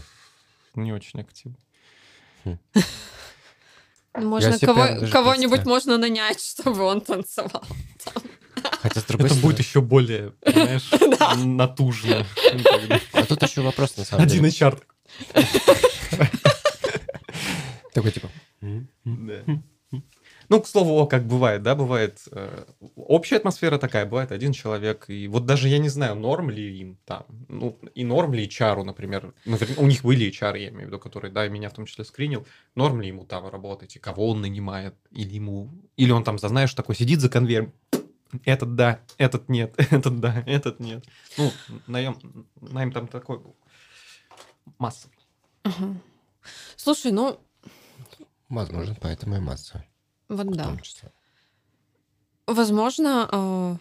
не 0.76 0.94
очень 0.94 1.20
активно. 1.22 1.58
Ну, 2.46 2.58
Можно 4.30 4.60
кого- 4.60 5.08
кого-нибудь 5.10 5.66
можно 5.66 5.98
нанять, 5.98 6.42
чтобы 6.44 6.82
он 6.84 7.00
танцевал. 7.02 7.64
Хотя, 8.82 9.02
с 9.02 9.06
другой 9.06 9.28
Это 9.28 9.36
стороны... 9.36 9.54
будет 9.54 9.60
еще 9.66 9.82
более, 9.82 10.32
понимаешь, 10.42 10.90
натужно. 11.46 12.26
Ну. 12.54 12.96
А 13.14 13.26
тут 13.26 13.42
еще 13.44 13.62
вопрос, 13.62 13.98
на 13.98 14.06
самом 14.06 14.24
Один 14.24 14.44
деле. 14.44 14.50
HR. 14.50 14.82
Такой, 17.94 18.12
типа... 18.12 18.30
Ну, 20.50 20.62
к 20.62 20.68
слову, 20.68 21.00
о, 21.00 21.08
как 21.08 21.26
бывает, 21.28 21.64
да, 21.64 21.76
бывает 21.76 22.24
э, 22.30 22.66
общая 22.98 23.38
атмосфера 23.38 23.78
такая, 23.78 24.06
бывает 24.06 24.34
один 24.34 24.52
человек, 24.52 25.06
и 25.08 25.30
вот 25.30 25.46
даже 25.46 25.70
я 25.70 25.78
не 25.78 25.88
знаю, 25.88 26.16
норм 26.16 26.50
ли 26.50 26.78
им 26.78 26.98
там, 27.06 27.24
ну, 27.48 27.80
и 27.96 28.04
норм 28.04 28.34
ли 28.34 28.46
HR, 28.46 28.84
например, 28.84 29.34
Навер- 29.46 29.76
у 29.78 29.88
них 29.88 30.04
были 30.04 30.30
HR, 30.30 30.60
я 30.60 30.68
имею 30.68 30.84
в 30.84 30.88
виду, 30.88 31.00
которые, 31.00 31.32
да, 31.32 31.46
и 31.46 31.50
меня 31.50 31.70
в 31.70 31.74
том 31.74 31.86
числе 31.86 32.04
скринил, 32.04 32.46
норм 32.76 33.00
ли 33.00 33.08
ему 33.08 33.24
там 33.24 33.48
работать, 33.48 33.96
и 33.96 34.00
кого 34.00 34.28
он 34.28 34.42
нанимает, 34.42 34.94
или 35.12 35.36
ему, 35.36 35.72
или 35.96 36.12
он 36.12 36.26
там, 36.26 36.38
знаешь, 36.38 36.74
такой 36.74 36.96
сидит 36.96 37.22
за 37.22 37.30
конвейером, 37.30 37.72
этот 38.46 38.76
да, 38.76 39.02
этот 39.18 39.50
нет, 39.50 39.74
этот 39.92 40.20
да, 40.20 40.44
этот 40.46 40.80
нет. 40.80 41.06
Ну, 41.38 41.52
наем, 41.88 42.18
найм 42.56 42.92
там 42.92 43.08
такой 43.08 43.40
был. 43.40 43.56
Массовый. 44.78 45.18
Слушай, 46.76 47.12
ну, 47.12 47.40
Возможно, 48.50 48.98
поэтому 49.00 49.38
и 49.38 49.40
масса. 49.40 49.86
вот 50.28 50.48
В 50.48 50.56
да. 50.56 50.66
том 50.66 50.80
числе. 50.80 51.12
Возможно, 52.48 53.30
э, 53.32 53.76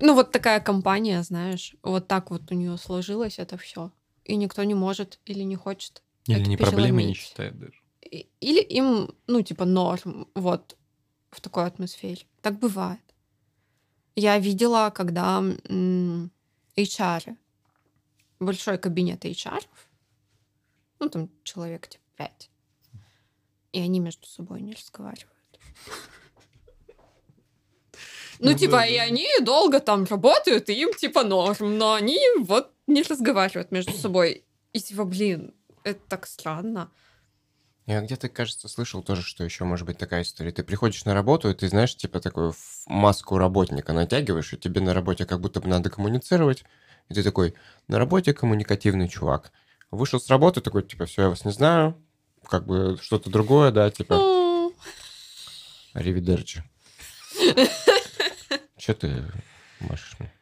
ну 0.00 0.14
вот 0.14 0.32
такая 0.32 0.58
компания, 0.60 1.22
знаешь, 1.22 1.76
вот 1.82 2.08
так 2.08 2.30
вот 2.30 2.50
у 2.50 2.54
нее 2.54 2.76
сложилось 2.78 3.38
это 3.38 3.56
все. 3.56 3.92
И 4.24 4.34
никто 4.34 4.64
не 4.64 4.74
может 4.74 5.20
или 5.24 5.42
не 5.42 5.54
хочет. 5.54 6.02
Или 6.26 6.40
Это 6.40 6.48
не 6.48 6.56
проблемой 6.56 7.04
не 7.04 7.14
считает 7.14 7.58
даже. 7.58 7.80
Или 8.40 8.60
им, 8.60 9.14
ну, 9.26 9.42
типа, 9.42 9.64
норм, 9.64 10.28
вот, 10.34 10.76
в 11.30 11.40
такой 11.40 11.64
атмосфере. 11.66 12.22
Так 12.40 12.58
бывает. 12.58 13.00
Я 14.14 14.38
видела, 14.38 14.90
когда 14.94 15.42
HR, 16.76 17.36
большой 18.40 18.78
кабинет 18.78 19.24
HR, 19.24 19.64
ну, 20.98 21.08
там 21.08 21.30
человек, 21.42 21.88
типа, 21.88 22.04
пять, 22.16 22.50
и 23.72 23.80
они 23.80 24.00
между 24.00 24.26
собой 24.26 24.60
не 24.60 24.74
разговаривают. 24.74 25.28
Ну, 28.38 28.50
Ну, 28.50 28.58
типа, 28.58 28.86
и 28.86 28.96
они 28.96 29.28
долго 29.40 29.78
там 29.80 30.04
работают, 30.04 30.68
и 30.68 30.72
им, 30.72 30.92
типа, 30.92 31.22
норм, 31.22 31.78
но 31.78 31.94
они 31.94 32.18
вот 32.38 32.72
не 32.88 33.02
разговаривают 33.02 33.70
между 33.70 33.92
собой. 33.92 34.44
И, 34.72 34.80
типа, 34.80 35.04
блин, 35.04 35.54
это 35.84 36.00
так 36.08 36.26
странно. 36.26 36.90
Я 37.86 38.00
где-то, 38.00 38.28
кажется, 38.28 38.68
слышал 38.68 39.02
тоже, 39.02 39.22
что 39.22 39.42
еще 39.42 39.64
может 39.64 39.86
быть 39.86 39.98
такая 39.98 40.22
история. 40.22 40.52
Ты 40.52 40.62
приходишь 40.62 41.04
на 41.04 41.14
работу, 41.14 41.50
и 41.50 41.54
ты, 41.54 41.68
знаешь, 41.68 41.96
типа 41.96 42.20
такую 42.20 42.50
ф- 42.50 42.84
маску 42.86 43.38
работника 43.38 43.92
натягиваешь, 43.92 44.52
и 44.52 44.56
тебе 44.56 44.80
на 44.80 44.94
работе 44.94 45.26
как 45.26 45.40
будто 45.40 45.60
бы 45.60 45.66
надо 45.68 45.90
коммуницировать. 45.90 46.64
И 47.08 47.14
ты 47.14 47.24
такой, 47.24 47.54
на 47.88 47.98
работе 47.98 48.32
коммуникативный 48.32 49.08
чувак. 49.08 49.50
Вышел 49.90 50.20
с 50.20 50.28
работы, 50.28 50.60
такой, 50.60 50.84
типа, 50.84 51.06
все, 51.06 51.22
я 51.22 51.28
вас 51.28 51.44
не 51.44 51.50
знаю, 51.50 52.00
как 52.48 52.66
бы 52.66 52.98
что-то 53.02 53.30
другое, 53.30 53.72
да, 53.72 53.90
типа, 53.90 54.22
аривидерчи. 55.92 56.62
Че 58.78 58.94
ты 58.94 59.24
машешь 59.80 60.16
мне? 60.20 60.32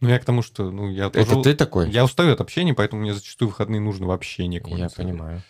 Ну, 0.00 0.08
я 0.08 0.18
к 0.18 0.24
тому, 0.24 0.42
что, 0.42 0.72
ну, 0.72 0.90
я 0.90 1.06
Это 1.06 1.24
тоже... 1.24 1.42
ты 1.42 1.54
такой? 1.54 1.88
Я 1.92 2.04
устаю 2.04 2.32
от 2.32 2.40
общения, 2.40 2.74
поэтому 2.74 3.02
мне 3.02 3.14
зачастую 3.14 3.50
выходные 3.50 3.80
нужно 3.80 4.08
вообще 4.08 4.48
не 4.48 4.60
Я 4.66 4.88
понимаю 4.88 5.42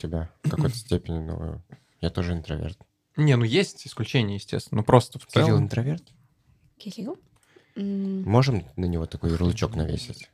тебя 0.00 0.30
в 0.42 0.50
какой-то 0.50 0.76
степени, 0.76 1.18
но 1.18 1.62
я 2.00 2.10
тоже 2.10 2.32
интроверт. 2.32 2.78
Не, 3.16 3.36
ну 3.36 3.44
есть 3.44 3.86
исключения, 3.86 4.36
естественно. 4.36 4.80
Ну, 4.80 4.84
просто 4.84 5.18
в 5.18 5.26
Кирилл 5.26 5.46
целом... 5.46 5.64
интроверт? 5.64 6.04
Кирилл? 6.78 7.18
Можем 7.76 8.64
на 8.76 8.86
него 8.86 9.06
такой 9.06 9.30
ярлычок 9.32 9.74
навесить? 9.76 10.30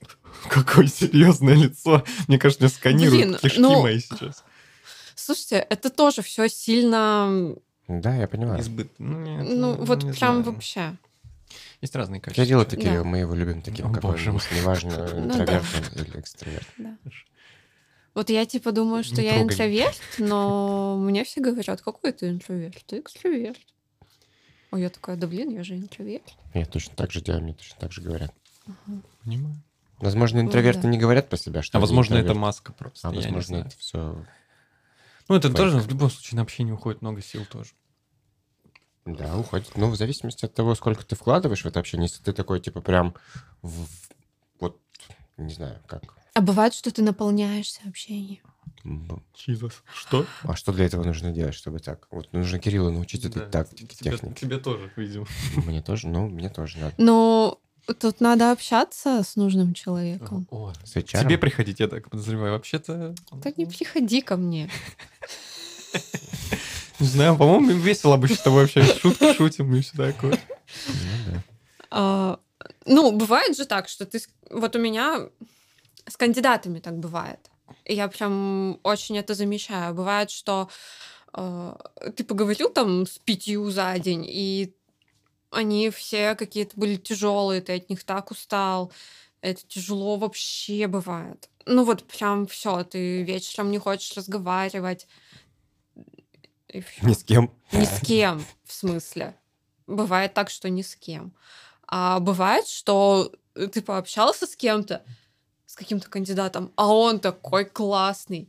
Какое 0.48 0.86
серьезное 0.86 1.54
лицо. 1.54 2.04
Мне 2.28 2.38
кажется, 2.38 2.64
меня 2.64 2.70
сканируют 2.70 3.26
Блин, 3.26 3.38
кишки 3.38 3.60
ну- 3.60 3.82
мои 3.82 4.00
сейчас. 4.00 4.44
Слушайте, 5.14 5.56
это 5.68 5.90
тоже 5.90 6.22
все 6.22 6.48
сильно... 6.48 7.54
Да, 7.88 8.16
я 8.16 8.26
понимаю. 8.26 8.60
Избыт. 8.60 8.90
Ну, 8.98 9.20
нет, 9.20 9.46
Ну, 9.48 9.74
вот 9.84 10.02
не 10.02 10.12
прям 10.12 10.42
знаю. 10.42 10.42
вообще. 10.42 10.96
Есть 11.80 11.94
разные 11.96 12.20
качества. 12.20 12.44
Кирилл 12.44 12.60
это 12.62 12.76
Да. 12.76 13.04
Мы 13.04 13.18
его 13.18 13.34
любим 13.34 13.62
таким, 13.62 13.86
О, 13.86 13.92
какой 13.92 14.12
боже 14.12 14.30
он 14.30 14.36
мой. 14.36 14.60
неважно, 14.60 15.08
Ну 15.12 15.24
интроверт 15.26 15.96
или 15.96 16.20
экстраверт. 16.20 16.66
Вот 18.14 18.28
я 18.28 18.44
типа 18.44 18.72
думаю, 18.72 19.04
что 19.04 19.22
я 19.22 19.40
интроверт, 19.40 20.00
но 20.18 20.96
мне 20.98 21.24
все 21.24 21.40
говорят, 21.40 21.80
какой 21.80 22.12
ты 22.12 22.28
интроверт? 22.28 22.84
Ты 22.86 22.98
экстраверт. 22.98 23.58
А 24.72 24.78
я 24.78 24.90
такая, 24.90 25.16
да 25.16 25.26
блин, 25.26 25.50
я 25.50 25.62
же 25.64 25.76
интроверт. 25.76 26.34
Я 26.54 26.64
точно 26.66 26.94
так 26.96 27.10
же 27.12 27.20
делаю, 27.20 27.42
мне 27.42 27.54
точно 27.54 27.76
так 27.78 27.92
же 27.92 28.02
говорят. 28.02 28.32
Понимаю. 29.24 29.62
Возможно, 29.98 30.40
Ну, 30.40 30.46
интроверты 30.48 30.82
да. 30.82 30.88
не 30.88 30.98
говорят 30.98 31.28
про 31.28 31.36
себя, 31.36 31.62
что 31.62 31.76
А 31.78 31.80
возможно, 31.80 32.14
это 32.16 32.34
маска 32.34 32.72
просто. 32.72 33.08
А 33.08 33.10
я 33.12 33.16
не 33.18 33.22
возможно, 33.26 33.46
знаю. 33.46 33.66
это 33.66 33.76
все... 33.76 34.26
Ну, 35.28 35.34
это 35.36 35.48
фейк. 35.48 35.56
тоже 35.56 35.78
в 35.78 35.88
любом 35.88 36.10
случае 36.10 36.36
на 36.36 36.42
общение 36.42 36.74
уходит 36.74 37.02
много 37.02 37.20
сил 37.22 37.44
тоже. 37.44 37.70
Да, 39.06 39.36
уходит. 39.38 39.70
Ну, 39.76 39.88
в 39.90 39.96
зависимости 39.96 40.44
от 40.44 40.54
того, 40.54 40.74
сколько 40.74 41.04
ты 41.04 41.16
вкладываешь 41.16 41.62
в 41.62 41.66
это 41.66 41.80
общение. 41.80 42.06
Если 42.08 42.22
ты 42.22 42.32
такой, 42.32 42.60
типа, 42.60 42.80
прям... 42.80 43.14
в- 43.62 43.88
Вот, 44.60 44.78
не 45.36 45.52
знаю, 45.54 45.78
как... 45.86 46.02
А 46.34 46.40
бывает, 46.42 46.74
что 46.74 46.90
ты 46.92 47.02
наполняешься 47.02 47.80
общением. 47.86 48.42
Jesus. 49.34 49.72
Что? 49.92 50.24
А 50.44 50.54
что 50.56 50.72
для 50.72 50.86
этого 50.86 51.02
нужно 51.04 51.32
делать, 51.32 51.54
чтобы 51.54 51.80
так? 51.80 52.06
Вот 52.10 52.32
нужно 52.32 52.58
Кирилла 52.58 52.90
научить 52.90 53.24
этой 53.24 53.42
тактике, 53.46 53.94
тебе, 53.96 54.10
технике. 54.12 54.34
тебе 54.46 54.58
тоже, 54.58 54.90
видимо. 54.96 55.26
Мне 55.56 55.82
тоже, 55.82 56.08
ну, 56.08 56.28
мне 56.28 56.48
тоже 56.48 56.78
надо. 56.78 56.94
Но 56.96 57.60
тут 57.98 58.20
надо 58.20 58.52
общаться 58.52 59.22
с 59.22 59.36
нужным 59.36 59.74
человеком. 59.74 60.46
О, 60.50 60.72
С 60.84 60.96
HR? 60.96 61.20
тебе 61.24 61.36
приходить, 61.36 61.80
я 61.80 61.88
так 61.88 62.08
подозреваю. 62.08 62.52
Вообще-то... 62.52 63.14
Так 63.42 63.58
не 63.58 63.66
приходи 63.66 64.22
ко 64.22 64.36
мне. 64.36 64.70
Не 67.00 67.06
знаю, 67.06 67.36
по-моему, 67.36 67.72
весело 67.72 68.14
обычно 68.14 68.36
с 68.36 68.40
тобой 68.42 68.64
общаться. 68.64 68.98
Шутки 68.98 69.32
шутим 69.34 69.74
и 69.74 69.80
все 69.80 69.96
такое. 69.96 70.38
Ну. 70.88 71.42
А, 71.90 72.38
ну, 72.86 73.10
бывает 73.12 73.56
же 73.56 73.64
так, 73.64 73.88
что 73.88 74.06
ты... 74.06 74.18
с- 74.20 74.28
Вот 74.50 74.76
у 74.76 74.78
меня 74.78 75.28
с 76.06 76.16
кандидатами 76.16 76.78
так 76.78 76.98
бывает. 76.98 77.40
И 77.84 77.94
я 77.94 78.08
прям 78.08 78.78
очень 78.82 79.16
это 79.18 79.34
замечаю. 79.34 79.94
Бывает, 79.94 80.30
что 80.30 80.68
э, 81.32 81.76
ты 82.16 82.22
поговорил 82.24 82.68
там 82.68 83.06
с 83.06 83.18
пятью 83.18 83.70
за 83.70 83.98
день, 83.98 84.24
и 84.28 84.74
они 85.50 85.90
все 85.90 86.34
какие-то 86.34 86.78
были 86.78 86.96
тяжелые, 86.96 87.60
ты 87.60 87.76
от 87.76 87.90
них 87.90 88.04
так 88.04 88.30
устал. 88.30 88.92
Это 89.40 89.62
тяжело 89.66 90.16
вообще 90.16 90.86
бывает. 90.86 91.48
Ну 91.66 91.84
вот 91.84 92.04
прям 92.04 92.46
все, 92.46 92.84
ты 92.84 93.22
вечером 93.22 93.70
не 93.70 93.78
хочешь 93.78 94.16
разговаривать. 94.16 95.06
И 96.72 96.80
всё. 96.80 97.06
Ни 97.06 97.12
с 97.12 97.24
кем. 97.24 97.50
Ни 97.72 97.84
с 97.84 98.00
кем, 98.00 98.44
в 98.64 98.72
смысле. 98.72 99.36
Бывает 99.86 100.34
так, 100.34 100.50
что 100.50 100.68
ни 100.68 100.82
с 100.82 100.94
кем. 100.94 101.34
А 101.86 102.20
бывает, 102.20 102.68
что 102.68 103.32
ты 103.54 103.82
пообщался 103.82 104.46
с 104.46 104.54
кем-то, 104.54 105.04
с 105.66 105.74
каким-то 105.74 106.08
кандидатом, 106.08 106.72
а 106.76 106.94
он 106.94 107.18
такой 107.18 107.64
классный. 107.64 108.48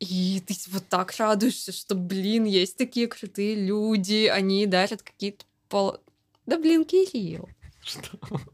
И 0.00 0.42
ты 0.46 0.54
вот 0.68 0.88
так 0.88 1.14
радуешься, 1.18 1.72
что, 1.72 1.94
блин, 1.94 2.44
есть 2.44 2.76
такие 2.76 3.06
крутые 3.06 3.54
люди, 3.54 4.26
они 4.26 4.66
дарят 4.66 5.02
какие-то 5.02 5.44
пол... 5.68 5.98
Да, 6.46 6.58
блин, 6.58 6.84
Кирилл. 6.84 7.48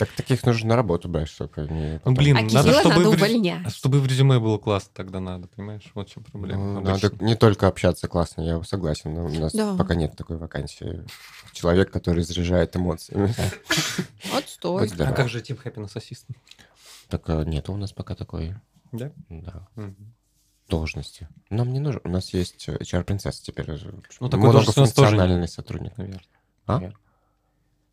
Так 0.00 0.10
таких 0.16 0.44
нужно 0.46 0.70
на 0.70 0.76
работу 0.76 1.08
брать, 1.10 1.28
чтобы 1.28 1.52
они... 1.56 2.00
Ну, 2.04 2.12
блин, 2.12 2.36
А 2.38 2.40
надо, 2.40 2.72
чтобы, 2.72 2.88
надо 2.96 3.10
в 3.10 3.12
рез- 3.12 3.16
увольнять. 3.22 3.74
чтобы 3.74 4.00
в 4.00 4.06
резюме 4.06 4.38
было 4.38 4.56
классно, 4.56 4.90
тогда 4.94 5.20
надо, 5.20 5.46
понимаешь? 5.46 5.82
Вот 5.94 6.08
в 6.08 6.12
чем 6.12 6.24
проблема. 6.24 6.64
Ну, 6.64 6.80
надо 6.80 7.12
не 7.20 7.34
только 7.34 7.68
общаться 7.68 8.08
классно, 8.08 8.40
я 8.40 8.62
согласен, 8.62 9.12
но 9.14 9.26
у 9.26 9.28
нас 9.28 9.52
Да. 9.52 9.76
пока 9.76 9.94
нет 9.94 10.16
такой 10.16 10.38
вакансии. 10.38 11.04
Человек, 11.52 11.90
который 11.90 12.22
заряжает 12.24 12.74
эмоциями. 12.76 13.34
Отстой. 14.34 14.82
Будь 14.84 14.90
здоров. 14.90 15.12
А 15.12 15.16
как 15.16 15.28
же 15.28 15.40
Team 15.40 15.62
Happiness 15.62 15.94
Assistant? 15.96 16.36
Так 17.08 17.28
э, 17.28 17.44
нет 17.44 17.68
у 17.68 17.76
нас 17.76 17.92
пока 17.92 18.14
такой 18.14 18.54
Да? 18.92 19.12
да, 19.28 19.68
должности. 20.68 21.28
Нам 21.50 21.72
не 21.72 21.80
нужно. 21.80 22.00
У 22.04 22.08
нас 22.08 22.32
есть 22.32 22.68
э, 22.68 22.76
HR-принцесса 22.78 23.42
теперь. 23.44 23.66
Ну, 24.20 24.28
такой 24.28 24.48
у 24.48 24.52
нас 24.52 24.66
тоже 24.66 25.46
сотрудник. 25.48 25.96
Наверное. 25.98 26.20
А? 26.66 26.74
Наверное. 26.74 26.96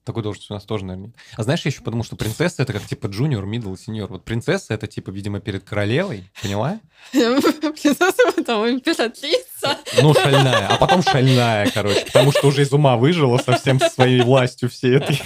Такой 0.08 0.24
должность 0.24 0.50
у 0.50 0.54
нас 0.54 0.64
тоже, 0.64 0.86
наверное, 0.86 1.08
нет. 1.08 1.16
А 1.36 1.44
знаешь, 1.44 1.66
я 1.66 1.70
еще 1.70 1.82
потому, 1.82 2.02
что 2.02 2.16
принцесса 2.16 2.62
это 2.64 2.72
как 2.72 2.86
типа 2.86 3.08
джуниор, 3.08 3.46
мидл 3.46 3.76
сеньор. 3.76 4.10
Вот 4.10 4.24
принцесса 4.24 4.74
это 4.74 4.88
типа, 4.88 5.10
видимо, 5.10 5.42
перед 5.42 5.66
королевой, 5.66 6.32
поняла? 6.42 6.80
Принцесса, 7.12 8.32
потом 8.38 8.70
императрица. 8.70 9.78
Ну, 10.02 10.14
шальная. 10.14 10.68
А 10.70 10.78
потом 10.78 11.04
шальная, 11.04 11.70
короче. 11.74 12.06
Потому 12.06 12.32
что 12.32 12.48
уже 12.48 12.62
из 12.62 12.72
ума 12.72 12.96
выжила 12.96 13.38
совсем 13.38 13.80
со 13.82 13.90
своей 13.90 14.22
властью 14.22 14.70
всей 14.70 14.96
этой. 14.96 15.22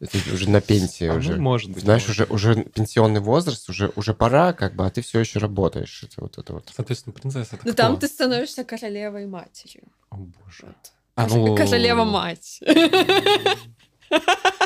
Это 0.00 0.16
уже 0.32 0.48
на 0.48 0.62
пенсии 0.62 1.06
А, 1.06 1.12
ну, 1.12 1.18
уже. 1.18 1.36
может 1.36 1.70
быть. 1.70 1.82
Знаешь, 1.84 2.08
может. 2.08 2.30
уже, 2.30 2.54
уже 2.54 2.64
пенсионный 2.64 3.20
возраст, 3.20 3.68
уже, 3.68 3.92
уже 3.94 4.14
пора, 4.14 4.54
как 4.54 4.74
бы, 4.74 4.86
а 4.86 4.90
ты 4.90 5.02
все 5.02 5.20
еще 5.20 5.38
работаешь. 5.38 6.02
Это 6.02 6.14
вот 6.22 6.38
это 6.38 6.54
вот. 6.54 6.72
Соответственно, 6.74 7.12
принцесса 7.12 7.56
это 7.56 7.66
Ну 7.66 7.72
кто? 7.74 7.82
там 7.82 7.98
ты 7.98 8.06
становишься 8.06 8.64
королевой 8.64 9.26
матерью. 9.26 9.82
О, 10.08 10.16
боже. 10.16 10.62
Вот. 10.62 10.74
А, 11.16 11.26
ну- 11.28 11.54
Королева 11.54 12.04
мать. 12.04 12.60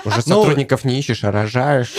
Уже 0.05 0.17
Ну- 0.27 0.43
сотрудников 0.43 0.85
не 0.85 0.99
ищешь, 0.99 1.25
а 1.25 1.31
рожаешь. 1.33 1.93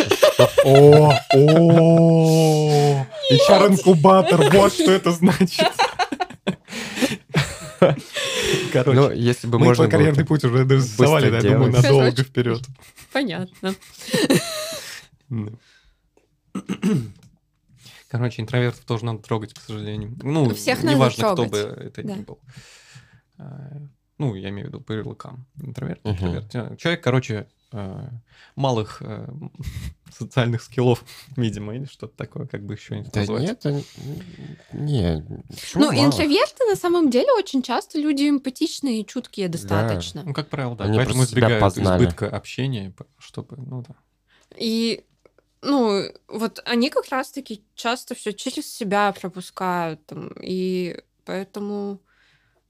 О, 0.65 1.11
о, 1.35 3.05
HR-инкубатор, 3.31 4.49
вот 4.51 4.73
что 4.73 4.91
это 4.91 5.11
значит. 5.11 5.67
Ну, 7.81 7.95
Короче, 8.73 9.13
если 9.19 9.47
бы 9.47 9.57
мы 9.59 9.65
можно 9.67 9.83
было 9.85 9.91
карьерный 9.91 10.25
путь 10.25 10.43
уже 10.43 10.65
нарисовали, 10.65 11.29
да, 11.29 11.37
я 11.37 11.53
думаю, 11.53 11.71
надолго 11.71 12.05
Короче. 12.11 12.23
вперед. 12.23 12.61
Понятно. 13.13 13.73
Короче, 18.09 18.41
интровертов 18.41 18.83
тоже 18.85 19.05
надо 19.05 19.19
трогать, 19.21 19.53
к 19.53 19.61
сожалению. 19.61 20.15
Ну, 20.23 20.53
Всех 20.55 20.83
неважно, 20.83 21.33
кто 21.33 21.45
бы 21.45 21.57
это 21.57 22.03
Да. 22.03 22.13
ни 22.15 22.21
был. 22.21 22.39
Ну, 24.19 24.35
я 24.35 24.49
имею 24.49 24.67
в 24.67 24.69
виду 24.69 24.81
по 24.81 24.91
ярлыкам. 24.91 25.45
Интроверт, 25.61 26.01
интроверт. 26.03 26.53
Э, 26.53 26.75
Человек, 26.77 27.01
короче, 27.03 27.47
э, 27.71 28.09
малых 28.55 29.01
э, 29.01 29.27
социальных 30.15 30.61
скиллов, 30.61 31.03
видимо, 31.37 31.73
или 31.75 31.85
что-то 31.85 32.15
такое, 32.17 32.45
как 32.45 32.63
бы 32.65 32.73
еще 32.73 33.01
Да 33.13 33.21
назвать. 33.21 33.41
нет, 33.43 33.65
они- 33.65 33.85
не. 34.73 35.25
почему 35.49 35.85
Ну, 35.85 35.91
мало? 35.93 36.05
интроверты 36.05 36.65
на 36.65 36.75
самом 36.75 37.09
деле 37.09 37.31
очень 37.37 37.61
часто 37.63 37.97
люди 37.99 38.29
эмпатичные 38.29 39.01
и 39.01 39.05
чуткие 39.05 39.47
достаточно. 39.47 40.23
Ну, 40.25 40.33
как 40.33 40.49
правило, 40.49 40.75
да. 40.75 40.83
Они 40.85 40.97
Поэтому 40.97 41.23
избегают 41.23 41.61
познали. 41.61 42.03
избытка 42.03 42.29
общения, 42.29 42.93
чтобы, 43.17 43.55
ну 43.57 43.83
да. 43.87 43.95
И, 44.57 45.05
ну, 45.61 46.03
вот 46.27 46.61
они 46.65 46.89
как 46.89 47.07
раз-таки 47.09 47.63
часто 47.75 48.15
все 48.15 48.33
через 48.33 48.69
себя 48.73 49.13
пропускают. 49.13 50.05
Там, 50.07 50.33
и 50.41 50.99
поэтому 51.23 52.01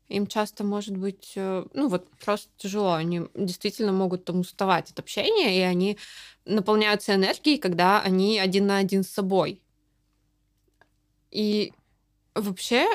им 0.09 0.27
часто 0.27 0.63
может 0.63 0.97
быть, 0.97 1.33
э, 1.35 1.65
ну, 1.73 1.87
вот 1.87 2.09
просто 2.23 2.49
тяжело. 2.57 2.93
Они 2.93 3.21
действительно 3.33 3.91
могут 3.91 4.25
там 4.25 4.41
уставать 4.41 4.91
от 4.91 4.99
общения, 4.99 5.57
и 5.57 5.61
они 5.61 5.97
наполняются 6.45 7.15
энергией, 7.15 7.57
когда 7.57 8.01
они 8.01 8.39
один 8.39 8.67
на 8.67 8.77
один 8.77 9.03
с 9.03 9.09
собой. 9.09 9.61
И 11.31 11.71
Вообще, 12.35 12.87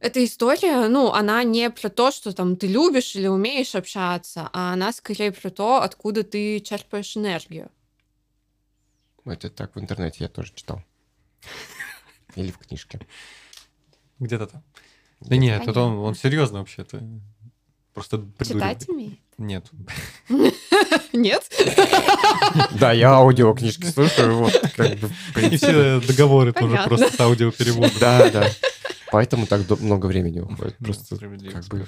эта 0.00 0.24
история, 0.24 0.88
ну, 0.88 1.12
она 1.12 1.44
не 1.44 1.70
про 1.70 1.88
то, 1.88 2.10
что 2.10 2.32
там 2.32 2.56
ты 2.56 2.66
любишь 2.66 3.14
или 3.14 3.26
умеешь 3.26 3.74
общаться, 3.74 4.48
а 4.52 4.72
она 4.72 4.92
скорее 4.92 5.30
про 5.30 5.50
то, 5.50 5.82
откуда 5.82 6.24
ты 6.24 6.60
черпаешь 6.60 7.16
энергию. 7.16 7.70
Это 9.24 9.50
так 9.50 9.76
в 9.76 9.78
интернете 9.80 10.16
я 10.20 10.28
тоже 10.28 10.52
читал. 10.54 10.82
Или 12.34 12.50
в 12.50 12.58
книжке. 12.58 13.06
Где-то 14.18 14.46
там. 14.46 14.64
Да 15.20 15.36
нет, 15.36 15.66
это 15.66 15.80
он, 15.80 15.98
он 15.98 16.14
серьезно 16.14 16.60
вообще-то. 16.60 17.02
Просто. 17.92 18.24
Читать 18.42 18.88
умеет? 18.88 19.18
Нет. 19.36 19.66
Нет? 21.12 21.50
Да, 22.78 22.92
я 22.92 23.14
аудиокнижки 23.14 23.86
слушаю, 23.86 24.36
вот 24.36 24.52
как 24.76 24.98
бы... 24.98 25.10
И 25.40 25.56
все 25.56 26.00
договоры 26.00 26.52
тоже 26.52 26.76
Понятно. 26.76 26.88
просто 26.88 27.16
с 27.16 27.20
аудиопереводом. 27.20 27.90
Да, 27.98 28.30
да. 28.30 28.50
Поэтому 29.10 29.46
так 29.46 29.68
много 29.80 30.06
времени 30.06 30.40
уходит. 30.40 30.76
Просто 30.76 31.16
как 31.16 31.64
бы, 31.68 31.86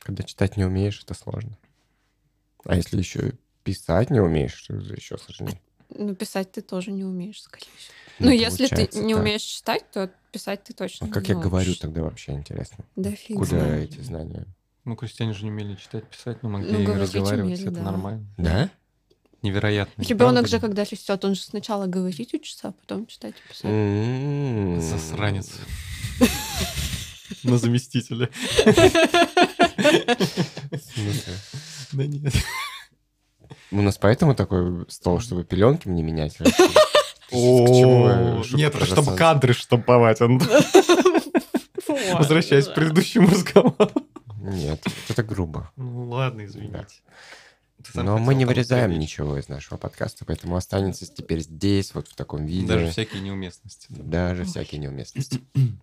когда 0.00 0.22
читать 0.22 0.56
не 0.56 0.64
умеешь, 0.64 1.00
это 1.02 1.14
сложно. 1.14 1.56
А 2.64 2.76
если 2.76 2.98
еще 2.98 3.32
писать 3.62 4.10
не 4.10 4.20
умеешь, 4.20 4.62
то 4.66 4.74
еще 4.74 5.18
сложнее. 5.18 5.60
Ну, 5.94 6.14
писать 6.14 6.52
ты 6.52 6.60
тоже 6.60 6.92
не 6.92 7.04
умеешь, 7.04 7.42
скорее 7.42 7.66
всего. 7.76 7.94
Ну, 8.20 8.30
если 8.30 8.66
ты 8.66 8.88
не 9.00 9.14
так. 9.14 9.22
умеешь 9.22 9.42
читать, 9.42 9.90
то 9.90 10.10
писать 10.30 10.62
ты 10.64 10.72
точно 10.72 11.08
А 11.08 11.10
как 11.10 11.28
не 11.28 11.34
я 11.34 11.40
говорю 11.40 11.74
тогда 11.74 12.02
вообще 12.02 12.32
интересно? 12.32 12.84
Да 12.96 13.10
фиг 13.10 13.36
Куда 13.36 13.58
знает. 13.60 13.90
эти 13.92 14.00
знания? 14.00 14.46
Ну, 14.84 14.96
крестьяне 14.96 15.32
же 15.32 15.44
не 15.44 15.50
умели 15.50 15.74
читать, 15.76 16.06
писать, 16.08 16.42
но 16.42 16.48
Ну, 16.48 16.58
могли 16.58 16.82
и 16.82 16.84
говорить 16.84 17.02
разговаривать, 17.02 17.44
умели, 17.58 17.62
это 17.62 17.70
да. 17.70 17.82
нормально. 17.82 18.26
Да? 18.36 18.70
Невероятно. 19.42 20.02
не 20.02 20.08
Ребенок 20.08 20.48
же, 20.48 20.60
когда 20.60 20.84
растет, 20.84 21.24
он 21.24 21.34
же 21.34 21.42
сначала 21.42 21.86
говорить 21.86 22.34
учится, 22.34 22.68
а 22.68 22.72
потом 22.72 23.06
читать 23.06 23.34
и 23.44 23.48
писать. 23.48 23.70
М. 23.70 24.80
Засранец. 24.80 25.52
На 27.42 27.58
заместителя. 27.58 28.30
Да 31.92 32.06
нет. 32.06 32.32
У 33.70 33.82
нас 33.82 33.98
поэтому 33.98 34.34
такой 34.34 34.84
стол, 34.88 35.20
чтобы 35.20 35.44
пеленки 35.44 35.88
мне 35.88 36.02
менять? 36.02 36.36
Шутку 37.30 38.56
Нет, 38.56 38.74
чтобы 38.84 39.16
кадры 39.16 39.54
штамповать. 39.54 40.20
Возвращаясь 42.12 42.68
к 42.68 42.74
предыдущему 42.74 43.28
разговору. 43.28 43.90
Нет, 44.40 44.84
это 45.08 45.22
грубо. 45.22 45.70
Ну 45.76 46.08
ладно, 46.10 46.44
извините. 46.44 46.86
Но 47.94 48.18
мы 48.18 48.34
не 48.34 48.44
вырезаем 48.44 48.84
упомянуть. 48.84 49.02
ничего 49.02 49.38
из 49.38 49.48
нашего 49.48 49.76
подкаста, 49.76 50.24
поэтому 50.24 50.56
останется 50.56 51.06
теперь 51.06 51.40
здесь, 51.40 51.94
вот 51.94 52.08
в 52.08 52.14
таком 52.14 52.46
виде. 52.46 52.66
Даже 52.66 52.90
всякие 52.90 53.20
неуместности. 53.20 53.86
Даже 53.90 54.44
всякие 54.44 54.80
неуместности. 54.80 55.40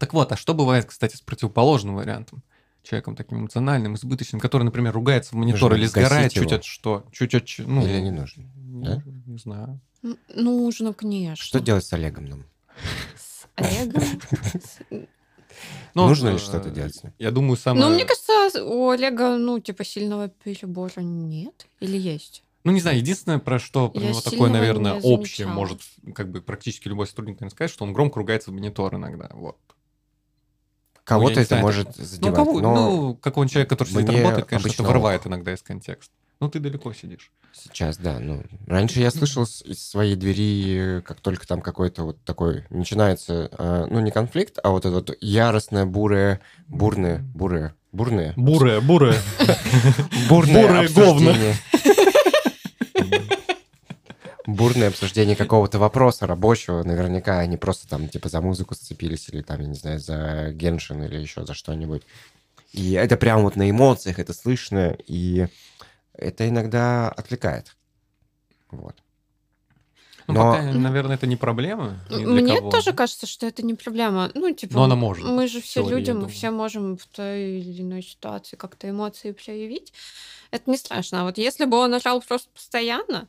Так 0.00 0.14
вот, 0.14 0.32
а 0.32 0.36
что 0.36 0.52
бывает, 0.52 0.86
кстати, 0.86 1.14
с 1.14 1.20
противоположным 1.20 1.94
вариантом? 1.94 2.42
Человеком 2.82 3.14
таким 3.16 3.40
эмоциональным, 3.40 3.94
избыточным, 3.94 4.40
который, 4.40 4.62
например, 4.62 4.92
ругается 4.94 5.32
в 5.32 5.34
монитор 5.38 5.70
Нужно 5.70 5.76
или 5.76 5.86
сгорает 5.86 6.32
чуть 6.32 6.44
его. 6.44 6.54
от 6.56 6.64
что? 6.64 7.04
Чуть 7.12 7.34
от... 7.34 7.46
Ну, 7.58 7.86
Или 7.86 8.00
не 8.00 8.10
нужно? 8.10 8.44
Не, 8.56 8.84
да? 8.84 9.02
не 9.26 9.38
знаю. 9.38 9.80
М, 10.02 10.16
Нужно, 10.34 10.94
конечно. 10.94 11.44
Что 11.44 11.60
делать 11.60 11.84
с 11.84 11.92
Олегом 11.92 12.26
нам? 12.26 12.44
С 13.16 13.46
Олегом? 13.56 14.02
Ну, 15.94 16.06
Нужно 16.08 16.28
ли 16.28 16.36
э, 16.36 16.38
что-то 16.38 16.70
делать 16.70 16.94
с 16.94 17.02
ним? 17.02 17.12
Я 17.18 17.32
думаю, 17.32 17.56
самое... 17.56 17.84
Ну, 17.84 17.92
мне 17.94 18.04
кажется, 18.04 18.64
у 18.64 18.90
Олега, 18.90 19.36
ну, 19.36 19.58
типа, 19.58 19.84
сильного 19.84 20.28
перебора 20.28 21.00
нет. 21.00 21.66
Или 21.80 21.98
есть? 21.98 22.44
Ну, 22.62 22.72
не 22.72 22.80
знаю, 22.80 22.98
единственное, 22.98 23.38
про 23.38 23.58
что 23.58 23.88
про 23.88 24.00
Я 24.00 24.10
него 24.10 24.20
такое, 24.20 24.50
наверное, 24.50 24.94
общее 24.94 25.46
может 25.46 25.80
как 26.14 26.30
бы 26.30 26.42
практически 26.42 26.88
любой 26.88 27.06
сотрудник 27.06 27.36
наверное, 27.40 27.50
сказать, 27.54 27.70
что 27.70 27.84
он 27.84 27.92
громко 27.92 28.18
ругается 28.18 28.50
в 28.50 28.54
монитор 28.54 28.94
иногда. 28.94 29.30
Вот. 29.32 29.56
Кого-то 31.10 31.34
не 31.36 31.40
это 31.42 31.48
знаю, 31.48 31.62
может 31.62 31.88
Ну, 31.98 32.04
задевать. 32.04 32.34
кого, 32.36 32.60
но 32.60 32.74
ну, 32.74 33.14
какой-нибудь 33.16 33.52
человек, 33.52 33.68
который 33.68 33.88
сидит 33.88 34.08
работает, 34.08 34.46
конечно, 34.46 34.56
это 34.56 34.66
обычно 34.66 34.84
вырывает 34.84 35.20
ок. 35.20 35.26
иногда 35.26 35.52
из 35.54 35.62
контекста. 35.62 36.12
Ну, 36.40 36.48
ты 36.48 36.58
далеко 36.58 36.92
сидишь. 36.94 37.30
сейчас, 37.52 37.98
да. 37.98 38.18
Ну, 38.18 38.42
раньше 38.66 39.00
я 39.00 39.10
слышал 39.10 39.44
с- 39.46 39.60
из 39.62 39.86
своей 39.86 40.16
двери, 40.16 41.02
как 41.02 41.20
только 41.20 41.46
там 41.46 41.60
какой-то 41.60 42.04
вот 42.04 42.24
такой 42.24 42.64
начинается, 42.70 43.50
э, 43.58 43.86
ну, 43.90 44.00
не 44.00 44.10
конфликт, 44.10 44.58
а 44.62 44.70
вот 44.70 44.86
это 44.86 44.94
вот 44.94 45.14
яростное, 45.20 45.84
бурое, 45.84 46.40
бурное, 46.68 47.18
бурое, 47.34 47.74
бурное, 47.92 48.32
Бурая, 48.36 48.80
бурая. 48.80 49.18
бурное 50.30 50.62
Бурое 50.62 50.88
говно. 50.88 51.34
Бурное 54.54 54.88
обсуждение 54.88 55.36
какого-то 55.36 55.78
вопроса 55.78 56.26
рабочего, 56.26 56.82
наверняка 56.82 57.38
они 57.38 57.56
просто 57.56 57.88
там 57.88 58.08
типа 58.08 58.28
за 58.28 58.40
музыку 58.40 58.74
сцепились 58.74 59.28
или 59.28 59.42
там, 59.42 59.60
я 59.60 59.66
не 59.66 59.74
знаю, 59.74 59.98
за 59.98 60.50
Геншин 60.52 61.02
или 61.04 61.16
еще 61.16 61.46
за 61.46 61.54
что-нибудь. 61.54 62.02
И 62.72 62.92
это 62.92 63.16
прям 63.16 63.42
вот 63.42 63.56
на 63.56 63.68
эмоциях, 63.70 64.18
это 64.18 64.32
слышно, 64.32 64.96
и 65.06 65.46
это 66.14 66.48
иногда 66.48 67.08
отвлекает. 67.08 67.76
Вот. 68.70 68.94
Ну, 70.26 70.34
Но- 70.34 70.52
пока, 70.52 70.62
наверное, 70.62 71.16
это 71.16 71.26
не 71.26 71.36
проблема. 71.36 71.98
Мне 72.08 72.58
кого. 72.58 72.70
тоже 72.70 72.92
кажется, 72.92 73.26
что 73.26 73.46
это 73.46 73.64
не 73.64 73.74
проблема. 73.74 74.30
Ну, 74.34 74.52
типа, 74.54 74.74
Но 74.74 74.84
она 74.84 74.94
может 74.94 75.26
мы 75.26 75.48
же 75.48 75.60
все 75.60 75.82
теории, 75.82 75.96
люди, 75.96 76.10
мы 76.10 76.20
думаю. 76.20 76.28
все 76.30 76.50
можем 76.50 76.96
в 76.96 77.06
той 77.06 77.60
или 77.60 77.82
иной 77.82 78.02
ситуации 78.02 78.56
как-то 78.56 78.88
эмоции 78.88 79.32
проявить. 79.32 79.92
Это 80.52 80.70
не 80.70 80.76
страшно. 80.76 81.22
А 81.22 81.24
вот 81.24 81.38
если 81.38 81.64
бы 81.64 81.76
он 81.78 81.94
орал 81.94 82.22
просто 82.22 82.48
постоянно, 82.54 83.26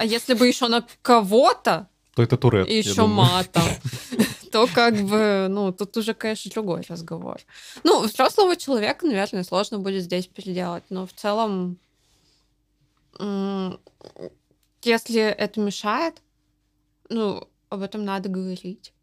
а 0.00 0.04
если 0.06 0.32
бы 0.32 0.48
еще 0.48 0.68
на 0.68 0.86
кого-то, 1.02 1.86
То 2.14 2.22
это 2.22 2.38
Турет. 2.38 2.66
и 2.66 2.78
еще 2.78 3.06
матом, 3.06 3.62
то 4.50 4.66
как 4.66 4.94
бы, 4.94 5.46
ну, 5.50 5.72
тут 5.72 5.94
уже, 5.94 6.14
конечно, 6.14 6.50
другой 6.50 6.80
разговор. 6.88 7.38
Ну, 7.84 8.00
взрослого 8.00 8.56
человека, 8.56 9.04
наверное, 9.04 9.44
сложно 9.44 9.78
будет 9.78 10.02
здесь 10.02 10.26
переделать, 10.26 10.84
но 10.88 11.06
в 11.06 11.12
целом, 11.12 11.78
если 13.18 15.20
это 15.20 15.60
мешает, 15.60 16.22
ну, 17.10 17.46
об 17.68 17.82
этом 17.82 18.02
надо 18.02 18.30
говорить. 18.30 18.94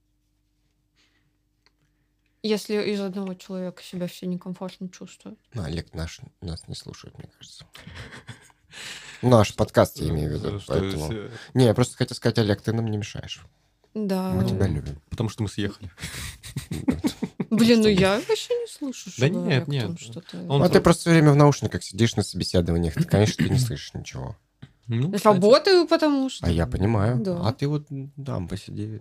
Если 2.42 2.74
из 2.92 3.02
одного 3.02 3.36
человека 3.36 3.84
себя 3.84 4.08
все 4.08 4.26
некомфортно 4.26 4.90
чувствуют. 4.90 5.38
Ну, 5.54 5.62
Олег 5.62 5.94
наш, 5.94 6.22
нас 6.42 6.68
не 6.68 6.74
слушает, 6.74 7.16
мне 7.20 7.28
кажется. 7.28 7.68
Наш 9.22 9.56
подкаст, 9.56 10.00
я 10.00 10.10
имею 10.10 10.30
в 10.30 10.34
виду. 10.34 10.62
Поэтому- 10.68 11.12
э, 11.12 11.30
Не, 11.54 11.66
я 11.66 11.74
просто 11.74 11.98
хотел 11.98 12.16
сказать, 12.16 12.38
Олег, 12.40 12.62
ты 12.62 12.74
нам 12.74 12.86
не 12.88 12.98
мешаешь. 12.98 13.46
Да. 13.94 14.32
Мы 14.32 14.48
тебя 14.48 14.68
любим. 14.68 15.02
Потому 15.10 15.30
что 15.30 15.44
мы 15.44 15.50
съехали. 15.50 15.90
Блин, 17.50 17.82
ну 17.82 17.88
я 17.88 18.22
вообще 18.28 18.54
не 18.54 18.68
слышу, 18.68 19.10
что 19.10 19.22
Да 19.22 19.30
нет, 19.30 19.68
нет. 19.68 19.92
а 20.50 20.70
ты 20.70 20.82
просто 20.82 21.02
все 21.02 21.10
время 21.12 21.32
в 21.32 21.36
наушниках 21.36 21.84
сидишь 21.84 22.16
на 22.16 22.24
собеседованиях, 22.24 22.94
ты, 22.94 23.04
конечно, 23.06 23.44
ты 23.44 23.50
не 23.50 23.60
слышишь 23.60 23.94
ничего. 23.94 24.36
Ну. 24.88 25.14
Работаю, 25.24 25.88
потому 25.88 26.30
что... 26.30 26.46
А 26.46 26.50
я 26.50 26.66
понимаю. 26.68 27.18
Да. 27.20 27.42
А 27.44 27.54
ты 27.54 27.68
вот 27.68 27.88
там 28.24 28.48
посиди. 28.48 29.00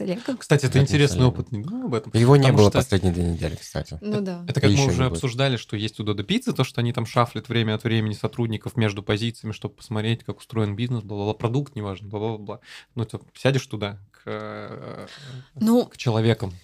С 0.00 0.02
Олегом? 0.02 0.38
Кстати, 0.38 0.64
это 0.64 0.78
интересный 0.78 1.26
опыт. 1.26 1.52
Не 1.52 1.62
думал 1.62 1.88
об 1.88 1.94
этом. 1.94 2.10
Его 2.14 2.36
не 2.36 2.50
было 2.52 2.70
что- 2.70 2.78
последние 2.78 3.12
две 3.12 3.24
недели, 3.24 3.54
кстати. 3.54 3.98
Ну 4.00 4.22
да. 4.22 4.44
Это 4.48 4.58
как 4.58 4.70
И 4.70 4.76
мы 4.76 4.86
уже 4.86 5.04
обсуждали, 5.04 5.58
что 5.58 5.76
есть 5.76 6.00
у 6.00 6.04
Додо 6.04 6.22
Пиццы, 6.22 6.54
то, 6.54 6.64
что 6.64 6.80
они 6.80 6.94
там 6.94 7.04
шафлят 7.04 7.50
время 7.50 7.74
от 7.74 7.84
времени 7.84 8.14
сотрудников 8.14 8.76
между 8.78 9.02
позициями, 9.02 9.52
чтобы 9.52 9.74
посмотреть, 9.74 10.24
как 10.24 10.38
устроен 10.38 10.74
бизнес, 10.74 11.02
бла-бла-бла, 11.02 11.34
продукт, 11.34 11.76
неважно, 11.76 12.08
бла-бла-бла. 12.08 12.60
Ну, 12.94 13.04
ты 13.04 13.18
сядешь 13.34 13.66
туда 13.66 13.98
к, 14.10 15.08
Ну, 15.56 15.84
к 15.84 15.98
человекам. 15.98 16.54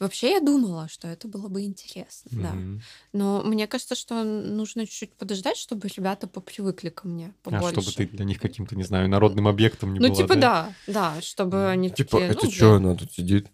Вообще 0.00 0.32
я 0.32 0.40
думала, 0.40 0.88
что 0.88 1.06
это 1.08 1.28
было 1.28 1.48
бы 1.48 1.62
интересно, 1.62 2.30
да. 2.42 2.52
Мгм. 2.52 2.82
Но 3.12 3.42
мне 3.44 3.66
кажется, 3.66 3.94
что 3.94 4.24
нужно 4.24 4.86
чуть-чуть 4.86 5.12
подождать, 5.14 5.56
чтобы 5.56 5.88
ребята 5.88 6.26
попривыкли 6.26 6.88
ко 6.88 7.06
мне 7.06 7.32
А 7.44 7.50
побольше. 7.50 7.80
чтобы 7.80 7.92
ты 7.92 8.06
для 8.06 8.24
них 8.24 8.40
каким-то, 8.40 8.74
не 8.76 8.82
знаю, 8.84 9.08
народным 9.08 9.46
объектом 9.46 9.92
не 9.92 10.00
Ну, 10.00 10.08
была. 10.08 10.16
типа, 10.16 10.36
да, 10.36 10.74
да, 10.86 11.20
чтобы 11.20 11.68
они 11.68 11.90
Типа, 11.90 12.10
такие, 12.18 12.30
это 12.30 12.44
ну, 12.46 12.50
что, 12.50 12.70
блин, 12.74 12.86
она 12.86 12.96
тут 12.96 13.12
сидит? 13.12 13.48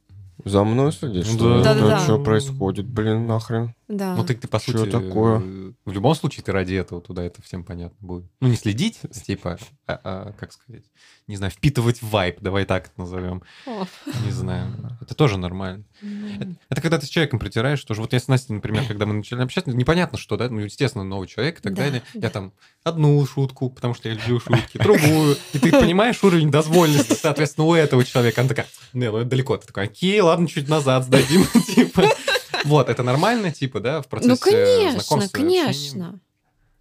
За 0.47 0.63
мной 0.63 0.93
следишь? 0.93 1.27
Ну 1.27 1.35
что 1.39 1.57
ли? 1.59 1.65
да. 1.65 1.75
Да-да-да. 1.75 1.99
Что 2.01 2.19
происходит, 2.23 2.87
блин, 2.87 3.27
нахрен? 3.27 3.75
Да. 3.89 4.15
Ну, 4.17 4.25
ты, 4.25 4.35
ты 4.35 4.49
по 4.49 4.59
Чё 4.61 4.79
сути, 4.79 4.91
такое? 4.91 5.39
в 5.85 5.93
любом 5.93 6.15
случае, 6.15 6.43
ты 6.45 6.51
ради 6.53 6.75
этого 6.75 7.01
туда, 7.01 7.23
это 7.25 7.41
всем 7.43 7.63
понятно 7.65 7.97
будет. 8.05 8.25
Ну, 8.41 8.49
не 8.49 8.57
следить, 8.57 8.99
типа, 9.25 9.59
а, 9.87 10.01
а, 10.03 10.33
как 10.39 10.53
сказать, 10.53 10.83
не 11.29 11.37
знаю, 11.37 11.53
впитывать 11.53 12.03
вайп, 12.03 12.39
давай 12.41 12.65
так 12.65 12.87
это 12.87 13.01
назовем. 13.01 13.43
О, 13.67 13.87
Не 14.25 14.31
знаю. 14.33 14.73
Это 15.01 15.15
тоже 15.15 15.37
нормально. 15.39 15.85
ну, 16.03 16.29
Это, 16.37 16.55
это 16.69 16.81
когда 16.81 16.99
ты 16.99 17.07
с 17.07 17.09
человеком 17.09 17.39
притираешь, 17.39 17.83
тоже. 17.85 18.01
Вот 18.01 18.13
я 18.13 18.19
с 18.21 18.27
Настей, 18.29 18.55
например, 18.57 18.85
когда 18.89 19.07
мы 19.07 19.15
начали 19.15 19.41
общаться, 19.43 19.71
непонятно, 19.71 20.19
что, 20.19 20.37
да, 20.37 20.49
ну, 20.49 20.61
естественно, 20.61 21.05
новый 21.05 21.29
человек 21.29 21.61
и 21.61 21.63
так 21.63 21.75
Да, 21.75 21.83
далее. 21.85 22.03
да. 22.15 22.27
Я 22.27 22.31
там 22.31 22.53
одну 22.83 23.25
шутку, 23.27 23.71
потому 23.71 23.95
что 23.95 24.09
я 24.09 24.17
люблю 24.17 24.41
шутки, 24.41 24.79
другую. 24.79 25.37
И 25.53 25.59
ты 25.61 25.71
понимаешь 25.71 26.23
уровень 26.25 26.51
дозволенности, 26.51 27.13
соответственно, 27.15 27.67
у 27.69 27.75
этого 27.75 28.05
человека. 28.05 28.41
Она 28.41 28.49
такая, 28.49 28.67
не, 28.93 29.11
ну 29.11 29.19
это 29.19 29.31
далеко. 29.31 29.57
Ты 29.57 29.67
такой, 29.69 29.85
окей, 29.85 30.21
ладно, 30.21 30.36
чуть 30.47 30.69
назад 30.69 31.05
сдадим, 31.05 31.45
типа. 31.75 32.11
Вот, 32.65 32.89
это 32.89 33.03
нормально, 33.03 33.53
типа, 33.53 33.81
да, 33.81 34.03
в 34.03 34.09
процессе 34.09 34.31
Ну, 34.31 34.39
конечно, 34.39 35.29
конечно. 35.29 36.21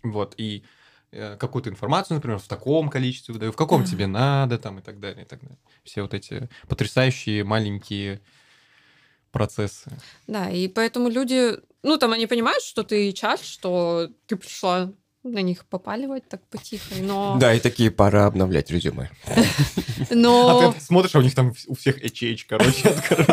Вот, 0.03 0.33
и 0.37 0.63
э, 1.11 1.37
какую-то 1.37 1.69
информацию, 1.69 2.15
например, 2.15 2.39
в 2.39 2.47
таком 2.47 2.89
количестве 2.89 3.33
выдаю, 3.33 3.51
в 3.51 3.55
каком 3.55 3.83
тебе 3.83 4.07
надо, 4.07 4.57
там, 4.57 4.79
и 4.79 4.81
так 4.81 4.99
далее, 4.99 5.25
и 5.25 5.27
так 5.27 5.41
далее. 5.41 5.57
Все 5.83 6.01
вот 6.01 6.13
эти 6.13 6.49
потрясающие 6.67 7.43
маленькие 7.43 8.21
процессы. 9.31 9.91
Да, 10.27 10.49
и 10.49 10.67
поэтому 10.67 11.09
люди, 11.09 11.53
ну, 11.83 11.97
там 11.97 12.13
они 12.13 12.25
понимают, 12.25 12.63
что 12.63 12.83
ты 12.83 13.09
HR, 13.09 13.43
что 13.43 14.09
ты 14.27 14.37
пришла 14.37 14.91
на 15.29 15.41
них 15.41 15.65
попаливать 15.65 16.27
так 16.27 16.41
потихо, 16.47 16.95
но... 16.99 17.37
Да, 17.39 17.53
и 17.53 17.59
такие, 17.59 17.91
пора 17.91 18.25
обновлять 18.25 18.71
резюме. 18.71 19.09
Но... 20.09 20.69
А 20.69 20.73
ты 20.73 20.81
смотришь, 20.81 21.15
а 21.15 21.19
у 21.19 21.21
них 21.21 21.35
там 21.35 21.53
у 21.67 21.75
всех 21.75 22.03
HH, 22.03 22.45
короче, 22.47 22.89
открыт. 22.89 23.27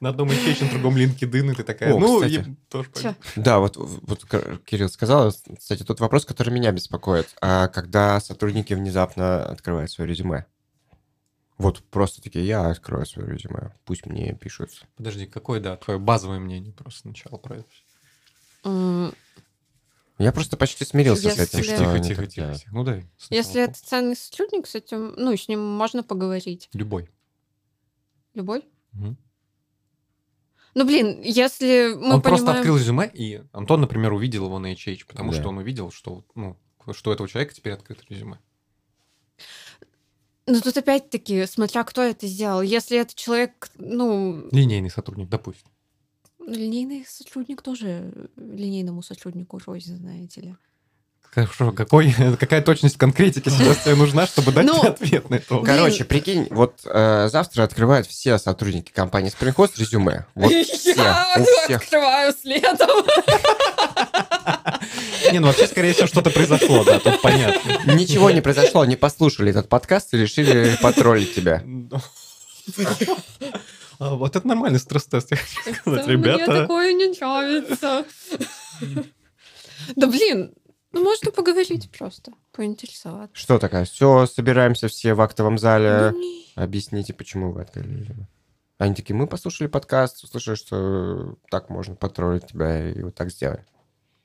На 0.00 0.10
одном 0.10 0.28
HH, 0.28 0.64
на 0.64 0.70
другом 0.70 0.96
LinkedIn, 0.96 1.52
и 1.52 1.54
ты 1.54 1.62
такая, 1.64 1.96
ну, 1.96 2.20
тоже. 2.68 3.16
Да, 3.36 3.58
вот, 3.58 3.76
вот 3.76 4.24
Кирилл 4.64 4.88
сказал, 4.88 5.32
кстати, 5.58 5.82
тот 5.82 6.00
вопрос, 6.00 6.26
который 6.26 6.50
меня 6.50 6.72
беспокоит. 6.72 7.34
А 7.40 7.68
когда 7.68 8.20
сотрудники 8.20 8.74
внезапно 8.74 9.44
открывают 9.44 9.90
свое 9.90 10.08
резюме? 10.08 10.46
Вот 11.56 11.82
просто 11.84 12.20
такие, 12.20 12.46
я 12.46 12.68
открою 12.68 13.06
свое 13.06 13.32
резюме, 13.32 13.72
пусть 13.84 14.06
мне 14.06 14.34
пишут. 14.34 14.70
Подожди, 14.96 15.26
какое, 15.26 15.60
да, 15.60 15.76
твое 15.76 15.98
базовое 15.98 16.38
мнение 16.38 16.72
просто 16.72 17.00
сначала 17.02 17.38
про 17.38 17.56
это? 17.58 19.14
Я 20.18 20.30
просто 20.32 20.56
почти 20.56 20.84
смирился 20.84 21.28
с 21.30 21.38
этим, 21.38 21.58
Если- 21.58 21.76
Тихо, 21.76 21.98
тихо, 21.98 22.26
тихо, 22.26 22.54
тихо. 22.54 22.70
Ну 22.72 22.84
дай. 22.84 23.06
Если 23.30 23.60
это 23.62 23.74
ценный 23.74 24.16
сотрудник, 24.16 24.66
с 24.66 24.74
этим, 24.76 25.12
ну, 25.16 25.36
с 25.36 25.48
ним 25.48 25.60
можно 25.60 26.02
поговорить. 26.04 26.68
Любой. 26.72 27.08
Любой. 28.34 28.64
Мгм. 28.92 29.16
Ну, 30.76 30.84
блин, 30.84 31.20
если 31.22 31.94
мы 31.94 32.14
он 32.14 32.22
просто 32.22 32.46
понимаем... 32.46 32.60
открыл 32.60 32.76
резюме, 32.76 33.10
и 33.12 33.42
Антон, 33.52 33.80
например, 33.80 34.12
увидел 34.12 34.46
его 34.46 34.58
на 34.58 34.72
HH, 34.72 35.04
потому 35.06 35.32
Да. 35.32 35.38
что 35.38 35.48
он 35.48 35.58
увидел, 35.58 35.90
что, 35.90 36.24
ну, 36.34 36.56
что 36.92 37.10
у 37.10 37.12
этого 37.14 37.28
человека 37.28 37.54
теперь 37.54 37.72
открыто 37.72 38.02
резюме. 38.08 38.38
Ну, 40.46 40.60
тут 40.60 40.76
опять-таки, 40.76 41.46
смотря 41.46 41.84
кто 41.84 42.02
это 42.02 42.26
сделал. 42.26 42.60
Если 42.60 42.98
это 42.98 43.14
человек, 43.14 43.70
ну, 43.76 44.48
Линейный 44.52 44.90
сотрудник, 44.90 45.28
допустим. 45.28 45.68
Линейный 46.46 47.04
сотрудник 47.08 47.62
тоже 47.62 48.12
линейному 48.36 49.02
сотруднику 49.02 49.60
рознь, 49.66 49.96
знаете 49.96 50.40
ли. 50.40 50.54
Хорошо, 51.34 51.72
какой, 51.72 52.14
какая 52.38 52.62
точность 52.62 52.96
конкретики 52.96 53.48
сейчас 53.48 53.78
тебе 53.78 53.96
нужна, 53.96 54.26
чтобы 54.26 54.52
дать 54.52 54.66
Ну, 54.66 54.78
мне 54.80 54.88
ответ 54.88 55.30
на 55.30 55.34
это? 55.36 55.58
Короче, 55.62 56.04
прикинь, 56.04 56.46
вот 56.50 56.80
э, 56.84 57.28
завтра 57.28 57.64
открывают 57.64 58.06
все 58.06 58.38
сотрудники 58.38 58.92
компании 58.92 59.32
Host 59.40 59.72
резюме. 59.76 60.26
Вот 60.36 60.52
все, 60.52 60.94
Я 60.94 61.36
у 61.38 61.64
всех. 61.64 61.82
открываю 61.82 62.32
следом. 62.40 63.04
Не, 65.32 65.40
ну 65.40 65.48
вообще, 65.48 65.66
скорее 65.66 65.92
всего, 65.92 66.06
что-то 66.06 66.30
произошло, 66.30 66.84
да, 66.84 67.00
тут 67.00 67.20
понятно. 67.20 67.92
Ничего 67.94 68.30
не 68.30 68.40
произошло, 68.40 68.82
они 68.82 68.94
послушали 68.94 69.50
этот 69.50 69.68
подкаст 69.68 70.14
и 70.14 70.18
решили 70.18 70.76
потроллить 70.80 71.34
тебя. 71.34 71.64
А, 73.98 74.14
Вот 74.14 74.36
это 74.36 74.46
нормальный 74.46 74.78
стресс-тест, 74.78 75.30
я 75.30 75.36
хочу 75.36 75.74
сказать, 75.80 76.06
Мне 76.06 76.12
ребята. 76.16 76.62
такое 76.62 76.92
не 76.92 77.06
нравится. 77.16 78.04
Да 79.96 80.06
блин, 80.06 80.54
ну 80.92 81.02
можно 81.02 81.30
поговорить 81.30 81.90
просто, 81.90 82.32
поинтересоваться. 82.52 83.36
Что 83.36 83.58
такое? 83.58 83.84
Все, 83.84 84.26
собираемся 84.26 84.88
все 84.88 85.14
в 85.14 85.20
актовом 85.20 85.58
зале. 85.58 86.10
Ну, 86.12 86.18
не- 86.20 86.44
Объясните, 86.54 87.12
почему 87.12 87.52
вы 87.52 87.62
открыли. 87.62 88.14
Они 88.78 88.94
такие, 88.94 89.14
мы 89.14 89.26
послушали 89.26 89.68
подкаст, 89.68 90.22
услышали, 90.24 90.54
что 90.56 91.36
так 91.50 91.68
можно 91.70 91.94
потроллить 91.94 92.46
тебя, 92.46 92.90
и 92.90 93.02
вот 93.02 93.14
так 93.14 93.30
сделали. 93.30 93.64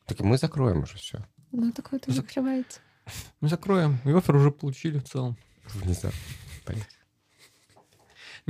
Такие, 0.06 0.26
мы 0.26 0.38
закроем 0.38 0.84
уже 0.84 0.98
все. 0.98 1.20
Ну, 1.52 1.72
такое-то 1.72 2.12
закрывается. 2.12 2.80
Мы 3.42 3.50
закроем. 3.50 3.98
И 4.06 4.12
офер 4.12 4.36
уже 4.36 4.52
получили 4.52 5.00
в 5.00 5.04
целом. 5.04 5.36
Внезапно. 5.74 6.20
Понятно. 6.64 6.94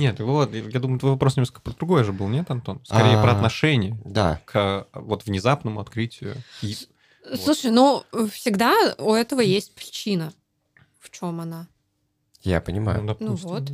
Нет, 0.00 0.18
вот, 0.20 0.54
я 0.54 0.80
думаю, 0.80 0.98
твой 0.98 1.12
вопрос 1.12 1.36
немножко 1.36 1.60
про 1.60 1.72
другое 1.74 2.04
же 2.04 2.12
был, 2.12 2.26
нет, 2.28 2.50
Антон? 2.50 2.80
Скорее 2.86 3.18
А. 3.18 3.22
про 3.22 3.32
отношение 3.32 4.00
Да, 4.04 4.40
к 4.46 4.86
вот 4.94 5.26
внезапному 5.26 5.78
открытию. 5.78 6.36
И- 6.62 6.74
Вот. 7.28 7.38
Слушай, 7.40 7.70
ну 7.70 8.02
всегда 8.32 8.94
у 8.96 9.12
этого 9.12 9.40
есть 9.42 9.74
причина. 9.74 10.32
В 11.00 11.10
чем 11.10 11.38
она? 11.40 11.68
я 12.42 12.62
понимаю. 12.62 13.04
допустим. 13.04 13.36
вот. 13.48 13.64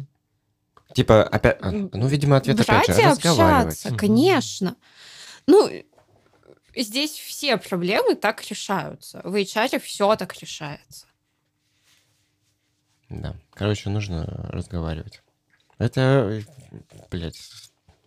Типа, 0.95 1.23
опять... 1.23 1.59
а, 1.63 1.71
Ну, 1.71 2.07
видимо, 2.09 2.37
ответ 2.39 2.59
опять 2.59 2.87
же, 2.89 2.93
Брать 2.95 2.99
и 2.99 3.07
разговаривать. 3.09 3.75
общаться, 3.77 3.97
конечно. 3.97 4.77
Ну, 5.47 5.71
здесь 6.75 7.13
все 7.13 7.57
проблемы 7.57 8.17
так 8.17 8.43
решаются. 8.51 9.21
В 9.23 9.35
HR 9.37 9.79
все 9.79 10.17
так 10.17 10.37
решается. 10.41 11.07
Да. 13.09 13.37
Короче, 13.55 13.91
нужно 13.91 14.25
разговаривать. 14.51 15.23
Это, 15.79 16.43
блядь, 17.11 17.39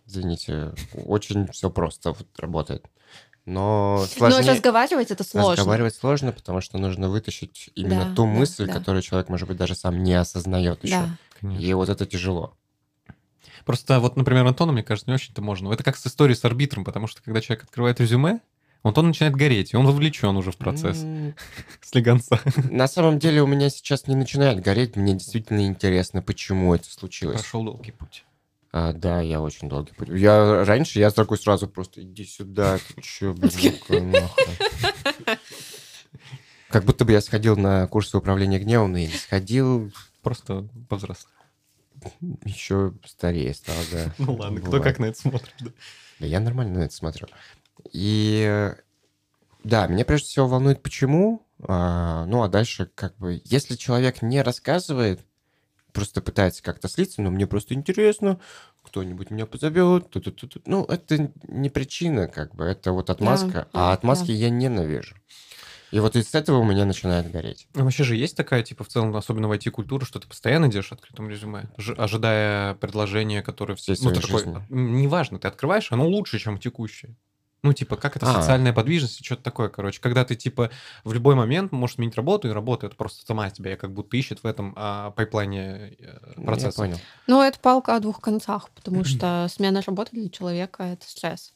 извините, 0.06 0.72
очень 1.06 1.48
все 1.52 1.70
просто 1.70 2.12
вот 2.12 2.26
работает. 2.38 2.86
Но 3.46 4.00
Но 4.00 4.06
сложнее... 4.06 4.52
разговаривать 4.52 5.10
это 5.10 5.24
сложно. 5.24 5.52
Разговаривать 5.52 5.94
сложно, 5.94 6.32
потому 6.32 6.60
что 6.60 6.78
нужно 6.78 7.08
вытащить 7.08 7.70
именно 7.74 8.04
Да, 8.04 8.14
ту 8.14 8.22
да, 8.24 8.28
мысль, 8.28 8.66
да. 8.66 8.72
которую 8.72 9.02
человек, 9.02 9.28
может 9.28 9.48
быть, 9.48 9.56
даже 9.56 9.74
сам 9.74 10.02
не 10.02 10.14
осознает 10.14 10.84
еще. 10.84 10.94
Да. 10.94 11.16
Конечно. 11.40 11.64
И 11.64 11.72
вот 11.72 11.88
это 11.88 12.06
тяжело. 12.06 12.54
Просто 13.64 13.98
вот, 13.98 14.16
например, 14.16 14.46
Антону, 14.46 14.72
мне 14.72 14.82
кажется, 14.82 15.10
не 15.10 15.14
очень-то 15.14 15.42
можно. 15.42 15.72
Это 15.72 15.82
как 15.82 15.96
с 15.96 16.06
историей 16.06 16.36
с 16.36 16.44
арбитром, 16.44 16.84
потому 16.84 17.06
что 17.06 17.22
когда 17.22 17.40
человек 17.40 17.64
открывает 17.64 18.00
резюме, 18.00 18.40
вот 18.82 18.96
он 18.98 19.08
начинает 19.08 19.36
гореть, 19.36 19.72
и 19.72 19.76
он 19.76 19.86
вовлечен 19.86 20.36
уже 20.36 20.52
в 20.52 20.56
процесс 20.56 20.98
слегонца. 21.82 22.40
На 22.70 22.88
самом 22.88 23.18
деле 23.18 23.42
у 23.42 23.46
меня 23.46 23.68
сейчас 23.70 24.06
не 24.06 24.14
начинает 24.14 24.60
гореть. 24.60 24.96
Мне 24.96 25.14
действительно 25.14 25.66
интересно, 25.66 26.22
почему 26.22 26.74
это 26.74 26.90
случилось. 26.90 27.40
Прошел 27.40 27.64
долгий 27.64 27.92
путь. 27.92 28.24
А, 28.72 28.92
да, 28.92 29.20
я 29.20 29.40
очень 29.40 29.68
долгий 29.68 29.92
путь. 29.92 30.08
Я 30.10 30.64
раньше 30.64 31.00
я 31.00 31.10
такой 31.10 31.38
сразу 31.38 31.66
просто 31.68 32.02
иди 32.02 32.24
сюда, 32.24 32.78
ты 32.78 33.02
чё, 33.02 33.34
блин, 33.34 33.50
ну-ка, 33.88 34.00
нахуй». 34.00 35.38
Как 36.68 36.84
будто 36.84 37.04
бы 37.04 37.10
я 37.10 37.20
сходил 37.20 37.56
на 37.56 37.88
курсы 37.88 38.16
управления 38.16 38.60
гневом, 38.60 38.96
и 38.96 39.06
не 39.06 39.12
сходил, 39.12 39.92
Просто 40.22 40.68
повзрослел. 40.88 41.32
еще 42.44 42.92
старее 43.06 43.54
стал, 43.54 43.74
да. 43.90 44.14
Ну 44.18 44.34
ладно, 44.34 44.60
кто 44.60 44.80
как 44.80 44.98
на 44.98 45.06
это 45.06 45.18
смотрит. 45.18 45.54
да. 45.60 45.70
Да 46.20 46.26
я 46.26 46.40
нормально 46.40 46.80
на 46.80 46.82
это 46.84 46.94
смотрю. 46.94 47.26
И 47.92 48.72
да, 49.64 49.86
меня 49.86 50.04
прежде 50.04 50.28
всего 50.28 50.46
волнует, 50.46 50.82
почему. 50.82 51.46
А, 51.62 52.24
ну, 52.26 52.42
а 52.42 52.48
дальше, 52.48 52.90
как 52.94 53.16
бы, 53.18 53.42
если 53.44 53.76
человек 53.76 54.22
не 54.22 54.42
рассказывает, 54.42 55.20
просто 55.92 56.22
пытается 56.22 56.62
как-то 56.62 56.88
слиться, 56.88 57.20
но 57.20 57.30
мне 57.30 57.46
просто 57.46 57.74
интересно, 57.74 58.40
кто-нибудь 58.82 59.30
меня 59.30 59.46
позовет, 59.46 60.10
ту-ту-ту-ту». 60.10 60.62
ну, 60.64 60.84
это 60.84 61.30
не 61.48 61.68
причина, 61.68 62.28
как 62.28 62.54
бы, 62.54 62.64
это 62.64 62.92
вот 62.92 63.10
отмазка, 63.10 63.68
да, 63.72 63.90
а 63.90 63.92
отмазки 63.92 64.28
да. 64.28 64.32
я 64.32 64.50
ненавижу. 64.50 65.16
И 65.90 65.98
вот 65.98 66.14
из 66.14 66.32
этого 66.34 66.58
у 66.58 66.64
меня 66.64 66.84
начинает 66.84 67.30
гореть. 67.30 67.66
Ну, 67.74 67.82
вообще 67.82 68.04
же 68.04 68.14
есть 68.14 68.36
такая, 68.36 68.62
типа, 68.62 68.84
в 68.84 68.88
целом, 68.88 69.14
особенно 69.16 69.48
в 69.48 69.52
IT-культуре, 69.52 70.06
что 70.06 70.20
ты 70.20 70.28
постоянно 70.28 70.68
держишь 70.68 70.92
открытым 70.92 71.28
резюме, 71.28 71.68
ж- 71.76 71.96
ожидая 71.98 72.74
предложения, 72.74 73.42
которое... 73.42 73.74
Всей 73.74 73.96
ну, 74.00 74.12
такой, 74.12 74.44
неважно, 74.68 75.40
ты 75.40 75.48
открываешь, 75.48 75.90
оно 75.90 76.06
лучше, 76.06 76.38
чем 76.38 76.58
текущее. 76.58 77.16
Ну, 77.62 77.72
типа, 77.74 77.96
как 77.96 78.16
это 78.16 78.30
А. 78.30 78.40
социальная 78.40 78.72
подвижность 78.72 79.20
и 79.20 79.24
что-то 79.24 79.42
такое, 79.42 79.68
короче. 79.68 80.00
Когда 80.00 80.24
ты, 80.24 80.34
типа, 80.34 80.70
в 81.04 81.12
любой 81.12 81.34
момент 81.34 81.72
можешь 81.72 81.96
сменить 81.96 82.16
работу, 82.16 82.48
и 82.48 82.52
работа 82.52 82.86
это 82.86 82.96
просто 82.96 83.24
сама 83.26 83.50
тебя 83.50 83.76
как 83.76 83.92
будто 83.92 84.16
ищет 84.16 84.42
в 84.42 84.46
этом 84.46 84.72
а, 84.76 85.10
пайплайне 85.10 85.94
э, 85.98 86.18
Я 86.38 86.42
процесса. 86.42 86.78
понял. 86.78 86.98
Ну, 87.26 87.42
это 87.42 87.58
палка 87.60 87.96
о 87.96 88.00
двух 88.00 88.20
концах, 88.20 88.70
потому 88.70 89.04
что 89.04 89.46
смена 89.52 89.82
работы 89.86 90.12
для 90.12 90.30
человека 90.30 90.84
это 90.84 91.06
стресс. 91.06 91.52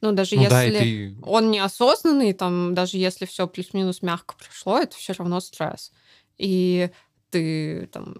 Ну, 0.00 0.12
даже 0.12 0.36
Ну 0.36 0.48
да, 0.48 0.62
если 0.62 0.78
ты... 0.78 1.16
он 1.22 1.50
неосознанный, 1.50 2.32
там, 2.34 2.74
даже 2.74 2.98
если 2.98 3.24
все 3.24 3.48
плюс-минус 3.48 4.02
мягко 4.02 4.34
прошло, 4.36 4.78
это 4.78 4.94
все 4.96 5.14
равно 5.14 5.40
стресс. 5.40 5.92
И 6.36 6.90
ты 7.30 7.86
там 7.86 8.16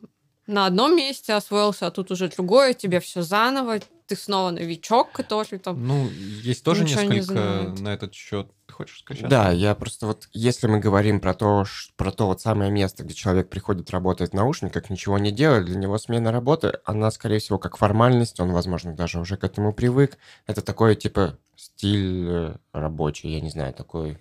на 0.47 0.67
одном 0.67 0.97
месте 0.97 1.33
освоился, 1.33 1.87
а 1.87 1.91
тут 1.91 2.11
уже 2.11 2.29
другое, 2.29 2.75
тебе 2.75 3.01
все 3.01 3.23
заново, 3.23 3.81
ты 4.07 4.17
снова 4.17 4.51
новичок, 4.51 5.13
который 5.13 5.59
там... 5.59 5.87
Ну, 5.87 6.09
есть 6.43 6.63
тоже 6.63 6.85
не 6.85 6.95
несколько 6.95 7.23
знает. 7.23 7.81
на 7.81 7.89
этот 7.95 8.15
счет. 8.15 8.51
Ты 8.67 8.75
хочешь 8.75 9.01
сказать? 9.01 9.29
Да, 9.29 9.51
я 9.51 9.75
просто 9.75 10.07
вот, 10.07 10.29
если 10.33 10.67
мы 10.67 10.79
говорим 10.79 11.21
про 11.21 11.33
то, 11.33 11.65
про 11.97 12.11
то 12.11 12.27
вот 12.27 12.41
самое 12.41 12.71
место, 12.71 13.05
где 13.05 13.15
человек 13.15 13.49
приходит 13.49 13.91
работать 13.91 14.33
в 14.33 14.35
наушниках, 14.35 14.91
ничего 14.91 15.19
не 15.19 15.31
делает, 15.31 15.65
для 15.67 15.77
него 15.77 15.97
смена 15.97 16.33
работы, 16.33 16.79
она, 16.85 17.11
скорее 17.11 17.39
всего, 17.39 17.59
как 17.59 17.79
формальность, 17.79 18.41
он, 18.41 18.53
возможно, 18.53 18.95
даже 18.95 19.19
уже 19.19 19.37
к 19.37 19.45
этому 19.45 19.73
привык. 19.73 20.19
Это 20.47 20.61
такой, 20.61 20.97
типа, 20.97 21.39
стиль 21.57 22.27
э, 22.29 22.57
рабочий, 22.73 23.31
я 23.31 23.41
не 23.41 23.51
знаю, 23.51 23.73
такой 23.73 24.19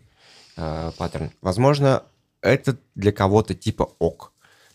э, 0.56 0.92
паттерн. 0.98 1.32
Возможно, 1.42 2.04
это 2.42 2.78
для 2.96 3.12
кого-то 3.12 3.54
типа 3.54 3.90
ок. 4.00 4.33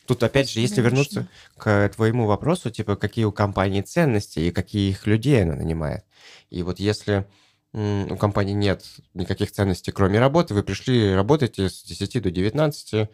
Тут, 0.09 0.23
опять 0.23 0.51
же, 0.51 0.61
если 0.61 0.81
вернуться 0.81 1.29
к 1.59 1.91
твоему 1.95 2.27
вопросу, 2.27 2.71
типа, 2.71 2.97
какие 2.97 3.27
у 3.27 3.33
компании 3.33 3.83
ценности 3.83 4.41
и 4.41 4.51
какие 4.51 4.91
их 4.91 5.07
людей 5.07 5.43
она 5.43 5.55
нанимает. 5.55 6.05
И 6.49 6.63
вот 6.63 6.81
если 6.81 7.27
у 7.75 8.17
компании 8.17 8.55
нет 8.55 8.85
никаких 9.13 9.53
ценностей, 9.53 9.93
кроме 9.93 10.19
работы, 10.19 10.55
вы 10.55 10.63
пришли, 10.63 11.15
работаете 11.15 11.69
с 11.69 11.83
10 11.83 12.23
до 12.23 12.31
19, 12.31 12.93
Ну, 12.95 13.09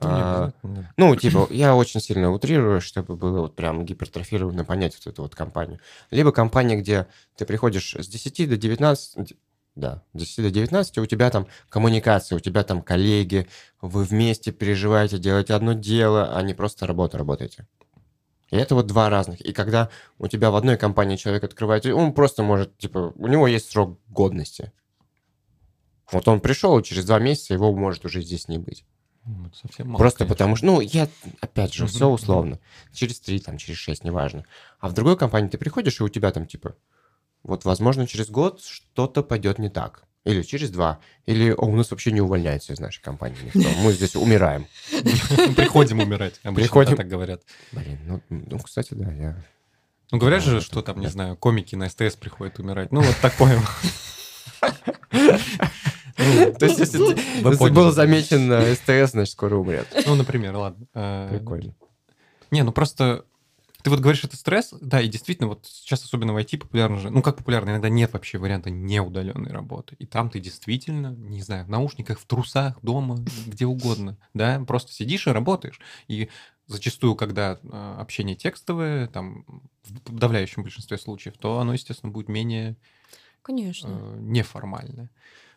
а, 0.00 0.52
да. 0.62 0.92
ну, 0.96 1.14
типа, 1.16 1.48
я 1.50 1.76
очень 1.76 2.00
сильно 2.00 2.30
утрирую, 2.32 2.80
чтобы 2.80 3.16
было 3.16 3.40
вот 3.40 3.54
прям 3.54 3.84
гипертрофированно 3.84 4.64
понять 4.64 4.94
вот 4.94 5.12
эту 5.12 5.22
вот 5.22 5.34
компанию. 5.34 5.80
Либо 6.10 6.32
компания, 6.32 6.76
где 6.76 7.08
ты 7.36 7.44
приходишь 7.44 7.94
с 7.94 8.08
10 8.08 8.48
до 8.48 8.56
19, 8.56 9.34
да, 9.78 10.02
с 10.12 10.18
10 10.18 10.44
до 10.44 10.50
19, 10.50 10.98
у 10.98 11.06
тебя 11.06 11.30
там 11.30 11.46
коммуникация, 11.68 12.36
у 12.36 12.40
тебя 12.40 12.64
там 12.64 12.82
коллеги, 12.82 13.46
вы 13.80 14.04
вместе 14.04 14.52
переживаете, 14.52 15.18
делаете 15.18 15.54
одно 15.54 15.72
дело, 15.72 16.36
а 16.36 16.42
не 16.42 16.54
просто 16.54 16.86
работу 16.86 17.16
работаете. 17.16 17.66
И 18.50 18.56
это 18.56 18.74
вот 18.74 18.86
два 18.86 19.10
разных. 19.10 19.40
И 19.40 19.52
когда 19.52 19.90
у 20.18 20.26
тебя 20.26 20.50
в 20.50 20.56
одной 20.56 20.76
компании 20.76 21.16
человек 21.16 21.44
открывает, 21.44 21.86
он 21.86 22.12
просто 22.12 22.42
может, 22.42 22.76
типа, 22.78 23.12
у 23.14 23.26
него 23.26 23.46
есть 23.46 23.70
срок 23.70 23.98
годности. 24.08 24.72
Вот 26.10 26.26
он 26.26 26.40
пришел, 26.40 26.78
и 26.78 26.82
через 26.82 27.04
два 27.04 27.18
месяца 27.18 27.52
его 27.52 27.72
может 27.74 28.04
уже 28.04 28.22
здесь 28.22 28.48
не 28.48 28.58
быть. 28.58 28.84
Ну, 29.26 29.46
это 29.46 29.56
совсем 29.56 29.88
мало, 29.88 29.98
Просто 29.98 30.20
конечно. 30.20 30.34
потому 30.34 30.56
что, 30.56 30.66
ну, 30.66 30.80
я, 30.80 31.06
опять 31.40 31.74
же, 31.74 31.86
все 31.86 32.08
условно. 32.08 32.58
Через 32.94 33.20
три, 33.20 33.38
там, 33.40 33.58
через 33.58 33.78
шесть, 33.78 34.02
неважно. 34.02 34.44
А 34.80 34.88
в 34.88 34.94
другой 34.94 35.18
компании 35.18 35.48
ты 35.48 35.58
приходишь, 35.58 36.00
и 36.00 36.02
у 36.02 36.08
тебя 36.08 36.30
там, 36.30 36.46
типа, 36.46 36.74
вот, 37.48 37.64
возможно, 37.64 38.06
через 38.06 38.30
год 38.30 38.62
что-то 38.62 39.22
пойдет 39.22 39.58
не 39.58 39.68
так. 39.70 40.04
Или 40.24 40.42
через 40.42 40.70
два. 40.70 40.98
Или, 41.26 41.50
о, 41.50 41.64
у 41.64 41.74
нас 41.74 41.90
вообще 41.90 42.12
не 42.12 42.20
увольняется 42.20 42.74
из 42.74 42.78
нашей 42.80 43.00
компании 43.02 43.38
никто. 43.42 43.68
Мы 43.82 43.92
здесь 43.92 44.14
умираем. 44.14 44.66
Приходим 45.56 46.00
умирать. 46.00 46.38
Обычно 46.42 46.62
Приходим. 46.62 46.96
так 46.96 47.08
говорят. 47.08 47.42
Блин, 47.72 47.98
ну, 48.06 48.22
ну, 48.28 48.58
кстати, 48.58 48.92
да, 48.92 49.10
я... 49.10 49.42
Ну, 50.10 50.18
говорят 50.18 50.42
же, 50.42 50.56
это- 50.58 50.64
что 50.66 50.82
там, 50.82 51.00
не 51.00 51.06
знаю, 51.08 51.36
комики 51.36 51.74
на 51.76 51.88
СТС 51.88 52.16
приходят 52.16 52.58
умирать. 52.58 52.92
Ну, 52.92 53.00
вот 53.00 53.16
такое. 53.22 53.58
Ну, 56.20 56.52
То 56.52 56.66
есть, 56.66 56.80
если, 56.80 57.70
был 57.70 57.92
замечен 57.92 58.48
на 58.48 58.74
СТС, 58.74 59.12
значит, 59.12 59.32
скоро 59.32 59.54
умрет. 59.54 59.86
Ну, 60.04 60.16
например, 60.16 60.56
ладно. 60.56 60.84
Э, 60.92 61.28
Прикольно. 61.30 61.74
Не, 62.50 62.62
ну 62.62 62.72
просто 62.72 63.24
ты 63.88 63.90
вот 63.90 64.00
говоришь, 64.00 64.22
это 64.22 64.36
стресс, 64.36 64.74
да, 64.82 65.00
и 65.00 65.08
действительно, 65.08 65.48
вот 65.48 65.66
сейчас 65.66 66.04
особенно 66.04 66.34
в 66.34 66.36
IT 66.36 66.58
популярно 66.58 66.98
же, 66.98 67.08
ну 67.08 67.22
как 67.22 67.38
популярно, 67.38 67.70
иногда 67.70 67.88
нет 67.88 68.12
вообще 68.12 68.36
варианта 68.36 68.68
неудаленной 68.68 69.50
работы. 69.50 69.96
И 69.98 70.04
там 70.04 70.28
ты 70.28 70.40
действительно, 70.40 71.14
не 71.16 71.40
знаю, 71.40 71.64
в 71.64 71.70
наушниках, 71.70 72.20
в 72.20 72.26
трусах, 72.26 72.78
дома, 72.82 73.24
где 73.46 73.64
угодно, 73.64 74.18
да, 74.34 74.62
просто 74.66 74.92
сидишь 74.92 75.26
и 75.26 75.30
работаешь. 75.30 75.80
И 76.06 76.28
зачастую, 76.66 77.14
когда 77.14 77.58
э, 77.62 77.94
общение 77.98 78.36
текстовое, 78.36 79.06
там, 79.06 79.46
в 79.84 80.00
подавляющем 80.02 80.62
большинстве 80.62 80.98
случаев, 80.98 81.38
то 81.38 81.58
оно, 81.58 81.72
естественно, 81.72 82.12
будет 82.12 82.28
менее 82.28 82.76
Конечно. 83.40 83.88
э, 83.88 84.16
неформальное. 84.20 85.10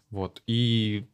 Вот. 0.10 0.42
И 0.48 1.06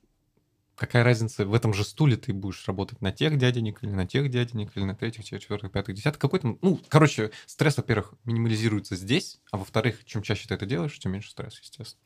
какая 0.78 1.04
разница, 1.04 1.46
в 1.46 1.54
этом 1.54 1.74
же 1.74 1.84
стуле 1.84 2.16
ты 2.16 2.34
будешь 2.34 2.66
работать 2.68 3.02
на 3.02 3.12
тех 3.12 3.38
дяденек 3.38 3.84
или 3.84 3.90
на 3.90 4.08
тех 4.08 4.30
дяденек, 4.30 4.72
или 4.76 4.84
на 4.84 4.96
третьих, 4.96 5.26
четвертых, 5.26 5.72
пятых, 5.72 5.96
десятых. 5.96 6.20
Какой 6.20 6.40
там... 6.40 6.60
Ну, 6.62 6.80
короче, 6.88 7.32
стресс, 7.46 7.78
во-первых, 7.78 8.14
минимализируется 8.24 8.96
здесь, 8.96 9.42
а 9.52 9.58
во-вторых, 9.58 10.06
чем 10.06 10.22
чаще 10.22 10.48
ты 10.48 10.54
это 10.54 10.66
делаешь, 10.66 10.98
тем 10.98 11.12
меньше 11.12 11.32
стресс, 11.32 11.60
естественно. 11.60 12.02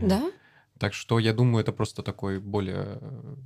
Да? 0.00 0.30
Так 0.78 0.92
что 0.92 1.18
я 1.18 1.32
думаю, 1.32 1.62
это 1.62 1.72
просто 1.72 2.02
такой 2.02 2.38
более 2.38 2.98
э, 3.00 3.36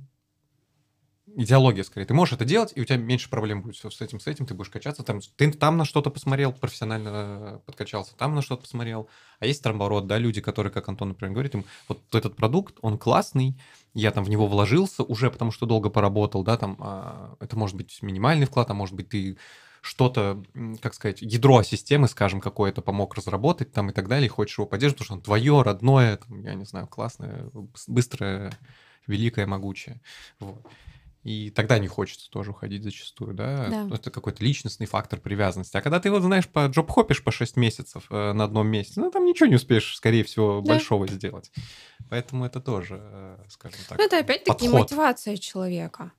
идеология 1.35 1.83
скорее. 1.83 2.05
Ты 2.05 2.13
можешь 2.13 2.33
это 2.33 2.45
делать, 2.45 2.73
и 2.75 2.81
у 2.81 2.85
тебя 2.85 2.97
меньше 2.97 3.29
проблем 3.29 3.61
будет 3.61 3.75
всё 3.75 3.89
с 3.89 4.01
этим, 4.01 4.19
с 4.19 4.27
этим, 4.27 4.45
ты 4.45 4.53
будешь 4.53 4.69
качаться. 4.69 5.03
Там, 5.03 5.19
ты 5.35 5.51
там 5.51 5.77
на 5.77 5.85
что-то 5.85 6.09
посмотрел, 6.09 6.53
профессионально 6.53 7.09
э, 7.09 7.59
подкачался, 7.65 8.15
там 8.15 8.35
на 8.35 8.41
что-то 8.41 8.63
посмотрел. 8.63 9.09
А 9.39 9.45
есть 9.45 9.63
наоборот, 9.63 10.07
да, 10.07 10.17
люди, 10.17 10.41
которые, 10.41 10.71
как 10.71 10.87
Антон, 10.89 11.09
например, 11.09 11.33
говорит, 11.33 11.55
им, 11.55 11.65
вот 11.87 11.99
этот 12.13 12.35
продукт, 12.35 12.77
он 12.81 12.97
классный, 12.97 13.55
я 13.93 14.11
там 14.11 14.23
в 14.23 14.29
него 14.29 14.47
вложился 14.47 15.03
уже, 15.03 15.29
потому 15.29 15.51
что 15.51 15.65
долго 15.65 15.89
поработал, 15.89 16.43
да, 16.43 16.57
там, 16.57 16.77
а, 16.79 17.35
это 17.39 17.57
может 17.57 17.75
быть 17.75 17.99
минимальный 18.01 18.45
вклад, 18.45 18.69
а 18.69 18.73
может 18.73 18.95
быть 18.95 19.09
ты 19.09 19.37
что-то, 19.81 20.43
как 20.81 20.93
сказать, 20.93 21.21
ядро 21.21 21.63
системы, 21.63 22.07
скажем, 22.07 22.39
какое-то 22.39 22.81
помог 22.81 23.15
разработать 23.15 23.71
там 23.71 23.89
и 23.89 23.93
так 23.93 24.07
далее, 24.07 24.27
и 24.27 24.29
хочешь 24.29 24.57
его 24.57 24.67
поддерживать, 24.67 24.99
потому 24.99 25.05
что 25.05 25.13
он 25.15 25.21
твое, 25.21 25.61
родное, 25.63 26.17
там, 26.17 26.43
я 26.43 26.53
не 26.53 26.65
знаю, 26.65 26.87
классное, 26.87 27.45
быс- 27.45 27.85
быстрое, 27.87 28.51
великое, 29.07 29.47
могучее. 29.47 29.99
Вот. 30.39 30.63
И 31.23 31.51
тогда 31.51 31.77
не 31.77 31.87
хочется 31.87 32.31
тоже 32.31 32.49
уходить 32.49 32.83
зачастую, 32.83 33.35
да? 33.35 33.67
Да. 33.87 33.95
Это 33.95 34.09
какой-то 34.09 34.43
личностный 34.43 34.87
фактор 34.87 35.19
привязанности. 35.19 35.77
А 35.77 35.81
когда 35.81 35.99
ты 35.99 36.09
вот, 36.09 36.23
знаешь, 36.23 36.47
по 36.47 36.65
джоб-хопишь 36.65 37.23
по 37.23 37.31
6 37.31 37.57
месяцев 37.57 38.05
э, 38.09 38.33
на 38.33 38.45
одном 38.45 38.67
месте, 38.67 38.99
ну, 38.99 39.11
там 39.11 39.25
ничего 39.25 39.45
не 39.47 39.55
успеешь, 39.55 39.95
скорее 39.95 40.23
всего, 40.23 40.61
Да. 40.61 40.73
большого 40.73 41.07
сделать. 41.07 41.51
Поэтому 42.09 42.43
это 42.45 42.59
тоже, 42.59 42.99
э, 43.01 43.37
скажем 43.49 43.79
так, 43.87 43.99
Ну, 43.99 44.03
это 44.05 44.17
опять-таки 44.17 44.67
мотивация 44.67 45.37
человека. 45.37 46.11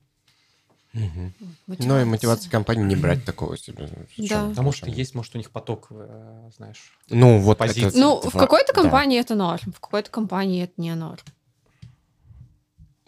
Мгм. 0.93 1.33
Ну 1.67 2.01
и 2.01 2.05
мотивация 2.05 2.49
компании 2.51 2.85
не 2.85 2.97
брать 2.97 3.25
такого 3.25 3.57
себе. 3.57 3.89
Да. 4.19 4.51
Потому 4.51 4.71
что 4.71 4.89
есть, 4.89 5.15
может, 5.17 5.35
у 5.35 5.39
них 5.39 5.51
поток, 5.51 5.89
э, 5.91 6.51
знаешь. 6.57 6.97
Ну, 7.09 7.39
вот 7.39 7.59
позиции. 7.59 7.89
это- 7.89 7.99
Ну, 7.99 8.19
это 8.19 8.29
в 8.29 8.33
фа- 8.35 8.39
какой-то 8.39 8.73
да. 8.73 8.83
компании 8.83 9.19
это 9.19 9.35
норм, 9.35 9.73
в 9.75 9.81
какой-то 9.81 10.11
компании 10.11 10.63
это 10.63 10.75
не 10.77 10.95
норм. 10.95 11.19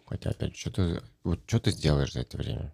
Хотя, 0.07 0.31
опять, 0.31 0.57
что 0.57 0.71
ты, 0.71 1.03
вот, 1.25 1.41
что 1.47 1.59
ты 1.61 1.71
сделаешь 1.71 2.13
за 2.13 2.21
это 2.21 2.37
время? 2.37 2.73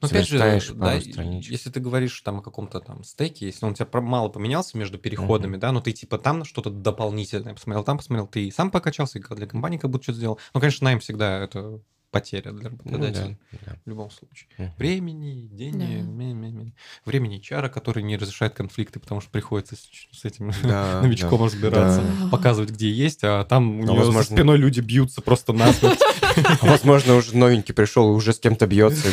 Но 0.00 0.06
опять 0.06 0.28
же, 0.28 0.38
да, 0.38 0.94
если 0.94 1.70
ты 1.70 1.80
говоришь 1.80 2.20
там 2.20 2.38
о 2.38 2.42
каком-то 2.42 2.78
там 2.78 3.02
стеке, 3.02 3.46
если 3.46 3.66
он 3.66 3.72
у 3.72 3.74
тебя 3.74 3.88
мало 4.00 4.28
поменялся 4.28 4.78
между 4.78 4.96
переходами, 4.96 5.56
да, 5.56 5.72
но 5.72 5.80
ты 5.80 5.90
типа 5.92 6.18
там 6.18 6.44
что-то 6.44 6.70
дополнительное 6.70 7.54
посмотрел, 7.54 7.82
там 7.82 7.96
посмотрел, 7.98 8.28
ты 8.28 8.46
и 8.46 8.50
сам 8.52 8.70
покачался, 8.70 9.18
и 9.18 9.22
для 9.34 9.46
компании 9.48 9.78
как 9.78 9.90
будто 9.90 10.04
что-то 10.04 10.18
сделал. 10.18 10.38
Ну, 10.54 10.60
конечно, 10.60 10.84
найм 10.84 11.00
всегда 11.00 11.40
это 11.42 11.80
потеря 12.12 12.52
для 12.52 12.70
Ну, 12.70 12.76
работодателя. 12.78 13.38
да, 13.52 13.58
да. 13.66 13.76
В 13.84 13.88
любом 13.88 14.10
случае. 14.10 14.48
Мгм. 14.56 14.72
Времени, 14.78 15.48
денег, 15.48 16.04
Да. 16.06 16.10
ме. 16.10 16.72
времени 17.04 17.38
чара, 17.38 17.68
который 17.68 18.02
не 18.02 18.16
разрешает 18.16 18.54
конфликты, 18.54 18.98
потому 19.00 19.20
что 19.20 19.30
приходится 19.30 19.74
с, 19.76 19.80
с 20.16 20.24
этим 20.24 20.52
Да, 20.62 21.00
новичком 21.02 21.40
да, 21.40 21.44
разбираться, 21.46 22.02
да. 22.02 22.28
показывать, 22.28 22.70
где 22.70 22.88
есть, 22.90 23.24
а 23.24 23.44
там 23.44 23.80
у 23.80 23.84
Ну, 23.84 23.92
него 23.94 24.04
за 24.04 24.12
возможно- 24.12 24.36
спиной 24.36 24.56
люди 24.58 24.78
бьются 24.80 25.20
просто 25.22 25.52
насмерть. 25.52 25.98
Возможно, 26.62 27.14
уже 27.16 27.36
новенький 27.36 27.74
пришел 27.74 28.10
и 28.12 28.14
уже 28.14 28.32
с 28.32 28.38
кем-то 28.38 28.66
бьется. 28.66 29.08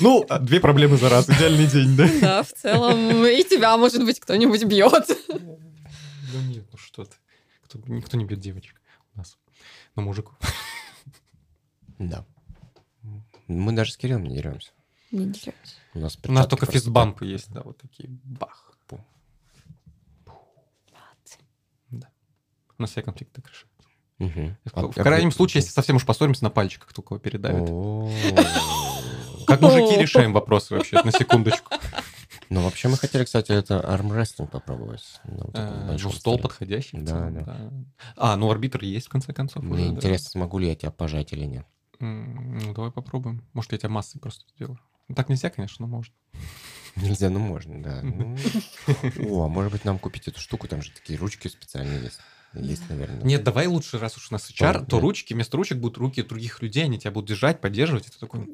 Ну, 0.00 0.26
две 0.40 0.60
проблемы 0.60 0.96
за 0.96 1.08
раз, 1.08 1.28
идеальный 1.28 1.66
день, 1.66 1.96
да? 1.96 2.08
Да, 2.20 2.42
в 2.42 2.52
целом 2.52 3.24
и 3.26 3.42
тебя, 3.44 3.76
может 3.76 4.04
быть, 4.04 4.20
кто-нибудь 4.20 4.64
бьет. 4.64 5.08
Ну 5.28 6.40
нет, 6.42 6.66
ну 6.70 6.78
что 6.78 7.04
ты. 7.04 7.16
Кто- 7.64 7.78
никто 7.86 8.16
не 8.16 8.24
бьет 8.24 8.40
девочек 8.40 8.80
у 9.14 9.18
нас. 9.18 9.36
Но 9.96 10.02
мужик. 10.02 10.30
Да. 11.98 12.24
Мы 13.48 13.72
даже 13.72 13.92
с 13.92 13.96
Кириллом 13.96 14.24
не 14.24 14.34
деремся. 14.36 14.70
Не 15.10 15.24
деремся. 15.26 15.74
У 15.94 15.98
нас, 16.00 16.18
У 16.22 16.32
нас 16.32 16.46
только 16.46 16.66
фистбампы 16.66 17.24
есть, 17.26 17.50
да, 17.50 17.62
вот 17.62 17.78
такие. 17.78 18.08
Бах. 18.24 18.64
У 22.78 22.82
нас 22.82 22.92
все 22.92 23.02
конфликты 23.02 23.40
решаются. 23.40 23.66
Мгм. 24.18 24.56
В 24.64 24.76
А- 24.76 24.88
крайнем 25.02 25.28
а- 25.28 25.32
случае, 25.32 25.60
если 25.60 25.72
совсем 25.72 25.96
уж 25.96 26.04
поссоримся, 26.04 26.44
на 26.44 26.50
пальчиках 26.50 26.92
только 26.92 27.18
передавит. 27.18 27.68
Как 29.46 29.60
мужики 29.60 29.96
решаем 29.96 30.32
вопросы 30.32 30.74
вообще, 30.74 31.02
на 31.02 31.12
секундочку. 31.12 31.74
Ну, 32.50 32.62
вообще, 32.62 32.88
мы 32.88 32.96
хотели, 32.96 33.24
кстати, 33.24 33.52
это 33.52 33.80
армрестлинг 33.80 34.50
попробовать. 34.50 35.02
Э, 35.24 35.90
Ну, 35.92 35.98
стол 35.98 36.12
столе. 36.34 36.38
подходящий. 36.38 36.98
Да, 36.98 37.28
да. 37.30 37.70
А, 38.16 38.36
ну 38.36 38.50
арбитр 38.50 38.82
есть, 38.84 39.06
в 39.06 39.10
конце 39.10 39.34
концов. 39.34 39.62
Мне 39.62 39.74
уже, 39.74 39.90
да. 39.90 39.96
интересно, 39.96 40.30
смогу 40.30 40.58
ли 40.58 40.68
я 40.68 40.74
тебя 40.74 40.90
пожать 40.90 41.32
или 41.34 41.44
нет. 41.44 41.66
Ну, 42.00 42.72
давай 42.74 42.90
попробуем. 42.90 43.42
Может, 43.52 43.72
я 43.72 43.78
тебя 43.78 43.90
массой 43.90 44.18
просто 44.18 44.44
сделаю. 44.54 44.78
Ну, 45.08 45.14
Так 45.14 45.28
нельзя, 45.28 45.50
конечно, 45.50 45.86
но 45.86 45.96
можно. 45.96 46.14
Нельзя, 46.96 47.28
ну 47.30 47.38
можно, 47.38 47.82
да. 47.82 48.00
Ну, 48.02 48.36
О, 49.28 49.44
а 49.44 49.48
может 49.48 49.72
быть, 49.72 49.84
нам 49.84 49.98
купить 49.98 50.26
эту 50.28 50.40
штуку, 50.40 50.68
там 50.68 50.80
же 50.82 50.90
такие 50.92 51.18
ручки 51.18 51.48
специальные 51.48 52.02
есть. 52.02 52.20
Есть, 52.54 52.88
наверное. 52.88 53.22
Нет, 53.22 53.44
давай 53.44 53.66
лучше, 53.66 53.98
раз 53.98 54.16
уж 54.16 54.30
у 54.30 54.34
нас 54.34 54.50
HR, 54.50 54.72
Да, 54.72 54.78
то 54.80 54.96
да. 54.96 55.00
ручки, 55.00 55.34
вместо 55.34 55.56
ручек 55.56 55.78
будут 55.78 55.98
руки 55.98 56.22
других 56.22 56.62
людей, 56.62 56.84
они 56.84 56.98
тебя 56.98 57.10
будут 57.10 57.28
держать, 57.28 57.60
поддерживать, 57.60 58.06
и 58.06 58.10
ты 58.10 58.18
такой... 58.18 58.48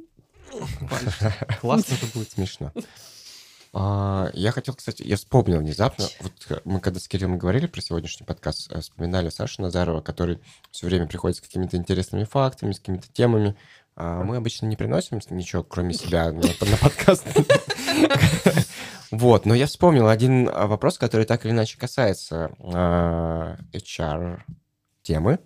Классно 1.61 1.95
это 1.95 2.07
будет. 2.15 2.31
Смешно. 2.31 2.73
А, 3.73 4.31
Я 4.35 4.53
хотел, 4.53 4.75
кстати, 4.75 5.03
я 5.03 5.16
вспомнил 5.16 5.59
внезапно, 5.59 6.07
вот 6.21 6.33
э, 6.49 6.61
мы 6.65 6.79
когда 6.79 7.01
с 7.01 7.09
Кириллом 7.09 7.39
говорили 7.39 7.66
про 7.66 7.81
сегодняшний 7.81 8.25
подкаст, 8.25 8.71
э, 8.71 8.81
вспоминали 8.81 9.31
Сашу 9.31 9.62
Назарова, 9.62 10.01
который 10.01 10.39
все 10.71 10.87
время 10.87 11.09
приходит 11.09 11.39
с 11.39 11.41
какими-то 11.41 11.77
интересными 11.77 12.23
фактами, 12.23 12.71
с 12.71 12.79
какими-то 12.79 13.09
темами. 13.12 13.57
А 13.97 14.23
Мы 14.23 14.37
обычно 14.37 14.66
не 14.66 14.77
приносим 14.77 15.21
ничего, 15.31 15.65
кроме 15.65 15.95
себя, 15.95 16.31
на 16.33 16.43
подкаст. 16.81 17.25
Вот, 19.19 19.47
но 19.47 19.55
я 19.55 19.66
вспомнил 19.66 20.09
один 20.09 20.49
а, 20.53 20.66
вопрос, 20.66 20.99
который 20.99 21.24
так 21.24 21.45
или 21.45 21.53
иначе 21.53 21.78
касается 21.78 22.51
а, 22.59 23.57
HR-темы. 23.73 25.39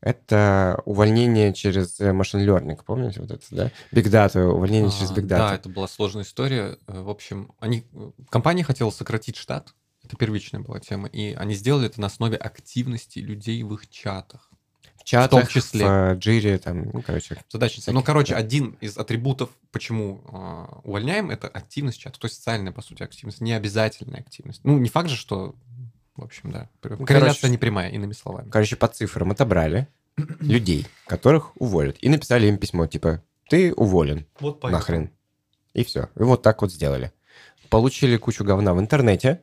Это 0.00 0.82
увольнение 0.84 1.54
через 1.54 1.98
э, 1.98 2.12
машин 2.12 2.46
learning, 2.46 2.78
помните 2.84 3.22
вот 3.22 3.30
это, 3.30 3.46
да? 3.50 3.70
Big 3.90 4.10
Data, 4.10 4.44
увольнение 4.44 4.90
через 4.90 5.10
А, 5.12 5.14
Big 5.14 5.22
Data. 5.22 5.38
Да, 5.38 5.54
это 5.54 5.70
была 5.70 5.88
сложная 5.88 6.24
история. 6.24 6.76
Э, 6.86 7.00
В 7.00 7.08
общем, 7.08 7.52
они, 7.58 7.86
э, 7.94 8.10
компания 8.28 8.64
хотела 8.64 8.90
сократить 8.90 9.36
штат, 9.36 9.74
Это 10.04 10.16
первичная 10.16 10.60
была 10.60 10.78
тема. 10.78 11.08
И 11.08 11.32
они 11.32 11.54
сделали 11.54 11.86
это 11.86 12.02
на 12.02 12.08
основе 12.08 12.36
активности 12.36 13.20
людей 13.20 13.62
в 13.62 13.72
их 13.72 13.88
чатах. 13.88 14.50
В 15.04 15.06
чатах, 15.06 15.50
в, 15.50 15.52
числе. 15.52 15.86
в 15.86 16.14
джире, 16.14 16.56
там, 16.56 16.88
ну, 16.90 17.02
короче. 17.02 17.36
Задачница. 17.50 17.92
Ну, 17.92 18.02
короче, 18.02 18.34
один 18.34 18.78
из 18.80 18.96
атрибутов, 18.96 19.50
почему 19.70 20.22
э, 20.32 20.78
увольняем, 20.84 21.30
это 21.30 21.46
активность 21.46 21.98
чата. 21.98 22.18
То 22.18 22.24
есть 22.24 22.36
социальная, 22.36 22.72
по 22.72 22.80
сути, 22.80 23.02
активность. 23.02 23.42
Не 23.42 23.52
обязательная 23.52 24.20
активность. 24.20 24.62
Ну, 24.64 24.78
не 24.78 24.88
факт 24.88 25.10
же, 25.10 25.16
что... 25.16 25.54
В 26.16 26.24
общем, 26.24 26.52
да. 26.52 26.70
Ну, 26.82 27.04
Корреляция 27.04 27.50
не 27.50 27.58
прямая, 27.58 27.90
иными 27.90 28.12
словами. 28.14 28.48
Короче, 28.48 28.76
по 28.76 28.88
цифрам 28.88 29.30
отобрали 29.30 29.88
людей, 30.40 30.86
которых 31.06 31.52
уволят. 31.60 31.98
И 32.00 32.08
написали 32.08 32.46
им 32.46 32.56
письмо, 32.56 32.86
типа, 32.86 33.22
ты 33.50 33.74
уволен. 33.74 34.24
Вот 34.40 34.62
нахрен. 34.62 35.10
И 35.74 35.84
все. 35.84 36.08
И 36.16 36.22
вот 36.22 36.40
так 36.40 36.62
вот 36.62 36.72
сделали. 36.72 37.12
Получили 37.68 38.16
кучу 38.16 38.42
говна 38.42 38.72
в 38.72 38.80
интернете, 38.80 39.42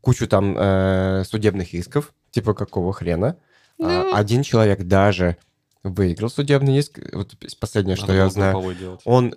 кучу 0.00 0.26
там 0.26 0.56
э, 0.58 1.22
судебных 1.24 1.72
исков, 1.72 2.12
типа 2.32 2.54
какого 2.54 2.92
хрена. 2.92 3.36
А, 3.80 4.04
Ну. 4.04 4.14
один 4.14 4.42
человек 4.42 4.82
даже 4.82 5.36
выиграл 5.82 6.30
судебный 6.30 6.78
иск. 6.78 6.98
Вот 7.12 7.34
последнее, 7.60 7.96
что 7.96 8.12
я 8.12 8.28
знаю. 8.28 9.00
Он 9.04 9.34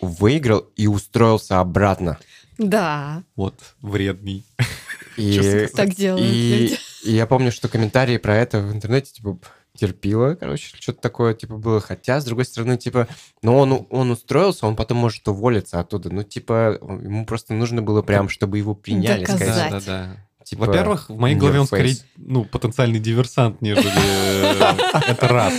выиграл 0.00 0.60
и 0.76 0.86
устроился 0.86 1.60
обратно. 1.60 2.18
Да, 2.58 3.22
Вот, 3.36 3.54
вредный. 3.80 4.44
И, 5.16 5.68
так 5.74 5.94
делают 5.94 6.26
и, 6.26 6.58
люди. 6.62 6.78
и 7.04 7.12
я 7.12 7.26
помню, 7.26 7.52
что 7.52 7.68
комментарии 7.68 8.16
про 8.18 8.36
это 8.36 8.60
в 8.60 8.72
интернете, 8.72 9.12
типа, 9.12 9.38
терпило, 9.76 10.34
короче, 10.34 10.76
что-то 10.76 11.00
такое, 11.00 11.34
типа, 11.34 11.56
было. 11.56 11.80
Хотя, 11.80 12.20
с 12.20 12.24
другой 12.24 12.44
стороны, 12.44 12.76
типа, 12.76 13.06
ну, 13.42 13.56
он, 13.56 13.86
он 13.90 14.10
устроился, 14.10 14.66
он 14.66 14.74
потом 14.74 14.98
может 14.98 15.26
уволиться 15.28 15.78
оттуда. 15.78 16.10
Ну, 16.10 16.24
типа, 16.24 16.78
ему 16.80 17.26
просто 17.26 17.54
нужно 17.54 17.80
было 17.80 18.02
прям, 18.02 18.28
чтобы 18.28 18.58
его 18.58 18.74
приняли, 18.74 19.24
Доказать. 19.24 19.46
сказать. 19.46 19.70
Да, 19.70 19.80
да, 19.80 19.86
да. 19.86 20.27
Типа, 20.48 20.64
Во-первых, 20.64 21.10
в 21.10 21.18
моей 21.18 21.36
голове 21.36 21.60
он 21.60 21.66
скорее, 21.66 21.96
ну, 22.16 22.44
потенциальный 22.46 22.98
диверсант, 22.98 23.60
нежели 23.60 23.92
э, 23.92 25.10
это 25.10 25.28
раз. 25.28 25.52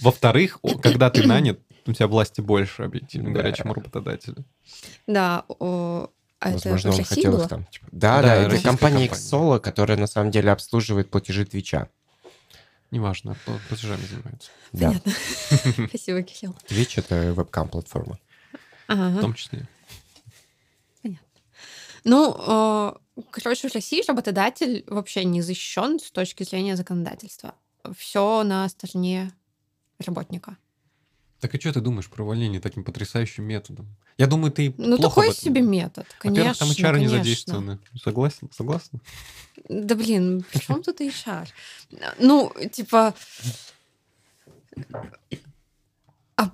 Во-вторых, 0.00 0.60
когда 0.80 1.10
ты 1.10 1.26
нанят, 1.26 1.58
у 1.86 1.92
тебя 1.92 2.06
власти 2.06 2.40
больше, 2.40 2.82
объективно 2.84 3.30
говоря, 3.30 3.50
чем 3.50 3.70
у 3.70 3.74
работодателя. 3.74 4.44
Да, 5.08 5.44
а 6.40 6.50
это 6.50 6.68
Возможно, 6.68 6.92
в 6.92 6.98
он 6.98 7.04
хотел 7.04 7.32
было? 7.32 7.42
их 7.42 7.48
там. 7.48 7.64
типа, 7.64 7.86
да, 7.90 8.22
Да, 8.22 8.28
да, 8.28 8.34
это 8.36 8.62
компания 8.62 9.08
компания. 9.08 9.08
Xolo, 9.08 9.58
которая 9.58 9.98
на 9.98 10.06
самом 10.06 10.30
деле 10.30 10.52
обслуживает 10.52 11.10
платежи 11.10 11.44
Твича. 11.44 11.88
Неважно, 12.92 13.36
пла- 13.44 13.58
платежами 13.68 14.02
занимается. 14.08 14.50
Да, 14.72 14.86
Понятно. 14.86 15.12
Спасибо, 15.88 16.22
Кирилл. 16.22 16.56
Twitch— 16.68 16.92
это 16.96 17.32
вебкам-платформа. 17.32 18.20
В 18.86 19.20
том 19.20 19.34
числе. 19.34 19.66
Ну, 22.08 22.34
э, 22.38 22.92
короче, 23.30 23.68
в 23.68 23.74
России 23.74 24.02
работодатель 24.08 24.82
вообще 24.86 25.24
не 25.24 25.42
защищен 25.42 26.00
с 26.00 26.10
точки 26.10 26.42
зрения 26.42 26.74
законодательства. 26.74 27.54
Все 27.96 28.42
на 28.44 28.66
стороне 28.70 29.30
работника. 29.98 30.56
Так 31.40 31.54
и 31.54 31.60
что 31.60 31.74
ты 31.74 31.80
думаешь 31.82 32.08
про 32.08 32.24
увольнение 32.24 32.62
таким 32.62 32.82
потрясающим 32.82 33.44
методом? 33.44 33.86
Я 34.16 34.26
думаю, 34.26 34.50
ты 34.50 34.74
Ну, 34.78 34.96
плохо 34.96 35.20
такой 35.20 35.34
себе 35.34 35.60
метод, 35.60 36.06
конечно. 36.18 36.54
Там 36.54 36.70
HR 36.70 36.76
не 36.76 36.82
конечно. 36.82 37.18
задействованы. 37.18 37.78
Согласен? 38.02 38.50
Согласна? 38.52 39.00
Да 39.68 39.94
блин, 39.94 40.44
при 40.50 40.60
чем 40.60 40.82
тут 40.82 41.02
HR? 41.02 41.46
Ну, 42.18 42.52
типа... 42.72 43.14
А 46.38 46.52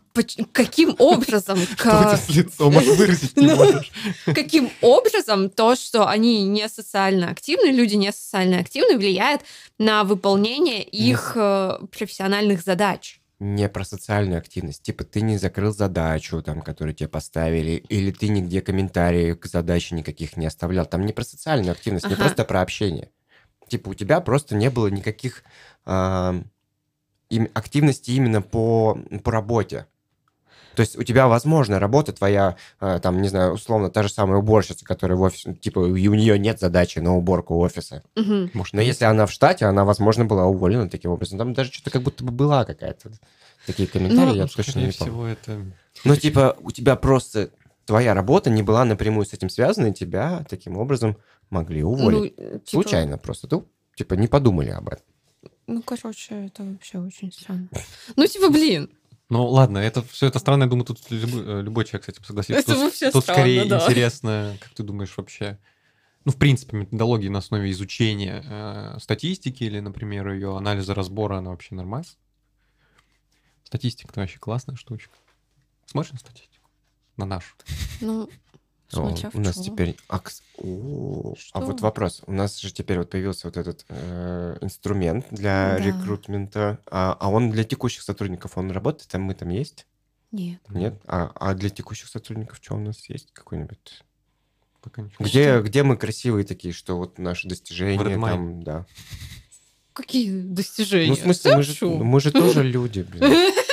каким 0.53 0.97
образом, 0.99 1.59
с 1.77 2.29
лицом 2.31 2.73
выразить 2.73 3.37
не 3.37 3.49
Ну. 3.49 3.57
можешь? 3.57 3.93
каким 4.25 4.71
образом 4.81 5.51
то, 5.51 5.77
что 5.77 6.09
они 6.09 6.45
не 6.45 6.71
социально 6.71 7.29
активны, 7.29 7.67
люди 7.71 7.95
не 7.95 8.11
социально 8.11 8.61
активны, 8.61 8.97
влияет 8.97 9.43
на 9.79 10.05
выполнение 10.05 10.83
их 10.83 11.33
э, 11.37 11.79
профессиональных 11.91 12.63
задач? 12.63 13.21
не 13.41 13.69
про 13.69 13.85
социальную 13.85 14.39
активность. 14.39 14.83
Типа 14.83 15.05
ты 15.05 15.21
не 15.21 15.37
закрыл 15.37 15.75
задачу, 15.75 16.41
там, 16.41 16.63
которую 16.63 16.95
тебе 16.95 17.09
поставили, 17.09 17.73
или 17.73 18.11
ты 18.11 18.29
нигде 18.29 18.63
комментарии 18.63 19.35
к 19.35 19.45
задаче 19.45 19.97
никаких 19.97 20.39
не 20.39 20.47
оставлял. 20.47 20.87
Там 20.87 21.05
не 21.05 21.13
про 21.13 21.25
социальную 21.25 21.73
активность, 21.73 22.09
не 22.09 22.15
просто 22.15 22.45
про 22.45 22.63
общение. 22.63 23.11
Типа 23.69 23.91
у 23.91 23.95
тебя 23.95 24.21
просто 24.21 24.55
не 24.55 24.71
было 24.71 24.87
никаких 24.87 25.43
активности 27.55 28.11
именно 28.13 28.43
по, 28.43 28.99
по 29.23 29.33
работе. 29.33 29.87
То 30.75 30.81
есть 30.81 30.99
у 30.99 31.03
тебя, 31.03 31.29
возможно, 31.29 31.79
работа 31.79 32.13
твоя, 32.13 32.57
а, 32.81 32.99
там, 32.99 33.23
не 33.23 33.29
знаю, 33.29 33.53
условно, 33.53 33.91
та 33.91 34.03
же 34.03 34.09
самая 34.09 34.39
уборщица, 34.39 34.85
которая 34.85 35.17
в 35.17 35.23
офисе, 35.23 35.55
типа, 35.55 35.87
и 35.87 36.09
у 36.09 36.15
нее 36.15 36.39
нет 36.39 36.61
задачи 36.61 36.99
на 36.99 37.15
уборку 37.17 37.57
офиса. 37.59 38.03
Мгм. 38.17 38.51
Может, 38.55 38.75
Но 38.75 38.81
если 38.81 39.05
она 39.05 39.27
в 39.27 39.31
штате, 39.33 39.67
она, 39.67 39.85
возможно, 39.85 40.25
была 40.25 40.47
уволена 40.47 40.89
таким 40.89 41.13
образом. 41.13 41.39
Там 41.39 41.55
даже 41.55 41.73
что-то 41.73 41.91
как 41.91 42.03
будто 42.03 42.25
бы 42.25 42.33
была 42.33 42.65
какая-то 42.65 43.13
такие 43.67 43.89
комментарии, 43.89 44.31
Ну, 44.31 44.35
я 44.35 44.43
ну, 44.43 44.49
точно 44.49 44.81
не 44.81 44.93
помню. 44.93 45.27
это... 45.27 45.61
Ну, 46.05 46.17
типа, 46.17 46.57
у 46.61 46.71
тебя 46.73 46.97
просто 46.97 47.51
твоя 47.87 48.15
работа 48.15 48.51
не 48.51 48.63
была 48.63 48.85
напрямую 48.85 49.27
с 49.27 49.33
этим 49.33 49.49
связана, 49.49 49.87
и 49.87 49.93
тебя 49.93 50.45
таким 50.49 50.77
образом 50.77 51.17
могли 51.51 51.83
уволить. 51.83 52.35
Ну, 52.37 52.59
типа, 52.59 52.61
Случайно 52.83 53.19
просто. 53.19 53.47
Ну, 53.51 53.67
типа, 53.95 54.15
не 54.15 54.27
подумали 54.27 54.71
об 54.71 54.89
этом. 54.89 55.05
Ну, 55.67 55.83
короче, 55.83 56.47
это 56.47 56.65
вообще 56.65 56.99
очень 56.99 57.33
странно. 57.33 57.69
Ну, 58.17 58.27
типа, 58.27 58.51
блин, 58.51 58.91
Ну, 59.29 59.47
ладно, 59.47 59.79
это 59.79 60.03
все 60.03 60.27
это 60.27 60.39
странно, 60.39 60.65
я 60.65 60.69
думаю, 60.69 60.85
тут 60.85 60.99
любой, 61.11 61.43
э, 61.45 61.63
любой 61.63 61.85
человек 61.85 62.05
с 62.05 62.09
этим 62.09 62.25
согласится. 62.25 62.61
Это 62.61 62.73
тут 62.75 62.83
вообще 62.83 63.11
тут 63.11 63.23
странно, 63.23 63.41
скорее 63.41 63.65
да. 63.65 63.79
интересно, 63.79 64.57
как 64.61 64.71
ты 64.71 64.83
думаешь 64.83 65.17
вообще, 65.17 65.59
ну, 66.25 66.33
в 66.33 66.37
принципе, 66.37 66.77
методологии 66.77 67.29
на 67.29 67.39
основе 67.39 67.71
изучения 67.71 68.45
э, 68.45 68.99
статистики 69.01 69.65
или, 69.65 69.81
например, 69.81 70.31
ее 70.31 70.57
анализа 70.57 70.95
разбора, 70.95 71.39
она 71.39 71.51
вообще 71.51 71.75
нормальна? 71.75 72.07
Статистика-то 73.65 74.21
вообще 74.21 74.39
классная 74.39 74.77
штучка. 74.77 75.13
Смотришь 75.87 76.13
на 76.13 76.19
статистику? 76.19 76.69
На 77.17 77.27
нашу. 77.27 77.55
ну, 78.01 78.29
смотря 78.89 79.31
у 79.33 79.41
нас 79.41 79.57
теперь... 79.57 79.97
А, 80.09 80.21
о, 80.59 81.35
а 81.53 81.61
вот 81.61 81.81
вопрос. 81.81 82.23
У 82.27 82.33
нас 82.33 82.59
же 82.61 82.73
теперь 82.73 82.99
вот 82.99 83.11
появился 83.11 83.47
вот 83.47 83.57
этот 83.57 83.85
э, 83.89 84.59
инструмент 84.61 85.27
для 85.31 85.77
Да. 85.77 85.85
рекрутмента. 85.85 86.79
А, 86.87 87.17
а 87.19 87.31
он 87.31 87.51
для 87.51 87.65
текущих 87.65 88.03
сотрудников, 88.03 88.57
он 88.57 88.71
работает? 88.71 89.09
Там 89.11 89.23
мы 89.23 89.35
там 89.35 89.49
есть? 89.49 89.87
Нет. 90.33 90.61
Нет? 90.71 91.01
А, 91.07 91.31
а 91.35 91.55
для 91.55 91.71
текущих 91.71 92.09
сотрудников 92.09 92.59
что 92.61 92.75
у 92.75 92.81
нас 92.81 93.09
есть? 93.09 93.33
Какой-нибудь... 93.33 94.03
Пока 94.83 95.03
ничего. 95.03 95.25
Где, 95.25 95.61
где 95.61 95.83
мы 95.83 95.97
красивые 95.97 96.45
такие, 96.45 96.75
что 96.75 96.97
вот 96.97 97.19
наши 97.19 97.49
достижения 97.49 98.19
там, 98.19 98.63
да. 98.63 98.87
Какие 99.95 100.31
достижения? 100.43 101.11
Ну, 101.11 101.15
в 101.15 101.21
смысле, 101.21 101.57
мы 101.57 101.63
же, 101.63 101.87
мы 101.87 102.21
же 102.21 102.33
тоже 102.33 102.65
люди, 102.65 103.01
блин. 103.01 103.53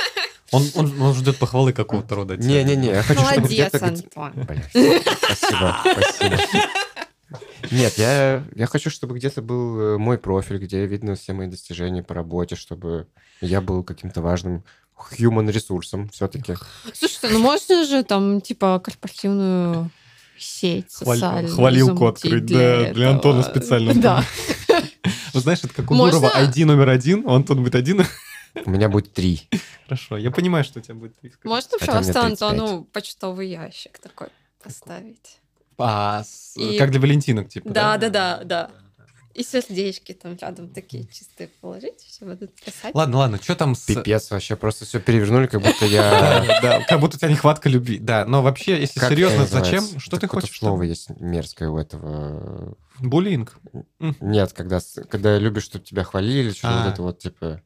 Он, 0.52 0.62
он, 0.74 1.00
он 1.02 1.14
ждет 1.14 1.38
похвалы 1.38 1.72
какого-то 1.72 2.14
рода. 2.14 2.36
Не-не-не, 2.36 2.88
я 2.88 3.02
хочу, 3.02 3.20
чтобы 3.20 3.40
Молодец, 3.40 3.70
где-то... 3.72 3.78
где- 3.90 4.06
Антон. 4.14 4.44
Блядь, 4.46 5.02
спасибо, 5.24 5.80
спасибо. 5.92 6.38
Нет, 7.70 7.96
я, 7.96 8.42
я 8.54 8.66
хочу, 8.66 8.90
чтобы 8.90 9.16
где-то 9.16 9.40
был 9.40 9.80
э, 9.80 9.98
мой 9.98 10.18
профиль, 10.18 10.58
где 10.58 10.84
видно 10.84 11.14
все 11.14 11.32
мои 11.32 11.46
достижения 11.46 12.02
по 12.02 12.12
работе, 12.12 12.54
чтобы 12.56 13.06
я 13.40 13.60
был 13.60 13.82
каким-то 13.82 14.20
важным 14.20 14.62
human 15.18 15.50
ресурсом 15.50 16.08
все-таки. 16.10 16.54
Слушайте, 16.92 17.28
ну 17.30 17.38
можно 17.38 17.86
же 17.86 18.02
там, 18.04 18.40
типа, 18.40 18.78
корпоративную 18.80 19.90
сеть 20.36 20.92
Хваль- 20.92 21.16
социальную 21.18 21.54
хвалилку 21.54 22.06
открыть, 22.08 22.44
да, 22.46 22.52
для 22.56 22.88
этого. 22.90 23.10
Антона 23.10 23.42
специально. 23.42 23.94
Да. 23.94 24.24
Вы 25.32 25.40
знаешь, 25.40 25.60
это 25.62 25.72
как 25.72 25.90
у 25.90 25.94
Можно- 25.94 26.20
Дурова 26.20 26.32
ID 26.44 26.64
номер 26.66 26.88
один, 26.90 27.24
а 27.26 27.36
Антон 27.36 27.58
будет 27.62 27.74
один. 27.76 28.04
У 28.66 28.70
меня 28.70 28.88
будет 28.88 29.12
три. 29.12 29.48
Хорошо, 29.84 30.16
я 30.16 30.30
понимаю, 30.30 30.64
что 30.64 30.78
у 30.78 30.82
тебя 30.82 30.94
будет 30.94 31.18
три. 31.18 31.32
Можно, 31.44 31.78
пожалуйста, 31.78 32.12
35. 32.12 32.42
Антону 32.42 32.84
почтовый 32.84 33.48
ящик 33.48 33.98
такой 33.98 34.28
поставить? 34.62 35.38
А, 35.78 36.22
И- 36.56 36.78
как 36.78 36.90
для 36.90 37.00
Валентинок, 37.00 37.48
типа, 37.48 37.70
Да, 37.70 37.96
да, 37.96 38.08
да, 38.08 38.44
да. 38.44 38.70
И 39.34 39.42
сердечки 39.42 40.12
там 40.12 40.36
рядом 40.36 40.68
такие 40.68 41.06
чистые 41.06 41.48
положить, 41.60 42.00
все 42.00 42.26
будут 42.26 42.54
писать. 42.54 42.94
Ладно, 42.94 43.16
ладно, 43.16 43.38
что 43.42 43.56
там 43.56 43.74
с... 43.74 43.86
Пипец, 43.86 44.30
вообще 44.30 44.56
просто 44.56 44.84
все 44.84 45.00
перевернули, 45.00 45.46
как 45.46 45.62
будто 45.62 45.86
я... 45.86 46.44
Да, 46.46 46.60
да, 46.60 46.84
как 46.84 47.00
будто 47.00 47.16
у 47.16 47.18
тебя 47.18 47.30
нехватка 47.30 47.70
любви. 47.70 47.98
Да, 47.98 48.26
но 48.26 48.42
вообще, 48.42 48.78
если 48.78 49.00
серьезно, 49.00 49.46
зачем? 49.46 49.84
Что 49.98 50.16
ты 50.18 50.26
Какое-то 50.26 50.46
хочешь? 50.48 50.58
слово 50.58 50.82
есть 50.82 51.08
мерзкое 51.18 51.70
у 51.70 51.78
этого. 51.78 52.76
Буллинг. 53.00 53.58
Нет, 54.20 54.52
когда, 54.52 55.38
любишь, 55.38 55.64
чтобы 55.64 55.84
тебя 55.84 56.04
хвалили, 56.04 56.52
что 56.52 56.68
А. 56.68 56.84
вот 56.84 56.92
это 56.92 57.02
вот, 57.02 57.18
типа... 57.18 57.62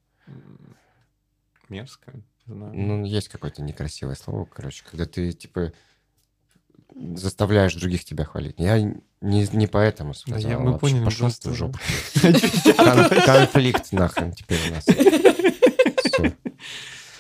Мерзко. 1.69 2.13
не 2.47 2.55
знаю. 2.55 2.73
Ну, 2.75 3.05
есть 3.05 3.29
какое-то 3.29 3.63
некрасивое 3.63 4.15
слово, 4.15 4.45
короче, 4.47 4.85
когда 4.89 5.07
ты, 5.07 5.33
типа, 5.33 5.73
заставляешь 6.95 7.75
других 7.75 8.05
тебя 8.05 8.25
хвалить. 8.25 8.55
Я 8.59 8.81
не, 8.81 9.47
не 9.53 9.67
поэтому 9.67 10.13
Да, 10.13 10.19
сказал. 10.19 10.41
я- 10.51 10.59
мы 10.59 10.73
вообще. 10.73 10.81
поняли, 10.81 11.05
Пошел 11.05 11.29
в 11.29 11.55
жопу. 11.55 11.79
Кон- 12.23 13.21
конфликт 13.25 13.93
нахрен 13.93 14.33
теперь 14.33 14.61
у 14.71 14.75
нас. 14.75 14.85
Всё. 14.85 16.33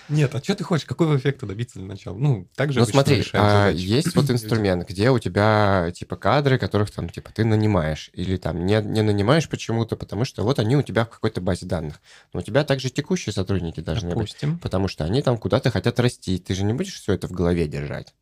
Нет, 0.08 0.34
а 0.34 0.42
что 0.42 0.54
ты 0.54 0.64
хочешь? 0.64 0.86
Какого 0.86 1.16
эффекта 1.16 1.46
добиться 1.46 1.78
для 1.78 1.88
начала? 1.88 2.16
Ну, 2.16 2.48
так 2.54 2.72
же 2.72 2.80
Ну 2.80 2.86
смотри, 2.86 3.24
а, 3.32 3.70
есть 3.70 4.14
вот 4.14 4.30
инструмент, 4.30 4.88
где 4.88 5.10
у 5.10 5.18
тебя 5.18 5.90
типа 5.94 6.16
кадры, 6.16 6.58
которых 6.58 6.90
там 6.90 7.08
типа 7.08 7.30
ты 7.32 7.44
нанимаешь, 7.44 8.10
или 8.12 8.36
там 8.36 8.66
не, 8.66 8.80
не 8.82 9.02
нанимаешь 9.02 9.48
почему-то, 9.48 9.96
потому 9.96 10.24
что 10.24 10.42
вот 10.42 10.58
они 10.58 10.76
у 10.76 10.82
тебя 10.82 11.04
в 11.04 11.10
какой-то 11.10 11.40
базе 11.40 11.66
данных. 11.66 12.00
Но 12.32 12.40
у 12.40 12.42
тебя 12.42 12.64
также 12.64 12.90
текущие 12.90 13.32
сотрудники 13.32 13.80
должны 13.80 14.08
быть, 14.10 14.16
Допустим. 14.16 14.58
потому 14.58 14.88
что 14.88 15.04
они 15.04 15.22
там 15.22 15.38
куда-то 15.38 15.70
хотят 15.70 15.98
расти. 16.00 16.38
Ты 16.38 16.54
же 16.54 16.64
не 16.64 16.72
будешь 16.72 17.00
все 17.00 17.12
это 17.12 17.26
в 17.26 17.32
голове 17.32 17.66
держать. 17.66 18.14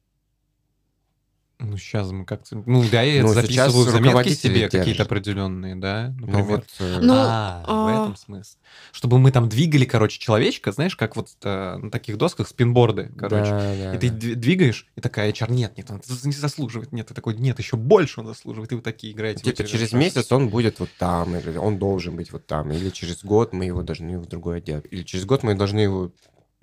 Ну, 1.64 1.76
сейчас 1.78 2.10
мы 2.10 2.24
как-то... 2.24 2.62
Ну, 2.66 2.84
да, 2.90 3.02
я 3.02 3.22
Ну, 3.22 3.28
записываю 3.28 3.86
в 3.86 3.90
заметки 3.90 4.30
себе 4.34 4.68
какие-то 4.68 5.04
определенные, 5.04 5.74
да, 5.76 6.14
Ну 6.18 6.26
например. 6.26 6.44
вот... 6.46 6.64
э, 6.80 6.98
Ну, 7.00 7.12
а, 7.16 7.62
в 7.66 7.86
а- 7.88 8.02
этом 8.02 8.16
смысл. 8.16 8.56
Чтобы 8.92 9.18
мы 9.18 9.30
там 9.32 9.48
двигали, 9.48 9.84
короче, 9.84 10.18
человечка, 10.18 10.72
знаешь, 10.72 10.96
как 10.96 11.16
вот 11.16 11.28
э, 11.42 11.76
на 11.76 11.90
таких 11.90 12.18
досках 12.18 12.48
спинборды, 12.48 13.10
короче. 13.16 13.50
да, 13.50 13.74
да, 13.76 13.94
И 13.94 13.98
ты 13.98 14.10
да. 14.10 14.34
двигаешь, 14.34 14.86
и 14.96 15.00
такая 15.00 15.30
HR, 15.32 15.50
нет, 15.52 15.76
нет, 15.76 15.90
он 15.90 16.00
не 16.24 16.32
заслуживает, 16.32 16.92
нет, 16.92 17.06
ты 17.08 17.14
такой, 17.14 17.34
нет, 17.36 17.58
еще 17.58 17.76
больше 17.76 18.20
он 18.20 18.26
заслуживает, 18.26 18.72
и 18.72 18.74
вы 18.74 18.80
такие 18.82 19.12
играете. 19.12 19.40
в 19.40 19.44
Типа 19.44 19.64
через 19.68 19.90
шашки. 19.90 19.96
месяц 19.96 20.30
он 20.32 20.48
будет 20.48 20.80
вот 20.80 20.90
там, 20.98 21.34
или 21.36 21.56
он 21.56 21.78
должен 21.78 22.16
быть 22.16 22.32
вот 22.32 22.46
там, 22.46 22.70
или 22.72 22.90
через 22.90 23.24
год 23.24 23.52
мы 23.52 23.64
его 23.66 23.82
должны 23.82 24.18
в 24.18 24.26
другой 24.26 24.58
отдел, 24.58 24.80
или 24.90 25.02
через 25.02 25.24
год 25.24 25.42
мы 25.42 25.54
должны 25.54 25.80
его 25.80 26.10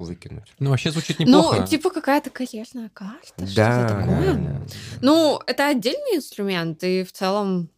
выкинуть. 0.03 0.53
Ну, 0.59 0.69
вообще 0.69 0.91
звучит 0.91 1.19
неплохо. 1.19 1.61
Ну, 1.61 1.67
типа 1.67 1.89
какая-то 1.89 2.29
карьерная 2.29 2.89
карта, 2.93 3.17
Да, 3.37 3.45
что-то 3.45 3.55
да, 3.55 3.87
такое. 3.87 4.33
да. 4.35 4.61
Ну, 5.01 5.39
это 5.47 5.67
отдельный 5.67 6.17
инструмент, 6.17 6.83
и 6.83 7.03
в 7.03 7.11
целом 7.11 7.69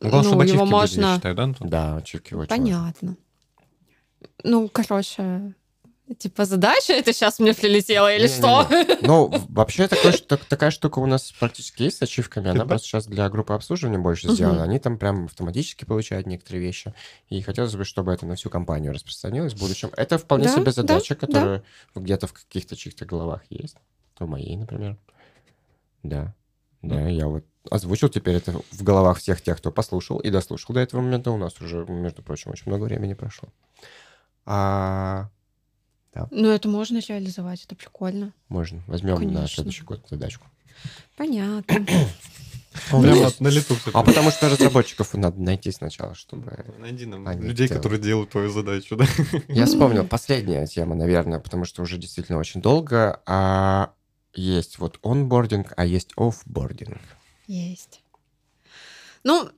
Ну, 0.00 0.10
главное, 0.10 0.22
чтобы 0.30 0.44
ну, 0.44 0.50
его 0.52 0.62
ачивки 0.62 0.64
были, 0.64 0.70
я 0.70 0.80
можно... 0.80 1.14
считаю, 1.16 1.34
да, 1.34 1.42
Антон? 1.42 1.68
Да, 1.68 1.96
ачивки 1.96 2.34
очень 2.34 2.48
важны. 2.48 2.56
Понятно. 2.56 3.16
Ну, 4.42 4.68
короче, 4.68 5.54
типа 6.18 6.44
задача 6.44 6.92
это 6.92 7.12
сейчас 7.12 7.38
мне 7.38 7.54
прилетела 7.54 8.14
или 8.14 8.26
что? 8.26 8.66
Не-не-не. 8.70 9.06
Ну, 9.06 9.26
в- 9.28 9.52
вообще 9.52 9.88
такой, 9.88 10.12
шту- 10.12 10.36
такая 10.48 10.70
штука 10.70 10.98
у 10.98 11.06
нас 11.06 11.32
практически 11.32 11.84
есть 11.84 11.98
с 11.98 12.02
ачивками. 12.02 12.50
Она 12.50 12.62
Ты 12.62 12.68
просто 12.68 12.86
сейчас 12.88 13.06
для 13.06 13.28
группы 13.30 13.54
обслуживания 13.54 13.98
больше 13.98 14.28
сделана. 14.30 14.62
Они 14.64 14.78
там 14.78 14.98
прям 14.98 15.24
автоматически 15.26 15.84
получают 15.84 16.26
некоторые 16.26 16.62
вещи. 16.62 16.92
И 17.28 17.40
хотелось 17.42 17.74
бы, 17.74 17.84
чтобы 17.84 18.12
это 18.12 18.26
на 18.26 18.34
всю 18.36 18.50
компанию 18.50 18.92
распространилось 18.92 19.54
в 19.54 19.58
будущем. 19.60 19.90
Это 19.96 20.18
вполне 20.18 20.44
Да, 20.44 20.52
себе 20.54 20.64
да, 20.64 20.72
задача, 20.72 21.14
да. 21.14 21.26
которая 21.26 21.62
где-то 21.94 22.26
в 22.26 22.32
каких-то 22.32 22.76
чьих-то 22.76 23.06
головах 23.06 23.42
есть. 23.50 23.76
В 24.18 24.26
моей, 24.26 24.56
например. 24.56 24.96
Да. 26.02 26.34
Да, 26.82 27.08
я 27.08 27.28
вот 27.28 27.44
озвучил 27.70 28.10
теперь 28.10 28.34
это 28.36 28.52
в 28.72 28.82
головах 28.82 29.18
всех 29.18 29.40
тех, 29.40 29.56
кто 29.56 29.72
послушал 29.72 30.18
и 30.18 30.28
дослушал 30.28 30.74
до 30.74 30.80
этого 30.80 31.00
момента. 31.00 31.30
У 31.30 31.38
нас 31.38 31.58
уже, 31.62 31.86
между 31.86 32.22
прочим, 32.22 32.50
очень 32.50 32.64
много 32.66 32.84
времени 32.84 33.14
прошло. 33.14 33.48
А, 34.44 35.30
Ну, 36.30 36.48
это 36.48 36.68
можно 36.68 36.98
реализовать, 36.98 37.64
это 37.64 37.74
прикольно. 37.74 38.32
можно. 38.48 38.82
Возьмем 38.86 39.14
на 39.14 39.18
Конечно. 39.20 39.48
следующий 39.48 39.82
год 39.84 40.06
задачку. 40.08 40.46
Понятно. 41.16 41.86
Прямо 42.90 43.30
на 43.38 43.48
лету 43.48 43.76
А 43.92 44.02
потому 44.02 44.30
что 44.32 44.48
разработчиков 44.48 45.14
надо 45.14 45.40
найти 45.40 45.70
сначала, 45.70 46.14
чтобы... 46.16 46.64
Найди 46.78 47.06
нам 47.06 47.26
Они 47.28 47.40
людей, 47.42 47.68
делают. 47.68 47.82
которые 47.82 48.02
делают 48.02 48.30
твою 48.30 48.50
задачу, 48.50 48.96
да? 48.96 49.06
Я 49.48 49.66
вспомнил, 49.66 50.04
последняя 50.04 50.66
тема, 50.66 50.96
наверное, 50.96 51.38
потому 51.38 51.64
что 51.64 51.82
уже 51.82 51.98
действительно 51.98 52.38
очень 52.38 52.60
долго. 52.60 53.22
А 53.26 53.92
есть 54.34 54.78
вот 54.78 54.98
онбординг, 55.04 55.72
а 55.76 55.84
есть 55.86 56.12
офбординг. 56.16 56.98
Есть. 57.46 58.02
Ну, 59.22 59.48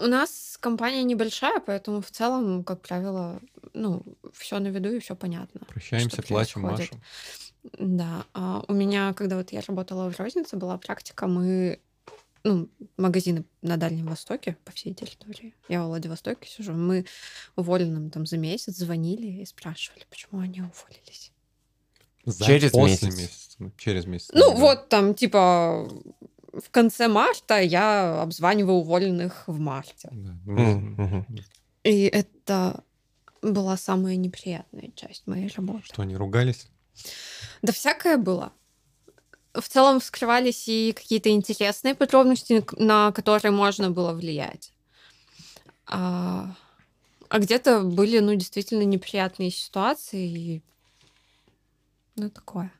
у 0.00 0.06
нас 0.06 0.56
компания 0.60 1.02
небольшая, 1.02 1.60
поэтому 1.60 2.00
в 2.00 2.10
целом, 2.10 2.64
как 2.64 2.82
правило, 2.82 3.40
ну, 3.74 4.02
все 4.32 4.58
на 4.58 4.68
виду 4.68 4.90
и 4.92 4.98
все 5.00 5.14
понятно. 5.14 5.60
Прощаемся, 5.68 6.22
плачем, 6.22 6.62
машем. 6.62 7.00
Да. 7.78 8.24
а 8.32 8.64
у 8.68 8.72
меня, 8.72 9.12
когда 9.12 9.36
вот 9.36 9.52
я 9.52 9.60
работала 9.60 10.10
в 10.10 10.18
рознице, 10.18 10.56
была 10.56 10.78
практика, 10.78 11.26
мы 11.26 11.78
ну, 12.42 12.68
магазины 12.96 13.44
на 13.62 13.76
Дальнем 13.76 14.06
Востоке 14.06 14.56
по 14.64 14.72
всей 14.72 14.94
территории. 14.94 15.54
Я 15.68 15.82
в 15.82 15.88
Владивостоке 15.88 16.48
сижу. 16.48 16.72
Мы 16.72 17.04
уволенным 17.56 18.10
там 18.10 18.26
за 18.26 18.38
месяц 18.38 18.76
звонили 18.76 19.42
и 19.42 19.44
спрашивали, 19.44 20.04
почему 20.08 20.40
они 20.40 20.60
уволились. 20.62 21.32
За- 22.24 22.44
Через 22.44 22.70
после 22.70 23.08
месяц. 23.08 23.18
месяца. 23.18 23.56
ну, 23.58 23.72
Через 23.76 24.06
месяц. 24.06 24.30
Ну, 24.32 24.52
да. 24.52 24.56
вот 24.56 24.88
там, 24.88 25.14
типа, 25.14 25.88
в 26.52 26.70
конце 26.70 27.08
марта 27.08 27.60
я 27.60 28.22
обзваниваю 28.22 28.78
уволенных 28.78 29.44
в 29.46 29.58
марте. 29.58 30.10
И 31.82 32.04
это 32.04 32.84
была 33.42 33.76
самая 33.76 34.16
неприятная 34.16 34.90
часть 34.94 35.26
моей 35.26 35.48
работы. 35.48 35.84
Что, 35.84 36.02
они 36.02 36.16
ругались? 36.16 36.68
Да 37.62 37.72
всякое 37.72 38.16
было. 38.16 38.52
В 39.54 39.62
целом 39.62 39.98
вскрывались 40.00 40.68
и 40.68 40.92
какие-то 40.92 41.30
интересные 41.30 41.94
подробности, 41.94 42.64
на 42.76 43.12
которые 43.12 43.50
можно 43.50 43.90
было 43.90 44.12
влиять. 44.12 44.72
А, 45.86 46.54
а 47.28 47.38
где-то 47.38 47.82
были, 47.82 48.20
ну, 48.20 48.34
действительно 48.34 48.82
неприятные 48.82 49.50
ситуации. 49.50 50.28
И... 50.28 50.62
Ну, 52.14 52.30
такое. 52.30 52.72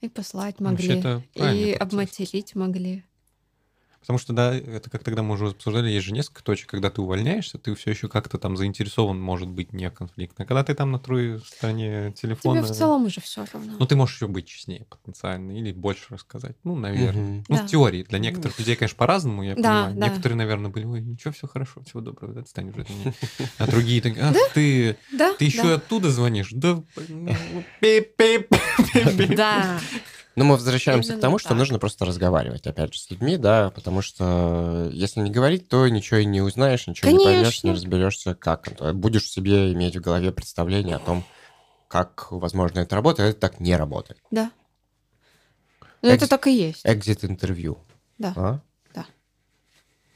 И 0.00 0.08
послать 0.08 0.60
могли. 0.60 0.88
Вообще-то 0.88 1.24
и 1.34 1.38
правильный 1.38 1.76
процесс. 1.76 1.92
обматерить 1.92 2.54
могли. 2.54 3.04
Потому 4.00 4.18
что, 4.18 4.32
да, 4.32 4.54
это 4.54 4.88
как 4.90 5.04
тогда 5.04 5.22
мы 5.22 5.34
уже 5.34 5.48
обсуждали, 5.48 5.90
есть 5.90 6.06
же 6.06 6.12
несколько 6.14 6.42
точек, 6.42 6.70
когда 6.70 6.90
ты 6.90 7.02
увольняешься, 7.02 7.58
ты 7.58 7.74
все 7.74 7.90
еще 7.90 8.08
как-то 8.08 8.38
там 8.38 8.56
заинтересован, 8.56 9.20
может 9.20 9.48
быть, 9.48 9.72
не 9.74 9.90
конфликтно. 9.90 10.46
Когда 10.46 10.64
ты 10.64 10.74
там 10.74 10.90
на 10.90 10.98
той 10.98 11.38
стороне 11.40 12.12
телефона... 12.12 12.62
Тебе 12.62 12.72
в 12.72 12.76
целом 12.76 13.04
уже 13.04 13.20
все 13.20 13.44
равно. 13.52 13.74
Ну, 13.78 13.86
ты 13.86 13.96
можешь 13.96 14.16
еще 14.16 14.26
быть 14.26 14.46
честнее 14.46 14.86
потенциально 14.88 15.52
или 15.52 15.72
больше 15.72 16.04
рассказать. 16.14 16.56
Ну, 16.64 16.76
наверное. 16.76 17.22
Мгм. 17.22 17.44
Ну, 17.48 17.56
Да. 17.56 17.66
в 17.66 17.70
теории. 17.70 18.02
Для 18.04 18.18
некоторых 18.18 18.58
людей, 18.58 18.74
конечно, 18.74 18.96
по-разному, 18.96 19.42
я 19.42 19.54
Да, 19.54 19.62
понимаю. 19.84 19.94
да. 19.96 20.08
Некоторые, 20.08 20.36
наверное, 20.38 20.70
были, 20.70 20.84
ой, 20.86 21.00
ничего, 21.02 21.32
все 21.32 21.46
хорошо, 21.46 21.82
всего 21.82 22.00
доброго, 22.00 22.40
отстань 22.40 22.70
уже 22.70 22.80
от 22.80 22.90
меня. 22.90 23.12
А 23.58 23.66
другие 23.66 24.00
так, 24.00 24.14
ах, 24.18 24.34
ты, 24.54 24.96
да, 25.12 25.34
ты 25.34 25.44
еще 25.44 25.62
да. 25.64 25.74
оттуда 25.74 26.10
звонишь? 26.10 26.50
Да, 26.52 26.82
ну, 27.08 27.34
пип-пип. 27.80 28.48
Да. 29.36 29.78
Но 30.36 30.44
мы 30.44 30.54
возвращаемся 30.54 31.08
к 31.08 31.12
Именно 31.12 31.22
тому, 31.22 31.38
что 31.38 31.48
так. 31.50 31.58
нужно 31.58 31.78
просто 31.78 32.04
разговаривать, 32.04 32.66
опять 32.66 32.94
же, 32.94 33.00
с 33.00 33.10
людьми, 33.10 33.36
да, 33.36 33.70
потому 33.70 34.00
что 34.00 34.88
если 34.92 35.20
не 35.20 35.30
говорить, 35.30 35.68
то 35.68 35.88
ничего 35.88 36.18
и 36.20 36.24
не 36.24 36.40
узнаешь, 36.40 36.86
ничего 36.86 37.10
не 37.10 37.24
поймешь, 37.24 37.62
не 37.62 37.70
Конечно. 37.70 37.72
разберешься, 37.72 38.34
как. 38.34 38.68
Будешь 38.94 39.28
себе 39.28 39.72
иметь 39.72 39.96
в 39.96 40.00
голове 40.00 40.30
представление 40.32 40.96
о 40.96 41.00
том, 41.00 41.24
как, 41.88 42.28
возможно, 42.30 42.78
это 42.80 42.94
работает, 42.94 43.26
а 43.26 43.30
это 43.30 43.40
так 43.40 43.58
не 43.60 43.76
работает. 43.76 44.20
Да. 44.30 44.52
Ну, 46.02 46.08
это 46.08 46.28
так 46.28 46.46
и 46.46 46.56
есть. 46.56 46.82
Экзит-интервью. 46.84 47.78
Да. 48.18 48.32
А? 48.36 48.60
Да. 48.94 49.06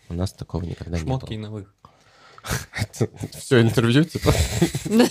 У 0.08 0.14
нас 0.14 0.32
такого 0.32 0.62
никогда 0.62 0.96
Шмотки 0.96 1.30
не 1.30 1.34
и 1.34 1.38
на 1.38 1.50
выход. 1.50 1.74
было. 1.82 3.08
Все 3.38 3.60
интервью, 3.60 4.04
типа. 4.04 4.32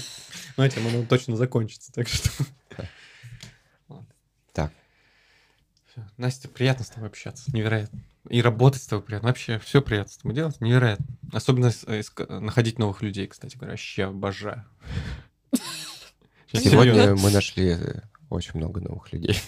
Ну, 0.55 0.63
этим 0.63 0.85
оно 0.85 1.03
точно 1.03 1.35
закончится, 1.35 1.91
так 1.91 2.07
что... 2.07 2.29
Всё. 5.93 6.01
Настя, 6.17 6.47
приятно 6.47 6.83
с 6.83 6.89
тобой 6.89 7.09
общаться, 7.09 7.55
невероятно. 7.55 8.01
И 8.27 8.41
работать 8.41 8.81
с 8.81 8.87
тобой 8.87 9.05
приятно. 9.05 9.27
Вообще, 9.27 9.59
все 9.59 9.79
приятно 9.79 10.11
с 10.11 10.17
тобой 10.17 10.33
делать, 10.33 10.59
невероятно. 10.59 11.05
Особенно 11.31 11.71
э, 11.85 12.01
находить 12.29 12.79
новых 12.79 13.03
людей, 13.03 13.27
кстати 13.27 13.55
говоря, 13.55 13.73
вообще 13.73 14.05
обожаю. 14.05 14.65
Сегодня 16.51 17.15
мы 17.15 17.29
нашли 17.29 17.75
э, 17.79 18.01
очень 18.29 18.53
много 18.55 18.81
новых 18.81 19.13
людей. 19.13 19.39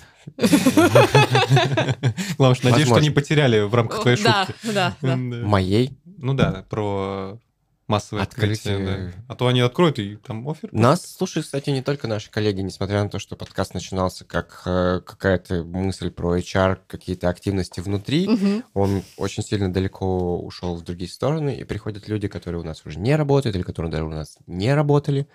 Главное, 2.38 2.56
что 2.56 2.70
надеюсь, 2.70 2.90
что 2.90 3.00
не 3.00 3.10
потеряли 3.10 3.62
в 3.62 3.74
рамках 3.74 4.02
твоей 4.02 4.18
шутки. 4.18 4.54
да. 4.72 4.96
Да. 5.02 5.16
Моей. 5.16 5.98
Ну 6.06 6.36
да, 6.36 6.64
про 6.70 7.40
массовое 7.88 8.24
открытие. 8.24 8.76
Открытие. 8.76 9.14
да. 9.14 9.24
А 9.28 9.36
то 9.36 9.48
они 9.48 9.62
откроют, 9.62 10.00
и 10.00 10.16
там 10.16 10.48
офер. 10.50 10.70
Нас 10.72 11.06
слушают, 11.06 11.46
кстати, 11.46 11.70
не 11.70 11.82
только 11.82 12.08
наши 12.08 12.32
коллеги, 12.32 12.62
несмотря 12.62 13.04
на 13.04 13.10
то, 13.10 13.20
что 13.20 13.36
подкаст 13.36 13.74
начинался 13.74 14.26
как 14.26 14.64
э, 14.66 15.02
какая-то 15.06 15.64
мысль 15.64 16.10
про 16.12 16.38
HR, 16.38 16.80
какие-то 16.88 17.30
активности 17.30 17.80
внутри, 17.80 18.28
Мгм. 18.28 18.64
он 18.74 19.04
очень 19.18 19.44
сильно 19.44 19.72
далеко 19.72 20.40
ушел 20.40 20.76
в 20.76 20.84
другие 20.84 21.10
стороны, 21.10 21.56
и 21.56 21.64
приходят 21.64 22.08
люди, 22.08 22.28
которые 22.28 22.62
у 22.62 22.66
нас 22.66 22.82
уже 22.86 23.00
не 23.00 23.16
работают, 23.16 23.56
или 23.56 23.64
которые 23.64 23.92
даже 23.92 24.06
у 24.06 24.10
нас 24.10 24.38
не 24.48 24.74
работали, 24.74 25.28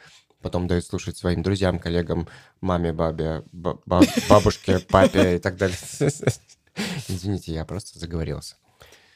потом 0.43 0.67
дают 0.67 0.85
слушать 0.87 1.17
своим 1.19 1.43
друзьям, 1.43 1.79
коллегам, 1.79 2.27
маме, 2.61 2.93
бабе, 2.93 3.43
ба- 3.53 3.79
ба- 3.87 4.03
бабушке, 4.29 4.79
папе 4.79 5.37
и 5.37 5.39
так 5.39 5.57
далее. 5.57 5.77
Извините, 7.09 7.53
я 7.53 7.65
просто 7.65 7.99
заговорился. 7.99 8.57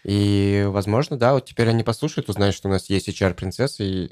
И, 0.05 0.65
возможно, 0.69 1.17
да, 1.17 1.33
вот 1.33 1.47
теперь 1.47 1.69
они 1.69 1.83
послушают, 1.83 2.29
узнают, 2.29 2.55
что 2.55 2.69
у 2.69 2.71
нас 2.71 2.91
есть 2.91 3.09
HR-принцессы, 3.09 3.85
и 3.85 4.11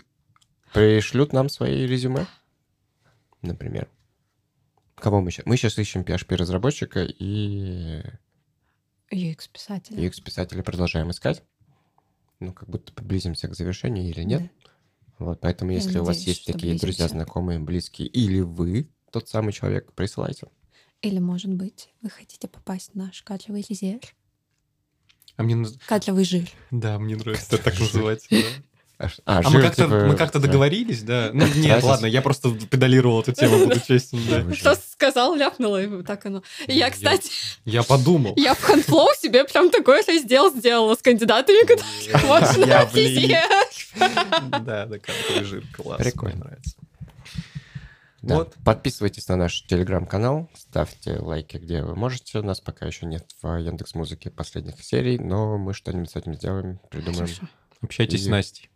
пришлют 0.72 1.32
нам 1.34 1.48
свои 1.50 1.86
резюме, 1.86 2.26
например. 3.42 3.88
Кого 4.94 5.20
мы 5.20 5.30
сейчас? 5.30 5.44
Мы 5.46 5.56
сейчас 5.56 5.78
ищем 5.78 6.02
PHP-разработчика 6.02 7.04
и 7.04 8.02
UX-писатель. 9.10 9.98
UX-писателя 9.98 10.62
продолжаем 10.62 11.10
искать. 11.10 11.42
Ну, 12.40 12.52
как 12.52 12.68
будто 12.68 12.92
приблизимся 12.92 13.48
к 13.48 13.54
завершению 13.54 14.08
или 14.08 14.22
нет. 14.22 14.50
Вот, 15.18 15.40
поэтому, 15.40 15.72
Я 15.72 15.78
если 15.78 15.98
у 15.98 16.04
вас 16.04 16.16
надеюсь, 16.16 16.38
есть 16.38 16.46
такие 16.46 16.72
друзья, 16.78 17.04
близимся. 17.04 17.08
знакомые, 17.08 17.58
близкие, 17.60 18.08
или 18.08 18.40
вы 18.40 18.88
тот 19.10 19.28
самый 19.28 19.52
человек, 19.52 19.92
присылайте. 19.92 20.48
Или, 21.02 21.18
может 21.18 21.52
быть, 21.52 21.90
вы 22.00 22.08
хотите 22.10 22.48
попасть 22.48 22.92
в 22.92 22.94
наш 22.96 23.22
кадровый 23.22 23.64
резерв? 23.68 24.00
А 25.36 25.42
мне... 25.42 25.66
Кадровый 25.86 26.24
жир. 26.24 26.48
Да, 26.70 26.98
мне 26.98 27.16
нравится 27.16 27.56
это 27.56 27.64
так 27.64 27.78
называть. 27.80 28.28
А, 28.98 29.08
а, 29.24 29.38
А 29.38 29.42
жир, 29.42 29.52
мы 29.52 29.62
как-то 29.62 29.84
типа, 29.84 29.94
мы 30.06 30.14
как-то 30.16 30.38
договорились, 30.38 31.02
да? 31.02 31.30
Ну, 31.32 31.44
нет, 31.54 31.54
Разница. 31.56 31.86
ладно, 31.86 32.06
я 32.06 32.22
просто 32.22 32.50
педалировал 32.52 33.22
эту 33.22 33.32
тему, 33.32 33.66
буду 33.66 33.80
честен, 33.86 34.20
да. 34.28 34.54
Что 34.54 34.76
сказал, 34.76 35.34
ляпнула, 35.34 35.82
и 35.82 35.86
вот 35.88 36.06
так 36.06 36.24
оно. 36.26 36.42
И 36.68 36.72
Я, 36.72 36.86
Я- 36.86 36.90
кстати, 36.90 37.30
Я 37.64 37.82
подумал. 37.82 38.34
я 38.36 38.54
в 38.54 38.62
Ханфлоу 38.62 39.08
себе 39.20 39.44
прям 39.44 39.70
такой 39.70 40.02
раздел 40.06 40.54
сделала 40.54 40.94
с 40.94 40.98
кандидатами, 40.98 41.66
куда 41.66 41.82
можно 42.26 42.64
Я. 42.64 43.46
Да, 44.60 44.86
да, 44.86 44.98
какой 44.98 45.44
жир, 45.44 45.64
класс. 45.76 45.98
Прикольно. 46.00 46.36
Мне 46.36 46.44
нравится. 46.44 46.76
Да. 48.22 48.36
Вот. 48.36 48.56
Подписывайтесь 48.64 49.26
на 49.28 49.36
наш 49.36 49.66
телеграм-канал, 49.66 50.48
ставьте 50.54 51.18
лайки, 51.18 51.56
где 51.56 51.82
вы 51.82 51.96
можете. 51.96 52.38
У 52.38 52.42
нас 52.42 52.60
пока 52.60 52.86
еще 52.86 53.04
нет 53.06 53.28
в 53.42 53.56
Яндекс 53.56 53.94
Музыке 53.94 54.30
последних 54.30 54.82
серий, 54.82 55.18
но 55.18 55.58
мы 55.58 55.74
что-нибудь 55.74 56.10
с 56.10 56.16
этим 56.16 56.34
сделаем, 56.34 56.78
придумаем. 56.90 57.26
Хорошо. 57.26 57.48
Общайтесь 57.80 58.24
с 58.24 58.26
И- 58.28 58.30
Настей. 58.30 58.68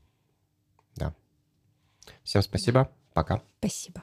Всем 2.22 2.42
спасибо, 2.42 2.90
пока. 3.14 3.42
Спасибо. 3.58 4.02